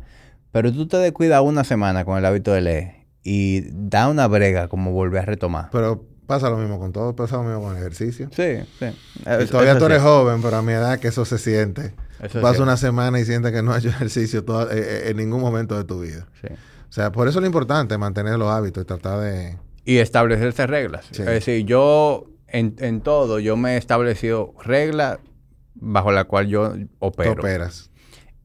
Pero 0.51 0.71
tú 0.71 0.87
te 0.87 0.97
descuidas 0.97 1.41
una 1.41 1.63
semana 1.63 2.05
con 2.05 2.17
el 2.17 2.25
hábito 2.25 2.53
de 2.53 2.61
leer 2.61 2.95
y 3.23 3.61
da 3.71 4.07
una 4.07 4.27
brega 4.27 4.67
como 4.67 4.91
volver 4.91 5.23
a 5.23 5.25
retomar. 5.25 5.69
pero 5.71 6.05
pasa 6.29 6.47
lo 6.49 6.57
mismo 6.57 6.77
con 6.79 6.93
todo, 6.93 7.15
pasa 7.15 7.37
lo 7.37 7.43
mismo 7.43 7.61
con 7.63 7.71
el 7.71 7.79
ejercicio. 7.79 8.29
Sí, 8.31 8.59
sí. 8.77 8.85
Y 9.41 9.45
todavía 9.47 9.77
tú 9.79 9.85
eres 9.85 9.97
sí. 9.97 10.03
joven, 10.03 10.41
pero 10.43 10.57
a 10.57 10.61
mi 10.61 10.73
edad 10.73 10.99
que 10.99 11.07
eso 11.09 11.25
se 11.25 11.39
siente. 11.39 11.95
Eso 12.21 12.39
Pasa 12.39 12.61
una 12.61 12.77
semana 12.77 13.19
y 13.19 13.25
sientes 13.25 13.51
que 13.51 13.63
no 13.63 13.71
has 13.73 13.79
hecho 13.79 13.89
ejercicio 13.89 14.45
toda- 14.45 14.71
eh, 14.73 14.77
eh, 14.79 15.09
en 15.09 15.17
ningún 15.17 15.41
momento 15.41 15.75
de 15.75 15.85
tu 15.85 15.99
vida. 16.01 16.27
Sí. 16.39 16.47
O 16.53 16.91
sea, 16.91 17.11
por 17.11 17.27
eso 17.27 17.39
es 17.39 17.41
lo 17.41 17.47
importante 17.47 17.97
mantener 17.97 18.37
los 18.37 18.49
hábitos 18.51 18.83
y 18.83 18.85
tratar 18.85 19.19
de... 19.21 19.57
Y 19.85 19.97
establecerse 19.97 20.67
reglas. 20.67 21.05
Sí. 21.11 21.23
Es 21.23 21.27
decir, 21.27 21.65
yo 21.65 22.27
en, 22.47 22.75
en 22.79 23.01
todo, 23.01 23.39
yo 23.39 23.57
me 23.57 23.73
he 23.73 23.77
establecido 23.77 24.53
reglas 24.63 25.17
bajo 25.73 26.11
la 26.11 26.25
cual 26.25 26.47
yo 26.47 26.73
Tú 26.73 26.87
opero. 26.99 27.31
operas. 27.33 27.89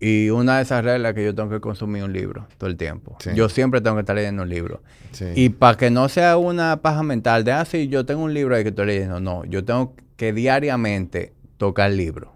Y 0.06 0.28
una 0.28 0.58
de 0.58 0.64
esas 0.64 0.84
reglas 0.84 1.10
es 1.10 1.14
que 1.14 1.24
yo 1.24 1.34
tengo 1.34 1.48
que 1.48 1.62
consumir 1.62 2.04
un 2.04 2.12
libro 2.12 2.46
todo 2.58 2.68
el 2.68 2.76
tiempo. 2.76 3.16
Sí. 3.20 3.30
Yo 3.34 3.48
siempre 3.48 3.80
tengo 3.80 3.96
que 3.96 4.00
estar 4.00 4.14
leyendo 4.14 4.42
un 4.42 4.50
libro. 4.50 4.82
Sí. 5.12 5.24
Y 5.34 5.48
para 5.48 5.78
que 5.78 5.90
no 5.90 6.10
sea 6.10 6.36
una 6.36 6.82
paja 6.82 7.02
mental 7.02 7.42
de, 7.42 7.52
ah, 7.52 7.64
sí, 7.64 7.88
yo 7.88 8.04
tengo 8.04 8.22
un 8.22 8.34
libro 8.34 8.54
ahí 8.54 8.62
que 8.64 8.68
estoy 8.68 8.84
leyendo. 8.84 9.18
No, 9.20 9.46
yo 9.46 9.64
tengo 9.64 9.96
que 10.16 10.34
diariamente 10.34 11.32
tocar 11.56 11.90
el 11.90 11.96
libro. 11.96 12.34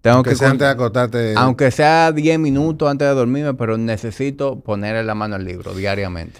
Tengo 0.00 0.18
aunque 0.18 0.30
que 0.30 0.36
sea 0.36 0.50
antes 0.50 0.68
de 0.68 0.72
acostarte... 0.72 1.34
aunque 1.36 1.72
sea 1.72 2.12
10 2.12 2.38
minutos 2.38 2.88
antes 2.88 3.08
de 3.08 3.14
dormirme, 3.14 3.54
pero 3.54 3.76
necesito 3.76 4.60
ponerle 4.60 5.02
la 5.02 5.16
mano 5.16 5.34
al 5.34 5.44
libro 5.44 5.74
diariamente. 5.74 6.38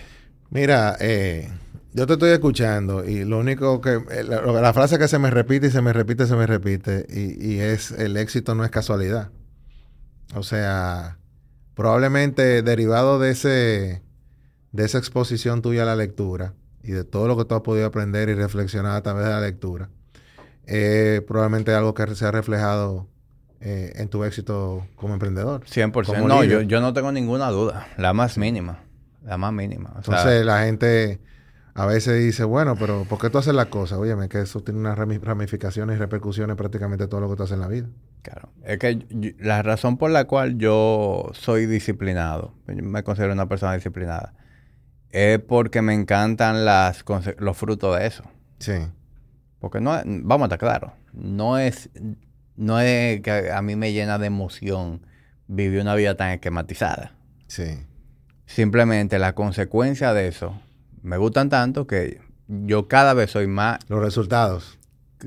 Mira, 0.50 0.96
eh, 1.00 1.50
yo 1.92 2.06
te 2.06 2.12
estoy 2.12 2.30
escuchando 2.30 3.04
y 3.04 3.24
lo 3.24 3.40
único 3.40 3.80
que... 3.80 3.94
eh, 4.12 4.22
la, 4.22 4.42
la 4.42 4.72
frase 4.72 4.96
que 4.96 5.08
se 5.08 5.18
me 5.18 5.32
repite 5.32 5.66
y 5.66 5.70
se 5.72 5.82
me 5.82 5.92
repite, 5.92 6.26
se 6.26 6.36
me 6.36 6.46
repite 6.46 7.04
y, 7.08 7.54
y 7.54 7.58
es 7.58 7.90
el 7.90 8.16
éxito 8.16 8.54
no 8.54 8.64
es 8.64 8.70
casualidad. 8.70 9.30
O 10.34 10.42
sea, 10.42 11.18
probablemente 11.74 12.62
derivado 12.62 13.18
de 13.18 13.30
ese 13.30 14.02
de 14.74 14.84
esa 14.84 14.98
exposición 14.98 15.62
tuya 15.62 15.82
a 15.82 15.86
la 15.86 15.94
lectura 15.94 16.54
y 16.82 16.90
de 16.90 17.04
todo 17.04 17.28
lo 17.28 17.36
que 17.36 17.44
tú 17.44 17.54
has 17.54 17.60
podido 17.60 17.86
aprender 17.86 18.28
y 18.28 18.34
reflexionar 18.34 18.96
a 18.96 19.02
través 19.02 19.24
de 19.24 19.30
la 19.30 19.40
lectura, 19.40 19.88
eh, 20.66 21.22
probablemente 21.28 21.72
algo 21.72 21.94
que 21.94 22.12
se 22.16 22.26
ha 22.26 22.32
reflejado 22.32 23.06
eh, 23.60 23.92
en 23.94 24.08
tu 24.08 24.24
éxito 24.24 24.84
como 24.96 25.14
emprendedor. 25.14 25.64
100%. 25.64 26.06
Como 26.06 26.26
no, 26.26 26.42
yo, 26.42 26.62
yo 26.62 26.80
no 26.80 26.92
tengo 26.92 27.12
ninguna 27.12 27.50
duda. 27.50 27.86
La 27.96 28.12
más 28.12 28.36
mínima. 28.36 28.80
La 29.24 29.38
más 29.38 29.52
mínima. 29.52 29.90
O 29.96 30.02
sea, 30.02 30.18
Entonces 30.18 30.44
la 30.44 30.64
gente, 30.64 31.20
a 31.74 31.86
veces 31.86 32.20
dice, 32.22 32.42
bueno, 32.42 32.74
pero 32.76 33.06
¿por 33.08 33.20
qué 33.20 33.30
tú 33.30 33.38
haces 33.38 33.54
la 33.54 33.66
cosa? 33.66 33.96
Óyeme, 33.96 34.28
que 34.28 34.40
eso 34.40 34.60
tiene 34.60 34.80
unas 34.80 34.98
ramificaciones 34.98 35.96
y 35.96 35.98
repercusiones 36.00 36.56
prácticamente 36.56 37.06
todo 37.06 37.20
lo 37.20 37.30
que 37.30 37.36
tú 37.36 37.44
haces 37.44 37.54
en 37.54 37.60
la 37.60 37.68
vida. 37.68 37.86
Claro. 38.24 38.48
Es 38.64 38.78
que 38.78 39.34
la 39.38 39.60
razón 39.62 39.98
por 39.98 40.10
la 40.10 40.24
cual 40.24 40.56
yo 40.56 41.30
soy 41.34 41.66
disciplinado, 41.66 42.54
yo 42.66 42.82
me 42.82 43.02
considero 43.02 43.34
una 43.34 43.50
persona 43.50 43.74
disciplinada, 43.74 44.32
es 45.10 45.38
porque 45.40 45.82
me 45.82 45.92
encantan 45.92 46.64
las, 46.64 47.04
los 47.38 47.56
frutos 47.56 47.98
de 47.98 48.06
eso. 48.06 48.24
Sí. 48.60 48.72
Porque 49.60 49.82
no, 49.82 49.92
vamos 50.06 50.44
a 50.44 50.46
estar 50.46 50.58
claros, 50.58 50.92
no 51.12 51.58
es, 51.58 51.90
no 52.56 52.80
es 52.80 53.20
que 53.20 53.52
a 53.52 53.60
mí 53.60 53.76
me 53.76 53.92
llena 53.92 54.18
de 54.18 54.26
emoción 54.26 55.06
vivir 55.46 55.82
una 55.82 55.94
vida 55.94 56.16
tan 56.16 56.30
esquematizada. 56.30 57.12
Sí. 57.46 57.78
Simplemente 58.46 59.18
la 59.18 59.34
consecuencia 59.34 60.14
de 60.14 60.28
eso 60.28 60.58
me 61.02 61.18
gustan 61.18 61.50
tanto 61.50 61.86
que 61.86 62.22
yo 62.48 62.88
cada 62.88 63.12
vez 63.12 63.30
soy 63.32 63.48
más... 63.48 63.80
Los 63.88 64.02
resultados. 64.02 64.78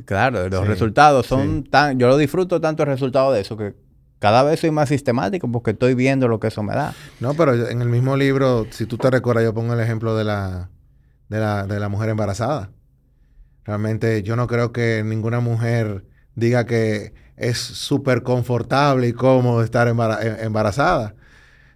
Claro, 0.05 0.49
los 0.49 0.67
resultados 0.67 1.25
son 1.25 1.63
tan... 1.63 1.99
Yo 1.99 2.07
lo 2.07 2.17
disfruto 2.17 2.61
tanto 2.61 2.83
el 2.83 2.89
resultado 2.89 3.31
de 3.31 3.41
eso 3.41 3.57
que 3.57 3.75
cada 4.19 4.43
vez 4.43 4.59
soy 4.59 4.71
más 4.71 4.89
sistemático 4.89 5.51
porque 5.51 5.71
estoy 5.71 5.93
viendo 5.93 6.27
lo 6.27 6.39
que 6.39 6.47
eso 6.47 6.63
me 6.63 6.73
da. 6.73 6.93
No, 7.19 7.33
pero 7.33 7.69
en 7.69 7.81
el 7.81 7.89
mismo 7.89 8.17
libro, 8.17 8.65
si 8.71 8.85
tú 8.85 8.97
te 8.97 9.09
recuerdas, 9.09 9.43
yo 9.43 9.53
pongo 9.53 9.73
el 9.73 9.79
ejemplo 9.79 10.15
de 10.15 10.23
la, 10.23 10.69
de 11.29 11.39
la, 11.39 11.67
de 11.67 11.79
la 11.79 11.89
mujer 11.89 12.09
embarazada. 12.09 12.71
Realmente 13.63 14.23
yo 14.23 14.35
no 14.35 14.47
creo 14.47 14.71
que 14.71 15.03
ninguna 15.05 15.39
mujer 15.39 16.05
diga 16.35 16.65
que 16.65 17.13
es 17.35 17.57
súper 17.57 18.23
confortable 18.23 19.07
y 19.07 19.13
cómodo 19.13 19.61
estar 19.61 19.87
embarazada. 19.87 21.15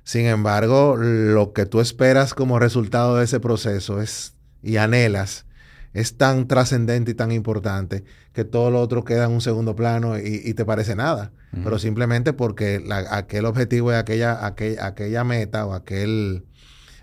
Sin 0.04 0.26
embargo, 0.26 0.96
lo 0.98 1.54
que 1.54 1.66
tú 1.66 1.80
esperas 1.80 2.34
como 2.34 2.60
resultado 2.60 3.18
de 3.18 3.26
ese 3.26 3.40
proceso 3.40 4.02
es 4.02 4.36
y 4.64 4.78
anhelas 4.78 5.46
es 5.94 6.18
tan 6.18 6.48
trascendente 6.48 7.12
y 7.12 7.14
tan 7.14 7.32
importante 7.32 8.04
que 8.34 8.46
todo 8.46 8.72
lo 8.72 8.80
otro 8.80 9.04
queda 9.04 9.26
en 9.26 9.32
un 9.32 9.42
segundo 9.42 9.76
plano 9.76 10.18
y, 10.18 10.54
te 10.54 10.66
parece 10.66 10.96
nada. 10.96 11.32
Pero 11.52 11.80
simplemente 11.80 12.32
porque 12.32 12.82
aquel 13.10 13.46
objetivo 13.46 13.92
y 13.92 13.96
aquella, 13.96 14.46
aquella 14.46 15.24
meta 15.26 15.66
o 15.66 15.74
aquel, 15.74 16.46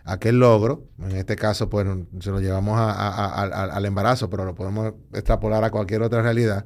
aquel 0.04 0.38
logro, 0.38 0.86
en 1.00 1.16
este 1.16 1.36
caso, 1.36 1.68
pues 1.68 1.86
se 2.20 2.30
lo 2.30 2.40
llevamos 2.40 2.78
al 2.80 3.84
embarazo, 3.84 4.30
pero 4.30 4.46
lo 4.46 4.54
podemos 4.54 4.94
extrapolar 5.12 5.64
a 5.64 5.70
cualquier 5.70 6.02
otra 6.02 6.22
realidad. 6.22 6.64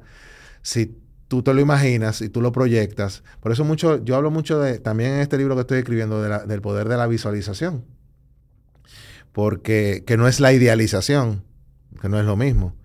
Si 0.61 0.97
tú 1.33 1.41
te 1.41 1.53
lo 1.53 1.61
imaginas 1.61 2.21
y 2.21 2.29
tú 2.29 2.41
lo 2.41 2.51
proyectas. 2.51 3.23
Por 3.39 3.51
eso 3.51 3.63
mucho, 3.63 4.03
yo 4.03 4.15
hablo 4.15 4.29
mucho 4.29 4.59
de, 4.59 4.77
también 4.77 5.13
en 5.13 5.19
este 5.19 5.37
libro 5.39 5.55
que 5.55 5.61
estoy 5.61 5.79
escribiendo, 5.79 6.21
del 6.21 6.61
poder 6.61 6.87
de 6.87 6.95
la 6.95 7.07
visualización. 7.07 7.85
Porque 9.31 10.03
que 10.05 10.15
no 10.15 10.27
es 10.27 10.39
la 10.39 10.53
idealización, 10.53 11.43
que 12.01 12.09
no 12.09 12.19
es 12.19 12.25
lo 12.25 12.35
mismo. 12.35 12.75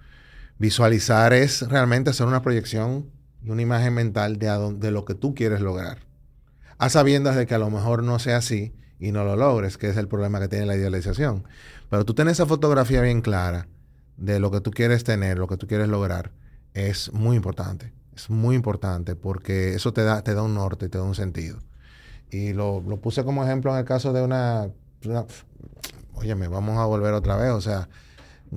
Visualizar 0.59 1.33
es 1.33 1.63
realmente 1.63 2.11
hacer 2.11 2.27
una 2.27 2.43
proyección 2.43 3.11
y 3.43 3.51
una 3.51 3.63
imagen 3.63 3.95
mental 3.95 4.39
de, 4.39 4.91
lo 4.91 5.05
que 5.05 5.15
tú 5.15 5.35
quieres 5.35 5.61
lograr. 5.61 5.99
A 6.79 6.89
sabiendas 6.89 7.37
de 7.37 7.47
que 7.47 7.55
a 7.55 7.59
lo 7.59 7.71
mejor 7.71 8.03
no 8.03 8.19
sea 8.19 8.39
así 8.39 8.75
y 8.99 9.13
no 9.13 9.25
lo 9.25 9.37
logres, 9.37 9.79
que 9.79 9.89
es 9.89 9.97
el 9.97 10.09
problema 10.09 10.41
que 10.41 10.49
tiene 10.49 10.67
la 10.67 10.77
idealización. 10.77 11.45
Pero 11.91 12.05
tú 12.05 12.15
tienes 12.15 12.33
esa 12.33 12.47
fotografía 12.47 13.01
bien 13.03 13.21
clara 13.21 13.69
de 14.17 14.41
lo 14.41 14.51
que 14.51 14.61
tú 14.61 14.71
quieres 14.71 15.05
tener, 15.05 15.39
lo 15.39 15.47
que 15.47 15.57
tú 15.57 15.67
quieres 15.67 15.89
lograr, 15.89 16.33
es 16.75 17.13
muy 17.13 17.37
importante. 17.37 17.93
Es 18.15 18.31
muy 18.31 18.57
importante 18.57 19.15
porque 19.15 19.75
eso 19.75 19.93
te 19.93 20.03
da, 20.03 20.23
te 20.23 20.35
da 20.35 20.43
un 20.43 20.55
norte, 20.55 20.89
te 20.89 20.99
da 20.99 21.05
un 21.05 21.15
sentido. 21.15 21.61
Y 22.31 22.53
lo, 22.53 22.83
puse 23.01 23.25
como 23.25 23.45
ejemplo 23.45 23.73
en 23.73 23.79
el 23.79 23.85
caso 23.85 24.13
de 24.13 24.23
una, 24.23 24.69
Oye, 26.15 26.35
me 26.35 26.49
vamos 26.49 26.79
a 26.79 26.85
volver 26.85 27.15
otra 27.15 27.37
vez. 27.37 27.51
O 27.53 27.61
sea, 27.61 27.89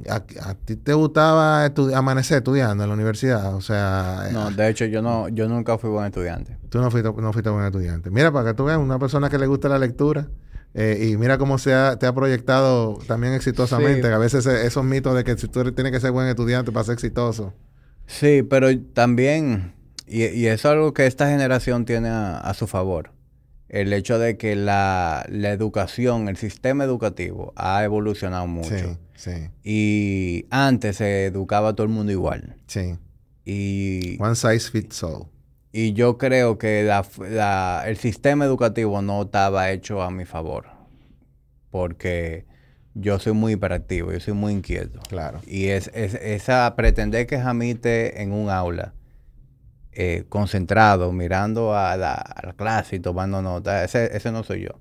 ¿a, 0.09 0.55
ti 0.55 0.75
te 0.75 0.93
gustaba 0.93 1.65
amanecer 1.95 2.37
estudiando 2.37 2.83
en 2.83 2.89
la 2.89 2.95
universidad? 2.95 3.55
O 3.55 3.61
sea... 3.61 4.29
No, 4.31 4.51
de 4.51 4.69
hecho 4.69 4.85
yo 4.85 5.01
no, 5.01 5.29
yo 5.29 5.47
nunca 5.47 5.77
fui 5.77 5.89
buen 5.89 6.05
estudiante. 6.05 6.57
Tú 6.69 6.79
no 6.79 6.91
fuiste, 6.91 7.11
no 7.11 7.33
fuiste 7.33 7.49
buen 7.49 7.65
estudiante. 7.65 8.09
Mira, 8.09 8.31
para 8.31 8.49
que 8.49 8.53
tú 8.55 8.65
veas, 8.65 8.77
una 8.77 8.99
persona 8.99 9.29
que 9.29 9.37
le 9.37 9.47
gusta 9.47 9.69
la 9.69 9.79
lectura... 9.79 10.27
Eh, 10.73 11.09
y 11.11 11.17
mira 11.17 11.37
cómo 11.37 11.57
se 11.57 11.73
ha, 11.73 11.97
te 11.97 12.05
ha 12.05 12.13
proyectado 12.13 12.97
también 13.05 13.33
exitosamente. 13.33 14.07
A 14.07 14.17
veces 14.17 14.45
esos 14.45 14.85
mitos 14.85 15.13
de 15.15 15.25
que 15.25 15.35
tú 15.35 15.71
tienes 15.73 15.91
que 15.91 15.99
ser 15.99 16.11
buen 16.11 16.27
estudiante 16.27 16.71
para 16.71 16.85
ser 16.85 16.93
exitoso. 16.93 17.53
Sí, 18.07 18.43
pero 18.43 18.67
también, 18.93 19.73
y, 20.07 20.45
eso 20.45 20.69
es 20.69 20.73
algo 20.73 20.93
que 20.93 21.07
esta 21.07 21.29
generación 21.29 21.85
tiene 21.85 22.09
a, 22.09 22.53
su 22.53 22.67
favor, 22.67 23.11
el 23.71 23.93
hecho 23.93 24.19
de 24.19 24.37
que 24.37 24.57
la, 24.57 25.25
educación, 25.29 26.27
el 26.27 26.35
sistema 26.35 26.83
educativo 26.83 27.53
ha 27.55 27.81
evolucionado 27.85 28.45
mucho. 28.45 28.97
Sí, 29.15 29.31
sí. 29.31 29.49
Y 29.63 30.45
antes 30.49 30.97
se 30.97 31.27
educaba 31.27 31.69
a 31.69 31.73
todo 31.73 31.87
el 31.87 31.93
mundo 31.93 32.11
igual. 32.11 32.57
Sí. 32.67 32.97
Y... 33.45 34.21
One 34.21 34.35
size 34.35 34.69
fits 34.69 35.01
all. 35.03 35.27
Y 35.71 35.93
yo 35.93 36.17
creo 36.17 36.57
que 36.57 36.91
el 37.85 37.97
sistema 37.97 38.43
educativo 38.43 39.01
no 39.01 39.21
estaba 39.21 39.71
hecho 39.71 40.01
a 40.01 40.11
mi 40.11 40.25
favor. 40.25 40.65
Porque 41.69 42.45
yo 42.93 43.19
soy 43.19 43.31
muy 43.31 43.53
hiperactivo, 43.53 44.11
yo 44.11 44.19
soy 44.19 44.33
muy 44.33 44.51
inquieto. 44.51 44.99
Claro. 45.07 45.39
Y 45.47 45.67
es, 45.67 45.89
esa 45.93 46.75
pretender 46.75 47.25
que 47.25 47.39
Jamite 47.39 48.21
en 48.21 48.33
un 48.33 48.49
aula, 48.49 48.93
eh, 49.93 50.25
concentrado, 50.29 51.11
mirando 51.11 51.75
a 51.75 51.97
la, 51.97 52.53
clase 52.55 52.97
y 52.97 52.99
tomando 52.99 53.41
notas, 53.41 53.93
ese, 53.93 54.31
no 54.31 54.43
soy 54.43 54.61
yo. 54.61 54.79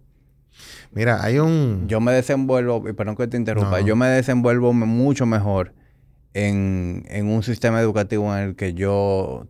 Mira, 0.92 1.22
hay 1.22 1.38
un... 1.38 1.86
Yo 1.88 2.00
me 2.00 2.12
desenvuelvo, 2.12 2.88
y 2.88 2.92
perdón 2.92 3.16
que 3.16 3.26
te 3.26 3.36
interrumpa, 3.36 3.80
yo 3.80 3.96
me 3.96 4.06
desenvuelvo 4.06 4.72
mucho 4.72 5.26
mejor 5.26 5.74
en, 6.34 7.04
un 7.24 7.42
sistema 7.42 7.80
educativo 7.80 8.36
en 8.36 8.50
el 8.50 8.56
que 8.56 8.74
yo, 8.74 9.46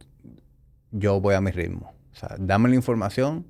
yo 0.92 1.20
voy 1.20 1.34
a 1.34 1.40
mi 1.40 1.50
ritmo. 1.50 1.92
O 2.12 2.16
sea, 2.16 2.36
dame 2.38 2.68
la 2.68 2.76
información, 2.76 3.46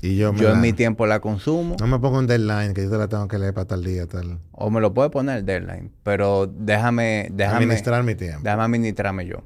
y 0.00 0.16
yo, 0.16 0.30
en 0.30 0.60
mi 0.60 0.72
tiempo 0.72 1.06
la 1.06 1.20
consumo. 1.20 1.76
No 1.80 1.86
me 1.88 1.98
pongo 1.98 2.18
un 2.18 2.26
deadline 2.26 2.72
que 2.72 2.84
yo 2.84 2.90
te 2.90 2.98
la 2.98 3.08
tengo 3.08 3.26
que 3.26 3.36
leer 3.38 3.52
para 3.52 3.66
tal 3.66 3.82
día, 3.82 4.06
tal. 4.06 4.38
O 4.52 4.70
me 4.70 4.80
lo 4.80 4.94
puede 4.94 5.10
poner 5.10 5.38
el 5.38 5.44
deadline, 5.44 5.90
pero 6.04 6.46
déjame, 6.46 7.28
déjame 7.32 7.64
administrar 7.64 8.04
mi 8.04 8.14
tiempo. 8.14 8.40
Déjame 8.44 8.62
administrarme 8.62 9.26
yo. 9.26 9.42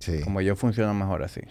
Sí. 0.00 0.20
Como 0.22 0.40
yo 0.40 0.56
funciono 0.56 0.94
mejor 0.94 1.22
así. 1.22 1.42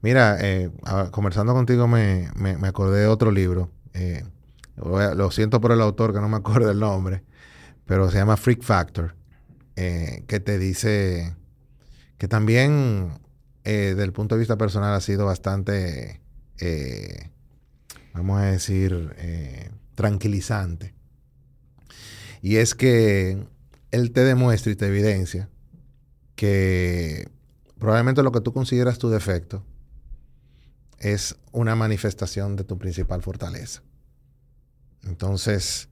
Mira, 0.00 0.38
eh, 0.40 0.70
conversando 1.10 1.52
contigo 1.52 1.86
me, 1.86 2.28
acordé 2.64 3.00
de 3.00 3.06
otro 3.06 3.30
libro. 3.30 3.70
Eh, 3.92 4.24
lo 4.76 5.30
siento 5.30 5.60
por 5.60 5.72
el 5.72 5.80
autor 5.80 6.14
que 6.14 6.20
no 6.20 6.28
me 6.28 6.38
acuerdo 6.38 6.70
el 6.70 6.80
nombre, 6.80 7.22
pero 7.84 8.10
se 8.10 8.18
llama 8.18 8.36
Freak 8.36 8.62
Factor, 8.62 9.14
eh, 9.76 10.24
que 10.26 10.40
te 10.40 10.58
dice 10.58 11.36
que 12.16 12.28
también 12.28 13.20
desde 13.62 14.02
el 14.02 14.14
punto 14.14 14.34
de 14.34 14.38
vista 14.38 14.56
personal 14.56 14.94
ha 14.94 15.00
sido 15.00 15.26
bastante 15.26 16.22
vamos 18.14 18.40
a 18.40 18.46
decir, 18.46 19.14
tranquilizante. 19.94 20.94
Y 22.40 22.56
es 22.56 22.74
que 22.74 23.46
él 23.90 24.12
te 24.12 24.24
demuestra 24.24 24.72
y 24.72 24.76
te 24.76 24.86
evidencia 24.86 25.50
que 26.34 27.28
probablemente 27.78 28.22
lo 28.22 28.32
que 28.32 28.40
tú 28.40 28.52
consideras 28.52 28.98
tu 28.98 29.08
defecto 29.08 29.64
es 30.98 31.36
una 31.52 31.76
manifestación 31.76 32.56
de 32.56 32.64
tu 32.64 32.78
principal 32.78 33.22
fortaleza. 33.22 33.82
Entonces, 35.04 35.88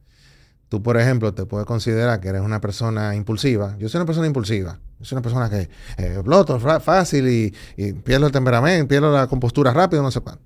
tú, 0.69 0.83
por 0.83 0.97
ejemplo, 0.97 1.33
te 1.33 1.47
puedes 1.47 1.67
considerar 1.67 2.21
que 2.21 2.29
eres 2.29 2.43
una 2.43 2.61
persona 2.61 3.15
impulsiva. 3.15 3.77
Yo 3.79 3.89
soy 3.89 3.99
una 3.99 4.07
persona 4.07 4.27
impulsiva. 4.27 4.81
Yo 4.99 5.05
soy 5.05 5.17
una 5.17 5.23
persona 5.23 5.51
que 5.51 5.69
eh, 6.03 6.15
exploto 6.15 6.59
fácil 6.81 7.29
y, 7.29 7.55
y 7.77 7.93
pierdo 7.93 8.27
el 8.27 8.33
temperamento, 8.33 8.89
pierdo 8.89 9.13
la 9.13 9.27
compostura 9.27 9.73
rápido, 9.73 10.03
no 10.03 10.11
sé 10.11 10.21
cuánto. 10.21 10.43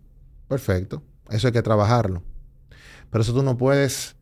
Perfecto. 0.48 1.02
Eso 1.30 1.46
hay 1.46 1.52
que 1.52 1.62
trabajarlo. 1.62 2.22
Pero 3.10 3.22
eso 3.22 3.32
tú 3.32 3.42
no 3.42 3.56
puedes 3.56 4.16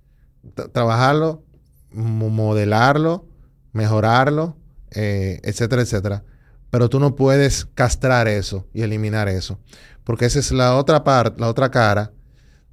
trabajarlo, 0.72 1.42
modelarlo, 1.90 3.26
mejorarlo, 3.72 4.56
eh, 4.90 5.40
etcétera, 5.42 5.82
etcétera. 5.82 6.24
Pero 6.70 6.88
tú 6.88 7.00
no 7.00 7.14
puedes 7.16 7.66
castrar 7.74 8.28
eso 8.28 8.66
y 8.72 8.82
eliminar 8.82 9.28
eso. 9.28 9.58
Porque 10.04 10.26
esa 10.26 10.38
es 10.38 10.52
la 10.52 10.76
otra 10.76 11.04
parte, 11.04 11.40
la 11.40 11.48
otra 11.48 11.70
cara 11.70 12.12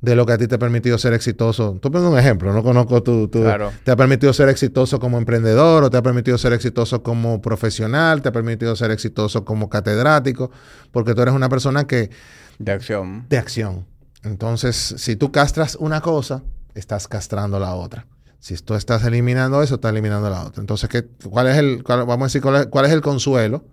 de 0.01 0.15
lo 0.15 0.26
que 0.26 0.34
a 0.34 0.38
ti 0.38 0.47
te 0.47 0.55
ha 0.55 0.59
permitido 0.59 0.97
ser 0.97 1.13
exitoso. 1.13 1.77
Tú 1.81 1.91
pongo 1.91 2.11
un 2.11 2.19
ejemplo, 2.19 2.53
no 2.53 2.63
conozco 2.63 3.01
tu... 3.01 3.27
Te 3.27 3.91
ha 3.91 3.95
permitido 3.95 4.31
ser 4.34 4.49
exitoso 4.49 4.99
como 4.99 5.17
emprendedor 5.17 5.84
o 5.84 5.89
te 5.89 5.97
ha 5.97 6.03
permitido 6.03 6.38
ser 6.38 6.53
exitoso 6.53 7.01
como 7.01 7.41
profesional, 7.41 8.22
te 8.22 8.30
ha 8.30 8.31
permitido 8.31 8.76
ser 8.76 8.91
exitoso 8.91 9.43
como 9.43 9.69
catedrático, 9.69 10.51
porque 10.91 11.15
tú 11.15 11.22
eres 11.22 11.34
una 11.34 11.49
persona 11.49 11.85
que... 11.85 12.11
De 12.59 12.72
acción. 12.72 13.26
De 13.30 13.38
acción. 13.38 13.85
Entonces, 14.23 14.95
si 14.97 15.15
tú 15.15 15.31
castras 15.31 15.76
una 15.76 16.01
cosa, 16.01 16.43
estás 16.76 17.07
castrando 17.07 17.59
la 17.59 17.73
otra. 17.73 18.05
Si 18.39 18.55
tú 18.57 18.76
estás 18.76 19.03
eliminando 19.03 19.63
eso, 19.63 19.76
estás 19.76 19.91
eliminando 19.91 20.30
la 20.30 20.43
otra. 20.43 20.61
Entonces, 20.61 20.88
¿qué, 20.88 21.07
cuál 21.27 21.47
es 21.47 21.57
el, 21.57 21.81
vamos 21.84 22.22
a 22.22 22.26
decir, 22.26 22.41
cuál 22.41 22.85
es, 22.85 22.91
el 22.91 23.01
consuelo 23.01 23.65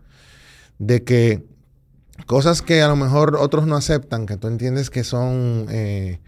de 0.83 1.05
que 1.05 1.45
cosas 2.27 2.61
que 2.61 2.83
a 2.83 2.89
lo 2.89 2.97
mejor 2.97 3.37
otros 3.37 3.67
no 3.69 3.77
aceptan, 3.77 4.27
que 4.27 4.37
tú 4.37 4.49
entiendes 4.49 4.91
que 4.91 5.05
son 5.05 5.67
eh, 5.71 6.21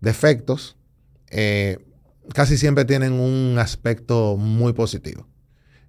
defectos, 0.00 0.76
eh, 1.30 1.78
casi 2.34 2.58
siempre 2.58 2.84
tienen 2.84 3.12
un 3.12 3.58
aspecto 3.60 4.36
muy 4.36 4.72
positivo. 4.72 5.28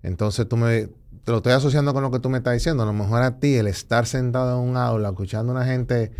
Entonces 0.03 0.47
tú 0.47 0.57
me, 0.57 0.89
te 1.23 1.31
lo 1.31 1.37
estoy 1.37 1.53
asociando 1.53 1.91
con 1.93 2.03
lo 2.03 2.11
que 2.11 2.19
tú 2.19 2.29
me 2.29 2.37
estás 2.37 2.53
diciendo. 2.53 2.83
A 2.83 2.85
lo 2.85 2.93
mejor 2.93 3.23
a 3.23 3.39
ti 3.39 3.55
el 3.55 3.65
estar 3.65 4.05
sentado 4.05 4.61
en 4.61 4.69
un 4.69 4.77
aula, 4.77 5.09
escuchando 5.09 5.51
a 5.51 5.55
una 5.55 5.65
gente 5.65 6.11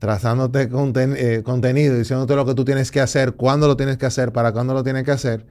trazándote 0.00 0.62
eh, 0.62 1.42
contenido, 1.44 1.96
diciéndote 1.96 2.34
lo 2.34 2.44
que 2.44 2.54
tú 2.54 2.64
tienes 2.64 2.90
que 2.90 3.00
hacer, 3.00 3.34
cuándo 3.34 3.68
lo 3.68 3.76
tienes 3.76 3.96
que 3.96 4.06
hacer, 4.06 4.32
para 4.32 4.50
cuándo 4.50 4.74
lo 4.74 4.82
tienes 4.82 5.04
que 5.04 5.12
hacer, 5.12 5.46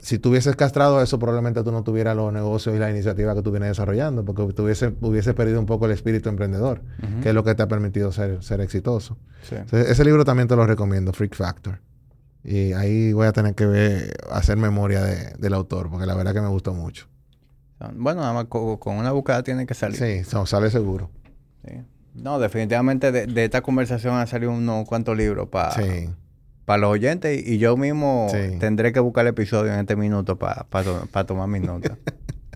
si 0.00 0.18
tú 0.18 0.30
hubieses 0.30 0.54
castrado 0.56 1.02
eso, 1.02 1.18
probablemente 1.18 1.62
tú 1.64 1.72
no 1.72 1.82
tuvieras 1.82 2.14
los 2.16 2.32
negocios 2.32 2.74
y 2.74 2.78
la 2.78 2.90
iniciativa 2.90 3.34
que 3.34 3.42
tú 3.42 3.50
vienes 3.50 3.70
desarrollando, 3.70 4.24
porque 4.24 4.52
tú 4.52 4.64
hubieses, 4.64 5.34
perdido 5.34 5.58
un 5.58 5.66
poco 5.66 5.86
el 5.86 5.92
espíritu 5.92 6.28
emprendedor, 6.28 6.82
que 7.22 7.30
es 7.30 7.34
lo 7.34 7.42
que 7.44 7.54
te 7.54 7.62
ha 7.62 7.68
permitido 7.68 8.12
ser, 8.12 8.42
ser 8.42 8.60
exitoso. 8.60 9.18
ese 9.72 10.04
libro 10.04 10.24
también 10.24 10.48
te 10.48 10.56
lo 10.56 10.66
recomiendo, 10.66 11.12
Freak 11.12 11.34
Factor. 11.34 11.80
Y 12.44 12.72
ahí 12.72 13.12
voy 13.12 13.26
a 13.26 13.32
tener 13.32 13.54
que 13.54 13.66
ver, 13.66 14.16
hacer 14.30 14.56
memoria 14.56 15.02
del 15.02 15.54
autor, 15.54 15.90
porque 15.90 16.06
la 16.06 16.14
verdad 16.14 16.32
que 16.32 16.40
me 16.40 16.48
gustó 16.48 16.72
mucho. 16.72 17.06
Bueno, 17.94 18.20
nada 18.20 18.32
más 18.32 18.44
con, 18.46 18.96
una 18.96 19.12
búsqueda 19.12 19.42
tiene 19.42 19.66
que 19.66 19.74
salir. 19.74 19.98
Sí, 19.98 20.36
sale 20.46 20.70
seguro. 20.70 21.10
No, 22.14 22.38
definitivamente 22.38 23.12
de, 23.12 23.44
esta 23.44 23.60
conversación 23.62 24.14
han 24.14 24.26
salido 24.26 24.52
unos 24.52 24.86
cuantos 24.86 25.16
libros 25.16 25.48
para 25.48 25.74
los 26.76 26.90
oyentes 26.90 27.46
y 27.46 27.58
yo 27.58 27.76
mismo 27.76 28.28
tendré 28.60 28.92
que 28.92 29.00
buscar 29.00 29.24
el 29.24 29.30
episodio 29.30 29.72
en 29.72 29.80
este 29.80 29.96
minuto 29.96 30.38
para 30.38 31.24
tomar 31.26 31.48
mis 31.48 31.62
notas. 31.62 31.96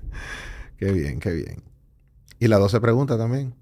qué 0.78 0.92
bien, 0.92 1.20
qué 1.20 1.32
bien. 1.32 1.62
Y 2.38 2.48
las 2.48 2.58
12 2.58 2.80
preguntas 2.80 3.18
también. 3.18 3.54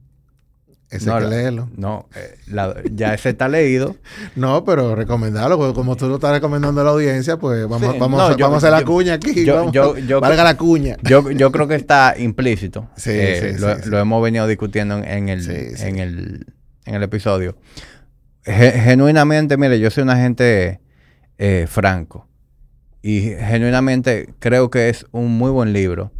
Ese 0.91 1.07
no, 1.07 1.15
hay 1.15 1.23
que 1.23 1.31
leerlo. 1.31 1.69
No, 1.77 2.09
eh, 2.17 2.91
ya 2.93 3.15
ese 3.15 3.29
está 3.29 3.49
leído. 3.49 3.95
no, 4.37 4.65
pero 4.65 4.97
recomendarlo, 4.97 5.57
porque 5.57 5.73
como 5.73 5.95
tú 5.97 6.09
lo 6.09 6.17
estás 6.17 6.33
recomendando 6.33 6.81
a 6.81 6.85
la 6.85 6.91
audiencia, 6.91 7.37
pues 7.37 7.69
vamos, 7.69 7.97
vamos, 7.97 8.37
vamos 8.37 8.55
a 8.55 8.57
hacer 8.57 8.71
la 8.73 8.85
cuña 8.85 9.15
aquí. 9.15 9.45
valga 9.45 10.43
la 10.43 10.57
cuña. 10.57 10.97
Yo, 11.03 11.31
yo 11.31 11.53
creo 11.53 11.69
que 11.69 11.77
está 11.77 12.17
implícito. 12.19 12.89
Sí, 12.97 13.11
eh, 13.13 13.57
sí, 13.57 13.89
lo, 13.89 13.99
hemos 14.01 14.21
venido 14.21 14.49
discutiendo 14.49 14.97
en, 14.99 15.29
el, 15.29 15.49
en, 15.49 15.99
el, 16.01 16.47
en 16.87 16.95
el 16.97 17.03
episodio. 17.05 17.55
Genuinamente, 18.45 19.57
mire, 19.57 19.79
yo 19.81 19.91
soy 19.91 20.03
una 20.03 20.17
gente 20.17 20.81
eh, 21.39 21.67
franco. 21.69 22.29
Y 23.03 23.21
genuinamente 23.39 24.35
creo 24.39 24.71
que 24.71 24.89
es 24.89 25.07
un 25.13 25.37
muy 25.39 25.51
buen 25.51 25.73
libro. 25.73 26.13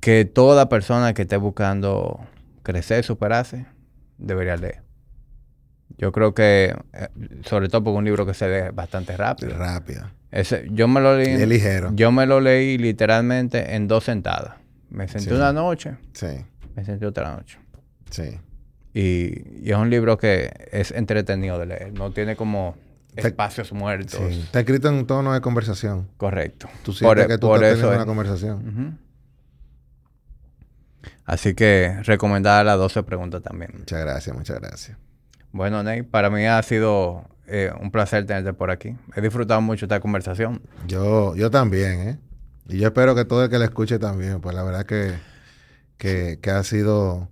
Que 0.00 0.24
toda 0.24 0.68
persona 0.68 1.12
que 1.14 1.22
esté 1.22 1.36
buscando 1.36 2.20
crecer, 2.62 3.04
superarse, 3.04 3.66
debería 4.18 4.56
leer. 4.56 4.82
Yo 5.98 6.12
creo 6.12 6.32
que, 6.34 6.74
eh, 6.92 7.08
sobre 7.44 7.68
todo 7.68 7.84
porque 7.84 7.98
un 7.98 8.04
libro 8.04 8.24
que 8.24 8.32
se 8.34 8.48
lee 8.48 8.70
bastante 8.72 9.16
rápido. 9.16 9.56
Rápido. 9.56 10.10
Ese, 10.30 10.66
yo 10.70 10.88
me 10.88 11.00
lo 11.00 11.16
leí. 11.16 11.44
ligero. 11.46 11.90
Yo 11.94 12.12
me 12.12 12.24
lo 12.24 12.40
leí 12.40 12.78
literalmente 12.78 13.74
en 13.74 13.88
dos 13.88 14.04
sentadas. 14.04 14.54
Me 14.88 15.08
senté 15.08 15.34
una 15.34 15.52
noche. 15.52 15.96
Sí. 16.14 16.44
Me 16.74 16.84
senté 16.84 17.06
otra 17.06 17.34
noche. 17.34 17.58
Sí. 18.10 18.38
Y, 18.92 19.70
es 19.70 19.76
un 19.76 19.90
libro 19.90 20.18
que 20.18 20.50
es 20.72 20.90
entretenido 20.90 21.58
de 21.58 21.66
leer. 21.66 21.92
No 21.92 22.12
tiene 22.12 22.36
como 22.36 22.76
espacios 23.16 23.72
muertos. 23.72 24.20
Sí. 24.28 24.40
Está 24.40 24.60
escrito 24.60 24.88
en 24.88 24.94
un 24.94 25.06
tono 25.06 25.32
de 25.32 25.40
conversación. 25.40 26.08
Correcto. 26.16 26.68
Tú 26.82 26.92
sientes 26.92 27.26
que 27.26 27.38
tú 27.38 27.54
estás 27.54 27.70
teniendo 27.70 27.94
una 27.94 28.06
conversación. 28.06 28.98
Así 31.24 31.54
que 31.54 31.96
recomendada 32.02 32.64
las 32.64 32.78
12 32.78 33.02
preguntas 33.04 33.42
también. 33.42 33.70
Muchas 33.78 34.00
gracias, 34.00 34.34
muchas 34.34 34.60
gracias. 34.60 34.98
Bueno, 35.52 35.82
Ney, 35.82 36.02
para 36.02 36.30
mí 36.30 36.44
ha 36.46 36.62
sido 36.62 37.24
eh, 37.46 37.72
un 37.80 37.90
placer 37.90 38.26
tenerte 38.26 38.52
por 38.52 38.70
aquí. 38.70 38.96
He 39.16 39.20
disfrutado 39.20 39.60
mucho 39.60 39.84
esta 39.84 40.00
conversación. 40.00 40.62
Yo, 40.86 41.34
yo 41.34 41.50
también, 41.50 42.00
¿eh? 42.08 42.18
Y 42.68 42.78
yo 42.78 42.86
espero 42.86 43.14
que 43.16 43.24
todo 43.24 43.44
el 43.44 43.50
que 43.50 43.58
la 43.58 43.64
escuche 43.64 43.98
también, 43.98 44.40
pues 44.40 44.54
la 44.54 44.62
verdad 44.62 44.86
que, 44.86 45.14
que, 45.98 46.50
ha 46.50 46.62
sido... 46.62 47.28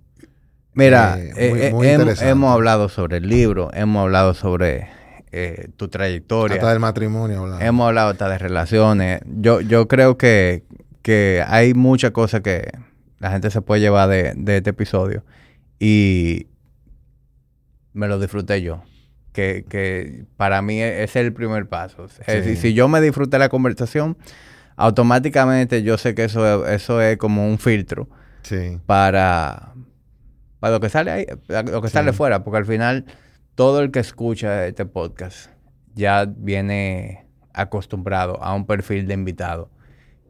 Mira, 0.79 1.19
eh, 1.19 1.33
eh, 1.37 1.73
hemos, 1.73 2.23
hemos, 2.23 2.53
hablado 2.53 2.89
sobre 2.89 3.17
el 3.17 3.29
libro, 3.29 3.71
hemos 3.75 4.03
hablado 4.03 4.33
sobre 4.33 4.89
tu 5.77 5.89
trayectoria. 5.89 6.55
Hasta 6.55 6.71
del 6.71 6.79
matrimonio. 6.79 7.59
Hemos 7.61 7.89
hablado 7.89 8.11
hasta 8.11 8.29
de 8.29 8.39
relaciones. 8.39 9.21
Yo, 9.27 9.61
yo 9.61 9.89
creo 9.89 10.17
que, 10.17 10.63
que 11.03 11.45
hay 11.47 11.75
muchas 11.75 12.13
cosas 12.13 12.43
que 12.43 12.71
la 13.19 13.33
gente 13.33 13.51
se 13.51 13.61
puede 13.61 13.81
llevar 13.81 14.09
de, 14.09 14.57
este 14.57 14.71
episodio. 14.71 15.25
Y 15.81 16.47
me 17.93 18.07
lo 18.07 18.21
disfruté 18.21 18.63
yo. 18.63 18.83
Que, 19.33 20.25
para 20.37 20.63
mí 20.63 20.81
e, 20.81 21.03
es 21.03 21.17
el 21.17 21.33
primer 21.33 21.67
paso. 21.67 22.05
Es 22.05 22.27
decir, 22.27 22.57
si 22.57 22.75
yo 22.75 22.89
me 22.89 23.01
disfruté 23.01 23.39
la 23.39 23.49
conversación, 23.49 24.17
automáticamente 24.77 25.83
yo 25.83 25.99
sé 25.99 26.15
que 26.15 26.25
eso, 26.25 26.67
eso 26.67 27.01
es 27.03 27.19
como 27.19 27.49
un 27.49 27.59
filtro 27.59 28.09
para, 28.87 29.75
para 30.61 30.75
lo 30.75 30.81
que 30.81 30.89
sale 30.89 31.11
ahí, 31.11 31.27
lo 31.71 31.83
que 31.83 31.89
sale 31.89 32.13
fuera, 32.13 32.45
porque 32.45 32.59
al 32.59 32.67
final 32.67 33.05
todo 33.55 33.81
el 33.81 33.91
que 33.91 34.01
escucha 34.01 34.67
este 34.67 34.87
podcast 34.87 35.51
ya 35.95 36.27
viene 36.27 37.27
acostumbrado 37.53 38.43
a 38.43 38.55
un 38.55 38.67
perfil 38.67 39.07
de 39.07 39.15
invitado 39.15 39.71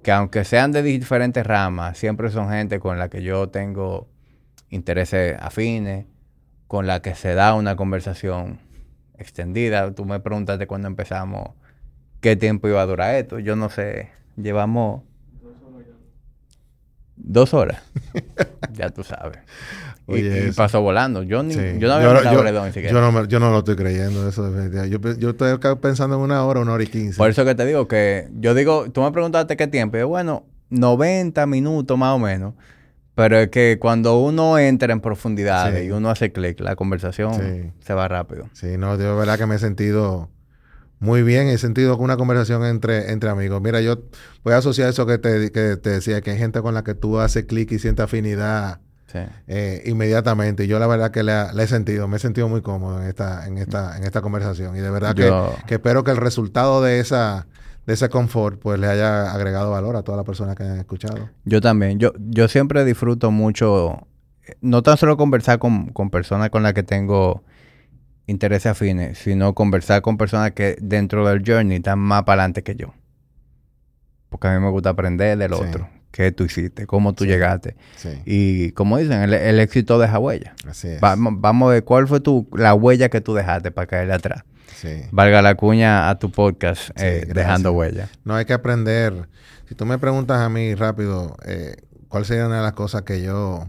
que 0.03 0.13
aunque 0.13 0.45
sean 0.45 0.73
de 0.73 0.83
diferentes 0.83 1.47
ramas, 1.47 1.99
siempre 1.99 2.31
son 2.31 2.51
gente 2.51 2.81
con 2.81 2.99
la 2.99 3.09
que 3.09 3.23
yo 3.23 3.49
tengo 3.49 4.09
intereses 4.71 5.37
afines, 5.41 6.07
con 6.67 6.87
la 6.87 7.01
que 7.01 7.15
se 7.15 7.35
da 7.35 7.55
una 7.55 7.77
conversación 7.77 8.61
extendida. 9.17 9.93
Tú 9.95 10.05
me 10.05 10.21
preguntaste 10.21 10.67
cuando 10.67 10.89
empezamos 10.89 11.51
qué 12.21 12.37
tiempo 12.37 12.69
iba 12.69 12.81
a 12.81 12.87
durar 12.87 13.17
esto. 13.17 13.39
Yo 13.39 13.57
no 13.57 13.71
sé, 13.71 14.11
llevamos 14.37 15.03
dos 17.19 17.55
horas. 17.55 17.82
ya 18.73 18.90
tú 18.90 19.05
sabes. 19.05 19.39
y, 20.07 20.53
pasó 20.53 20.81
volando. 20.81 21.23
Yo, 21.23 21.43
ni, 21.43 21.55
yo 21.55 21.89
no 21.89 21.95
había 21.95 22.32
yo, 22.32 22.45
yo, 22.45 22.65
ni 22.65 22.73
siquiera. 22.73 22.93
Yo 22.93 23.12
no, 23.12 23.24
yo 23.24 23.40
no 23.40 23.51
lo 23.51 23.59
estoy 23.59 23.77
creyendo 23.77 24.28
eso. 24.28 24.51
Yo, 24.86 24.99
yo 25.16 25.31
estoy 25.31 25.59
pensando 25.81 26.16
en 26.16 26.23
una 26.23 26.45
hora, 26.45 26.61
una 26.61 26.73
hora 26.73 26.85
y 26.85 26.86
quince. 26.86 27.19
Por 27.19 27.31
eso 27.31 27.45
que 27.45 27.55
te 27.55 27.66
digo 27.66 27.89
que... 27.89 28.28
Yo 28.39 28.55
digo... 28.55 28.90
Tú 28.90 29.03
me 29.03 29.12
preguntaste 29.12 29.57
qué 29.57 29.66
tiempo. 29.66 29.97
Y 29.97 30.01
yo, 30.01 30.09
bueno, 30.09 30.45
90 30.70 31.47
minutos 31.47 31.99
más 31.99 32.15
o 32.15 32.19
menos. 32.19 32.55
Pero 33.15 33.36
es 33.36 33.49
que 33.49 33.78
cuando 33.81 34.20
uno 34.20 34.59
entra 34.61 34.93
en 34.93 35.01
profundidad 35.01 35.77
y 35.81 35.90
uno 35.90 36.09
hace 36.09 36.31
clic, 36.31 36.61
la 36.61 36.77
conversación 36.77 37.73
se 37.81 37.95
va 37.95 38.07
rápido. 38.07 38.49
Sí, 38.53 38.77
no, 38.78 38.97
yo 38.97 39.11
de 39.11 39.15
verdad 39.15 39.36
que 39.36 39.47
me 39.47 39.57
he 39.57 39.59
sentido 39.59 40.28
muy 41.01 41.23
bien, 41.23 41.49
he 41.49 41.59
sentido 41.59 41.97
una 41.97 42.16
conversación 42.16 42.65
entre, 42.65 43.12
entre 43.12 43.31
amigos. 43.31 43.61
Mira, 43.62 43.81
yo 43.81 43.99
voy 44.43 44.55
a 44.55 44.59
asociar 44.59 44.89
eso 44.89 45.07
que 45.07 45.19
te, 45.19 45.53
que 45.53 45.77
te 45.77 45.91
decía, 45.91 46.20
que 46.20 46.33
hay 46.33 46.39
gente 46.39 46.61
con 46.61 46.75
la 46.75 46.83
que 46.83 46.95
tú 46.95 47.19
haces 47.20 47.45
clic 47.45 47.70
y 47.70 47.79
sientes 47.79 48.05
afinidad 48.05 48.81
eh, 49.47 49.83
inmediatamente. 49.87 50.65
Y 50.65 50.66
yo 50.66 50.79
la 50.79 50.87
verdad 50.87 51.11
que 51.11 51.23
la, 51.23 51.53
he 51.57 51.66
sentido, 51.66 52.09
me 52.09 52.16
he 52.16 52.20
sentido 52.20 52.49
muy 52.49 52.62
cómodo 52.62 53.01
en 53.01 53.09
esta, 53.09 53.47
en 53.47 53.59
esta, 53.59 53.97
en 53.97 54.05
esta 54.05 54.20
conversación. 54.23 54.77
Y 54.77 54.81
de 54.81 54.91
verdad 54.91 55.15
que, 55.15 55.75
espero 55.75 56.03
que 56.03 56.11
el 56.11 56.16
resultado 56.16 56.83
de 56.83 56.99
esa, 56.99 57.47
de 57.87 57.95
ese 57.95 58.09
confort, 58.09 58.61
pues 58.61 58.81
le 58.81 58.89
haya 58.89 59.33
agregado 59.33 59.70
valor 59.70 59.95
a 59.95 60.03
todas 60.03 60.16
las 60.16 60.27
personas 60.27 60.57
que 60.57 60.65
han 60.65 60.79
escuchado. 60.79 61.31
Yo 61.45 61.61
también. 61.61 62.01
Yo, 62.01 62.12
yo 62.19 62.49
siempre 62.49 62.85
disfruto 62.85 63.31
mucho, 63.31 64.09
no 64.61 64.83
tan 64.83 64.97
solo 64.97 65.16
conversar 65.16 65.61
con, 65.61 65.91
con 65.93 66.11
personas 66.11 66.51
con 66.51 66.65
las 66.65 66.75
que 66.75 66.83
tengo 66.83 67.45
intereses 68.29 68.67
afines, 68.67 69.19
sino 69.19 69.55
conversar 69.55 70.03
con 70.03 70.17
personas 70.17 70.53
que 70.53 70.77
dentro 70.81 71.27
del 71.27 71.43
journey 71.45 71.79
están 71.79 71.99
más 71.99 72.23
para 72.23 72.43
adelante 72.43 72.63
que 72.63 72.77
yo. 72.77 72.95
Porque 74.29 74.47
a 74.47 74.55
mí 74.55 74.65
me 74.65 74.71
gusta 74.71 74.91
aprender 74.91 75.37
del 75.37 75.55
otro. 75.55 75.89
¿Qué 76.11 76.31
tú 76.33 76.45
hiciste? 76.45 76.87
¿Cómo 76.87 77.15
tú 77.15 77.25
llegaste? 77.25 77.77
Y 78.25 78.73
como 78.73 78.99
dicen, 78.99 79.23
el, 79.23 79.61
éxito 79.61 79.99
deja 79.99 80.19
huella. 80.19 80.55
Así 80.69 80.89
es. 80.89 81.01
Vamos, 81.01 81.69
a 81.69 81.73
ver 81.73 81.85
cuál 81.85 82.07
fue 82.07 82.21
tu, 82.21 82.49
la 82.53 82.75
huella 82.75 83.09
que 83.09 83.21
tú 83.21 83.35
dejaste 83.35 83.71
para 83.71 83.87
caerle 83.87 84.15
atrás. 84.15 84.45
Valga 85.11 85.43
la 85.43 85.55
cuña 85.55 86.09
a 86.09 86.19
tu 86.19 86.31
podcast, 86.31 86.91
eh, 86.97 87.27
dejando 87.35 87.73
huella. 87.73 88.09
No 88.25 88.35
hay 88.35 88.45
que 88.45 88.53
aprender. 88.53 89.29
Si 89.69 89.75
tú 89.75 89.87
me 89.87 89.99
preguntas 89.99 90.41
a 90.41 90.49
mí 90.49 90.75
rápido, 90.75 91.37
eh, 91.45 91.77
¿cuál 92.09 92.25
sería 92.25 92.47
una 92.47 92.57
de 92.57 92.63
las 92.63 92.75
cosas 92.75 93.03
que 93.03 93.23
yo 93.23 93.67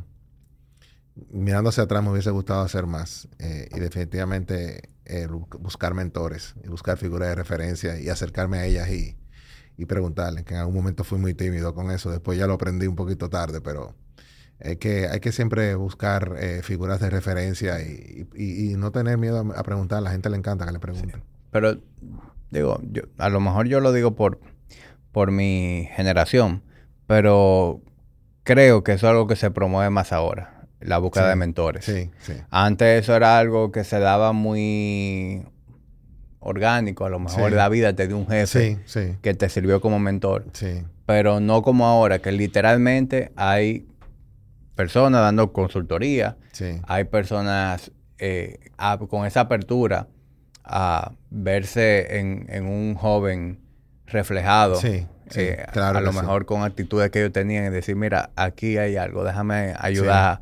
mirando 1.32 1.70
hacia 1.70 1.84
atrás 1.84 2.04
me 2.04 2.12
hubiese 2.12 2.32
gustado 2.32 2.62
hacer 2.62 2.86
más. 2.86 3.28
Eh, 3.40 3.68
y 3.76 3.80
definitivamente 3.80 4.90
eh, 5.06 5.28
buscar 5.28 5.94
mentores 5.94 6.56
y 6.64 6.68
buscar 6.68 6.98
figuras 6.98 7.30
de 7.30 7.36
referencia 7.36 8.00
y 8.00 8.10
acercarme 8.10 8.60
a 8.60 8.66
ellas 8.66 8.90
y, 8.90 9.18
y 9.78 9.86
preguntarles, 9.86 10.44
que 10.46 10.54
en 10.54 10.60
algún 10.60 10.76
momento 10.76 11.04
fui 11.04 11.18
muy 11.18 11.34
tímido 11.34 11.74
con 11.74 11.92
eso. 11.92 12.12
Después 12.12 12.38
ya 12.38 12.48
lo 12.48 12.54
aprendí 12.54 12.88
un 12.88 12.96
poquito 12.96 13.30
tarde, 13.30 13.62
pero 13.62 13.96
hay 14.62 14.78
que, 14.78 15.08
hay 15.08 15.20
que 15.20 15.32
siempre 15.32 15.76
buscar 15.76 16.36
eh, 16.40 16.62
figuras 16.64 17.00
de 17.00 17.10
referencia 17.10 17.82
y, 17.82 18.28
y, 18.36 18.76
no 18.76 18.92
tener 18.92 19.18
miedo 19.18 19.40
a, 19.56 19.64
preguntar. 19.64 20.00
A 20.00 20.02
la 20.02 20.12
gente 20.12 20.30
le 20.30 20.38
encanta 20.38 20.66
que 20.66 20.72
le 20.72 20.80
pregunten. 20.80 21.24
Pero, 21.52 21.80
digo, 22.52 22.80
yo, 22.92 23.04
a 23.18 23.30
lo 23.30 23.40
mejor 23.40 23.68
yo 23.68 23.80
lo 23.80 23.94
digo 23.94 24.16
por, 24.16 24.40
por 25.12 25.32
mi 25.32 25.88
generación, 25.96 26.64
pero 27.08 27.82
creo 28.44 28.84
que 28.84 28.94
eso 28.94 29.08
es 29.08 29.12
algo 29.12 29.28
que 29.28 29.36
se 29.36 29.50
promueve 29.50 29.90
más 29.90 30.12
ahora 30.12 30.59
la 30.82 30.98
búsqueda 30.98 31.30
de 31.30 31.36
mentores. 31.36 31.86
Sí, 31.86 32.10
sí. 32.20 32.34
Antes 32.50 33.04
eso 33.04 33.16
era 33.16 33.38
algo 33.38 33.72
que 33.72 33.84
se 33.84 34.00
daba 34.00 34.32
muy 34.32 35.44
orgánico, 36.40 37.06
a 37.06 37.10
lo 37.10 37.20
mejor 37.20 37.52
la 37.52 37.68
vida 37.70 37.94
te 37.94 38.08
dio 38.08 38.18
un 38.18 38.28
jefe 38.28 38.80
que 39.22 39.34
te 39.34 39.50
sirvió 39.50 39.82
como 39.82 40.00
mentor. 40.00 40.46
Sí. 40.54 40.84
Pero 41.06 41.40
no 41.40 41.62
como 41.62 41.86
ahora, 41.86 42.20
que 42.20 42.32
literalmente 42.32 43.32
hay 43.36 43.88
personas 44.76 45.22
dando 45.22 45.52
consultoría, 45.52 46.38
hay 46.88 47.04
personas 47.06 47.92
eh, 48.18 48.60
con 49.10 49.26
esa 49.26 49.42
apertura 49.42 50.08
a 50.64 51.14
verse 51.30 52.20
en, 52.20 52.66
un 52.66 52.96
joven 52.96 53.60
reflejado. 54.06 54.76
Sí, 54.76 55.06
eh, 55.36 55.66
a 55.74 56.02
lo 56.02 56.14
mejor 56.14 56.46
con 56.46 56.64
actitudes 56.64 57.12
que 57.12 57.20
ellos 57.20 57.34
tenían 57.34 57.66
y 57.66 57.70
decir, 57.70 57.96
mira, 57.96 58.30
aquí 58.36 58.78
hay 58.78 58.96
algo, 58.96 59.24
déjame 59.24 59.74
ayudar 59.78 60.42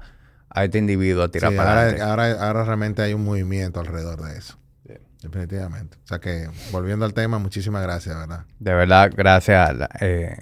a 0.57 0.63
este 0.63 0.79
individuo 0.79 1.23
a 1.23 1.29
tirar 1.29 1.55
para 1.55 1.69
ahora, 1.69 1.81
adelante. 1.81 2.03
Ahora, 2.03 2.47
ahora 2.47 2.63
realmente 2.63 3.01
hay 3.03 3.13
un 3.13 3.23
movimiento 3.23 3.79
alrededor 3.79 4.21
de 4.23 4.37
eso. 4.37 4.57
Definitivamente. 5.21 5.97
O 6.03 6.07
sea 6.07 6.19
que, 6.19 6.47
volviendo 6.71 7.05
al 7.05 7.13
tema, 7.13 7.37
muchísimas 7.39 7.83
gracias, 7.83 8.15
¿verdad? 8.15 8.45
De 8.59 8.73
verdad, 8.73 9.11
gracias. 9.15 9.75
Eh, 9.99 10.37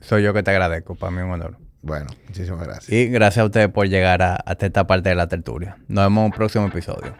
soy 0.00 0.22
yo 0.22 0.32
que 0.32 0.42
te 0.42 0.50
agradezco. 0.50 0.94
Para 0.94 1.10
mí 1.10 1.18
es 1.18 1.24
un 1.24 1.32
honor. 1.32 1.58
Bueno, 1.82 2.06
muchísimas 2.28 2.64
gracias. 2.66 2.88
Y 2.90 3.08
gracias 3.08 3.42
a 3.42 3.46
ustedes 3.46 3.68
por 3.68 3.88
llegar 3.88 4.22
a, 4.22 4.36
hasta 4.36 4.66
esta 4.66 4.86
parte 4.86 5.08
de 5.08 5.16
la 5.16 5.26
tertulia. 5.26 5.76
Nos 5.88 6.04
vemos 6.04 6.22
en 6.22 6.26
un 6.26 6.32
próximo 6.32 6.66
episodio. 6.66 7.14